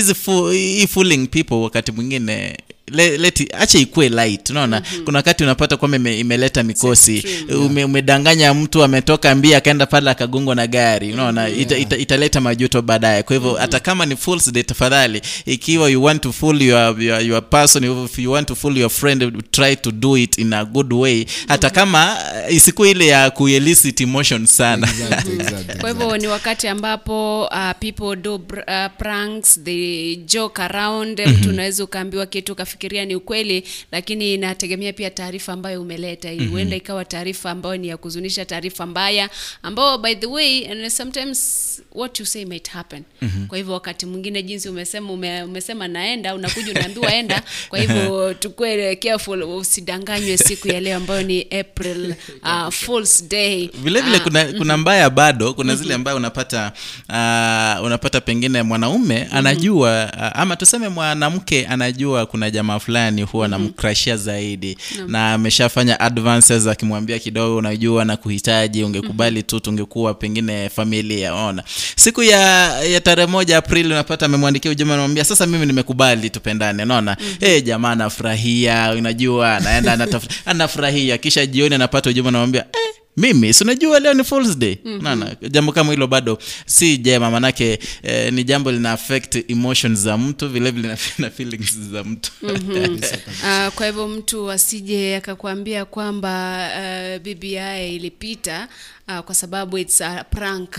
fooling 0.87 1.27
people 1.27 1.55
wakati 1.55 1.91
mwingine 1.91 2.57
le- 2.87 3.17
leti 3.17 3.47
acha 3.59 3.79
ikue 3.79 4.09
light 4.09 4.49
unaona? 4.49 4.79
Mm-hmm. 4.79 5.05
kuna 5.05 5.19
wakati 5.19 5.43
unapata 5.43 5.77
kwamba 5.77 5.97
ime, 5.97 6.19
imeleta 6.19 6.63
mikosi. 6.63 7.25
Ume, 7.65 7.83
umedanganya 7.85 8.53
mtu 8.53 8.83
ametoka 8.83 9.35
mbia 9.35 9.57
akaenda 9.57 9.85
pale 9.85 10.09
akagongwa 10.11 10.55
na 10.55 10.67
gari 10.67 11.13
unaona? 11.13 11.41
Mm-hmm. 11.47 11.61
ita, 11.61 11.77
ita, 11.77 11.97
italeta 11.97 12.41
majuto 12.41 12.81
baadaye. 12.81 13.23
Kwa 13.23 13.33
hivyo 13.35 13.49
mm-hmm. 13.49 13.61
hata 13.61 13.79
kama 13.79 14.05
ni 14.05 14.15
fools 14.15 14.51
day 14.51 14.63
tafadhali 14.63 15.21
ikiwa 15.45 15.89
you 15.89 16.03
want 16.03 16.21
to 16.21 16.31
fool 16.31 16.61
your, 16.61 17.01
your, 17.03 17.21
your 17.21 17.49
person 17.49 17.83
if 18.05 18.19
you 18.19 18.31
want 18.31 18.47
to 18.47 18.55
fool 18.55 18.77
your 18.77 18.89
friend 18.89 19.43
try 19.51 19.75
to 19.75 19.91
do 19.91 20.17
it 20.17 20.37
in 20.37 20.53
a 20.53 20.65
good 20.65 20.93
way. 20.93 21.25
Hata 21.47 21.69
kama 21.69 22.17
uh, 22.47 22.53
isikuwe 22.55 22.91
ile 22.91 23.07
ya 23.07 23.29
kuelicit 23.29 24.01
emotion 24.01 24.45
sana. 24.45 24.89
Kwa 25.81 25.89
hivyo 25.89 26.17
ni 26.17 26.27
wakati 26.27 26.67
ambapo 26.67 27.43
uh, 27.45 27.71
people 27.79 28.15
do 28.21 28.35
uh, 28.35 28.41
pranks 28.97 29.59
they 29.63 30.15
joke 30.15 30.61
around 30.61 31.19
mm-hmm. 31.25 31.43
tunaweza 31.43 31.83
ukaambiwa 31.83 32.25
kitu 32.25 32.55
ukafikiria 32.73 33.05
ni 33.05 33.15
ukweli 33.15 33.63
lakini 33.91 34.33
inategemea 34.33 34.93
pia 34.93 35.09
taarifa 35.09 35.53
ambayo 35.53 35.81
umeleta 35.81 36.31
mm 36.31 36.49
huenda 36.51 36.75
ikawa 36.75 37.05
taarifa 37.05 37.51
ambayo 37.51 37.77
ni 37.77 37.87
ya 37.87 37.97
kuzunisha 37.97 38.45
taarifa 38.45 38.85
mbaya 38.85 39.29
ambao 39.63 39.97
by 39.97 40.15
the 40.15 40.25
way 40.25 40.67
and 40.71 40.89
sometimes 40.89 41.81
what 41.91 42.19
you 42.19 42.25
say 42.25 42.45
might 42.45 42.69
happen. 42.69 43.03
Mhm. 43.21 43.47
kwa 43.47 43.57
hivyo 43.57 43.73
wakati 43.73 44.05
mwingine 44.05 44.43
jinsi 44.43 44.69
umesema 44.69 45.13
ume, 45.13 45.43
umesema 45.43 45.87
naenda 45.87 46.35
unakuja 46.35 46.71
unaambiwa 46.71 47.13
enda 47.13 47.43
kwa 47.69 47.79
hivyo 47.79 48.33
tukue 48.43 48.95
careful 48.95 49.43
usidanganywe 49.43 50.37
siku 50.37 50.67
ya 50.67 50.79
leo 50.79 50.97
ambayo 50.97 51.23
ni 51.23 51.41
april 51.41 52.15
uh, 52.43 52.69
fools 52.69 53.27
day. 53.29 53.69
Vile 53.83 54.01
vile 54.01 54.17
uh, 54.17 54.23
kuna, 54.23 54.43
mhm. 54.45 54.57
kuna 54.57 54.77
mbaya 54.77 55.09
bado 55.09 55.53
kuna 55.53 55.75
zile 55.75 55.93
ambayo 55.93 56.17
unapata 56.17 56.71
uh, 57.09 57.85
unapata 57.85 58.21
pengine 58.21 58.63
mwanaume 58.63 59.27
anajua 59.31 60.11
uh, 60.17 60.39
ama 60.41 60.55
tuseme 60.55 60.89
mwanamke 60.89 61.67
anajua 61.67 62.25
kuna 62.25 62.51
jamaa 62.51 62.62
fulani 62.79 63.21
huwa 63.21 63.45
anamkrashia 63.45 64.17
zaidi. 64.17 64.77
Naam. 64.97 65.11
na 65.11 65.33
ameshafanya 65.33 65.99
advances 65.99 66.67
akimwambia 66.67 67.19
kidogo 67.19 67.57
unajua 67.57 68.05
na 68.05 68.17
kuhitaji 68.17 68.83
ungekubali 68.83 69.43
tu 69.43 69.59
tungekuwa 69.59 70.13
pengine 70.13 70.69
familia. 70.69 71.33
Ona 71.35 71.63
siku 71.95 72.23
ya, 72.23 72.39
ya 72.83 73.01
tarehe 73.01 73.27
moja 73.27 73.57
aprili 73.57 73.87
unapata 73.93 74.25
amemwandikia 74.25 74.71
ujumbe 74.71 74.93
anamwambia 74.93 75.23
sasa 75.23 75.45
mimi 75.45 75.65
nimekubali 75.65 76.29
tupendane. 76.29 76.85
Naona 76.85 77.17
mm 77.19 77.35
hey, 77.39 77.61
jamaa 77.61 77.91
anafurahia 77.91 78.91
unajua 78.97 79.55
anaenda 79.57 80.07
anafurahia 80.45 81.17
kisha 81.17 81.45
jioni 81.45 81.75
anapata 81.75 82.09
ujumbe 82.09 82.29
anamwambia 82.29 82.65
eh, 82.73 83.02
mimi 83.17 83.53
sinajua 83.53 83.99
leo 83.99 84.13
ni 84.13 84.23
Fool's 84.23 84.57
day 84.57 84.77
mm-hmm. 84.85 85.03
nana 85.03 85.35
jambo 85.49 85.71
kama 85.71 85.91
hilo 85.91 86.07
bado 86.07 86.37
si 86.65 86.97
jema 86.97 87.31
manake 87.31 87.79
eh, 88.03 88.33
ni 88.33 88.43
jambo 88.43 88.71
lina 88.71 88.91
affect 88.91 89.49
emotions 89.51 89.99
za 89.99 90.17
mtu 90.17 90.49
vilevile 90.49 90.87
vile 90.87 91.01
na, 91.17 91.23
na 91.27 91.29
feelings 91.29 91.79
za 91.79 92.03
mtu 92.03 92.31
mm-hmm. 92.41 92.93
uh, 92.93 93.73
kwa 93.75 93.85
hivyo 93.85 94.07
mtu 94.07 94.51
asije 94.51 95.15
akakwambia 95.15 95.85
kwamba 95.85 96.69
uh, 96.77 97.21
BBI 97.21 97.95
ilipita 97.95 98.67
uh, 99.07 99.19
kwa 99.19 99.35
sababu 99.35 99.77
it's 99.77 100.01
a 100.01 100.23
prank 100.23 100.69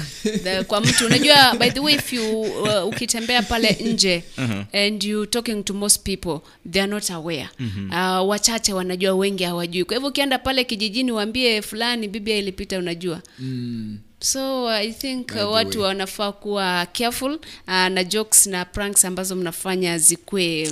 The, 0.44 0.64
kwa 0.64 0.80
mtu 0.80 1.06
unajua 1.06 1.54
by 1.58 1.70
the 1.70 1.80
way 1.80 1.94
if 1.94 2.12
you 2.12 2.40
uh, 2.40 2.86
ukitembea 2.86 3.42
pale 3.42 3.76
nje 3.84 4.24
Mhm. 4.38 4.62
and 4.72 5.04
you 5.04 5.26
talking 5.26 5.64
to 5.64 5.74
most 5.74 6.02
people 6.02 6.38
they 6.70 6.82
are 6.82 6.90
not 6.90 7.10
aware 7.10 7.48
Mhm. 7.60 7.90
uh, 7.90 8.28
wachache 8.28 8.72
wanajua 8.72 9.14
wengi 9.14 9.44
hawajui 9.44 9.84
kwa 9.84 9.94
hivyo 9.96 10.08
ukienda 10.08 10.38
pale 10.38 10.64
kijijini 10.64 11.12
waambie 11.12 11.62
fulani 11.62 12.08
bibia 12.08 12.36
ilipita 12.36 12.78
unajua 12.78 13.20
mm. 13.38 13.98
so 14.20 14.68
i 14.70 14.92
think 14.92 15.30
uh, 15.44 15.52
watu 15.52 15.80
wanafaa 15.80 16.32
kuwa 16.32 16.86
careful 16.86 17.32
uh, 17.68 17.72
na 17.74 18.04
jokes 18.04 18.46
na 18.46 18.64
pranks 18.64 19.04
ambazo 19.04 19.36
mnafanya 19.36 19.98
zikue 19.98 20.70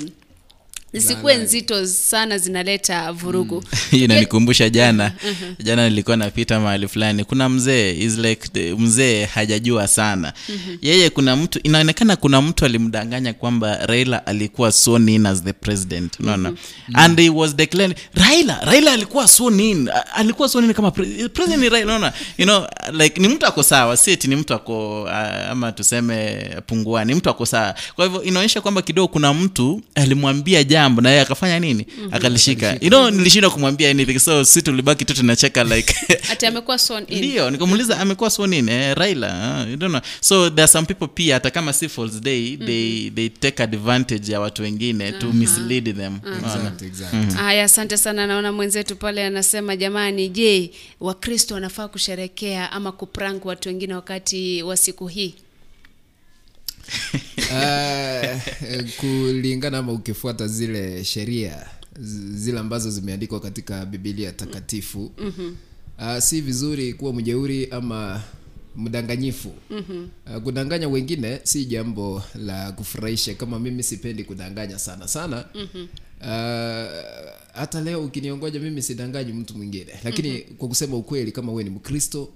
zisikuwe 0.92 1.34
nzito 1.36 1.86
sana 1.86 2.38
zinaleta 2.38 3.12
vurugu. 3.12 3.64
Hii 3.90 4.04
inanikumbusha 4.04 4.68
jana. 4.70 5.12
Mhm. 5.24 5.54
jana 5.66 5.88
nilikuwa 5.88 6.16
napita 6.16 6.60
mahali 6.60 6.88
fulani. 6.88 7.24
Kuna 7.24 7.48
mzee 7.48 7.92
is 8.04 8.18
like 8.18 8.74
mzee 8.78 9.24
hajajua 9.24 9.88
sana. 9.88 10.32
Mhm. 10.48 10.76
yeye 10.82 11.10
kuna 11.10 11.36
mtu 11.36 11.60
inaonekana 11.62 12.16
kuna 12.16 12.42
mtu 12.42 12.64
alimdanganya 12.64 13.32
kwamba 13.32 13.86
raila 13.86 14.26
alikuwa 14.26 14.72
sworn 14.72 15.08
in 15.08 15.26
as 15.26 15.42
the 15.44 15.52
president. 15.52 16.20
Unaona? 16.20 16.50
Mhm. 16.50 16.58
and 16.94 17.20
he 17.20 17.28
was 17.30 17.56
declaring 17.56 17.94
raila 18.14 18.60
raila 18.64 18.92
alikuwa 18.92 19.28
sworn 19.28 19.60
in 19.60 19.90
alikuwa 20.14 20.48
sworn 20.48 20.66
in 20.68 20.74
kama 20.74 20.88
pre- 20.88 21.28
president 21.28 21.72
raila. 21.72 21.86
Unaona? 21.86 22.12
You 22.38 22.44
know 22.46 22.66
like 22.92 23.20
ni 23.20 23.28
mtu 23.28 23.46
ako 23.46 23.62
sawa. 23.62 23.96
Si 23.96 24.18
ni 24.28 24.36
mtu 24.36 24.54
ako 24.54 25.02
uh, 25.02 25.10
ama 25.50 25.72
tuseme 25.72 26.48
punguani 26.66 27.14
mtu 27.14 27.30
ako 27.30 27.46
sawa. 27.46 27.74
Kwa 27.94 28.04
hivyo 28.04 28.22
inaonyesha 28.22 28.60
kwamba 28.60 28.82
kidogo 28.82 29.08
kuna 29.08 29.34
mtu 29.34 29.82
alimwambia 29.94 30.64
jambo 30.82 31.00
na 31.02 31.10
yeye 31.10 31.22
akafanya 31.22 31.60
nini? 31.60 31.86
Mhm. 31.98 32.14
akalishika. 32.14 32.76
You 32.80 32.88
know 32.90 33.10
nilishindwa 33.10 33.50
kumwambia 33.50 33.90
anything 33.90 34.18
so 34.18 34.44
si 34.44 34.62
tulibaki 34.62 35.04
tu 35.04 35.14
tunacheka 35.14 35.64
like 35.64 35.94
ati 36.32 36.46
amekuwa 36.46 36.78
sworn 36.78 37.04
in. 37.08 37.18
Ndio 37.18 37.50
nikamuuliza 37.50 38.00
amekuwa 38.00 38.30
sworn 38.30 38.52
in 38.52 38.68
eh, 38.68 38.96
raila? 38.96 39.62
Uh, 39.64 39.70
you 39.70 39.76
don't 39.76 39.90
know. 39.92 40.02
So 40.20 40.50
there 40.50 40.62
are 40.62 40.72
some 40.72 40.86
people 40.86 41.08
pia 41.08 41.34
hata 41.34 41.50
kama 41.50 41.72
si 41.72 41.88
false 41.88 42.20
day 42.20 42.56
they, 42.56 43.10
they 43.10 43.28
take 43.28 43.62
advantage 43.62 44.32
ya 44.32 44.40
watu 44.40 44.62
wengine 44.62 45.12
to 45.12 45.32
mislead 45.32 45.96
them. 45.96 46.18
Uh-huh. 46.24 46.36
Exactly, 46.56 46.86
exactly. 46.88 47.18
Mhm. 47.18 47.30
haya 47.36 47.64
asante 47.64 47.96
sana. 47.96 48.26
Naona 48.26 48.52
mwenzetu 48.52 48.96
pale 48.96 49.24
anasema 49.26 49.76
jamani 49.76 50.28
je 50.28 50.70
wakristo 51.00 51.54
wanafaa 51.54 51.88
kusherekea 51.88 52.72
ama 52.72 52.92
kuprank 52.92 53.44
watu 53.44 53.68
wengine 53.68 53.94
wakati 53.94 54.62
wa 54.62 54.76
siku 54.76 55.06
hii 55.06 55.34
Ah, 57.52 58.40
kulingana 59.00 59.78
ama 59.78 59.92
ukifuata 59.92 60.48
zile 60.48 61.04
sheria 61.04 61.66
zile 62.34 62.58
ambazo 62.58 62.90
zimeandikwa 62.90 63.40
katika 63.40 63.86
bibilia 63.86 64.32
takatifu 64.32 65.12
uh, 65.98 66.18
si 66.18 66.40
vizuri 66.40 66.94
kuwa 66.94 67.12
mjeuri 67.12 67.66
ama 67.70 68.22
mdanganyifu 68.76 69.52
Mhm. 69.70 70.06
uh, 70.36 70.42
kudanganya 70.42 70.88
wengine 70.88 71.40
si 71.42 71.64
jambo 71.64 72.22
la 72.34 72.72
kufurahisha 72.72 73.34
kama 73.34 73.58
mimi 73.58 73.82
sipendi 73.82 74.24
kudanganya 74.24 74.78
sana 74.78 75.08
sana 75.08 75.44
Mhm. 75.54 75.82
uh, 76.20 76.28
hata 77.54 77.80
leo 77.84 78.04
ukiniongoja 78.04 78.60
mimi 78.60 78.82
sidanganyi 78.82 79.32
mtu 79.32 79.54
mwingine 79.56 79.92
lakini 80.04 80.30
Mhm. 80.30 80.54
kwa 80.54 80.68
kusema 80.68 80.96
ukweli 80.96 81.32
kama 81.32 81.52
wewe 81.52 81.64
ni 81.64 81.70
mkristo 81.70 82.28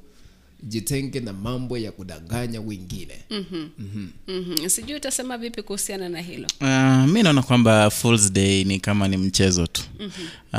jitenge 0.62 1.20
na 1.20 1.32
mambo 1.32 1.78
ya 1.78 1.92
kudanganya 1.92 2.60
wengine 2.60 3.14
Mhm. 3.30 3.66
Mhm. 3.78 4.06
Mhm. 4.28 4.68
sijui 4.68 4.96
utasema 4.96 5.38
vipi 5.38 5.62
kuhusiana 5.62 6.08
na 6.08 6.20
hilo 6.20 6.46
Uh, 6.60 7.10
mi 7.12 7.22
naona 7.22 7.42
kwamba 7.42 7.90
Fools 7.90 8.32
Day 8.32 8.64
ni 8.64 8.80
kama 8.80 9.08
ni 9.08 9.16
mchezo 9.16 9.66
tu 9.66 9.82
Mhm. 10.00 10.06
uh, 10.52 10.58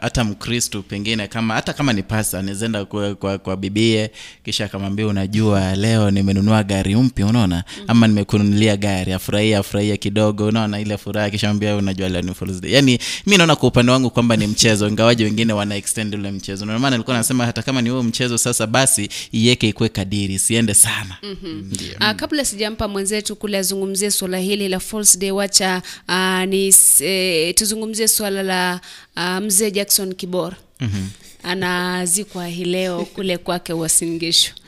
hata 0.00 0.24
mkristu 0.24 0.82
pengine 0.82 1.28
kama 1.28 1.54
hata 1.54 1.72
kama 1.72 1.92
ni 1.92 2.02
pasa 2.02 2.42
nizaenda 2.42 2.84
kwa, 2.84 3.14
kwa, 3.14 3.38
kwa 3.38 3.56
bibie 3.56 4.10
kisha 4.44 4.64
akamwambia 4.64 5.06
unajua 5.06 5.76
leo 5.76 6.10
nimenunua 6.10 6.62
gari 6.64 6.96
mpya 6.96 7.26
unaona 7.26 7.64
ama 7.86 8.06
nimekununulia 8.08 8.76
gari 8.76 9.12
afurahia 9.12 9.58
afurahia 9.58 9.96
kidogo 9.96 10.46
unaona 10.46 10.80
ile 10.80 10.96
furaha 10.98 11.30
kisha 11.30 11.46
mwambia 11.46 11.76
unajua 11.76 12.08
leo 12.08 12.22
ni 12.22 12.34
Fools 12.34 12.60
Day 12.60 12.72
yani 12.72 12.98
mi 13.26 13.36
naona 13.36 13.56
kwa 13.56 13.68
upande 13.68 13.92
wangu 13.92 14.10
kwamba 14.10 14.36
ni 14.36 14.46
mchezo 14.46 14.88
ingawaji 14.88 15.24
wengine 15.24 15.52
wana 15.52 15.76
extend 15.76 16.14
ule 16.14 16.30
mchezo 16.30 16.64
ndio 16.64 16.78
maana 16.78 16.96
nilikuwa 16.96 17.16
nasema 17.16 17.46
hata 17.46 17.62
kama 17.62 17.82
ni 17.82 17.90
huo 17.90 18.02
mchezo 18.02 18.38
sasa 18.38 18.66
basi 18.66 19.08
iweke 19.32 19.68
ikuwe 19.68 19.88
kadiri 19.88 20.38
siende 20.38 20.74
sana 20.74 21.16
Mhm. 21.22 21.70
Ah, 22.00 22.14
kabla 22.14 22.44
sijampa 22.44 22.88
mwenzetu 22.88 23.36
kule 23.36 23.58
azungumzie 23.58 24.10
swala 24.10 24.38
hili 24.38 24.68
la 24.68 24.80
False 24.80 25.18
Day, 25.18 25.30
wacha 25.30 25.82
uh, 26.08 26.44
ni 26.44 26.74
eh, 27.00 27.54
tuzungumzie 27.54 28.08
swala 28.08 28.42
la 28.42 28.80
uh, 29.16 29.38
mzee 29.44 29.70
Jackson 29.70 30.14
Kibora 30.14 30.56
Mhm. 30.80 31.06
Anazikwa 31.44 32.46
hii 32.48 32.64
leo 32.64 33.04
kule 33.14 33.38
kwake 33.38 33.72
Uasin. 33.72 34.14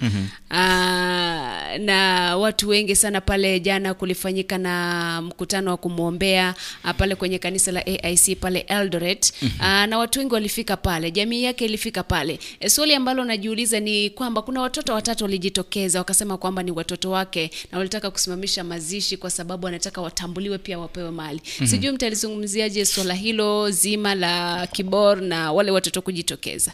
Mhm. 0.00 0.26
Ah, 0.50 1.78
na 1.78 2.36
watu 2.36 2.68
wengi 2.68 2.96
sana 2.96 3.20
pale 3.20 3.60
jana 3.60 3.94
kulifanyika 3.94 4.58
na 4.58 5.22
mkutano 5.22 5.70
wa 5.70 5.76
kumwombea 5.76 6.54
ah, 6.84 6.94
pale 6.94 7.14
kwenye 7.14 7.38
kanisa 7.38 7.72
la 7.72 7.86
AIC 7.86 8.36
pale 8.40 8.58
Eldoret 8.60 9.32
Mhm. 9.42 9.50
Ah, 9.60 9.86
na 9.86 9.98
watu 9.98 10.18
wengi 10.18 10.34
walifika 10.34 10.76
pale, 10.76 11.10
jamii 11.10 11.42
yake 11.44 11.64
ilifika 11.64 12.02
pale. 12.02 12.38
E, 12.60 12.68
swali 12.70 12.94
ambalo 12.94 13.24
najiuliza 13.24 13.80
ni 13.80 14.10
kwamba 14.10 14.42
kuna 14.42 14.60
watoto 14.60 14.92
watatu 14.94 15.24
walijitokeza 15.24 15.98
wakasema 15.98 16.36
kwamba 16.38 16.62
ni 16.62 16.70
watoto 16.70 17.10
wake 17.10 17.50
na 17.72 17.78
walitaka 17.78 18.10
kusimamisha 18.10 18.64
mazishi 18.64 19.16
kwa 19.16 19.30
sababu 19.30 19.64
wanataka 19.64 20.00
watambuliwe 20.00 20.58
pia 20.58 20.78
wapewe 20.78 21.10
mali. 21.10 21.40
Mhm. 21.60 21.66
Sijui 21.66 21.92
mtalizungumziaje 21.92 22.84
swala 22.84 23.14
hilo 23.14 23.70
zima 23.70 24.14
la 24.14 24.66
Kibor 24.66 25.20
na 25.22 25.52
wale 25.52 25.70
watoto 25.70 26.02
kujitokeza. 26.02 26.65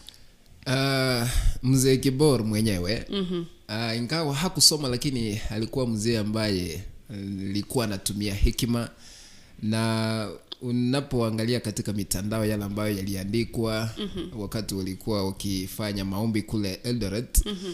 Uh, 0.66 1.28
mzee 1.62 1.96
kibor 1.96 2.44
mwenyewe 2.44 3.06
Mhm. 3.10 3.44
uh, 3.68 3.96
ingawa 3.96 4.34
hakusoma 4.34 4.88
lakini 4.88 5.40
alikuwa 5.50 5.86
mzee 5.86 6.18
ambaye 6.18 6.82
alikuwa 7.10 7.84
anatumia 7.84 8.34
hekima 8.34 8.88
na 9.62 10.28
unapoangalia 10.62 11.60
katika 11.60 11.92
mitandao 11.92 12.44
yale 12.46 12.64
ambayo 12.64 12.96
yaliandikwa 12.96 13.90
Mhm. 13.98 14.40
wakati 14.40 14.74
walikuwa 14.74 15.26
wakifanya 15.26 16.04
maombi 16.04 16.42
kule 16.42 16.74
eldoret 16.74 17.46
Mhm. 17.46 17.66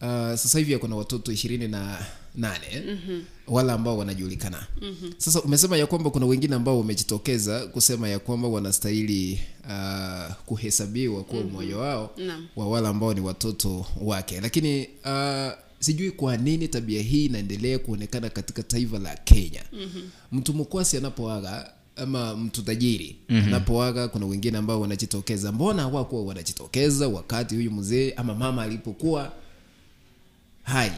uh, 0.00 0.36
sasa 0.36 0.58
hivi 0.58 0.78
kuna 0.78 0.96
watoto 0.96 1.32
ishirini 1.32 1.68
na 1.68 1.98
nane 2.34 2.82
Mhm. 2.86 3.20
Wale 3.50 3.72
ambao 3.72 3.98
wanajulikana 3.98 4.66
Mhm. 4.82 5.12
sasa 5.18 5.42
umesema 5.42 5.76
ya 5.76 5.86
kwamba 5.86 6.10
kuna 6.10 6.26
wengine 6.26 6.54
ambao 6.54 6.78
wamejitokeza 6.78 7.66
kusema 7.66 8.08
ya 8.08 8.18
kwamba 8.18 8.48
wanastahili 8.48 9.40
uh, 9.64 10.34
kuhesabiwa 10.46 11.24
kuwa 11.24 11.42
Mhm. 11.42 11.50
mmoja 11.50 11.76
wao 11.76 12.10
no. 12.18 12.34
wa 12.56 12.68
wale 12.68 12.88
ambao 12.88 13.14
ni 13.14 13.20
watoto 13.20 13.86
wake 14.02 14.40
lakini 14.40 14.86
uh, 15.04 15.52
sijui 15.78 16.10
kwa 16.10 16.36
nini 16.36 16.68
tabia 16.68 17.02
hii 17.02 17.24
inaendelea 17.24 17.78
kuonekana 17.78 18.30
katika 18.30 18.62
taifa 18.62 18.98
la 18.98 19.16
kenya 19.16 19.62
Mhm. 19.72 20.00
mtu 20.32 20.54
mkwasi 20.54 20.96
anapoaga 20.96 21.72
ama 21.96 22.36
mtu 22.36 22.62
tajiri 22.62 23.16
Mhm. 23.28 23.44
anapoaga 23.46 24.08
kuna 24.08 24.26
wengine 24.26 24.58
ambao 24.58 24.80
wanajitokeza 24.80 25.52
mbona 25.52 25.82
hawakuwa 25.82 26.22
wanajitokeza 26.24 27.08
wakati 27.08 27.54
huyu 27.54 27.70
mzee 27.70 28.12
ama 28.16 28.34
mama 28.34 28.62
alipokuwa 28.62 29.32
hai 30.62 30.92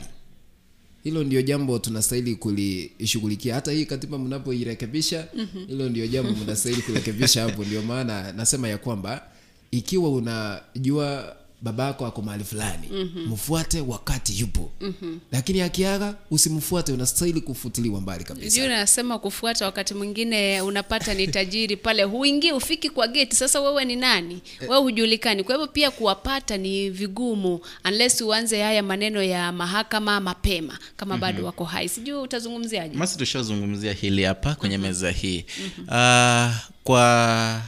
hilo 1.04 1.24
ndio 1.24 1.42
jambo 1.42 1.78
tunastahili 1.78 2.34
kulishughulikia 2.36 3.54
hata 3.54 3.72
hii 3.72 3.84
katiba 3.84 4.18
mnapoirekebisha 4.18 5.26
Mhm. 5.34 5.66
hilo 5.66 5.88
ndio 5.88 6.06
jambo 6.06 6.32
mnastahili 6.44 6.82
kurekebisha 6.82 7.42
hapo 7.42 7.64
ndio 7.64 7.82
maana 7.82 8.32
nasema 8.32 8.68
ya 8.68 8.78
kwamba 8.78 9.22
ikiwa 9.70 10.10
unajua 10.10 11.36
babako 11.62 12.06
ako 12.06 12.22
mahali 12.22 12.44
fulani 12.44 12.88
Mhm. 12.92 13.32
mfuate 13.32 13.80
wakati 13.80 14.40
yupo 14.40 14.70
Mhm. 14.80 15.18
lakini 15.32 15.60
akiaga 15.60 16.14
usimfuate 16.30 16.92
unastahili 16.92 17.40
kufutiliwa 17.40 18.00
mbali 18.00 18.24
kabisa 18.24 18.50
Sijui 18.50 18.68
nasema 18.68 19.18
kufuata, 19.18 19.64
wakati 19.66 19.94
mwingine 19.94 20.60
unapata 20.62 21.14
ni 21.14 21.28
tajiri 21.28 21.76
pale, 21.76 22.02
huingii 22.02 22.52
ufiki 22.52 22.90
kwa 22.90 23.08
geti. 23.08 23.36
Sasa 23.36 23.60
wewe 23.60 23.84
ni 23.84 23.96
nani? 23.96 24.40
Wewe 24.60 24.76
hujulikani. 24.82 25.44
Kwa 25.44 25.54
hivyo 25.54 25.66
pia 25.68 25.90
kuwapata 25.90 26.56
ni 26.56 26.90
vigumu 26.90 27.60
unless 27.84 28.20
uanze 28.20 28.62
haya 28.62 28.82
maneno 28.82 29.22
ya 29.22 29.52
mahakama 29.52 30.20
mapema 30.20 30.78
kama 30.96 31.18
bado 31.18 31.38
Mhm. 31.38 31.46
wako 31.46 31.64
hai. 31.64 31.88
Sijui 31.88 32.18
utazungumziaje? 32.18 32.96
basi 32.98 33.18
tushazungumzia 33.18 33.92
hili 33.92 34.22
hapa 34.24 34.54
kwenye 34.54 34.78
meza 34.78 35.10
hii 35.10 35.44
uh, 35.88 36.50
kwa 36.84 37.62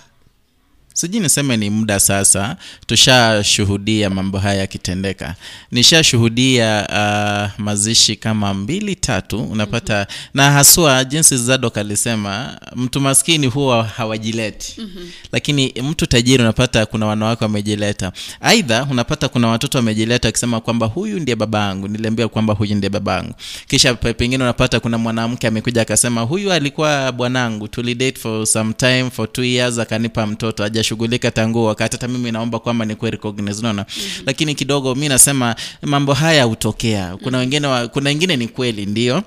sijui 0.95 1.21
niseme 1.21 1.57
ni 1.57 1.71
muda 1.71 2.01
sasa 2.01 2.57
tushashuhudia 2.87 4.11
mambo 4.11 4.39
haya 4.39 4.61
yakitendeka. 4.61 5.35
Nishashuhudia 5.71 6.87
uh, 6.89 7.61
mazishi 7.65 8.17
kama 8.17 8.55
mbili 8.55 8.97
tatu 8.97 9.43
unapata 9.43 10.07
na 10.35 10.51
haswa 10.53 11.05
jinsi 11.05 11.37
zadok 11.37 11.79
alisema 11.79 12.61
mtu 12.77 13.01
maskini 13.01 13.47
huwa 13.47 13.85
hawajileti. 13.85 14.75
Mhm. 14.81 15.09
lakini 15.33 15.75
mtu 15.83 16.07
tajiri 16.07 16.43
unapata 16.43 16.87
kuna 16.87 17.07
wanawake 17.07 17.45
wamejileta. 17.45 18.13
Aidha 18.41 18.87
unapata 18.91 19.29
kuna 19.29 19.49
watoto 19.49 19.79
wamejileta 19.79 20.29
wakisema 20.29 20.61
kwamba 20.61 20.87
huyu 20.87 21.21
ndiye 21.21 21.37
babangu 21.37 21.89
niliambia 21.89 22.29
kwamba 22.29 22.55
huyu 22.55 22.75
ndiye 22.75 22.91
babangu 22.91 23.35
kisha 23.69 23.95
pengine 23.95 24.45
unapata 24.45 24.81
kuna 24.81 24.99
mwanamke 24.99 25.47
amekuja 25.47 25.83
akasema 25.83 26.21
huyu 26.21 26.53
alikuwa 26.53 27.13
bwanangu. 27.13 27.69
Tulidate 27.69 28.21
for 28.21 28.47
some 28.47 28.73
time 28.73 29.11
for 29.11 29.33
two 29.33 29.45
years 29.45 29.79
akanipa 29.79 30.27
mtoto 30.27 30.65
hajashughulika 30.89 31.31
tangu 31.31 31.65
wakati. 31.67 31.97
Hata 31.97 32.09
mimi 32.09 32.33
naomba 32.33 32.59
kwamba 32.59 32.85
nikuwe 32.85 33.11
recognize 33.11 33.61
unaona? 33.61 33.87
Lakini 34.27 34.55
kidogo 34.55 34.95
mi 34.95 35.09
nasema 35.09 35.57
mambo 35.83 36.13
haya 36.15 36.45
hutokea. 36.45 37.17
Kuna 37.23 37.39
wengine 37.39 37.67
wa, 37.67 37.89
kuna 37.89 38.11
wengine 38.11 38.37
ni 38.37 38.49
kweli 38.49 38.87
ndio 38.87 39.23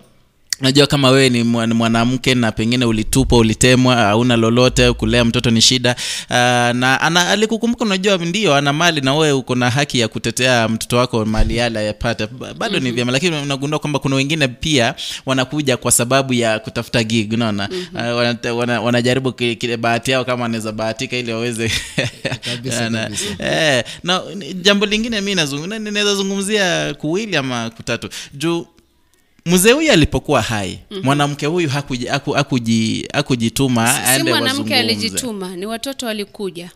najua 0.62 0.88
kama 0.88 1.10
wewe 1.10 1.30
ni 1.30 1.44
mwanamke 1.44 2.36
na 2.36 2.52
pengine 2.52 2.86
ulitupwa 2.86 3.38
ulitemwa 3.38 3.96
hauna 3.96 4.36
lolote 4.38 4.94
kulea 4.94 5.26
mtoto 5.26 5.50
ni 5.52 5.62
shida 5.62 5.96
uh, 6.30 6.36
na 6.78 7.02
ana, 7.02 7.30
alikukumbuka 7.30 7.86
unajua 7.86 8.18
ndio 8.18 8.56
ana 8.56 8.74
mali 8.74 9.02
na 9.02 9.16
wewe 9.16 9.32
uko 9.34 9.56
na 9.56 9.70
haki 9.70 10.00
ya 10.00 10.08
kutetea 10.08 10.68
mtoto 10.70 10.98
wako 10.98 11.26
mali 11.26 11.58
yale 11.58 11.80
ayapate 11.80 12.28
Ba- 12.28 12.54
bado 12.54 12.80
ni 12.80 12.86
Mhm. 12.86 12.96
vyema 12.96 13.12
lakini 13.12 13.36
unagundua 13.42 13.80
kwamba 13.80 14.00
kuna 14.00 14.16
wengine 14.16 14.48
pia 14.48 14.96
wanakuja 15.26 15.78
kwa 15.78 15.92
sababu 15.92 16.34
ya 16.34 16.60
kutafuta 16.60 17.04
gig 17.04 17.34
unaona 17.34 17.70
Mhm. 17.72 17.96
uh, 18.12 18.18
wana, 18.18 18.54
wana, 18.54 18.82
wanajaribu 18.82 19.32
kile 19.34 19.78
bahati 19.78 20.12
yao 20.12 20.26
kama 20.26 20.44
wanaweza 20.44 20.72
bahatika 20.72 21.18
ili 21.18 21.32
waweze 21.32 21.72
na, 22.90 23.10
eh, 23.40 23.84
na 24.04 24.22
jambo 24.62 24.86
lingine 24.86 25.22
mi 25.22 25.36
nazungu- 25.36 26.16
zungumzia 26.16 26.94
kuwili 26.94 27.36
ama 27.38 27.70
kutatu 27.70 28.10
juu 28.34 28.68
mzee 29.48 29.72
huyu 29.72 29.92
alipokuwa 29.92 30.42
hai 30.42 30.80
Mhm. 30.92 31.02
mwanamke 31.04 31.46
huyu 31.46 31.70
hakuji- 31.70 32.08
hakuji, 32.08 32.36
hakuji- 32.38 33.08
hakujituma 33.14 33.88
Si 34.18 34.24
mwanamke 34.24 34.76
alijituma, 34.76 35.56
ni 35.56 35.66
watoto 35.66 36.06
walikuja. 36.06 36.72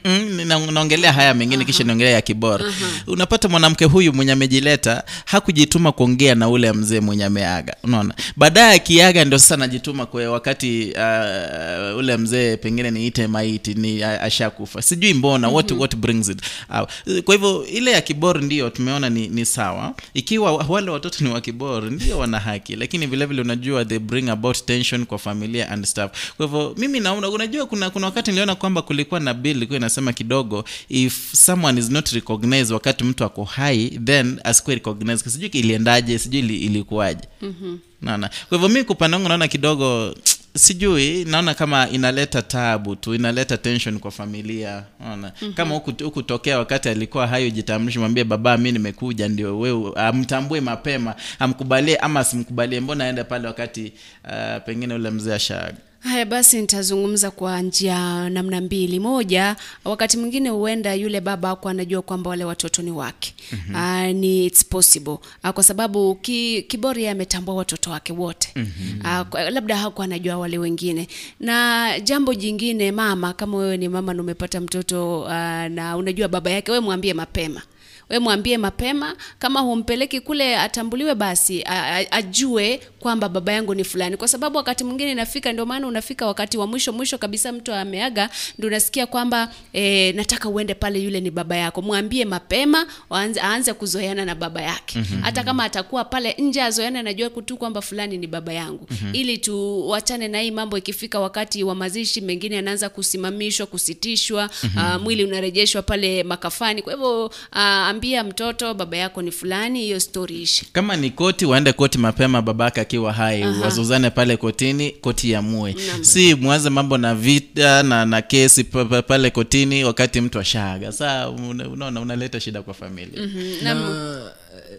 Mm-mm, 0.00 0.46
na- 0.46 0.66
naongelea 0.72 1.12
haya 1.12 1.34
mengine 1.34 1.64
kisha 1.64 1.84
naongelea 1.84 2.12
ya 2.12 2.20
kibora 2.22 2.64
unapata 3.06 3.48
mwanamke 3.48 3.84
huyu 3.84 4.12
mwenye 4.12 4.32
amejileta 4.32 5.04
hakujituma 5.24 5.92
kuongea 5.92 6.34
na 6.34 6.48
ule 6.48 6.72
mzee 6.72 7.00
mwenye 7.00 7.24
ameaga. 7.24 7.76
Unaona? 7.84 8.14
Baadaye 8.36 8.74
akiaga 8.76 9.24
ndio 9.24 9.38
sasa 9.38 9.56
najituma 9.56 10.06
kwa 10.06 10.30
wakati 10.30 10.92
uh, 10.92 11.98
ule 11.98 12.16
mzee 12.16 12.56
pengine 12.56 12.90
niite 12.90 13.26
maiti 13.26 13.74
ni 13.74 14.02
ashakufa. 14.02 14.82
Sijui 14.82 15.14
mbona 15.14 15.48
what, 15.48 15.70
Mhm. 15.70 15.80
what 15.80 15.96
brings 15.96 16.28
it 16.28 16.38
uh, 16.70 17.18
kwa 17.24 17.34
hivyo 17.34 17.66
ile 17.66 17.90
ya 17.92 18.00
kibor 18.00 18.42
ndio 18.42 18.70
tumeona 18.70 19.10
ni, 19.10 19.28
ni 19.28 19.46
sawa. 19.46 19.94
Ikiwa 20.14 20.52
wale 20.52 20.90
watoto 20.90 21.24
ni 21.24 21.30
wa 21.30 21.40
kibor 21.40 21.84
ndio 21.90 22.18
wana 22.18 22.38
haki. 22.40 22.76
Lakini 22.76 23.06
vile 23.06 23.26
vile 23.26 23.42
unajua 23.42 23.84
they 23.84 23.98
bring 23.98 24.28
about 24.28 24.64
tension 24.64 25.06
kwa 25.06 25.18
familia 25.18 25.68
and 25.70 25.84
stuff. 25.84 26.10
Kwa 26.36 26.46
hivyo 26.46 26.74
mimi 26.78 27.00
naona 27.00 27.28
unajua 27.28 27.66
kuna, 27.66 27.90
kuna 27.90 28.06
wakati 28.06 28.30
niliona 28.30 28.54
kwamba 28.54 28.82
kulikuwa 28.82 29.20
na 29.20 29.34
bill 29.34 29.66
inasema 29.80 30.12
kidogo 30.12 30.64
if 30.88 31.34
someone 31.34 31.80
is 31.80 31.90
not 31.90 32.08
recognized 32.08 32.72
wakati 32.72 33.04
mtu 33.04 33.24
ako 33.24 33.44
hai 33.44 33.88
then 34.04 34.40
asikuwe 34.44 34.74
recognized. 34.74 35.28
Sijui 35.32 35.48
iliendaje 35.48 36.18
sijui 36.18 36.38
ili- 36.40 36.58
ilikuwaje. 36.60 37.28
Mhm. 37.42 37.76
naona 38.02 38.30
kwa 38.48 38.58
hivyo 38.58 38.68
mi 38.68 38.84
kupanda 38.84 39.16
wangu 39.16 39.28
naona 39.28 39.48
kidogo 39.48 40.14
sijui 40.56 41.24
naona 41.24 41.54
kama 41.54 41.88
inaleta 41.90 42.42
tabu 42.42 42.96
tu 42.96 43.14
inaleta 43.14 43.56
tension 43.56 43.98
kwa 43.98 44.10
familia. 44.10 44.84
Naona 45.00 45.32
Mhm. 45.42 45.52
kama 45.52 45.74
huku 45.74 45.92
huku 46.04 46.22
wakati 46.56 46.88
alikuwa 46.88 47.26
hayo 47.26 47.50
jitambulishe 47.50 47.98
mwambie 47.98 48.24
baba 48.24 48.56
mi 48.56 48.72
nimekuja 48.72 49.28
ndio 49.28 49.58
we 49.60 49.92
amtambue 49.96 50.60
mapema 50.60 51.14
amkubalie 51.38 51.96
ama 51.96 52.20
asimkubalie 52.20 52.80
mbona 52.80 53.04
aende 53.04 53.24
pale 53.24 53.46
wakati 53.48 53.92
uh, 54.24 54.64
pengine 54.66 54.94
ule 54.94 55.10
mzee 55.10 55.34
ashaaga 55.34 55.78
Haya 56.00 56.24
basi, 56.24 56.60
nitazungumza 56.60 57.30
kwa 57.30 57.60
njia 57.62 58.30
namna 58.30 58.60
mbili. 58.60 59.00
Moja, 59.00 59.56
wakati 59.84 60.16
mwingine 60.16 60.48
huenda 60.48 60.94
yule 60.94 61.20
baba 61.20 61.50
ako 61.50 61.68
anajua 61.68 62.02
kwamba 62.02 62.30
wale 62.30 62.44
watoto 62.44 62.82
ni 62.82 62.90
wake. 62.90 63.34
Mhm. 63.52 63.76
Ah, 63.76 64.12
ni 64.12 64.46
it's 64.46 64.64
possible 64.64 65.18
Ah, 65.42 65.52
kwa 65.52 65.64
sababu 65.64 66.14
ki, 66.14 66.62
Kibori 66.62 67.08
ametambua 67.08 67.54
watoto 67.54 67.90
wake 67.90 68.12
wote 68.12 68.52
mm 68.56 68.66
-hmm. 69.02 69.24
kwa- 69.24 69.50
labda 69.50 69.76
hakuwa 69.76 70.04
anajua 70.04 70.36
wale 70.36 70.58
wengine. 70.58 71.08
Na 71.40 71.86
jambo 72.00 72.34
jingine, 72.34 72.92
mama, 72.92 73.32
kama 73.32 73.56
wewe 73.58 73.76
ni 73.76 73.88
mama 73.88 74.14
na 74.14 74.22
umepata 74.22 74.60
mtoto 74.60 75.26
ah, 75.28 75.68
na 75.68 75.96
unajua 75.96 76.28
baba 76.28 76.50
yake, 76.50 76.70
wewe 76.72 76.84
mwambie 76.84 77.14
mapema 77.14 77.62
we 78.10 78.18
mwambie 78.18 78.58
mapema 78.58 79.16
kama 79.38 79.60
humpeleki 79.60 80.20
kule 80.20 80.56
atambuliwe 80.56 81.14
basi 81.14 81.64
ajue 82.10 82.80
kwamba 83.00 83.28
baba 83.28 83.52
yangu 83.52 83.74
ni 83.74 83.84
fulani 83.84 84.16
kwa 84.16 84.28
sababu 84.28 84.56
wakati 84.56 84.84
mwingine 84.84 85.12
inafika 85.12 85.52
ndio 85.52 85.66
maana 85.66 85.86
unafika 85.86 86.26
wakati 86.26 86.58
wa 86.58 86.66
mwisho 86.66 86.92
mwisho 86.92 87.18
kabisa 87.18 87.52
mtu 87.52 87.72
ameaga 87.74 88.30
ndio 88.58 88.68
unasikia 88.68 89.06
kwamba 89.06 89.52
e, 89.72 90.12
nataka 90.12 90.48
uende 90.48 90.74
pale 90.74 90.98
yule 90.98 91.20
ni 91.20 91.30
baba 91.30 91.56
yako 91.56 91.82
mwambie 91.82 92.24
mapema 92.24 92.86
aanze, 93.12 93.40
aanze 93.40 93.72
kuzoeana 93.72 94.24
na 94.24 94.34
baba 94.34 94.62
yake 94.62 94.98
Mhm. 94.98 95.20
hata 95.22 95.42
kama 95.44 95.64
atakuwa 95.64 96.04
pale 96.04 96.34
nje 96.38 96.62
azoeane 96.62 96.98
anajua 96.98 97.30
tu 97.30 97.56
kwamba 97.56 97.80
fulani 97.82 98.18
ni 98.18 98.26
baba 98.26 98.52
yangu 98.52 98.86
Mhm. 98.90 99.14
ili 99.14 99.38
tuwachane 99.38 100.28
na 100.28 100.40
hii 100.40 100.50
mambo 100.50 100.78
ikifika 100.78 101.20
wakati 101.20 101.64
wa 101.64 101.74
mazishi 101.74 102.20
mengine 102.20 102.58
anaanza 102.58 102.88
kusimamishwa 102.88 103.66
kusitishwa 103.66 104.50
mm 104.62 104.70
-hmm. 104.76 104.96
uh, 104.96 105.02
mwili 105.02 105.24
unarejeshwa 105.24 105.82
pale 105.82 106.22
makafani 106.22 106.82
kwa 106.82 106.92
hivyo 106.92 107.30
ah, 107.52 107.86
ambia 108.00 108.24
mtoto 108.24 108.74
baba 108.74 108.96
yako 108.96 109.22
ni 109.22 109.30
fulani 109.30 109.80
hiyo 109.80 110.00
story 110.00 110.42
ishi 110.42 110.66
kama 110.72 110.96
ni 110.96 111.10
koti 111.10 111.46
waende 111.46 111.72
koti 111.72 111.98
mapema 111.98 112.42
babake 112.42 112.80
akiwa 112.80 113.12
hai 113.12 113.42
Aha. 113.42 113.60
wazuzane 113.60 114.10
pale 114.10 114.36
kotini 114.36 114.90
koti 114.90 115.30
yamue 115.30 115.74
si 116.00 116.34
mwanze 116.34 116.70
mambo 116.70 116.98
na 116.98 117.14
vita 117.14 117.82
na, 117.82 118.06
na 118.06 118.22
kesi 118.22 118.64
pa- 118.64 118.84
pa- 118.84 119.02
pale 119.02 119.30
kotini 119.30 119.84
wakati 119.84 120.20
mtu 120.20 120.38
ashaaga 120.38 120.92
saa 120.92 121.28
unaona 121.30 122.00
unaleta 122.00 122.40
shida 122.40 122.62
kwa 122.62 122.74
familia 122.74 123.22
Mhm. 123.22 123.64
na 123.64 123.70
eh, 123.72 124.78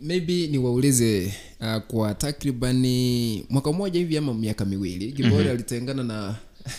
maybe 0.00 0.46
niwaulize 0.46 1.32
uh, 1.60 1.76
kwa 1.88 2.14
takribani 2.14 3.44
mwaka 3.48 3.72
mmoja 3.72 3.98
hivi 4.00 4.16
ama 4.16 4.34
miaka 4.34 4.64
miwili 4.64 5.12
gibori 5.12 5.34
mm-hmm. 5.34 5.50
alitengana 5.50 6.02
na 6.04 6.34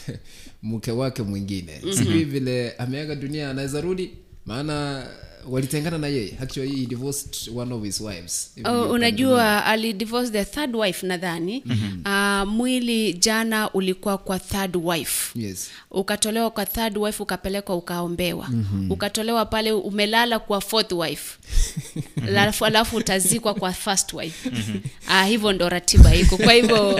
mke 0.63 0.91
wake 0.91 1.21
mwingine 1.23 1.71
Mhm. 1.83 1.93
sijui 1.97 2.23
vile 2.23 2.71
ameaga 2.71 3.15
dunia 3.15 3.49
anaweza 3.49 3.81
rudi 3.81 4.09
maana 4.45 5.07
walitengana 5.49 5.97
na 5.97 6.07
yeye. 6.07 6.37
Actually 6.41 6.75
he 6.79 6.85
divorced 6.85 7.49
one 7.55 7.73
of 7.75 7.83
his 7.83 8.01
wives. 8.01 8.51
Oh, 8.65 8.81
unajua 8.89 9.65
alidivorce 9.65 10.31
the 10.31 10.45
third 10.45 10.75
wife 10.75 11.07
nadhani. 11.07 11.63
Mm-hmm. 11.65 12.01
uh, 12.05 12.53
mwili 12.53 13.13
jana 13.13 13.73
ulikuwa 13.73 14.17
kwa 14.17 14.39
third 14.39 14.75
wife. 14.75 15.39
Yes. 15.39 15.69
ukatolewa 15.91 16.49
kwa 16.51 16.65
third 16.65 16.97
wife 16.97 17.23
ukapelekwa 17.23 17.75
ukaombewa. 17.75 18.47
Mhm. 18.49 18.91
ukatolewa 18.91 19.45
pale 19.45 19.71
umelala 19.71 20.39
kwa 20.39 20.61
fourth 20.61 20.91
wife. 20.91 21.37
Alafu, 22.27 22.65
alafu 22.65 22.95
utazikwa 22.97 23.53
kwa 23.53 23.73
first 23.73 24.13
wife. 24.13 24.49
Ah, 25.07 25.25
hivyo 25.25 25.53
ndo 25.53 25.69
ratiba 25.69 26.15
iko. 26.15 26.37
Kwa 26.37 26.53
hivyo 26.53 26.93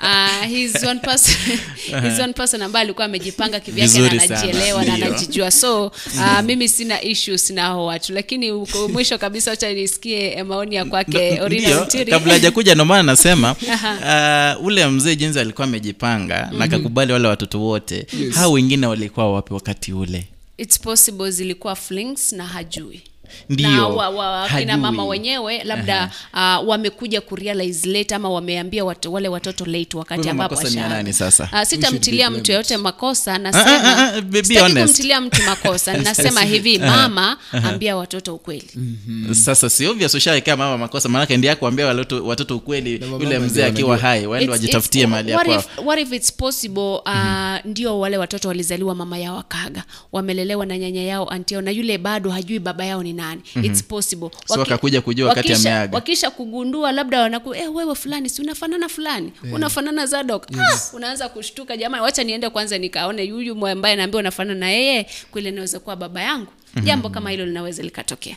uh, 0.00 0.46
he's 0.48 0.84
one 0.84 1.00
person, 1.00 1.34
he's 2.02 2.20
one 2.20 2.32
person 2.32 2.62
ambaye 2.62 2.84
alikuwa 2.84 3.04
amejipanga 3.04 3.60
kivyake 3.60 4.00
na 4.00 4.10
anajielewa 4.22 4.84
na 4.84 4.94
anajijua. 4.94 5.50
So 5.50 5.86
uh, 5.86 6.40
mimi 6.44 6.68
sina 6.68 7.02
issues 7.02 7.50
na 7.50 7.77
hao 7.78 7.86
watu 7.86 8.12
lakini 8.12 8.50
uko 8.52 8.88
mwisho 8.88 9.18
kabisa 9.18 9.50
wacha 9.50 9.72
nisikie 9.72 10.32
eh, 10.32 10.46
maoni 10.46 10.74
ya 10.74 10.84
kwake 10.84 11.40
Ndio, 11.46 11.86
kabla 12.10 12.32
hajakuja 12.32 12.74
ndo 12.74 12.84
maana 12.84 13.02
nasema 13.02 13.52
uh, 14.58 14.66
ule 14.66 14.86
mzee 14.86 15.16
jinsi 15.16 15.38
alikuwa 15.40 15.66
amejipanga 15.66 16.50
na 16.58 16.68
kakubali 16.68 17.12
wale 17.12 17.28
watoto 17.28 17.60
wote 17.60 18.06
Yes. 18.20 18.34
hao 18.34 18.52
wengine 18.52 18.86
walikuwa 18.86 19.32
wapi 19.32 19.54
wakati 19.54 19.92
ule? 19.92 20.24
It's 20.58 20.80
possible 20.80 21.30
zilikuwa 21.30 21.76
flings 21.76 22.32
na 22.32 22.46
hajui 22.46 23.00
Ndio, 23.48 23.68
na 23.70 23.86
wa, 23.86 24.08
wa, 24.10 24.48
kina 24.48 24.76
mama 24.76 25.04
wenyewe 25.04 25.64
labda 25.64 26.10
uh, 26.34 26.68
wamekuja 26.68 27.20
kurealize 27.20 27.88
late 27.88 28.14
ama 28.14 28.30
wameambia 28.30 28.84
watu, 28.84 29.14
wale 29.14 29.28
watoto 29.28 29.64
late 29.64 29.96
wakati 29.96 30.28
ambapo 30.28 30.56
sitamtilia 31.66 32.30
mtu 32.30 32.52
yoyote 32.52 32.76
makosa 32.76 33.38
nasema 33.38 34.20
be 34.22 34.42
sitaki 34.44 34.60
honest. 34.60 34.86
kumtilia 34.86 35.20
mtu 35.20 35.42
makosa 35.42 35.96
nasema 36.08 36.40
hivi 36.42 36.78
mama 36.78 37.36
Aha. 37.52 37.68
ambia 37.68 37.96
watoto 37.96 38.34
ukweli. 38.34 38.70
Sasa 39.32 39.70
si 39.70 39.86
obvious 39.86 40.26
mama 40.46 40.78
makosa 40.78 41.08
maanake 41.08 41.36
ndiye 41.36 41.52
akuambia 41.52 41.86
watoto, 41.86 42.24
watoto 42.24 42.56
ukweli 42.56 43.00
yule 43.20 43.38
mzee 43.38 43.64
akiwa 43.64 43.96
hai 43.96 44.26
waende 44.26 44.52
wajitafutie 44.52 45.06
mali 45.06 45.32
what 45.32 45.48
if, 45.48 45.78
what 45.86 46.00
if 46.00 46.12
it's 46.12 46.32
possible 46.32 47.00
uh, 47.06 47.56
ndio 47.64 48.00
wale 48.00 48.16
watoto 48.18 48.48
walizaliwa 48.48 48.94
mama 48.94 49.18
yao 49.18 49.38
akaga 49.38 49.84
wamelelewa 50.12 50.66
na 50.66 50.78
nyanya 50.78 51.02
yao 51.02 51.28
antio 51.30 51.60
na 51.60 51.70
yule 51.70 51.98
bado 51.98 52.30
hajui 52.30 52.58
baba 52.58 52.84
yao 52.84 53.02
ni 53.02 53.12
nani 53.22 53.40
Mhm. 53.56 53.64
it's 53.64 53.82
possible 53.84 54.30
So 54.46 54.60
wakakuja 54.60 55.00
kujua 55.00 55.28
wakati 55.28 55.52
ameaga. 55.52 55.94
wakisha 55.96 56.30
kugundua 56.30 56.92
labda 56.92 57.20
wanaku 57.20 57.54
eh, 57.54 57.74
wewe 57.74 57.94
fulani 57.94 58.28
si 58.28 58.42
unafanana 58.42 58.88
fulani 58.88 59.32
Yeah. 59.42 59.54
unafanana 59.56 60.06
zadok 60.06 60.50
Yes. 60.50 60.90
ah, 60.92 60.96
unaanza 60.96 61.28
kushtuka 61.28 61.76
jamani 61.76 62.02
wacha 62.02 62.24
niende 62.24 62.50
kwanza 62.50 62.78
nikaone 62.78 63.30
huyu 63.30 63.66
ambaye 63.66 63.96
naambia 63.96 64.20
unafanana 64.20 64.60
na 64.60 64.70
yeye 64.70 65.06
kweli 65.30 65.48
inaweza 65.48 65.80
kuwa 65.80 65.96
baba 65.96 66.22
yangu 66.22 66.52
Mhm. 66.74 66.84
jambo 66.86 67.08
kama 67.10 67.30
hilo 67.30 67.46
linaweza 67.46 67.82
likatokea 67.82 68.36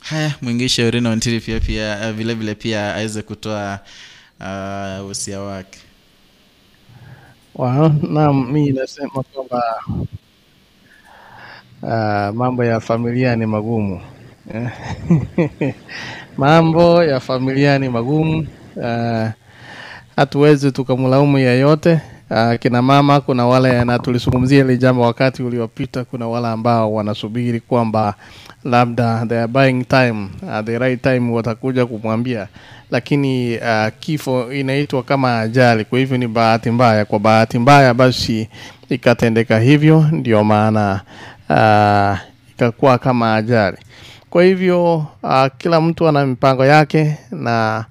haya 0.00 0.34
mwingishe 0.42 0.84
urino 0.84 1.16
ntiri 1.16 1.40
pia 1.40 1.60
pia 1.60 1.98
uh, 2.02 2.10
vile 2.16 2.34
vile 2.34 2.54
pia 2.54 2.94
aweze 2.94 3.22
kutoa 3.22 3.80
uhusia 5.04 5.40
wake 5.40 5.78
Well, 7.54 7.92
naam, 8.02 8.52
mi 8.52 8.70
nasema 8.72 9.22
kwamba 9.22 9.62
uh, 11.84 12.34
mambo 12.36 12.64
ya 12.64 12.80
familia 12.80 13.36
ni 13.36 13.46
magumu. 13.46 14.00
Mambo 16.36 17.04
ya 17.04 17.20
familia 17.20 17.78
ni 17.78 17.88
magumu. 17.88 18.46
Uh, 18.76 19.28
hatuwezi 20.16 20.72
tukamlaumu 20.72 21.38
yeyote. 21.38 22.00
Uh, 22.30 22.54
kina 22.60 22.82
mama 22.82 23.20
kuna 23.20 23.46
wale 23.46 23.84
na 23.84 23.98
tulizungumzia 23.98 24.64
ile 24.64 24.76
jambo 24.76 25.02
wakati 25.02 25.42
uliopita 25.42 26.04
kuna 26.04 26.28
wale 26.28 26.46
ambao 26.48 26.94
wanasubiri 26.94 27.60
kwamba 27.60 28.14
labda 28.64 29.26
they 29.26 29.38
are 29.38 29.46
buying 29.46 29.84
time 29.84 30.28
at 30.52 30.66
the 30.66 30.78
right 30.78 31.02
time 31.02 31.32
watakuja 31.32 31.86
kumwambia. 31.86 32.48
Lakini 32.90 33.56
uh, 33.58 33.88
kifo 34.00 34.52
inaitwa 34.52 35.02
kama 35.02 35.40
ajali 35.40 35.84
kwa 35.84 35.98
hivyo 35.98 36.18
ni 36.18 36.28
bahati 36.28 36.70
mbaya. 36.70 37.04
Kwa 37.04 37.18
bahati 37.18 37.58
mbaya 37.58 37.94
basi 37.94 38.48
ikatendeka 38.88 39.58
hivyo 39.58 40.06
ndio 40.12 40.44
maana 40.44 41.00
uh, 41.50 42.18
ikakuwa 42.50 42.98
kama 42.98 43.34
ajali. 43.34 43.76
Kwa 44.30 44.44
hivyo 44.44 44.96
uh, 45.22 45.46
kila 45.58 45.80
mtu 45.80 46.08
ana 46.08 46.26
mipango 46.26 46.64
yake 46.66 47.18
na 47.30 47.84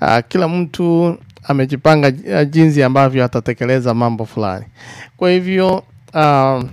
uh, 0.00 0.18
kila 0.28 0.48
mtu 0.48 1.18
amejipanga 1.44 2.10
jinsi 2.44 2.82
ambavyo 2.82 3.24
atatekeleza 3.24 3.94
mambo 3.94 4.26
fulani. 4.26 4.64
Kwa 5.16 5.30
hivyo 5.30 5.84
uh, 6.14 6.64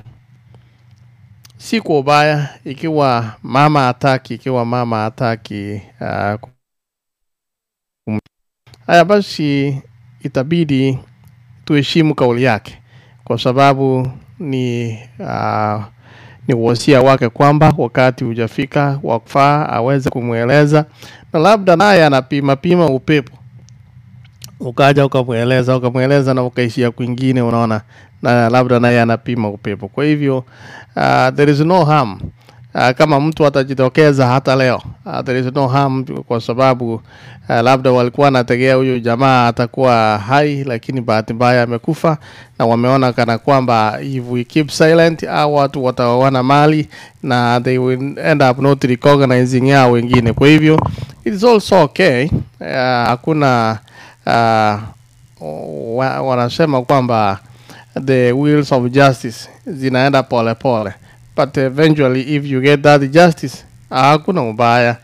si 1.57 1.81
kwa 1.81 1.99
ubaya 1.99 2.49
ikiwa 2.65 3.35
mama 3.43 3.81
hataki 3.83 4.33
ikiwa 4.33 4.65
mama 4.65 4.97
hataki 5.03 5.81
uh, 6.01 6.39
haya 8.87 9.05
basi 9.05 9.81
itabidi 10.23 10.99
tuheshimu 11.65 12.15
kauli 12.15 12.43
yake 12.43 12.81
kwa 13.23 13.39
sababu 13.39 14.11
ni 14.39 14.91
uh, 15.19 15.83
ni 16.47 16.53
uhosia 16.53 17.01
wake 17.01 17.29
kwamba 17.29 17.73
wakati 17.77 18.23
hujafika 18.23 18.99
wakfaa 19.03 19.69
aweze 19.69 20.09
kumweleza 20.09 20.85
na 21.33 21.39
labda 21.39 21.75
naye 21.75 22.05
anapima 22.05 22.55
pima 22.55 22.85
upepo. 22.85 23.37
Ukaja 24.59 25.05
ukamweleza 25.05 25.77
ukamweleza 25.77 26.33
na 26.33 26.43
ukaishia 26.43 26.91
kwingine 26.91 27.41
unaona 27.41 27.81
na 28.21 28.49
labda 28.49 28.79
naye 28.79 29.01
anapima 29.01 29.49
upepo. 29.49 29.87
Kwa 29.87 30.05
hivyo 30.05 30.37
uh, 30.95 31.29
there 31.35 31.51
is 31.51 31.59
no 31.59 31.85
harm 31.85 32.19
uh, 32.77 32.89
kama 32.89 33.19
mtu 33.19 33.45
atajitokeza 33.45 34.27
hata 34.27 34.55
leo 34.55 34.81
uh, 35.05 35.19
there 35.25 35.39
is 35.39 35.45
no 35.55 35.67
harm 35.67 36.05
kwa 36.05 36.41
sababu 36.41 36.93
uh, 36.93 37.01
labda 37.61 37.91
walikuwa 37.91 38.25
wanategea 38.25 38.75
huyu 38.75 38.99
jamaa 38.99 39.47
atakuwa 39.47 40.17
hai 40.17 40.63
lakini 40.63 41.01
bahati 41.01 41.33
mbaya 41.33 41.63
amekufa 41.63 42.17
na 42.59 42.65
wameona 42.65 43.13
kana 43.13 43.37
kwamba 43.37 43.99
if 44.01 44.23
we 44.29 44.43
keep 44.43 44.69
silent 44.69 45.23
au 45.23 45.55
watu 45.55 45.83
watawana 45.85 46.43
mali 46.43 46.89
na 47.23 47.61
they 47.63 47.77
will 47.77 48.19
end 48.19 48.43
up 48.43 48.59
not 48.59 48.83
recognizing 48.83 49.67
yao 49.69 49.91
wengine. 49.91 50.33
Kwa 50.33 50.47
hivyo 50.47 50.79
it 51.25 51.33
is 51.33 51.43
also 51.43 51.81
okay 51.81 52.25
uh, 52.59 52.67
hakuna 53.07 53.79
uh, 54.25 54.79
uh, 55.47 56.27
wanasema 56.29 56.81
kwamba 56.81 57.39
the 58.05 58.31
wheels 58.31 58.71
of 58.71 58.83
justice 58.91 59.49
zinaenda 59.65 60.23
pole 60.23 60.55
pole 60.55 60.93
but 61.37 61.57
eventually 61.57 62.21
if 62.35 62.45
you 62.45 62.61
get 62.61 62.81
that 62.81 63.01
justice 63.11 63.63
hakuna 63.89 64.41
ubaya 64.43 64.97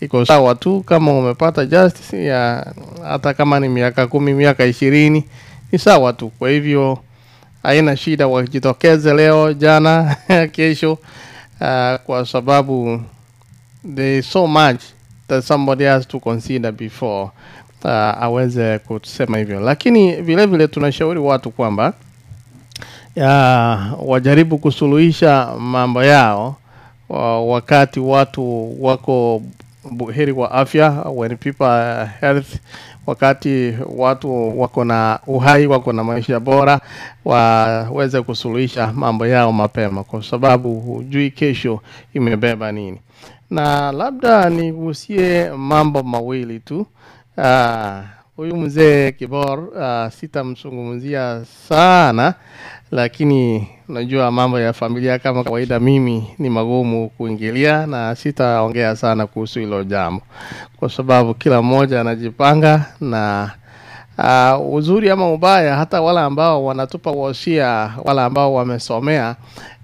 iko 0.00 0.24
sawa 0.26 0.54
tu 0.54 0.80
kama 0.82 1.12
umepata 1.18 1.66
justice 1.66 2.24
ya 2.24 2.72
hata 3.04 3.34
kama 3.34 3.60
ni 3.60 3.68
miaka 3.68 4.06
kumi 4.06 4.34
miaka 4.34 4.64
ishirini 4.64 5.24
ni 5.72 5.78
sawa 5.78 6.12
tu. 6.12 6.28
Kwa 6.38 6.50
hivyo 6.50 6.98
haina 7.62 7.96
shida 7.96 8.26
wajitokeze 8.26 9.14
leo, 9.14 9.52
jana, 9.52 10.16
kesho, 10.52 10.92
uh, 10.92 10.98
kwa 12.06 12.26
sababu 12.26 13.02
there 13.94 14.18
is 14.18 14.32
so 14.32 14.46
much 14.46 14.80
that 15.28 15.44
somebody 15.44 15.84
has 15.84 16.08
to 16.08 16.20
consider 16.20 16.72
before 16.72 17.30
uh, 17.84 17.90
aweze 18.22 18.78
kusema 18.78 19.38
hivyo, 19.38 19.60
lakini 19.60 20.16
vile 20.22 20.46
vile 20.46 20.68
tunashauri 20.68 21.20
watu 21.20 21.50
kwamba 21.50 21.92
ya, 23.16 23.94
wajaribu 24.06 24.58
kusuluhisha 24.58 25.48
mambo 25.58 26.04
yao 26.04 26.56
wakati 27.48 28.00
watu 28.00 28.76
wako 28.84 29.42
buheri 29.90 30.32
wa 30.32 30.50
afya, 30.52 30.90
when 31.14 31.36
people 31.36 32.06
health, 32.20 32.56
wakati 33.06 33.74
watu 33.96 34.60
wako 34.60 34.84
na 34.84 35.18
uhai, 35.26 35.66
wako 35.66 35.92
na 35.92 36.04
maisha 36.04 36.40
bora, 36.40 36.80
waweze 37.24 38.22
kusuluhisha 38.22 38.92
mambo 38.92 39.26
yao 39.26 39.52
mapema, 39.52 40.04
kwa 40.04 40.22
sababu 40.22 40.80
hujui 40.80 41.30
kesho 41.30 41.80
imebeba 42.14 42.72
nini. 42.72 43.00
Na 43.50 43.92
labda 43.92 44.50
nigusie 44.50 45.50
mambo 45.50 46.02
mawili 46.02 46.60
tu. 46.60 46.86
huyu 47.36 48.04
huyu 48.36 48.56
mzee 48.56 49.12
Kibor 49.12 49.58
uh, 49.58 50.12
sitamzungumzia 50.12 51.42
sana, 51.68 52.34
lakini 52.90 53.68
unajua 53.88 54.30
mambo 54.30 54.60
ya 54.60 54.72
familia 54.72 55.18
kama 55.18 55.44
kawaida, 55.44 55.80
mimi 55.80 56.30
ni 56.38 56.50
magumu 56.50 57.08
kuingilia 57.10 57.86
na 57.86 58.14
sitaongea 58.16 58.96
sana 58.96 59.26
kuhusu 59.26 59.60
hilo 59.60 59.84
jambo, 59.84 60.22
kwa 60.76 60.88
sababu 60.90 61.34
kila 61.34 61.62
mmoja 61.62 62.00
anajipanga 62.00 62.84
na 63.00 63.50
uh, 64.18 64.74
uzuri 64.74 65.10
ama 65.10 65.32
ubaya, 65.32 65.76
hata 65.76 66.00
wale 66.00 66.20
ambao 66.20 66.64
wanatupa 66.64 67.10
wasia, 67.10 67.92
wale 68.04 68.20
ambao 68.20 68.54
wamesomea 68.54 69.36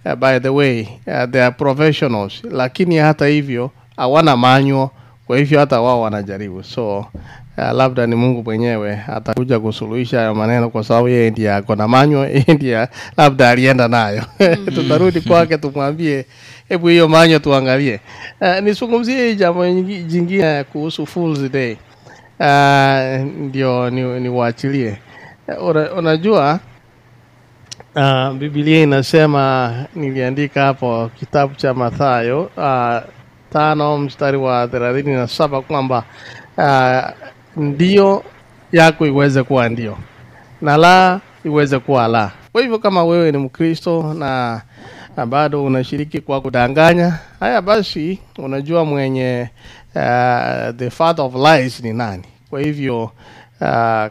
uh, 0.05 0.15
by 0.15 0.39
the 0.41 0.49
way 0.49 0.81
uh, 1.07 1.31
they 1.31 1.43
are 1.45 1.51
professionals, 1.51 2.45
lakini 2.51 2.97
hata 2.97 3.27
hivyo 3.27 3.71
hawana 3.97 4.37
manyo, 4.37 4.91
kwa 5.27 5.39
hivyo 5.39 5.59
hata 5.61 5.81
wao 5.81 6.01
wanajaribu. 6.01 6.63
So 6.65 7.07
uh, 7.59 7.71
labda 7.73 8.07
ni 8.07 8.15
Mungu 8.17 8.43
mwenyewe 8.45 9.01
atakuja 9.09 9.61
kusuluhisha 9.61 10.19
hayo 10.19 10.35
maneno, 10.35 10.71
kwa 10.71 10.85
sababu 10.85 11.09
yeye 11.09 11.31
ndiye 11.31 11.53
ako 11.55 11.75
na 11.77 11.89
manyo, 11.89 12.25
yeye 12.29 12.45
ndiye 12.55 12.89
labda 13.17 13.51
alienda 13.51 13.89
nayo 13.89 14.23
tutarudi 14.75 15.21
kwake 15.21 15.59
tumwambie, 15.59 16.27
hebu 16.69 16.89
hiyo 16.89 17.09
manyo 17.09 17.39
tuangalie. 17.39 18.01
Uh, 18.41 18.59
nizungumzie 18.59 19.35
jambo 19.37 19.67
jingine 20.07 20.65
kuhusu 20.65 21.07
Fools 21.07 21.51
Day. 21.51 21.77
Uh, 22.41 23.27
ndio 23.41 23.91
ni, 23.91 24.21
niwaachilie. 24.21 24.97
Uh, 25.49 25.69
una, 25.69 25.93
unajua 25.93 26.61
uh, 27.97 28.33
Biblia 28.33 28.83
inasema, 28.83 29.75
niliandika 29.95 30.63
hapo 30.63 31.11
kitabu 31.19 31.55
cha 31.55 31.75
Mathayo 31.75 32.43
uh, 32.57 32.97
tano 33.53 33.99
mstari 33.99 34.37
wa 34.37 34.69
thelathini 34.69 35.15
na 35.15 35.27
saba 35.29 35.61
kwamba 35.63 36.05
uh, 36.57 37.27
ndio 37.57 38.23
yako 38.73 39.07
iweze 39.07 39.43
kuwa 39.43 39.69
ndio 39.69 39.99
na 40.63 40.77
la 40.77 41.21
iweze 41.45 41.79
kuwa 41.79 42.09
la. 42.09 42.31
Kwa 42.53 42.63
hivyo 42.63 42.79
kama 42.79 43.05
wewe 43.05 43.33
ni 43.33 43.39
Mkristo 43.39 44.15
na 44.19 44.63
na 45.17 45.27
bado 45.27 45.65
unashiriki 45.65 46.21
kwa 46.21 46.41
kudanganya, 46.41 47.19
haya 47.41 47.63
basi, 47.63 48.19
unajua 48.39 48.85
mwenye 48.85 49.49
uh, 49.95 50.77
the 50.77 50.91
father 50.91 51.25
of 51.25 51.35
lies 51.35 51.81
ni 51.83 51.93
nani. 51.93 52.23
Kwa 52.51 52.61
hivyo 52.61 53.03
uh, 53.05 53.11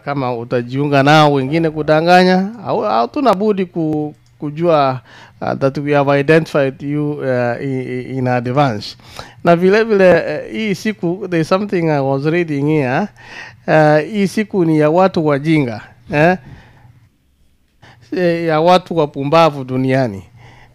kama 0.06 0.36
utajiunga 0.38 1.04
nao 1.04 1.34
wengine 1.34 1.70
kudanganya, 1.70 2.50
hatuna 2.90 3.34
budi 3.34 3.66
ku, 3.66 4.16
kujua 4.40 5.00
that 5.40 5.78
we 5.78 5.92
have 5.94 6.20
identified 6.20 6.82
you 6.82 7.12
uh, 7.22 7.62
in, 7.64 8.18
in 8.18 8.28
advance. 8.28 8.96
Na 9.44 9.56
vile 9.56 9.84
vile 9.84 10.14
uh, 10.14 10.52
hii 10.52 10.76
siku 10.76 11.28
there 11.30 11.42
is 11.42 11.48
something 11.50 11.90
I 11.90 12.00
was 12.00 12.26
reading 12.26 12.66
here. 12.68 13.08
Uh, 13.68 14.00
hii 14.12 14.28
siku 14.28 14.66
ni 14.66 14.80
ya 14.80 14.90
watu 14.90 15.26
wajinga 15.26 15.82
eh? 16.14 16.38
Eh, 18.18 18.46
ya 18.48 18.62
watu 18.62 18.98
wapumbavu 18.98 19.64
duniani. 19.64 20.24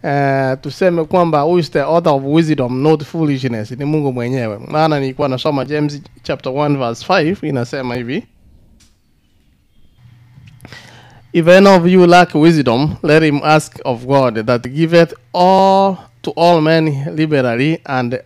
Uh, 0.03 0.61
tuseme 0.61 1.05
kwamba 1.05 1.45
who 1.45 1.59
is 1.59 1.71
the 1.71 1.81
author 1.81 2.13
of 2.13 2.23
wisdom 2.27 2.83
not 2.83 3.05
foolishness 3.05 3.71
ni 3.71 3.85
Mungu 3.85 4.13
mwenyewe. 4.13 4.59
Maana 4.69 5.01
nilikuwa 5.01 5.29
nasoma 5.29 5.65
James 5.65 6.03
chapter 6.23 6.53
1 6.53 6.79
verse 6.79 7.07
5 7.13 7.49
inasema 7.49 7.95
hivi 7.95 8.25
If 11.33 11.47
any 11.49 11.67
of 11.69 11.87
you 11.87 12.07
lack 12.07 12.35
wisdom, 12.35 12.97
let 13.03 13.23
him 13.23 13.41
ask 13.45 13.79
of 13.85 14.05
God 14.07 14.47
that 14.47 14.63
giveth 14.69 15.15
all 15.33 15.97
to 16.23 16.31
all 16.37 16.61
men 16.61 17.15
liberally 17.17 17.79
and 17.85 18.21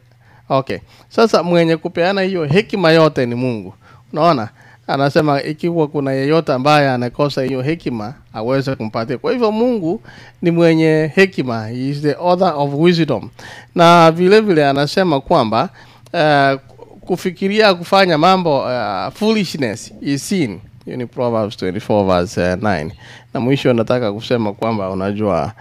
okay. 0.51 0.79
Sasa 1.09 1.43
mwenye 1.43 1.77
kupeana 1.77 2.23
hiyo 2.23 2.45
hekima 2.45 2.91
yote 2.93 3.27
ni 3.27 3.35
Mungu. 3.35 3.75
Unaona? 4.13 4.49
Anasema 4.87 5.43
ikiwa 5.43 5.89
kuna 5.89 6.13
yeyote 6.13 6.53
ambaye 6.53 6.91
anakosa 6.91 7.43
hiyo 7.43 7.63
hekima 7.63 8.15
aweze 8.35 8.75
kumpatia. 8.75 9.19
Kwa 9.19 9.33
hivyo 9.33 9.53
Mungu 9.53 10.03
ni 10.43 10.51
mwenye 10.51 11.11
hekima, 11.15 11.67
he 11.67 11.89
is 11.89 12.01
the 12.01 12.13
author 12.13 12.55
of 12.57 12.71
wisdom. 12.75 13.31
Na 13.75 14.11
vile 14.13 14.41
vile 14.41 14.67
anasema 14.69 15.21
kwamba 15.21 15.69
uh, 16.13 16.61
kufikiria 17.01 17.75
kufanya 17.75 18.19
mambo 18.19 18.61
uh, 18.61 19.13
foolishness 19.15 19.93
is 20.01 20.29
sin. 20.29 20.61
Hiyo 20.85 20.97
ni 20.97 21.07
Proverbs 21.07 21.57
24 21.63 22.07
verse 22.07 22.41
uh, 22.41 22.47
9. 22.63 22.91
Na 23.35 23.41
mwisho 23.41 23.73
nataka 23.73 24.13
kusema 24.13 24.53
kwamba 24.53 24.91
unajua 24.91 25.53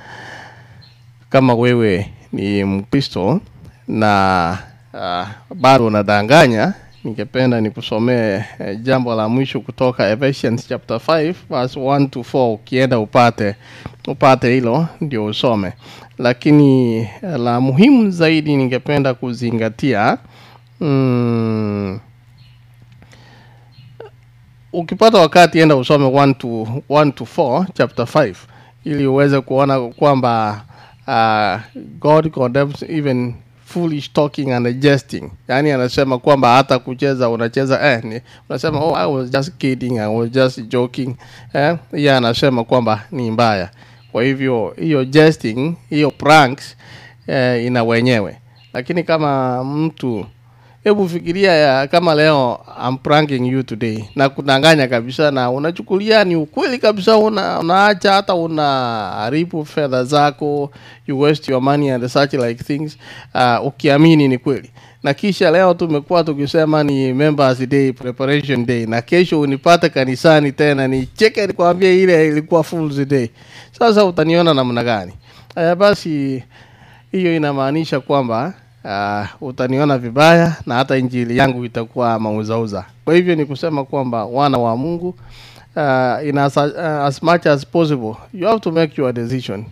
kama 1.29 1.53
wewe 1.53 2.09
ni 2.33 2.63
Mkristo 2.63 3.39
na 3.87 4.57
uh, 4.93 5.27
bado 5.55 5.85
unadanganya, 5.85 6.73
ningependa 7.03 7.61
nikusomee 7.61 8.43
eh, 8.59 8.79
jambo 8.81 9.15
la 9.15 9.29
mwisho 9.29 9.59
kutoka 9.61 10.09
Ephesians 10.09 10.67
chapter 10.67 10.97
5 10.97 11.33
verse 11.49 11.79
1 11.79 12.09
to 12.09 12.19
4. 12.19 12.53
Ukienda 12.53 12.99
upate 12.99 13.55
upate 14.07 14.53
hilo 14.53 14.87
ndio 15.01 15.25
usome, 15.25 15.73
lakini 16.17 16.99
uh, 17.21 17.35
la 17.35 17.61
muhimu 17.61 18.11
zaidi 18.11 18.55
ningependa 18.57 19.13
kuzingatia 19.13 20.17
mm, 20.79 21.99
ukipata 24.73 25.17
wakati 25.17 25.59
enda 25.59 25.75
usome 25.75 26.05
1 26.05 26.33
to 26.35 26.47
1 26.89 27.11
to 27.11 27.23
4 27.37 27.65
chapter 27.73 28.05
5 28.05 28.33
ili 28.83 29.07
uweze 29.07 29.41
kuona 29.41 29.79
kwamba 29.81 30.61
uh, 31.07 31.81
God 31.99 32.29
condemns 32.31 32.83
even 32.83 33.33
foolish 33.65 34.13
talking 34.13 34.51
and 34.51 34.79
jesting. 34.79 35.31
Yani 35.47 35.71
anasema 35.71 36.17
kwamba 36.19 36.55
hata 36.55 36.79
kucheza 36.79 37.29
unacheza 37.29 37.91
eh, 37.91 38.03
ni, 38.03 38.21
unasema 38.49 38.79
oh, 38.79 38.95
I 38.97 39.11
was 39.13 39.29
just 39.31 39.51
kidding, 39.57 39.97
I 39.99 40.07
was 40.15 40.29
just 40.31 40.61
joking 40.67 41.15
eh, 41.53 41.77
yeye 41.93 42.13
anasema 42.15 42.63
kwamba 42.63 43.01
ni 43.11 43.31
mbaya. 43.31 43.69
Kwa 44.11 44.23
hivyo 44.23 44.73
hiyo 44.79 45.05
jesting, 45.05 45.75
hiyo 45.89 46.11
pranks 46.11 46.77
eh, 47.27 47.65
ina 47.65 47.83
wenyewe, 47.83 48.37
lakini 48.73 49.03
kama 49.03 49.63
mtu 49.63 50.25
hebu 50.83 51.09
fikiria 51.09 51.51
ya, 51.51 51.87
kama 51.87 52.15
leo 52.15 52.59
I'm 52.87 52.97
pranking 52.97 53.45
you 53.47 53.63
today 53.63 54.05
na 54.15 54.29
kudanganya 54.29 54.87
kabisa 54.87 55.31
na 55.31 55.51
unachukulia 55.51 56.23
ni 56.23 56.35
ukweli 56.35 56.77
kabisa, 56.77 57.17
una, 57.17 57.59
unaacha 57.59 58.13
hata 58.13 58.35
unaharibu 58.35 59.65
fedha 59.65 60.03
zako, 60.03 60.71
you 61.07 61.19
waste 61.19 61.51
your 61.51 61.61
money 61.61 61.91
and 61.91 62.07
such 62.07 62.33
like 62.33 62.63
things 62.63 62.97
uh, 63.35 63.65
ukiamini 63.67 64.27
ni 64.27 64.37
kweli, 64.37 64.71
na 65.03 65.13
kisha 65.13 65.51
leo 65.51 65.73
tumekuwa 65.73 66.23
tukisema 66.23 66.83
ni 66.83 67.13
members 67.13 67.59
day 67.67 67.91
preparation 67.91 68.65
day, 68.65 68.85
na 68.85 69.01
kesho 69.01 69.39
unipate 69.41 69.89
kanisani 69.89 70.51
tena 70.51 70.87
nicheke 70.87 71.47
nikwambie 71.47 72.01
ile 72.03 72.27
ilikuwa 72.27 72.63
fools 72.63 72.95
day. 73.07 73.29
Sasa 73.79 74.05
utaniona 74.05 74.53
namna 74.53 74.83
gani? 74.83 75.13
Uh, 75.55 75.73
basi 75.73 76.43
hiyo 77.11 77.35
inamaanisha 77.35 77.99
kwamba 77.99 78.53
uh, 78.83 79.25
utaniona 79.41 79.97
vibaya 79.97 80.55
na 80.65 80.75
hata 80.75 80.97
injili 80.97 81.37
yangu 81.37 81.65
itakuwa 81.65 82.19
mauzauza. 82.19 82.85
Kwa 83.05 83.13
hivyo 83.15 83.35
ni 83.35 83.45
kusema 83.45 83.83
kwamba 83.83 84.25
wana 84.25 84.57
wa 84.57 84.77
Mungu 84.77 85.15
uh, 85.75 86.27
in 86.27 86.37
as, 86.37 86.57
uh, 86.57 86.79
as 86.79 87.23
much 87.23 87.45
as 87.47 87.65
possible 87.65 88.15
you 88.33 88.47
have 88.47 88.59
to 88.59 88.71
make 88.71 89.01
your 89.01 89.13
decision. 89.13 89.65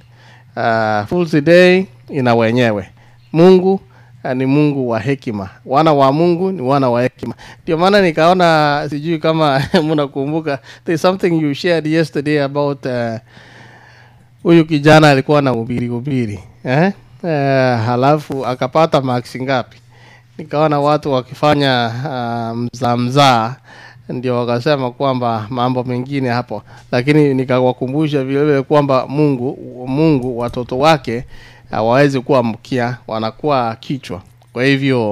Uh, 0.56 1.42
Day 1.44 1.86
ina 2.10 2.36
wenyewe. 2.36 2.90
Mungu 3.34 3.80
uh, 4.24 4.32
ni 4.32 4.46
Mungu 4.46 4.90
wa 4.90 5.00
hekima, 5.00 5.50
wana 5.66 5.94
wa 5.94 6.12
Mungu 6.12 6.52
ni 6.52 6.62
wana 6.62 6.90
wa 6.90 7.02
hekima. 7.04 7.34
Ndio 7.64 7.78
maana 7.78 8.02
nikaona, 8.02 8.86
sijui 8.90 9.20
kama 9.20 9.64
mnakumbuka, 9.84 10.60
something 10.98 11.42
you 11.42 11.54
shared 11.54 11.88
yesterday 11.88 12.44
about 12.44 12.86
uh, 14.46 14.66
kijana 14.68 15.10
alikuwa 15.10 15.42
na 15.42 15.54
ubiri 15.54 15.90
ubiri 15.90 16.40
eh? 16.64 16.94
Eh, 17.24 17.78
halafu 17.86 18.46
akapata 18.46 19.02
maksi 19.02 19.42
ngapi? 19.42 19.78
Nikaona 20.38 20.80
watu 20.80 21.12
wakifanya 21.14 21.92
uh, 22.06 22.58
mzaa 22.58 22.98
mzaa 22.98 23.56
ndio 24.10 24.38
wakasema 24.40 24.92
kwamba 24.92 25.48
mambo 25.50 25.84
mengine 25.84 26.30
hapo, 26.30 26.64
lakini 26.92 27.34
nikawakumbusha 27.34 28.24
vile 28.24 28.46
vile 28.46 28.62
kwamba 28.62 29.08
Mungu 29.08 29.58
Mungu 29.88 30.38
watoto 30.40 30.80
wake 30.80 31.24
hawawezi 31.72 32.20
kuwa 32.20 32.44
mkia, 32.44 32.98
wanakuwa 33.08 33.76
kichwa. 33.80 34.22
Kwa 34.54 34.64
hivyo 34.64 35.12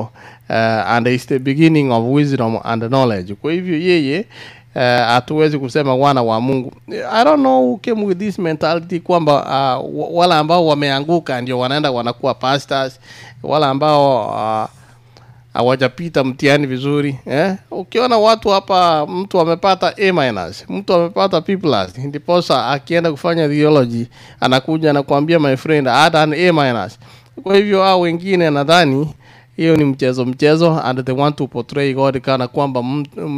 uh, 0.50 0.56
and 0.56 1.08
is 1.08 1.28
the 1.28 1.40
beginning 1.40 1.92
of 1.92 2.04
wisdom 2.08 2.58
and 2.64 2.88
knowledge. 2.88 3.36
Kwa 3.36 3.52
hivyo 3.52 3.78
yeye 3.80 4.26
uh, 4.76 4.82
hatuwezi 4.82 5.60
kusema 5.60 5.96
wana 5.96 6.24
wa 6.24 6.42
Mungu. 6.42 6.72
I 7.12 7.24
don't 7.24 7.40
know 7.40 7.62
who 7.70 7.78
came 7.78 8.04
with 8.06 8.18
this 8.18 8.40
mentality 8.40 9.00
kwamba 9.00 9.80
uh, 9.80 10.18
wale 10.18 10.34
ambao 10.36 10.66
wameanguka 10.68 11.42
ndio 11.42 11.60
wanaenda 11.60 11.92
wanakuwa 11.92 12.34
pastors, 12.34 13.00
wale 13.44 13.66
ambao 13.66 14.28
uh, 14.28 14.70
hawajapita 15.54 16.24
mtihani 16.24 16.68
vizuri 16.68 17.20
eh? 17.26 17.56
Ukiona 17.72 18.18
watu 18.18 18.50
hapa, 18.50 19.06
mtu 19.08 19.40
amepata 19.40 19.94
A 19.98 20.14
minus, 20.14 20.66
mtu 20.70 20.94
amepata 20.94 21.42
plus, 21.42 21.98
ndiposa 21.98 22.68
akienda 22.68 23.12
kufanya 23.12 23.48
theology 23.48 24.06
anakuja 24.40 24.90
anakuambia 24.90 25.40
my 25.40 25.56
friend 25.58 25.88
A 25.88 26.54
minus. 26.54 27.00
Kwa 27.44 27.56
hivyo 27.56 27.84
hao 27.84 28.00
wengine 28.02 28.50
nadhani 28.50 29.14
hiyo 29.60 29.78
ni 29.78 29.84
mchezo 29.86 30.26
mchezo, 30.26 30.80
and 30.84 31.06
they 31.06 31.16
want 31.16 31.36
to 31.36 31.48
portray 31.48 31.94
God 31.94 32.20
kana 32.22 32.48
kwamba 32.48 32.84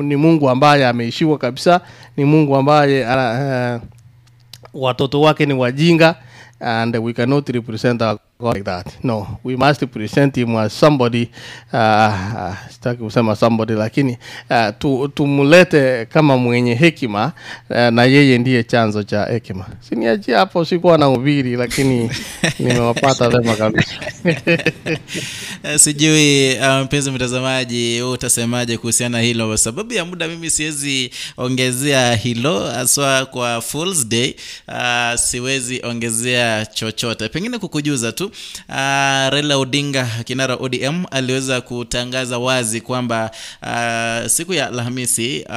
ni 0.04 0.16
Mungu 0.16 0.50
ambaye 0.50 0.88
ameishiwa 0.88 1.38
kabisa, 1.38 1.82
ni 2.18 2.26
Mungu 2.26 2.56
ambaye 2.56 3.06
uh, 3.06 3.82
watoto 4.74 5.22
wake 5.22 5.46
ni 5.46 5.54
wajinga 5.54 6.16
and 6.60 6.96
we 6.98 7.14
cannot 7.14 7.50
represent 7.50 8.02
our 8.02 8.18
like 8.44 8.64
that. 8.64 9.04
No, 9.04 9.40
we 9.44 9.56
must 9.56 9.86
present 9.92 10.36
him 10.36 10.56
as 10.56 10.74
somebody 10.80 11.30
uh, 11.74 11.78
uh, 11.78 12.56
sitaki 12.70 13.04
kusema 13.04 13.36
somebody 13.36 13.74
lakini 13.74 14.18
uh, 14.50 14.70
tu, 14.80 15.08
tumulete 15.08 16.06
kama 16.06 16.38
mwenye 16.38 16.76
hekima 16.76 17.32
uh, 17.70 17.78
na 17.78 18.04
yeye 18.04 18.38
ndiye 18.38 18.64
chanzo 18.64 19.04
cha 19.04 19.26
hekima. 19.26 19.66
Siniachia 19.90 20.38
hapo, 20.38 20.66
sikuwa 20.66 20.98
na 20.98 21.10
ubiri 21.10 21.56
lakini 21.56 22.10
nimewapata 22.60 23.30
vema 23.30 23.56
kabisa. 23.56 23.92
Sijui 25.78 26.56
mpenzi 26.86 27.02
mpenzi 27.02 27.12
mtazamaji 27.12 27.96
wewe 28.02 28.12
utasemaje 28.12 28.78
kuhusiana 28.78 29.22
hilo 29.22 29.48
kwa 29.48 29.58
sababu 29.58 29.94
ya 29.94 30.06
muda 30.06 30.28
mimi 30.28 30.50
siwezi 30.50 31.12
ongezea 31.38 32.16
hilo 32.16 32.60
haswa 32.68 33.26
kwa 33.26 33.62
Fools 33.62 34.08
Day 34.08 34.36
uh, 34.68 35.20
siwezi 35.20 35.82
ongezea 35.84 36.66
chochote 36.66 37.30
pengine 37.30 37.58
kukujuza 37.58 38.12
tu 38.12 38.31
uh, 38.70 38.76
Raila 39.34 39.58
Odinga 39.58 40.08
kinara 40.26 40.56
ODM 40.56 41.04
aliweza 41.12 41.62
kutangaza 41.62 42.38
wazi 42.40 42.82
kwamba 42.82 43.32
uh, 43.62 44.28
siku 44.28 44.54
ya 44.54 44.68
Alhamisi 44.68 45.46
uh, 45.50 45.56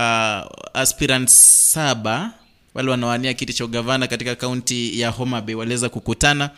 aspirant 0.74 1.28
saba 1.28 2.30
wale 2.74 2.90
wanawania 2.90 3.34
kiti 3.34 3.52
cha 3.52 3.64
ugavana 3.64 4.06
katika 4.06 4.34
kaunti 4.34 5.00
ya 5.00 5.10
Homa 5.10 5.40
Bay 5.40 5.54
waliweza 5.54 5.88
kukutana 5.88 6.50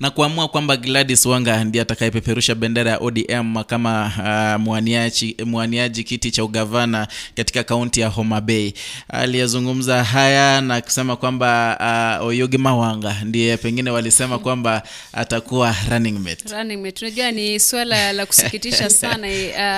na 0.00 0.10
kuamua 0.10 0.48
kwamba 0.48 0.76
Gladys 0.76 1.26
Wanga 1.26 1.64
ndiye 1.64 1.82
atakayepeperusha 1.82 2.54
bendera 2.54 2.90
ya 2.90 2.98
ODM 2.98 3.64
kama 3.64 4.12
uh, 4.56 4.62
mwaniaji, 4.64 5.36
mwaniaji 5.44 6.04
kiti 6.04 6.30
cha 6.30 6.44
ugavana 6.44 7.08
katika 7.36 7.64
kaunti 7.64 8.00
ya 8.00 8.08
Homa 8.08 8.40
Bay. 8.40 8.72
Aliyezungumza 9.08 10.04
haya 10.04 10.60
na 10.60 10.80
kusema 10.80 11.16
kwamba 11.16 12.18
uh, 12.20 12.26
Oyugi 12.26 12.58
Mawanga 12.58 13.16
ndiye 13.24 13.56
pengine 13.56 13.90
walisema 13.90 14.38
kwamba 14.38 14.82
atakuwa 15.12 15.76
running 15.90 16.18
mate. 16.18 16.54
Running 16.56 16.76
mate. 16.82 17.04
Unajua 17.06 17.30
ni 17.30 17.60
swala 17.60 18.12
la 18.12 18.26
kusikitisha 18.26 18.90
sana 19.00 19.28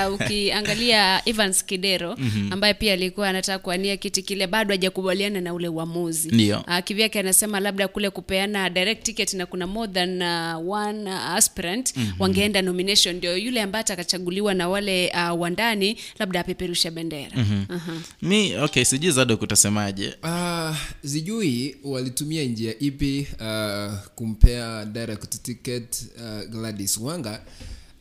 uh, 0.09 0.15
ukiangalia 0.15 1.29
Evans 1.29 1.65
Kidero 1.65 2.15
Mhm. 2.19 2.53
ambaye 2.53 2.75
pia 2.75 2.93
alikuwa 2.93 3.29
anataka 3.29 3.59
kuania 3.59 3.97
kiti 3.97 4.23
kile 4.23 4.47
bado 4.47 4.71
hajakubaliana 4.75 5.41
na 5.41 5.55
ule 5.55 5.69
uamuzi. 5.69 6.29
Ndio. 6.31 6.65
Uh, 6.69 6.79
kivyake 6.85 7.19
anasema 7.21 7.61
labda 7.61 7.89
kule 7.89 8.11
kupeana 8.11 8.71
direct 8.71 9.03
ticket 9.03 9.35
na 9.35 9.47
kuna 9.47 9.67
more 9.75 9.93
than 9.93 10.23
uh, 10.23 10.71
one 10.73 11.11
uh, 11.11 11.31
aspirant 11.37 11.97
Mhm. 11.97 12.13
wangeenda 12.19 12.63
nomination 12.63 13.17
ndio 13.17 13.37
yule 13.37 13.63
ambaye 13.63 13.81
atakachaguliwa 13.81 14.55
na 14.55 14.69
wale 14.69 15.13
uh, 15.15 15.41
wandani 15.41 15.97
labda 16.19 16.41
apeperushe 16.41 16.91
bendera. 16.91 17.37
Mhm. 17.37 17.65
Aha. 17.69 17.93
Mi 18.23 18.57
okay, 18.57 18.85
sijui 18.85 19.11
Zado 19.13 19.37
kutasemaje. 19.37 20.15
Uh, 20.23 20.77
sijui 21.07 21.77
walitumia 21.85 22.45
njia 22.45 22.79
ipi 22.79 23.27
uh, 23.41 23.95
kumpea 24.15 24.85
direct 24.85 25.43
ticket 25.43 26.03
uh, 26.17 26.51
Gladys 26.51 26.97
Wanga 26.99 27.41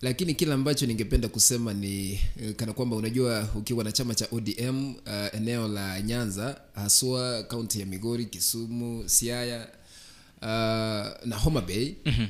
lakini 0.02 0.34
kile 0.34 0.53
ambacho 0.53 0.85
ningependa 0.85 1.27
kusema 1.27 1.74
ni 1.74 2.11
eh, 2.43 2.53
kana 2.56 2.74
kwamba 2.74 2.95
unajua 2.95 3.48
ukiwa 3.56 3.84
na 3.84 3.92
chama 3.92 4.16
cha 4.16 4.27
ODM 4.32 4.95
uh, 4.95 5.35
eneo 5.35 5.68
la 5.68 6.02
Nyanza 6.02 6.58
haswa 6.76 7.43
kaunti 7.43 7.80
ya 7.80 7.85
Migori, 7.85 8.26
Kisumu, 8.26 9.03
Siaya 9.06 9.68
na 11.25 11.38
Homa 11.43 11.61
Bay 11.61 11.93
Mhm. 12.05 12.25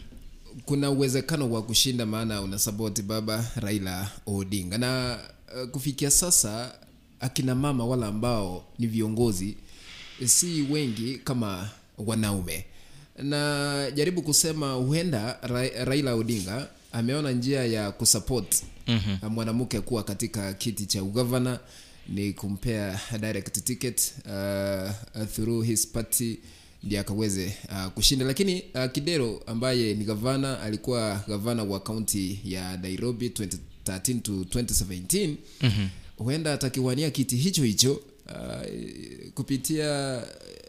kuna 0.66 0.90
uwezekano 0.90 1.52
wa 1.52 1.64
kushinda 1.64 2.06
maana 2.06 2.42
unasapoti 2.42 3.02
baba 3.02 3.46
Raila 3.56 4.10
Odinga 4.26 4.78
na 4.78 5.20
uh, 5.64 5.70
kufikia 5.70 6.12
sasa 6.12 6.76
akina 7.20 7.56
mama 7.56 7.86
wala 7.86 8.08
ambao 8.08 8.66
ni 8.80 8.88
viongozi 8.88 9.58
si 10.26 10.62
wengi 10.62 11.18
kama 11.18 11.70
wanaume 11.98 12.66
na 13.18 13.92
jaribu 13.96 14.22
kusema 14.22 14.74
huenda 14.74 15.38
Ra 15.42 15.86
Raila 15.86 16.16
Odinga 16.16 16.68
ameona 16.92 17.32
njia 17.32 17.66
ya 17.66 17.92
kusupport 17.92 18.64
Mhm. 18.88 19.30
mwanamke 19.34 19.82
kuwa 19.82 20.04
katika 20.04 20.54
kiti 20.54 20.86
cha 20.86 21.04
ugavana 21.04 21.60
ni 22.10 22.34
kumpea 22.34 23.00
direct 23.22 23.64
ticket 23.64 24.14
uh, 24.26 25.26
through 25.36 25.66
his 25.66 25.88
party 25.88 26.38
ndiye 26.84 27.02
akaweze 27.02 27.54
uh, 27.70 27.86
kushinda. 27.92 28.26
Lakini 28.26 28.64
uh, 28.76 28.92
Kidero 28.92 29.44
ambaye 29.48 29.94
ni 29.94 30.06
gavana 30.06 30.62
alikuwa 30.62 31.24
gavana 31.28 31.64
wa 31.64 31.80
kaunti 31.80 32.40
ya 32.46 32.78
Nairobi 32.78 33.28
2013 33.30 34.20
to 34.22 34.32
2017 34.32 35.36
Mhm. 35.62 35.88
huenda 36.18 36.54
atakiwania 36.54 37.12
kiti 37.12 37.36
hicho 37.36 37.64
hicho 37.64 37.94
uh, 37.94 39.32
kupitia 39.34 40.22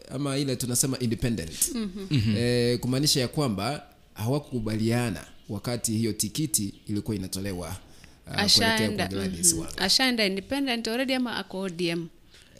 ama 0.09 0.37
ile 0.37 0.55
tunasema 0.55 0.99
independent. 0.99 1.51
Mm-hmm. 1.75 2.35
eh, 2.37 2.79
kumaanisha 2.79 3.19
ya 3.19 3.27
kwamba 3.27 3.83
hawakukubaliana 4.13 5.25
wakati 5.49 5.91
hiyo 5.91 6.13
tikiti 6.13 6.73
ilikuwa 6.87 7.15
inatolewa 7.15 7.75
uh, 8.27 8.39
ashaenda. 8.39 9.09
mhm. 9.09 9.65
Ashaenda 9.77 10.25
independent 10.25 10.87
already 10.87 11.13
ama 11.13 11.37
ako 11.37 11.59
ODM 11.59 12.07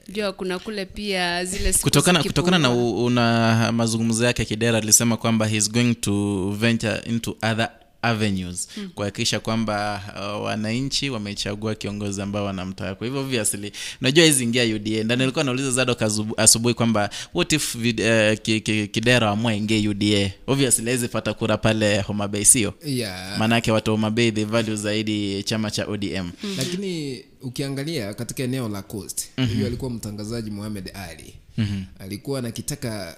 ndio 0.08 0.34
kuna 0.34 0.60
kule 0.60 0.86
pia 0.86 1.46
zile 1.46 1.74
kutokana 1.74 2.24
kutokana 2.24 2.58
na 2.60 2.70
una 2.72 3.72
mazungumzo 3.72 4.26
yake 4.26 4.46
Kidera 4.46 4.78
alisema 4.78 5.18
kwamba 5.18 5.48
he's 5.48 5.72
going 5.72 5.96
to 5.96 6.50
venture 6.60 7.02
into 7.06 7.32
other 7.32 7.70
avenues 8.06 8.68
Mm. 8.78 8.90
kuhakikisha 8.96 9.40
kwamba 9.40 10.02
uh, 10.38 10.44
wananchi 10.46 11.10
wamechagua 11.10 11.76
kiongozi 11.76 12.22
ambao 12.22 12.46
wanamtaka 12.46 12.96
kwa 12.96 13.08
hivyo 13.08 13.22
obviously 13.22 13.72
unajua 14.02 14.26
hizi 14.26 14.44
ingia 14.44 14.64
UDA 14.76 15.04
ndani 15.04 15.20
nilikuwa 15.20 15.44
nauliza 15.44 15.72
Zadok 15.72 16.02
asubuhi 16.38 16.74
kwamba 16.74 17.10
what 17.34 17.54
if 17.54 17.78
vid, 17.78 18.00
uh, 18.00 18.40
ki, 18.42 19.02
amua 19.22 19.54
ingie 19.54 19.90
UDA 19.90 20.32
obviously 20.48 20.86
hawezi 20.86 21.08
pata 21.08 21.34
kura 21.34 21.58
pale 21.58 22.02
Homa 22.02 22.28
Bay 22.28 22.44
sio 22.46 22.74
Yeah. 22.86 23.40
maanake 23.40 23.72
watu 23.72 23.92
wa 23.92 23.98
Homa 23.98 24.12
Bay 24.12 24.32
they 24.32 24.46
value 24.46 24.76
zaidi 24.76 25.44
chama 25.44 25.72
cha 25.72 25.86
ODM 25.88 26.32
lakini 26.58 27.24
ukiangalia 27.42 28.14
katika 28.14 28.44
eneo 28.44 28.70
la 28.70 28.82
coast 28.82 29.28
Mhm. 29.38 29.54
huyu 29.54 29.66
alikuwa 29.68 29.92
mtangazaji 29.92 30.52
Mohamed 30.52 30.92
Ali 30.94 31.34
Mhm. 31.58 31.84
alikuwa 32.00 32.40
anakitaka 32.40 33.18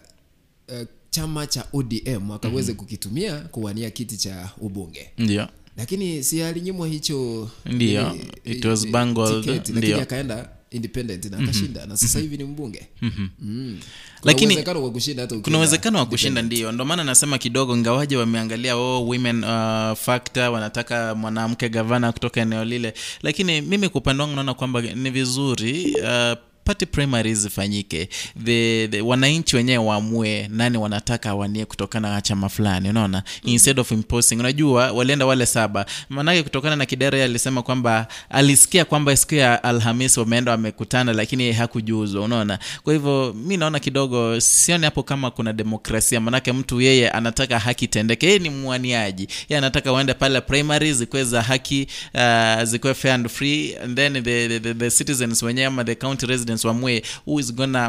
uh, 0.70 0.88
chama 1.10 1.48
cha 1.48 1.66
ODM 1.74 2.32
akaweze 2.32 2.72
Mhm. 2.72 2.80
kukitumia 2.80 3.36
kuwania 3.36 3.90
kiti 3.90 4.18
cha 4.18 4.50
ubunge 4.58 5.10
ndio 5.18 5.48
lakini 5.78 6.24
si 6.24 6.42
alinyimwa 6.44 6.88
hicho 6.88 7.50
Ndio, 7.66 8.16
it 8.46 8.66
was 8.66 8.88
bungled, 8.88 9.46
lakini 9.46 9.94
akaenda 9.94 10.50
independent 10.72 11.26
na 11.26 11.38
akashinda 11.38 11.80
mm-hmm. 11.80 11.90
na 11.90 11.98
sasa 11.98 12.20
Mhm. 12.20 12.28
hivi 12.30 12.38
ni 12.44 12.50
mbunge 12.50 12.88
Mhm. 13.02 13.28
Mm. 13.40 13.78
Kuna 14.22 14.32
lakini 14.34 14.54
uwezekano 14.54 14.84
wa 14.84 14.92
kushinda 14.92 15.22
hata 15.22 15.30
kuna 15.36 15.40
ukienda 15.42 15.58
uwezekano 15.60 16.00
wa 16.00 16.06
kushinda 16.06 16.42
ndio 16.42 16.72
ndio 16.72 16.86
maana 16.86 17.04
nasema 17.04 17.38
kidogo 17.38 17.78
ngawaje 17.78 18.18
wameangalia 18.18 18.76
oh, 18.78 19.06
women 19.08 19.44
uh, 19.44 19.98
factor 19.98 20.50
wanataka 20.50 21.16
mwanamke 21.16 21.70
gavana 21.70 22.12
kutoka 22.12 22.42
eneo 22.42 22.66
lile 22.66 22.94
lakini 23.22 23.62
mimi 23.62 23.90
kwa 23.90 24.02
upande 24.02 24.24
wangu 24.24 24.36
naona 24.36 24.54
kwamba 24.54 24.82
ni 24.82 25.10
vizuri 25.10 25.96
uh, 26.02 26.38
party 26.68 26.86
primaries 26.86 27.38
zifanyike. 27.40 28.10
The, 28.44 28.88
the 28.92 29.02
wananchi 29.02 29.56
wenyewe 29.56 29.86
waamue 29.86 30.48
nani 30.52 30.78
wanataka 30.78 31.30
awanie 31.30 31.66
kutokana 31.66 32.12
na 32.14 32.22
chama 32.22 32.50
fulani 32.50 32.90
unaona? 32.90 33.24
Instead 33.44 33.80
of 33.80 33.92
imposing. 33.92 34.36
Unajua 34.36 34.92
walienda 34.92 35.26
wale 35.26 35.46
saba. 35.46 35.86
Maanake 36.10 36.44
kutokana 36.44 36.76
na 36.76 36.86
kidere 36.86 37.24
alisema 37.24 37.64
kwamba 37.64 38.08
alisikia 38.30 38.86
kwamba 38.86 39.16
siku 39.18 39.36
ya 39.36 39.64
alhamis 39.64 40.18
wameenda 40.18 40.52
wamekutana 40.52 41.14
lakini 41.14 41.52
hakujuzwa 41.52 42.22
unaona? 42.24 42.60
Kwa 42.84 42.94
hivyo 42.94 43.34
mi 43.46 43.58
naona 43.58 43.80
kidogo 43.80 44.40
sioni 44.40 44.86
hapo 44.86 45.04
kama 45.04 45.32
kuna 45.32 45.54
demokrasia. 45.54 46.20
Maanake 46.20 46.52
mtu 46.52 46.82
yeye 46.82 47.10
anataka 47.10 47.60
haki 47.60 47.88
tendeke 47.88 48.26
yeye 48.28 48.40
ni 48.40 48.50
mwaniaji. 48.50 49.28
Ye 49.50 49.58
anataka 49.58 49.94
uende 49.94 50.14
pale 50.14 50.42
primary 50.42 50.94
zikuwe 50.94 51.24
za 51.24 51.42
haki 51.42 51.88
uh, 52.14 52.64
zikuwe 52.64 52.94
fair 52.94 53.14
and 53.14 53.30
free 53.30 53.76
and 53.84 53.96
then 53.96 54.14
the, 54.24 54.48
the, 54.48 54.60
the, 54.60 54.74
the 54.74 54.90
citizens 54.92 55.44
wenyewe 55.44 55.68
ama 55.68 55.84
the 55.84 55.96
county 55.96 56.26
residents 56.26 56.57
wamue 56.66 57.04
who 57.28 57.40
is 57.40 57.54
gonna 57.54 57.88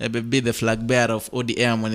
uh, 0.00 0.06
uh, 0.06 0.20
be 0.20 0.40
the 0.40 0.52
flag 0.52 0.78
bearer 0.78 1.16
of 1.16 1.28
odm 1.32 1.84
uh, 1.84 1.90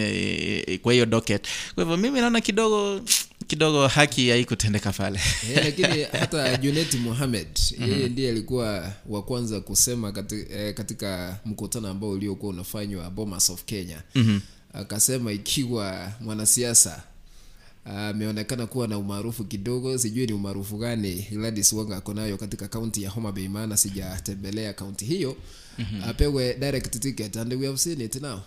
kwa 0.82 0.94
hiyo 0.94 1.06
docket. 1.06 1.48
Kwa 1.76 1.84
hivyo 1.84 1.98
mimi 1.98 2.22
naona 2.22 2.42
kidogo 2.42 3.02
kidogo 3.48 3.88
haki 3.88 4.30
haikutendeka 4.30 4.92
pale. 4.92 5.20
Eh, 5.52 5.62
lakini 5.66 6.04
hata 6.20 6.58
Junet 6.58 6.94
Mohamed 6.94 7.48
yeye 7.88 8.10
ndiye 8.10 8.30
alikuwa 8.30 8.94
wa 9.10 9.24
kwanza 9.24 9.62
kusema 9.62 10.12
katika, 10.12 10.56
eh, 10.56 10.74
katika 10.74 11.40
mkutano 11.46 11.88
ambao 11.88 12.10
uliokuwa 12.10 12.54
unafanywa 12.54 13.10
Bomas 13.10 13.50
of 13.50 13.64
Kenya. 13.64 14.02
Mhm. 14.16 14.40
akasema 14.74 15.32
ikiwa 15.32 16.12
mwanasiasa 16.22 17.04
ameonekana 17.86 18.68
kuwa 18.68 18.88
na 18.88 18.98
umaarufu 18.98 19.44
kidogo 19.46 19.98
sijui 19.98 20.28
ni 20.28 20.34
umaarufu 20.34 20.78
gani 20.78 21.28
Gladys 21.32 21.74
Wanga 21.74 21.98
ako 21.98 22.14
nayo 22.14 22.38
katika 22.38 22.68
kaunti 22.68 23.04
ya 23.04 23.10
Homa 23.10 23.32
Bay 23.32 23.48
maana 23.48 23.78
sijatembelea 23.78 24.74
kaunti 24.74 25.06
hiyo 25.06 25.36
Mhm. 25.80 26.04
apewe 26.04 26.54
direct 26.54 27.00
ticket 27.00 27.38
and 27.38 27.54
we 27.54 27.66
have 27.66 27.78
seen 27.78 28.02
it 28.02 28.16
now 28.22 28.40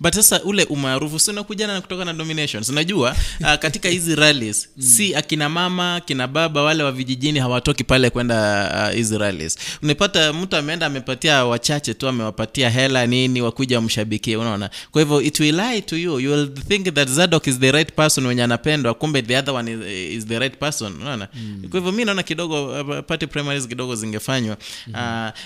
but 0.00 0.14
sasa 0.14 0.42
ule 0.42 0.64
umaarufu 0.64 1.18
si 1.18 1.30
unakujana 1.30 1.74
na 1.74 1.80
kutoka 1.80 2.04
na 2.04 2.12
dominations? 2.12 2.68
Unajua 2.68 3.16
uh, 3.40 3.54
katika 3.54 3.88
hizi 3.88 4.14
rallies 4.14 4.68
si 4.96 5.14
akina 5.14 5.48
mama 5.48 6.00
kina 6.04 6.28
baba 6.28 6.62
wale 6.62 6.82
wa 6.82 6.92
vijijini 6.92 7.38
hawatoki 7.38 7.84
pale 7.84 8.10
kwenda 8.10 8.70
uh, 8.88 8.94
hizi 8.96 9.18
rallies. 9.18 9.58
Unapata 9.82 10.32
mtu 10.32 10.56
ameenda 10.56 10.86
amepatia 10.86 11.44
wachache 11.44 11.94
tu 11.94 12.08
amewapatia 12.08 12.70
hela 12.70 13.06
nini 13.06 13.42
wakuja 13.42 13.76
wamshabikie 13.76 14.36
unaona? 14.36 14.70
Kwa 14.90 15.02
hivyo 15.02 15.22
it 15.22 15.40
will 15.40 15.56
lie 15.56 15.80
to 15.80 15.96
you. 15.96 16.20
You 16.20 16.30
will 16.32 16.54
think 16.68 16.94
that 16.94 17.08
zadok 17.08 17.46
is 17.46 17.58
the 17.58 17.72
right 17.72 17.92
person 17.92 18.26
wenye 18.26 18.42
anapendwa 18.42 18.94
kumbe 18.94 19.22
the 19.22 19.36
other 19.38 19.54
one 19.54 19.72
is, 19.72 20.16
is 20.16 20.26
the 20.26 20.38
right 20.38 20.58
person 20.58 20.92
unaona? 21.00 21.28
Mm. 21.34 21.62
kwa 21.70 21.80
hivyo 21.80 21.92
mi 21.92 22.04
naona 22.04 22.22
kidogo 22.22 22.80
uh, 22.80 22.98
party 23.06 23.26
primaries 23.26 23.68
kidogo 23.68 23.94
zingefanywa. 23.94 24.56
Uh, 24.88 24.94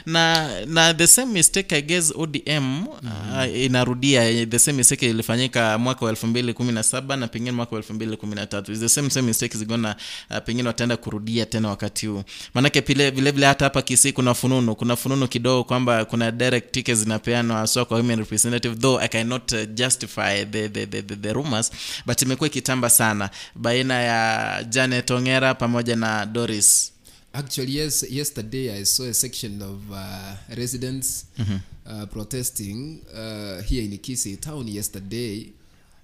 na 0.06 0.50
na 0.66 0.94
the 0.94 1.06
same 1.06 1.32
mistake 1.32 1.76
i 1.76 1.82
guess 1.82 2.12
odm 2.16 2.86
uh, 2.88 3.56
inarudia 3.56 4.19
the 4.50 4.58
same 4.58 4.76
mistake 4.76 5.10
ilifanyika 5.10 5.78
mwaka 5.78 6.04
wa 6.04 6.10
elfu 6.10 6.26
mbili 6.26 6.52
kumi 6.54 6.72
na 6.72 6.82
saba 6.82 7.16
na 7.16 7.28
pengine 7.28 7.52
mwaka 7.52 7.72
wa 7.72 7.78
elfu 7.78 7.94
mbili 7.94 8.16
the 8.78 8.88
same 8.88 9.10
same 9.10 9.26
mistake 9.26 9.58
zigona 9.58 9.96
uh, 10.30 10.38
pengine 10.38 10.68
wataenda 10.68 10.96
kurudia 10.96 11.46
tena 11.46 11.68
wakati 11.68 12.06
huu. 12.06 12.22
Maanake 12.54 12.80
vile 12.80 13.10
vile 13.10 13.46
hata 13.46 13.64
hapa 13.64 13.82
kisii 13.82 14.12
kuna 14.12 14.34
fununu 14.34 14.74
kuna 14.74 14.96
fununu 14.96 15.28
kidogo 15.28 15.64
kwamba 15.64 16.04
kuna 16.04 16.30
direct 16.30 16.70
tickets 16.72 16.98
zinapeanwa 16.98 17.56
haswa 17.56 17.84
kwa 17.84 17.96
women 17.96 18.18
representative 18.18 18.76
though 18.76 19.00
i 19.02 19.08
cannot 19.08 19.52
uh, 19.52 19.58
justify 19.74 20.44
the, 20.50 20.68
the, 20.68 20.86
the, 20.86 21.02
the, 21.02 21.16
the 21.16 21.32
rumors 21.32 21.70
but 22.06 22.22
imekuwa 22.22 22.46
ikitamba 22.46 22.90
sana 22.90 23.30
baina 23.54 23.94
ya 24.02 24.64
janet 24.64 25.10
ongera 25.10 25.54
pamoja 25.54 25.96
na 25.96 26.26
doris 26.26 26.92
Actually, 27.32 27.76
yes. 27.76 28.02
Yesterday, 28.10 28.70
I 28.74 28.82
saw 28.84 29.04
a 29.04 29.14
section 29.14 29.62
of 29.62 29.78
uh, 29.92 30.34
residents 30.56 31.26
Mhm. 31.38 31.60
uh, 31.86 32.06
protesting 32.06 33.00
uh, 33.14 33.62
here 33.62 33.84
in 33.84 33.98
Kisii 33.98 34.36
town 34.40 34.68
yesterday 34.68 35.46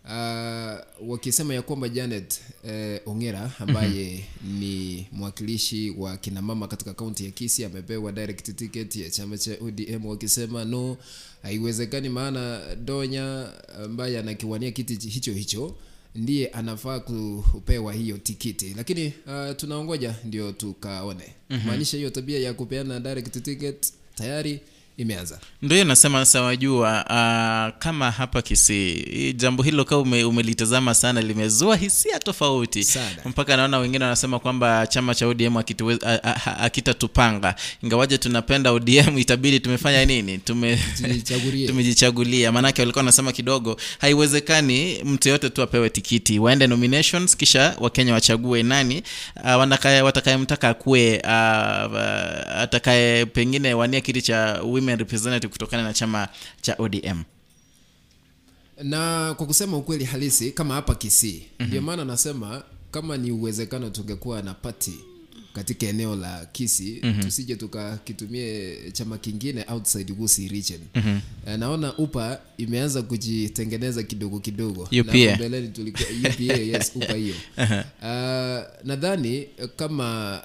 uh, 0.05 0.77
wakisema 1.11 1.55
ya 1.55 1.63
kwamba 1.63 1.89
Janet 1.89 2.41
uh, 2.65 3.13
Ongera 3.13 3.53
ambaye 3.59 4.25
ni 4.59 5.07
mwakilishi 5.13 5.91
wa 5.91 6.17
kinamama 6.17 6.69
katika 6.69 6.95
kaunti 6.95 7.25
ya 7.25 7.31
Kisii 7.31 7.65
amepewa 7.65 8.13
direct 8.13 8.57
ticket 8.57 8.97
ya 8.97 9.11
chama 9.11 9.39
cha 9.39 9.51
ODM, 9.61 10.07
wakisema 10.07 10.65
no, 10.65 10.97
haiwezekani, 11.43 12.09
maana 12.09 12.61
Donya 12.85 13.53
ambaye 13.85 14.19
anakiwania 14.19 14.71
kiti 14.71 15.09
hicho 15.09 15.33
hicho 15.33 15.77
ndiye 16.17 16.47
anafaa 16.49 17.01
kupewa 17.01 17.93
hiyo 17.93 18.19
tikiti 18.19 18.75
lakini 18.77 19.07
uh, 19.27 19.57
tunaongoja 19.57 20.15
ndio 20.25 20.53
tukaone 20.53 21.25
Mhm. 21.51 21.67
maanisha 21.67 21.97
hiyo 21.97 22.11
tabia 22.11 22.39
ya 22.39 22.55
kupeana 22.55 23.01
direct 23.01 23.43
ticket 23.43 23.93
tayari 24.15 24.61
imeanza. 24.97 25.39
Ndio 25.63 25.85
nasema 25.85 26.25
sasa 26.25 26.43
wajua 26.43 27.05
uh, 27.05 27.79
kama 27.79 28.11
hapa 28.11 28.43
kisii 28.43 29.33
jambo 29.33 29.63
hilo 29.63 29.85
kaa 29.85 29.97
ume, 29.97 30.25
umelitazama 30.25 30.95
sana 30.95 31.21
limezua 31.21 31.77
hisia 31.77 32.19
tofauti. 32.19 32.85
Sana. 32.85 33.17
mpaka 33.25 33.57
naona 33.57 33.79
wengine 33.79 34.05
wanasema 34.05 34.39
kwamba 34.39 34.87
chama 34.87 35.15
cha 35.15 35.27
odm 35.27 35.55
hakituwe- 35.55 35.99
a- 36.07 36.23
a- 36.25 36.39
hakitatupanga 36.53 37.55
ingawaje 37.83 38.19
tunapenda 38.19 38.73
odm 38.73 39.19
itabidi 39.19 39.61
tumefanya 39.61 40.05
nini? 40.05 40.39
Tume 40.39 40.79
tumejichagulia. 41.67 42.53
Maanake 42.53 42.83
walikuwa 42.83 43.01
wanasema 43.01 43.33
kidogo 43.33 43.77
haiwezekani 43.99 45.01
mtu 45.05 45.29
yoyote 45.29 45.51
tu 45.51 45.63
apewe 45.63 45.91
tikiti. 45.91 46.39
Waende 46.39 46.67
nominations 46.67 47.37
kisha 47.37 47.77
wakenya 47.81 48.13
wachague 48.13 48.63
nani 48.63 49.03
uh, 49.45 50.05
watakayemtaka 50.05 50.69
akuwe 50.69 51.17
uh, 51.25 51.93
uh, 51.93 52.61
atakaye 52.63 53.27
pengine 53.27 53.75
wania 53.75 54.01
kiti 54.01 54.23
cha 54.23 54.61
women 54.63 54.86
representative 54.95 55.53
kutokana 55.53 55.83
na 55.83 55.95
chama 55.95 56.29
cha 56.61 56.75
odm 56.79 57.23
na 58.83 59.35
kwa 59.37 59.47
kusema 59.47 59.77
ukweli 59.77 60.05
halisi 60.05 60.53
kama 60.53 60.75
hapa 60.75 60.95
Kisii 60.95 61.43
mm-hmm. 61.61 61.85
maana 61.85 62.05
nasema 62.05 62.63
kama 62.91 63.17
ni 63.17 63.31
uwezekano 63.31 63.91
tungekuwa 63.91 64.43
na 64.43 64.55
pati 64.55 64.93
katika 65.53 65.87
eneo 65.87 66.17
la 66.17 66.47
Kisii 66.47 67.01
Mhm. 67.03 67.21
tusije 67.23 67.57
tukakitumie 67.57 68.77
chama 68.93 69.19
kingine 69.19 69.65
outside 69.69 70.13
Gusii 70.13 70.49
region 70.49 70.81
mm-hmm. 70.95 71.21
naona 71.61 71.97
upa 71.97 72.39
imeanza 72.59 73.03
kujitengeneza 73.03 74.03
kidogo 74.03 74.41
kidogo. 74.41 74.89
Na 74.93 75.03
mbeleni 75.37 75.69
tulikuwa 75.69 76.09
UPA 76.31 76.43
yes 76.55 76.93
upa 76.95 77.13
hiyo 77.13 77.35
Aha. 77.57 77.85
uh, 78.03 78.87
nadhani 78.87 79.47
kama 79.77 80.43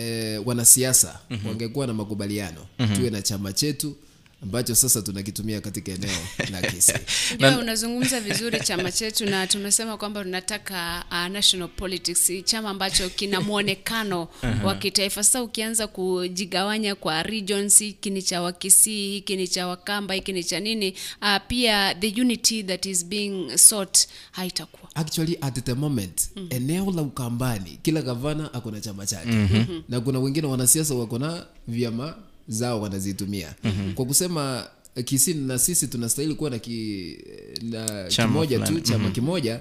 eh, 0.00 0.46
wanasiasa 0.46 1.18
Mhm. 1.30 1.46
wangekuwa 1.48 1.86
na 1.86 1.94
makubaliano 1.94 2.66
Mhm. 2.78 2.94
tuwe 2.96 3.10
na 3.10 3.22
chama 3.22 3.52
chetu 3.52 3.96
ambacho 4.42 4.74
sasa 4.74 5.02
tunakitumia 5.02 5.60
katika 5.60 5.92
eneo 5.92 6.10
la 6.50 6.62
Kisii. 6.70 6.92
Ndio, 7.34 7.58
unazungumza 7.58 8.20
vizuri 8.20 8.60
chama 8.60 8.92
chetu 8.92 9.26
na 9.26 9.46
tumesema 9.46 9.96
kwamba 9.96 10.22
tunataka 10.22 11.04
uh, 11.10 11.26
national 11.32 11.68
politics 11.68 12.30
chama 12.44 12.70
ambacho 12.70 13.08
kina 13.08 13.40
mwonekano 13.40 14.28
wa 14.64 14.74
kitaifa. 14.74 15.24
Sasa 15.24 15.42
ukianza 15.42 15.86
kujigawanya 15.86 16.94
kwa 16.94 17.22
regions 17.22 17.78
hiki 17.78 18.10
ni 18.10 18.22
cha 18.22 18.42
wakisii 18.42 19.10
hiki 19.12 19.36
ni 19.36 19.48
cha 19.48 19.66
wakamba 19.66 20.14
hiki 20.14 20.32
ni 20.32 20.44
cha 20.44 20.60
nini 20.60 20.94
uh, 21.22 21.36
pia 21.48 21.94
the 21.94 22.20
unity 22.20 22.62
that 22.62 22.86
is 22.86 23.06
being 23.06 23.58
sought 23.58 23.98
haitakuwa. 24.30 24.90
Actually 24.94 25.38
at 25.40 25.64
the 25.64 25.74
moment 25.74 26.30
mm. 26.36 26.46
eneo 26.50 26.90
la 26.90 27.02
ukambani 27.02 27.78
kila 27.82 28.02
gavana 28.02 28.54
ako 28.54 28.70
na 28.70 28.80
chama 28.80 29.06
chake. 29.06 29.30
Mhm. 29.32 29.80
na 29.88 30.00
kuna 30.00 30.18
wengine 30.18 30.46
wanasiasa 30.46 30.94
wako 30.94 31.18
na 31.18 31.46
vyama 31.68 32.14
zao 32.50 32.80
wanazitumia 32.80 33.54
Mhm. 33.64 33.92
kwa 33.94 34.04
kusema 34.06 34.66
eh, 34.94 35.04
na 35.34 35.58
sisi 35.58 35.86
tunastahili 35.86 36.34
kuwa 36.34 36.50
na, 36.50 36.58
ki, 36.58 37.18
na 37.62 38.04
Chama 38.08 38.28
kimoja 38.32 38.58
tu 38.58 38.80
chama 38.80 38.98
mm-hmm. 38.98 39.12
kimoja 39.14 39.60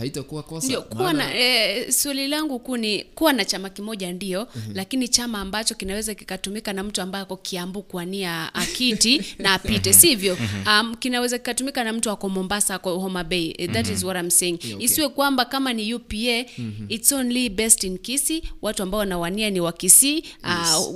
haitakuwa 0.00 0.42
kosa 0.42 0.66
ndio 0.66 0.82
kuwa 0.82 1.12
na 1.12 1.34
e, 1.38 1.92
swali 1.92 2.28
langu 2.28 2.58
kuu 2.58 2.76
ni 2.76 3.04
kuwa 3.04 3.32
na 3.32 3.44
chama 3.44 3.70
kimoja 3.70 4.12
ndio 4.12 4.40
Mhm. 4.56 4.70
lakini 4.74 5.08
chama 5.08 5.38
ambacho 5.40 5.74
kinaweza 5.74 6.14
kikatumika 6.14 6.72
na 6.72 6.82
mtu 6.82 7.02
ambaye 7.02 7.22
ako 7.22 7.36
kiambu 7.36 7.82
kuania 7.82 8.54
akiti 8.54 9.22
na 9.38 9.52
apite 9.54 9.92
sivyo 9.92 10.38
um, 10.66 10.94
kinaweza 10.98 11.38
kikatumika 11.38 11.84
na 11.84 11.92
mtu 11.92 12.10
ako 12.10 12.28
mombasa 12.28 12.74
ako 12.74 12.98
homa 12.98 13.24
bay 13.24 13.52
That 13.52 13.68
mm-hmm. 13.68 13.92
is 13.94 13.98
Mhm. 13.98 14.06
what 14.06 14.22
I'm 14.24 14.30
saying 14.30 14.58
Yeah, 14.62 14.74
okay. 14.76 14.84
isiwe 14.86 15.08
kwamba 15.08 15.44
kama 15.44 15.72
ni 15.72 15.94
upa 15.94 16.16
Mhm. 16.58 16.84
it's 16.88 17.12
only 17.12 17.48
best 17.48 17.84
in 17.84 17.98
kisi 17.98 18.42
watu 18.62 18.82
ambao 18.82 18.98
wanawania 19.00 19.50
ni 19.50 19.60
wa 19.60 19.72
kisii 19.72 20.24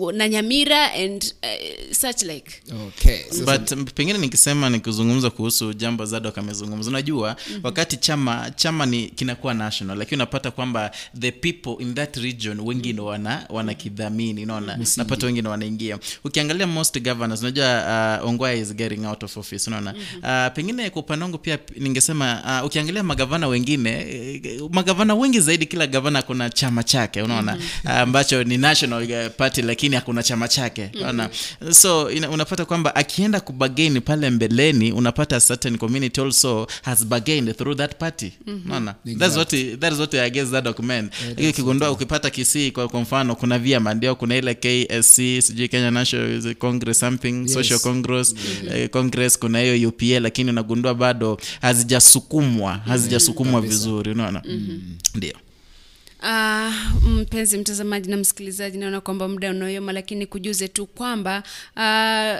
uh, 0.02 0.12
na 0.12 0.28
nyamira 0.28 0.92
and 0.92 1.34
uh, 1.42 1.92
such 1.92 2.22
like 2.22 2.62
okay. 2.86 3.18
but 3.44 3.72
m- 3.72 3.84
pengine 3.84 4.18
nikisema 4.18 4.70
nikizungumza 4.70 5.30
kuhusu 5.30 5.72
jambo 5.72 6.04
zadok 6.04 6.38
amezungumza 6.38 6.90
unajua 6.90 7.36
Mhm. 7.50 7.60
wakati 7.62 7.96
chama 7.96 8.50
chama 8.56 8.86
ni 8.86 8.93
ni 8.94 9.08
kinakuwa 9.08 9.54
national 9.54 9.98
lakini 9.98 10.16
unapata 10.16 10.50
kwamba 10.50 10.90
the 11.18 11.32
people 11.32 11.82
in 11.82 11.94
that 11.94 12.16
region 12.16 12.60
wengi 12.60 12.92
ndo 12.92 13.04
wana 13.04 13.46
wanakidhamini 13.48 14.42
unaona? 14.42 14.78
Napata 14.96 15.26
wengine 15.26 15.48
wanaingia. 15.48 15.98
Ukiangalia 16.24 16.66
most 16.66 17.00
governors 17.02 17.40
unajua 17.40 18.18
uh, 18.22 18.28
ongwae 18.28 18.58
is 18.58 18.74
getting 18.74 19.06
out 19.06 19.22
of 19.22 19.36
office 19.36 19.70
unaona? 19.70 19.94
Uh, 20.22 20.54
pengine 20.54 20.90
kwa 20.90 21.02
upande 21.02 21.22
wangu 21.22 21.38
pia 21.38 21.58
ningesema 21.76 22.42
uh, 22.60 22.66
ukiangalia 22.66 23.02
magavana 23.02 23.46
wengine 23.48 23.90
eh, 23.90 24.60
magavana 24.70 25.14
wengi 25.14 25.40
zaidi 25.40 25.66
kila 25.66 25.86
gavana 25.86 26.22
kuna 26.22 26.50
chama 26.50 26.82
chake 26.82 27.22
unaona? 27.22 27.58
Uh, 27.84 28.42
ni 28.46 28.58
national 28.58 29.02
uh, 29.02 29.32
party 29.36 29.62
lakini 29.62 29.94
hakuna 29.96 30.22
chama 30.22 30.48
chake 30.48 30.90
unaona? 30.94 31.30
So 31.70 32.10
ina, 32.10 32.30
unapata 32.30 32.64
kwamba 32.64 32.94
akienda 32.96 33.40
kubageni 33.40 34.00
pale 34.00 34.30
mbeleni 34.30 34.92
unapata 34.92 35.40
certain 35.40 35.78
community 35.78 36.20
also 36.20 36.66
has 36.82 37.04
bargained 37.06 37.56
through 37.56 37.76
that 37.76 37.96
party 37.98 38.32
unaona? 38.76 38.94
That's 39.18 39.36
what 39.36 39.52
it- 39.52 39.78
that 39.80 39.92
is 39.92 39.98
what 39.98 40.14
I 40.14 40.30
guess 40.30 40.50
that 40.50 40.64
document. 40.64 41.12
Yeah, 41.38 41.50
ukigundua 41.52 41.90
ukipata 41.90 42.30
kisii 42.30 42.70
kwa, 42.70 42.88
kwa 42.88 43.00
mfano 43.00 43.36
kuna 43.36 43.58
vyama 43.58 43.94
ndio 43.94 44.14
kuna 44.16 44.36
ile 44.36 44.54
KSC 44.54 45.16
sijui 45.42 45.68
Kenya 45.68 45.90
National 45.90 46.54
Congress 46.54 47.00
something 47.00 47.48
social 47.48 47.78
congress 47.80 48.34
eh, 48.74 48.90
congress 48.90 49.38
kuna 49.38 49.60
hiyo 49.60 49.88
UPA 49.88 50.20
lakini 50.20 50.50
unagundua 50.50 50.94
bado 50.94 51.38
hazijasukumwa 51.60 52.74
hazijasukumwa 52.74 53.60
vizuri 53.60 54.10
unaona? 54.10 54.42
Ndio. 55.14 55.32
Uh, 56.22 56.74
mpenzi 57.08 57.58
mtazamaji 57.58 58.10
na 58.10 58.16
msikilizaji 58.16 58.78
naona 58.78 59.00
kwamba 59.00 59.28
muda 59.28 59.50
unaoyoma, 59.50 59.92
lakini 59.92 60.26
kujuze 60.26 60.68
tu 60.68 60.86
kwamba 60.86 61.42
ah, 61.76 62.38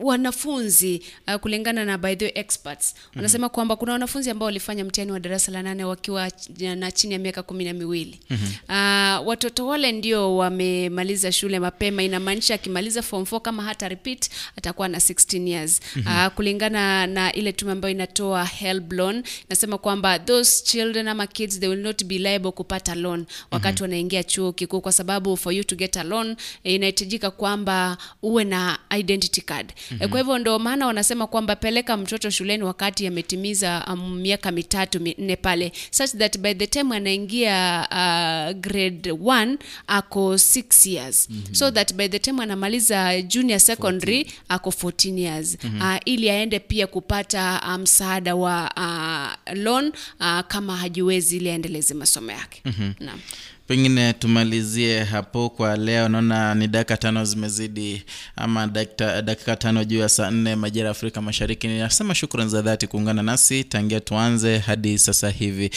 wanafunzi 0.00 1.02
uh, 1.28 1.34
kulingana 1.34 1.84
na 1.84 1.98
by 1.98 2.14
the 2.16 2.24
way 2.24 2.32
experts 2.34 2.94
wanasema 3.16 3.48
kwamba 3.48 3.76
kuna 3.76 3.92
wanafunzi 3.92 4.30
ambao 4.30 4.46
walifanya 4.46 4.84
mtihani 4.84 5.12
wa 5.12 5.20
darasa 5.20 5.52
la 5.52 5.62
nane 5.62 5.84
wakiwa 5.84 6.30
na 6.76 6.92
chini 6.92 7.12
ya 7.12 7.18
miaka 7.18 7.42
kumi 7.42 7.64
na 7.64 7.72
miwili. 7.72 8.20
Uh, 8.68 9.26
watoto 9.28 9.66
wale 9.66 9.92
ndio 9.92 10.36
wamemaliza 10.36 11.32
shule 11.32 11.58
mapema 11.58 12.02
inamaanisha 12.02 12.54
akimaliza 12.54 13.02
form 13.02 13.22
4 13.24 13.40
kama 13.40 13.62
hata 13.62 13.88
repeat 13.88 14.30
atakuwa 14.56 14.88
na 14.88 14.98
16 14.98 15.48
years. 15.48 15.80
Uh, 15.96 16.26
kulingana 16.26 17.06
na 17.06 17.32
ile 17.32 17.52
tume 17.52 17.72
ambayo 17.72 17.94
inatoa 17.94 18.44
help 18.44 18.92
loan 18.92 19.22
nasema 19.50 19.78
kwamba 19.78 20.18
those 20.18 20.64
children 20.64 21.08
ama 21.08 21.26
kids 21.26 21.60
they 21.60 21.68
will 21.68 21.80
not 21.82 22.04
be 22.04 22.18
liable 22.18 22.50
kupata 22.50 22.94
loan 22.94 23.26
wakati 23.50 23.82
wanaingia 23.82 24.24
chuo 24.24 24.52
kikuu 24.52 24.80
kwa 24.80 24.92
sababu 24.92 25.36
for 25.36 25.52
you 25.54 25.64
to 25.64 25.76
get 25.76 25.96
a 25.96 26.02
loan 26.04 26.36
eh, 26.64 26.74
inahitajika 26.74 27.30
kwamba 27.30 27.98
uwe 28.22 28.44
na 28.44 28.78
identity 28.98 29.40
card 29.40 29.72
mm-hmm. 29.90 30.08
kwa 30.08 30.18
hivyo 30.18 30.38
ndo 30.38 30.58
maana 30.58 30.86
wanasema 30.86 31.26
kwamba 31.26 31.56
peleka 31.56 31.96
mtoto 31.96 32.30
shuleni 32.30 32.62
wakati 32.62 33.06
ametimiza 33.06 33.84
um, 33.92 34.16
miaka 34.16 34.50
mitatu 34.50 35.00
minne 35.00 35.36
pale 35.36 35.72
such 35.90 36.10
that 36.10 36.38
by 36.38 36.54
the 36.54 36.66
time 36.66 36.96
anaingia 36.96 37.86
uh, 37.90 38.56
grade 38.60 39.10
1 39.10 39.56
ako 39.86 40.34
6 40.34 40.90
years 40.90 41.28
mm-hmm. 41.30 41.54
so 41.54 41.70
that 41.70 41.94
by 41.94 42.08
the 42.08 42.18
time 42.18 42.42
anamaliza 42.42 43.22
junior 43.22 43.60
secondary 43.60 44.22
14. 44.22 44.26
ako 44.48 44.70
14 44.70 45.18
years 45.18 45.58
mm-hmm. 45.64 45.80
uh, 45.82 45.96
ili 46.04 46.30
aende 46.30 46.58
pia 46.58 46.86
kupata 46.86 47.60
msaada 47.78 48.18
msaada 48.18 48.34
wa 48.34 48.70
uh, 48.76 49.56
loan 49.58 49.92
uh, 50.20 50.40
kama 50.48 50.76
hajiwezi 50.76 51.36
ili 51.36 51.50
aendeleze 51.50 51.94
masomo 51.94 52.32
yake 52.32 52.60
mm-hmm. 52.64 52.94
naam 53.00 53.20
pengine 53.66 54.12
tumalizie 54.12 55.04
hapo 55.04 55.50
kwa 55.50 55.76
leo 55.76 56.08
naona 56.08 56.54
ni 56.54 56.68
dakika 56.68 56.96
tano 56.96 57.24
zimezidi 57.24 58.02
ama 58.36 58.66
dakika, 58.66 59.22
dakika 59.22 59.56
tano 59.56 59.67
juu 59.72 59.98
ya 59.98 60.08
saa 60.08 60.30
nne 60.30 60.56
majira 60.56 60.84
ya 60.84 60.90
afrika 60.90 61.22
mashariki. 61.22 61.68
Ninasema 61.68 62.14
shukran 62.14 62.48
za 62.48 62.62
dhati 62.62 62.86
kuungana 62.86 63.22
nasi 63.22 63.64
tangia 63.64 64.00
tuanze 64.00 64.58
hadi 64.58 64.98
sasa 64.98 65.30
hivi. 65.30 65.70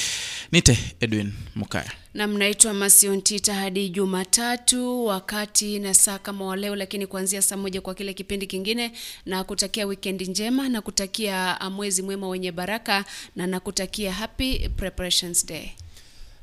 Nite 0.51 0.79
edwin 0.99 1.31
mukaya. 1.55 1.91
Na 2.13 2.27
mnaitwa 2.27 2.73
masiontita 2.73 3.53
hadi 3.53 3.89
jumatatu 3.89 5.05
wakati 5.05 5.79
na 5.79 5.93
saa 5.93 6.17
kama 6.19 6.45
wa 6.45 6.55
leo 6.55 6.75
lakini 6.75 7.07
kuanzia 7.07 7.41
saa 7.41 7.57
moja 7.57 7.81
kwa 7.81 7.95
kile 7.95 8.13
kipindi 8.13 8.47
kingine 8.47 8.91
na 9.25 9.43
kutakia 9.43 9.85
wikendi 9.85 10.25
njema 10.27 10.69
na 10.69 10.81
kutakia 10.81 11.59
mwezi 11.71 12.01
mwema 12.01 12.27
wenye 12.27 12.51
baraka 12.51 13.05
na 13.35 13.47
nakutakia 13.47 14.13
happy 14.13 14.69
preparations 14.69 15.45
day. 15.45 15.69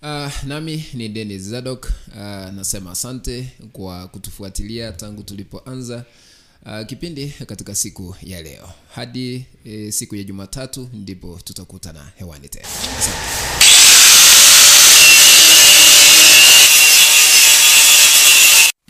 Uh, 0.03 0.45
nami 0.45 0.85
ni 0.95 1.09
Dennis 1.09 1.43
Zadok. 1.43 1.93
Uh, 2.09 2.17
nasema 2.53 2.91
asante 2.91 3.49
kwa 3.73 4.09
kutufuatilia 4.09 4.93
tangu 4.93 5.23
tulipoanza 5.23 6.05
uh, 6.81 6.87
kipindi 6.87 7.29
katika 7.47 7.75
siku 7.75 8.17
ya 8.23 8.43
leo 8.43 8.69
hadi 8.95 9.47
e, 9.65 9.93
siku 9.93 10.17
ya 10.17 10.23
Jumatatu 10.25 10.89
ndipo 10.93 11.41
tutakutana 11.45 12.13
hewani 12.19 12.49
tena. 12.49 12.69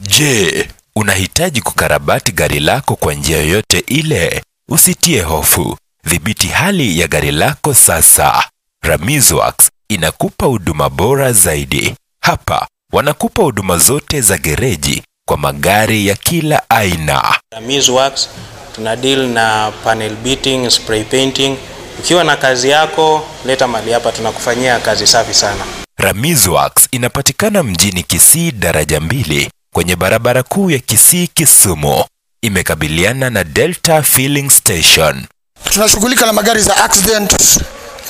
Je, 0.01 0.69
unahitaji 0.97 1.61
kukarabati 1.63 2.33
gari 2.33 2.61
lako 2.61 2.97
kwa 2.97 3.15
njia 3.15 3.37
yoyote 3.39 3.79
ile? 3.87 4.43
Usitie 4.69 5.23
hofu. 5.23 5.77
Dhibiti 6.05 6.47
hali 6.49 6.99
ya 7.01 7.09
gari 7.09 7.31
lako 7.33 7.75
sasa. 7.75 8.45
Ramizworks 8.83 9.71
inakupa 9.89 10.47
huduma 10.47 10.91
bora 10.91 11.33
zaidi. 11.33 11.95
Hapa 12.23 12.69
wanakupa 12.93 13.43
huduma 13.43 13.79
zote 13.79 14.21
za 14.21 14.39
gereji 14.39 15.03
kwa 15.29 15.37
magari 15.39 16.07
ya 16.07 16.15
kila 16.15 16.71
aina. 16.71 17.39
Mizworks 17.67 18.29
tuna 18.75 18.97
deal 18.97 19.27
na 19.29 19.73
panel 19.85 20.17
beating, 20.17 20.71
spray 20.71 21.05
painting. 21.05 21.57
Ukiwa 21.99 22.25
na 22.25 22.37
kazi 22.37 22.69
yako, 22.71 23.27
leta 23.47 23.69
mali 23.69 23.93
hapa, 23.93 24.13
tunakufanyia 24.13 24.79
kazi 24.81 25.07
safi 25.07 25.35
sana. 25.35 25.65
Ramizworks 25.99 26.89
inapatikana 26.91 27.63
mjini 27.63 28.03
Kisii 28.03 28.51
daraja 28.51 29.01
mbili 29.01 29.51
kwenye 29.75 29.97
barabara 29.97 30.43
kuu 30.43 30.71
ya 30.71 30.79
Kisii 30.79 31.27
Kisumu. 31.27 32.05
Imekabiliana 32.43 33.31
na 33.31 33.45
Delta 33.45 34.03
Filling 34.03 34.51
Station. 34.51 35.27
tunashughulika 35.71 36.27
na 36.27 36.33
magari 36.33 36.61
za 36.63 36.77
accident 36.85 37.61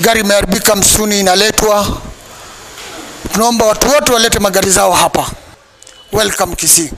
gari 0.01 0.21
imeharibika 0.21 0.77
msuni 0.77 1.21
inaletwa 1.21 2.01
tunaomba 3.33 3.65
watu 3.67 3.89
wote 3.89 4.13
walete 4.13 4.39
magari 4.39 4.71
zao 4.71 4.93
hapa 4.93 5.27
welcome 6.13 6.57
kisii 6.57 6.91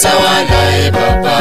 umenitawala 0.00 0.60
e 0.86 0.90
baba. 0.90 1.36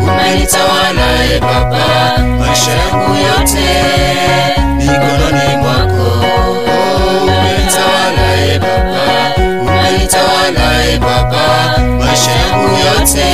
Umenitawala 0.00 1.08
e 1.34 1.38
baba. 1.40 2.18
Maisha 2.38 2.70
yangu 2.72 3.14
yote 3.14 3.66
mikononi 4.78 5.56
mwako. 5.56 6.24
Umenitawala 7.22 8.26
e 8.46 8.58
baba. 8.58 9.04
Umenitawala 9.60 10.84
e 10.92 10.98
baba. 10.98 11.78
Maisha 11.98 12.30
yangu 12.30 12.68
yote 12.86 13.26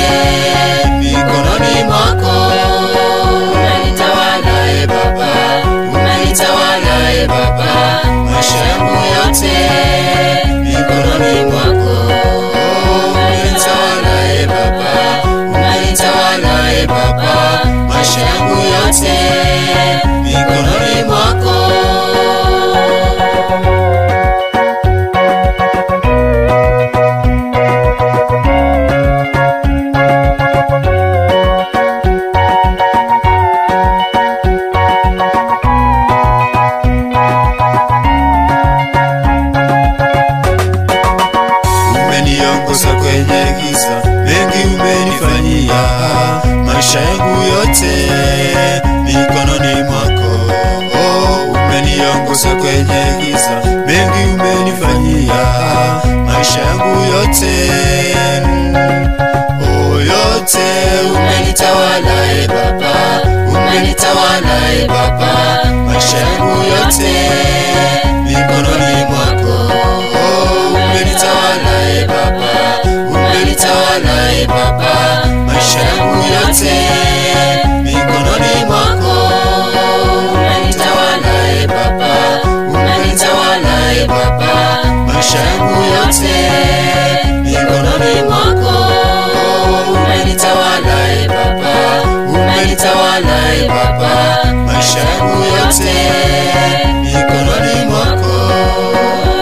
mikononi 0.99 1.83
mwako. 1.83 2.35
Umenitawala 3.53 4.55
e 4.81 4.87
baba. 4.87 5.31
Umenitawala 5.93 7.13
e 7.13 7.27
baba. 7.27 8.03
Maisha 8.31 8.57
yangu 8.57 8.95
yote 9.15 9.55
yangu 18.75 20.04
yote. 60.45 60.59
Umenitawala 61.15 62.15
e 62.31 62.43
eh, 62.43 62.47
baba. 62.47 62.93
Umenitawala 63.49 64.55
e 64.73 64.81
eh, 64.81 64.87
baba. 64.87 65.31
Maisha 65.85 66.17
yangu 66.17 66.63
yote 66.63 67.11
mikononi 68.23 69.05
mwako. 69.09 69.73
Oh, 70.15 70.73
umenitawala 70.73 71.73
e 71.89 71.99
eh, 71.99 72.07
baba. 72.07 72.51
Umenitawala 73.09 74.31
e 74.33 74.47
baba. 74.47 75.25
Maisha 75.45 75.79
yangu 75.79 76.23
yote 76.33 76.73
mikononi 77.83 78.65
mwako. 78.67 79.15
Umenitawala 80.33 81.35
e 81.61 81.67
baba. 81.67 82.41
Umenitawala 82.69 83.93
e 84.01 84.07
baba. 84.07 84.85
Maisha 85.13 85.39
yangu 85.39 85.81
yote 85.95 86.33
mikononi 87.43 88.21
mwako 88.29 88.44
baba 91.61 92.03
umenitawala 92.29 93.37
e 93.63 93.67
baba 93.67 94.11
maisha 94.65 94.99
yangu 94.99 95.43
yote 95.55 95.93
mikononi 97.01 97.85
mwako. 97.89 98.35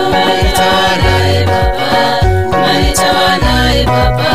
Umenitawala 0.08 1.14
e 1.38 1.46
baba 1.46 2.20
umenitawala 2.58 3.76
e 3.76 3.86
baba 3.86 4.32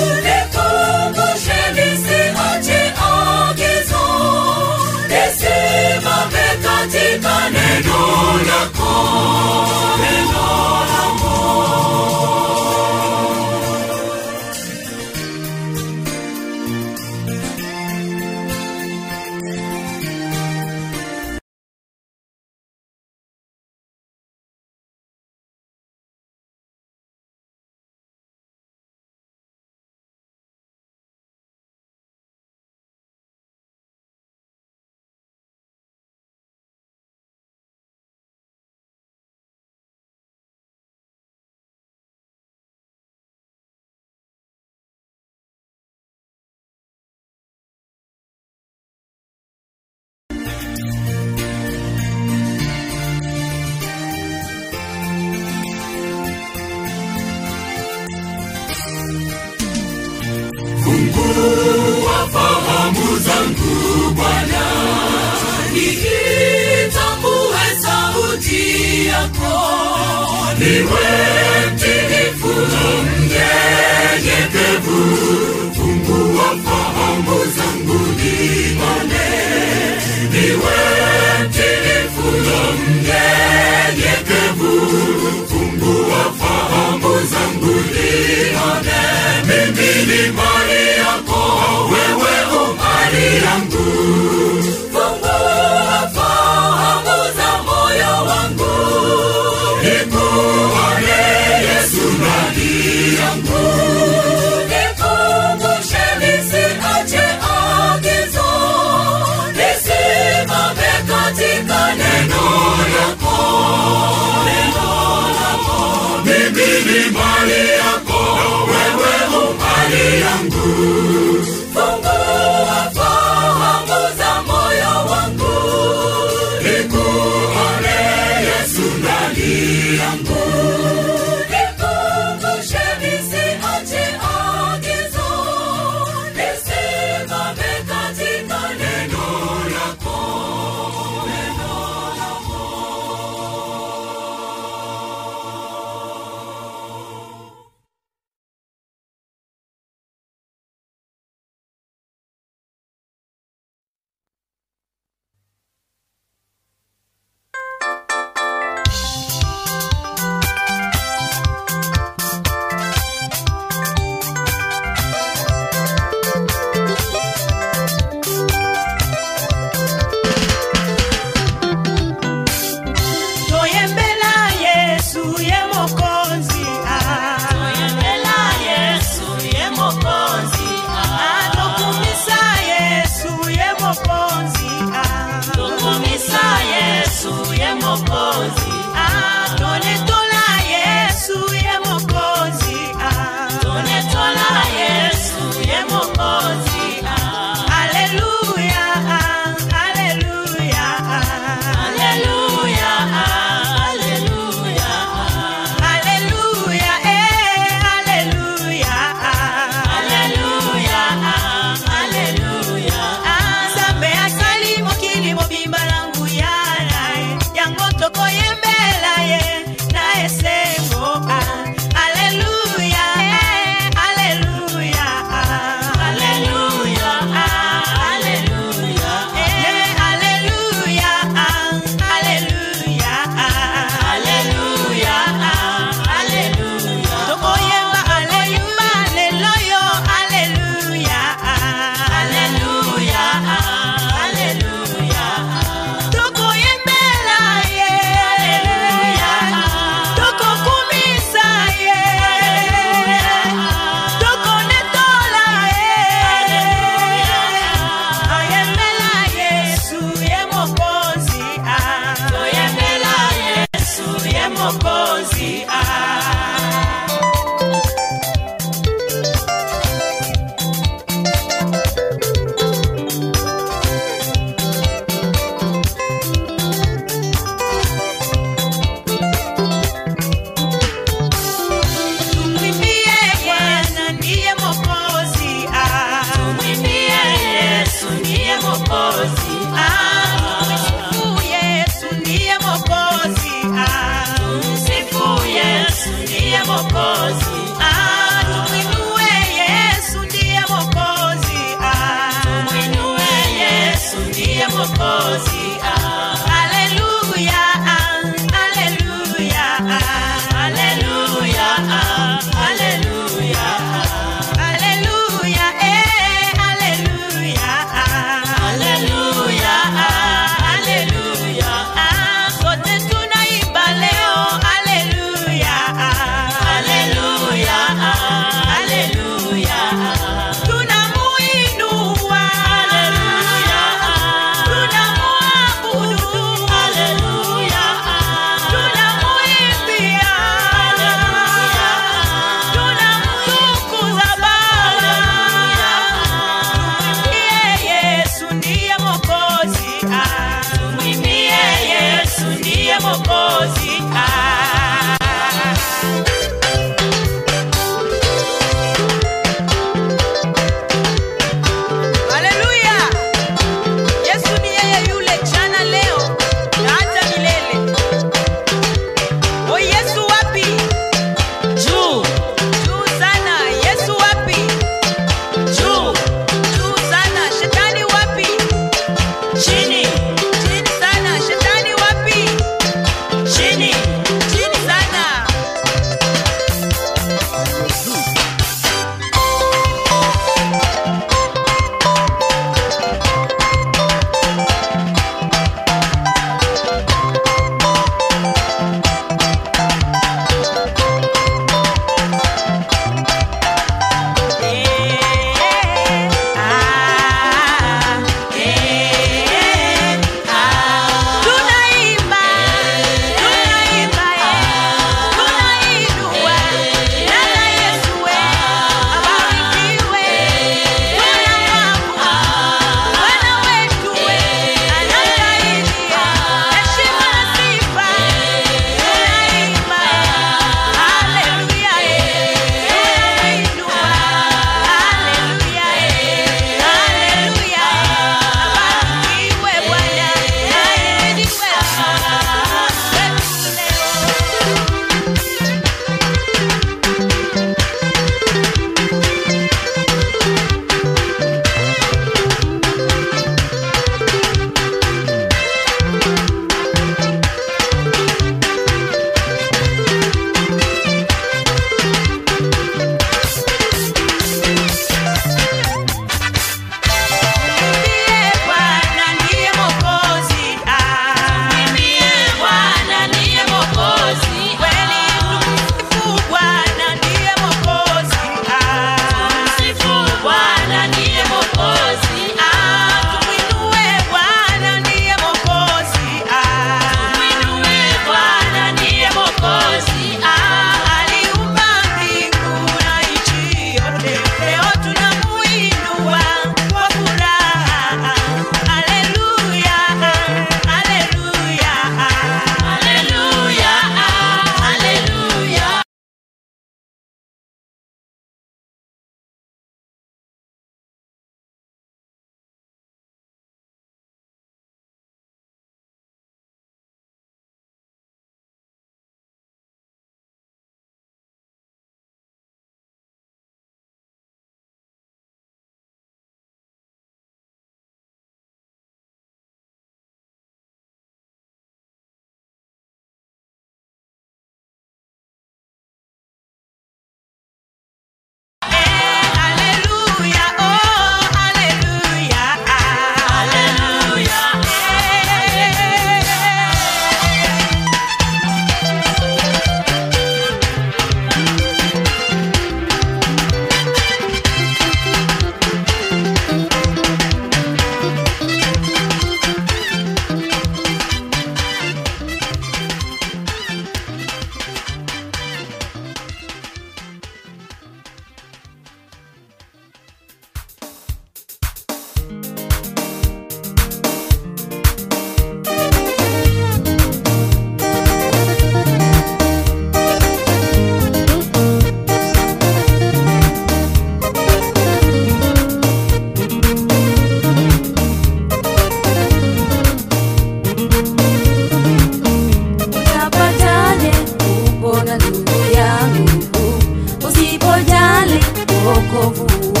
ukovuko 599.46 600.00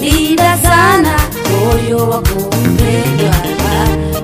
linda 0.00 0.58
sana 0.62 1.14
moyo 1.50 2.08
wako 2.10 2.38
mpendwa 2.64 3.34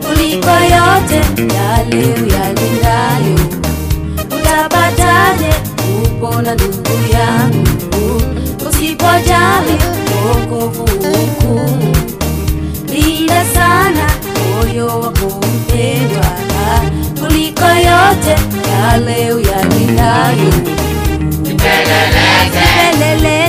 kuliko 0.06 0.50
yote 0.50 1.20
yale 1.54 2.04
uyalindayo 2.06 3.38
utapataje 4.36 5.50
kupona 5.76 6.54
ndugu 6.54 6.88
yangu? 7.12 7.68
Usipojali 8.70 9.78
wokovu 10.28 10.82
ukuu 10.82 11.78
linda 12.94 13.44
sana 13.54 14.06
moyo 14.64 14.86
wako 14.86 15.40
mpendwa 15.46 16.26
kuliko 17.20 17.64
yote 17.64 18.36
yale 18.70 19.32
uyalindayo 19.34 20.52
Pelele. 21.44 22.31
rising. 22.50 23.41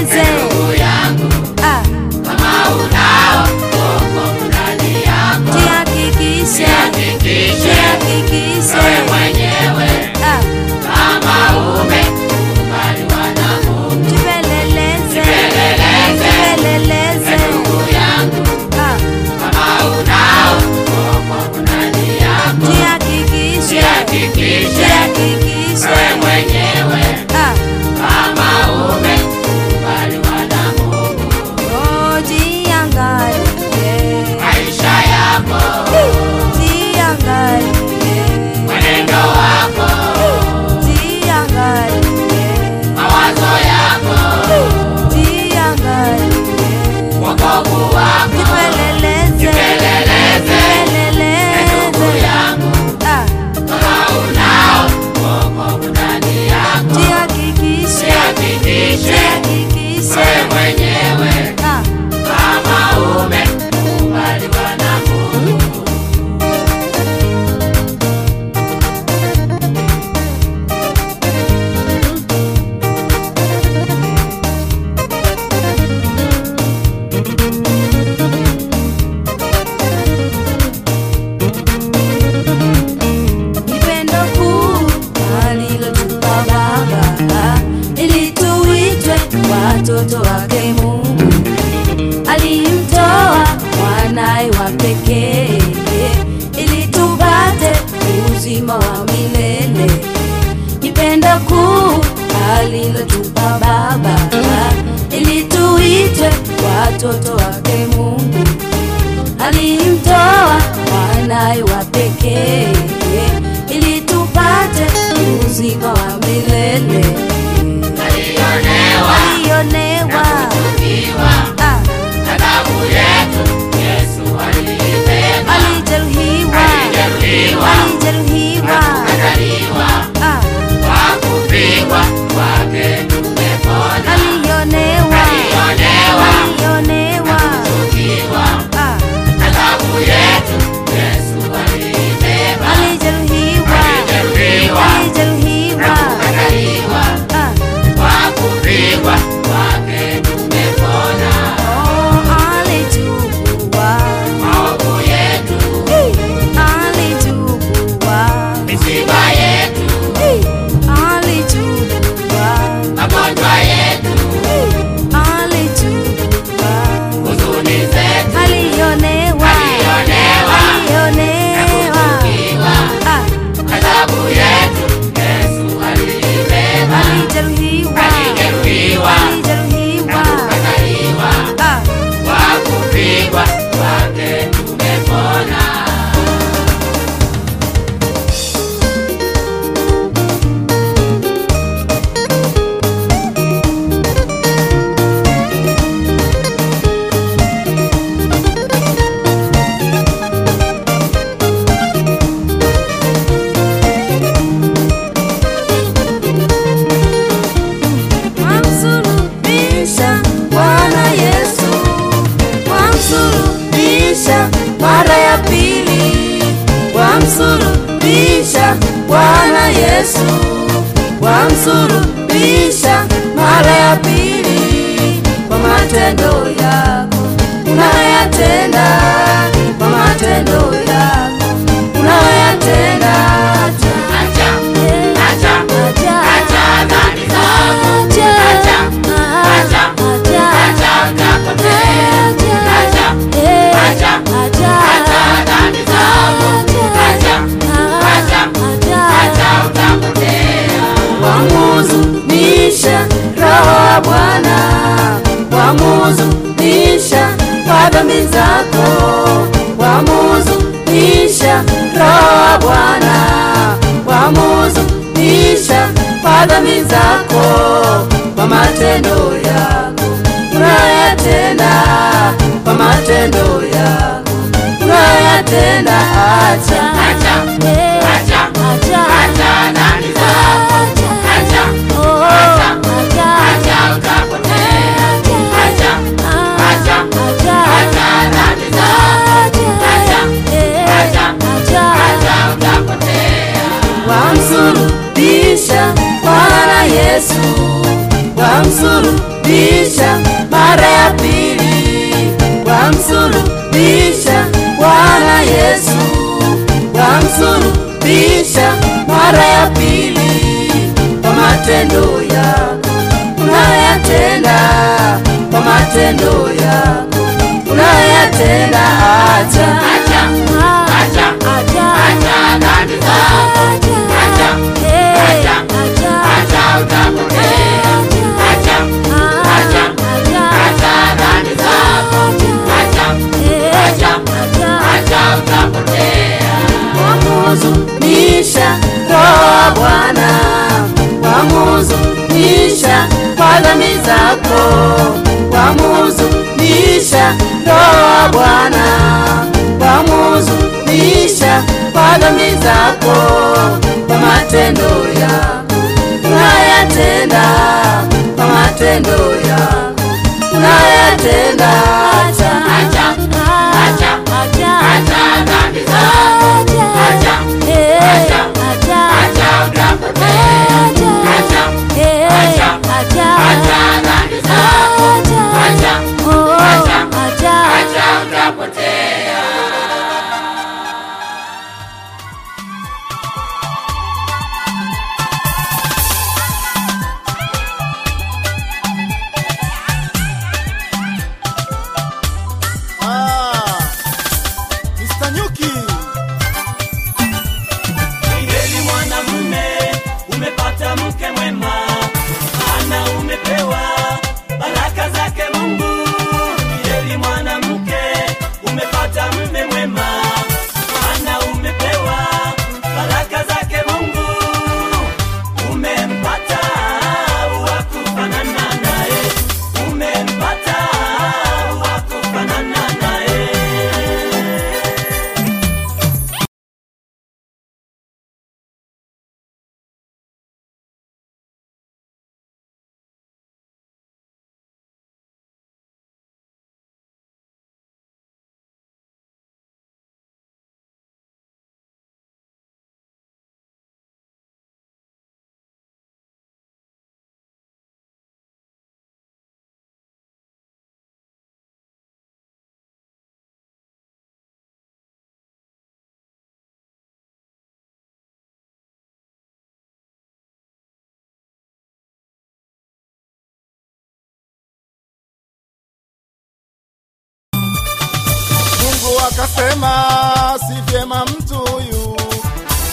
nikasema 469.44 470.60
si 470.68 470.92
vyema 470.92 471.26
mtu 471.26 471.56
huyu 471.56 472.18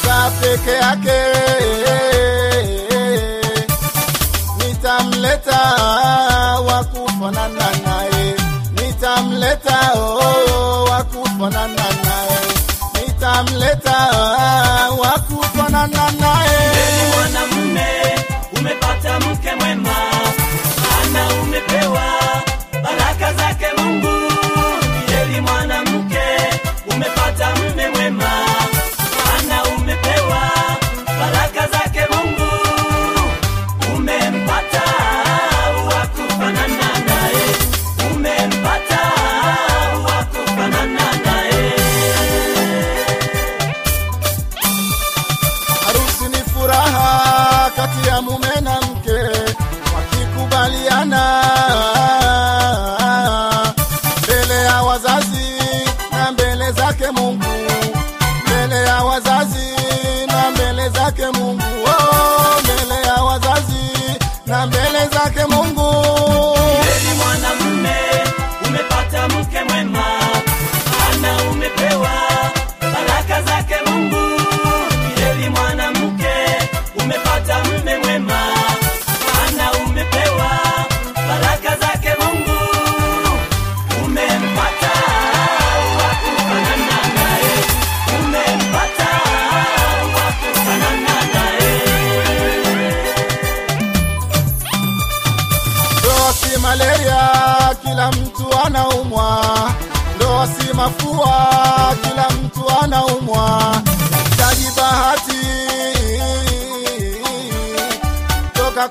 za 0.05 0.31
peke 0.41 0.71
yake, 0.71 1.21
nitamleta 4.59 5.61
wa 6.67 6.85
kufanana 6.85 7.71
naye, 7.85 8.35
nitamleta 8.73 9.93
oh, 9.95 10.85
wa 10.85 11.05
kufanana 11.05 11.85
naye, 12.05 12.41
nitamleta 13.07 13.97
wa 15.03 15.11
kufanana 15.19 16.11
naye. 16.11 16.71
Mwanamume 17.17 17.87
umepata 18.59 19.21
mke 19.21 19.55
mwema. 19.55 19.95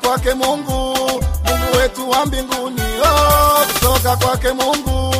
kwake 0.01 0.33
Mungu, 0.33 0.95
Mungu 1.45 1.77
wetu 1.77 2.09
wa 2.09 2.25
mbinguni, 2.25 2.81
oh, 3.03 3.65
kutoka 3.73 4.15
kwake 4.17 4.47
Mungu. 4.51 5.15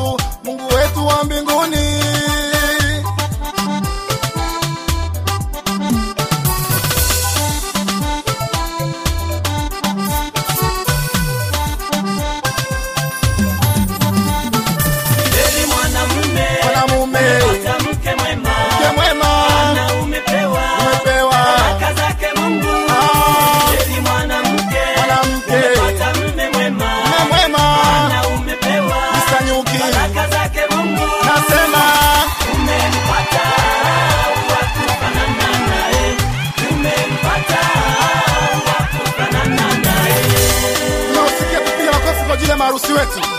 Sweating. 42.90 43.39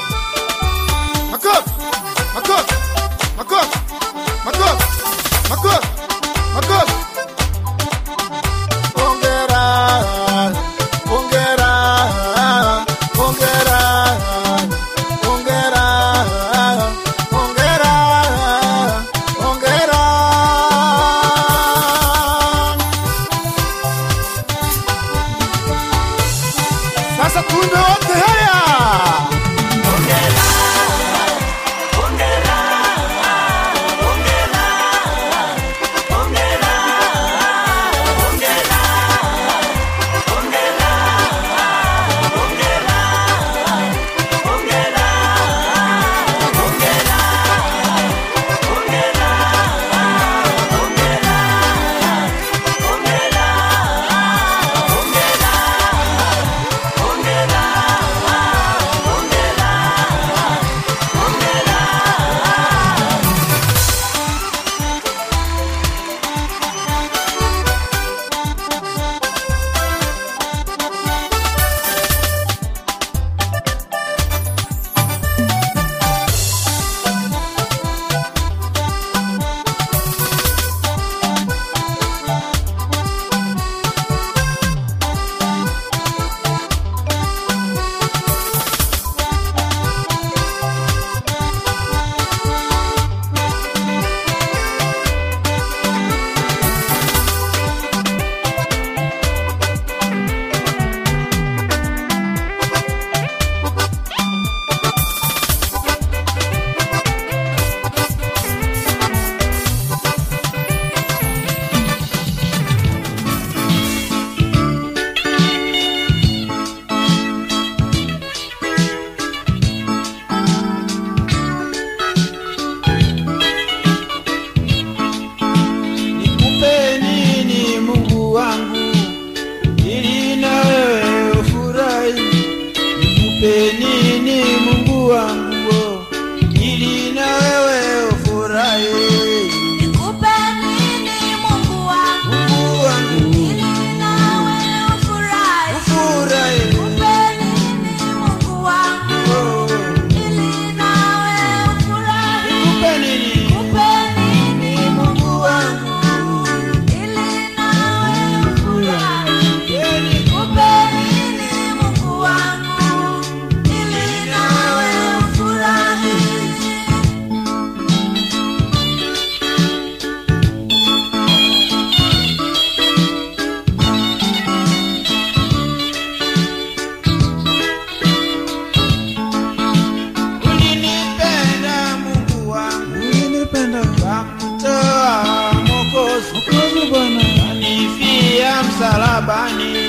Mwokozi 186.81 186.91
Bwana. 186.91 187.21
Kanifia 187.49 188.63
msalabani 188.63 189.89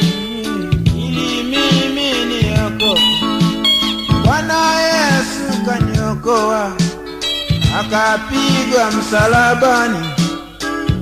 ili 0.97 1.43
mimi 1.43 2.25
niokoke. 2.25 3.01
Bwana 4.25 4.79
Yesu 4.81 5.65
kaniokoa, 5.65 6.71
akapigwa 7.79 8.91
msalabani, 8.91 10.09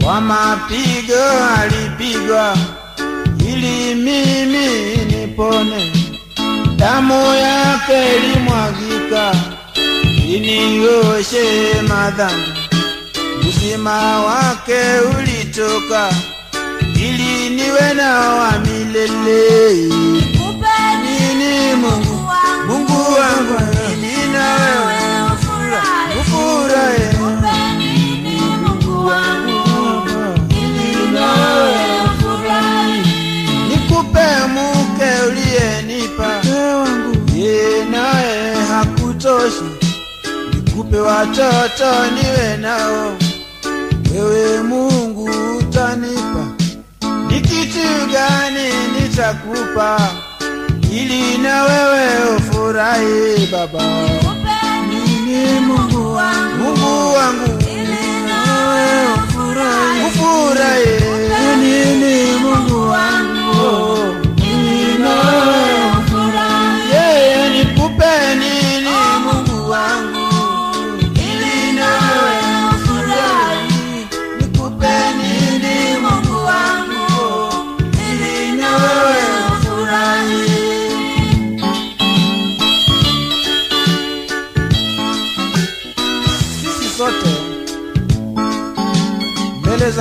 kwa 0.04 0.22
mapigo 0.22 1.24
alipigwa 1.62 2.58
ili 3.40 3.96
mimi 3.96 4.96
nipone. 5.06 5.92
Damu 6.76 7.34
yake 7.36 8.16
ilimwagika 8.18 9.36
inioshe 10.28 11.82
madhambi, 11.88 12.60
uzima 13.50 14.20
wake 14.20 14.82
ulitoka 15.50 16.10
ili 16.96 17.50
niwe 17.50 17.94
na 17.94 18.20
wa 18.20 18.52
milele. 18.60 19.72
Nini 21.04 21.76
Mungu, 21.76 22.30
Mungu 22.68 23.02
wangu, 23.14 23.76
nina 24.02 24.56
wewe? 24.56 25.00
ufurahi. 26.22 27.10
Nikupe 33.70 34.26
mke 34.54 35.10
uliyenipa. 35.28 36.42
Ye 37.36 37.86
naye 37.86 38.56
hakutoshi, 38.70 39.64
nikupe 40.54 40.98
watoto 41.00 41.92
niwe 42.16 42.58
nao, 42.58 43.18
wewe 44.14 44.64
Mungu 44.64 45.09
utanipa. 46.00 46.46
Ni 47.30 47.42
kitu 47.42 47.88
gani 48.14 48.70
nitakupa 49.02 50.00
ili 50.92 51.38
na 51.38 51.64
wewe 51.64 52.36
ufurahi 52.38 53.48
Baba? 53.52 53.84
Nini 54.88 55.60
Mungu 55.60 56.14
wangu, 56.16 56.58
Mungu 56.64 57.14
wangu 57.14 57.60
ufurahi. 60.08 61.00
Nini 61.62 62.09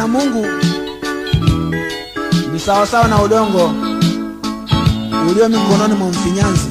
Mungu 0.09 0.47
ni 2.53 2.61
sawasawa 2.61 3.09
na 3.09 3.23
udongo 3.23 3.73
ulio 5.31 5.49
mikononi 5.49 5.95
mwa 5.95 6.09
mfinyanzi. 6.09 6.69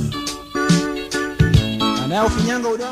anayeufinyanga 2.06 2.70
udongo 2.70 2.87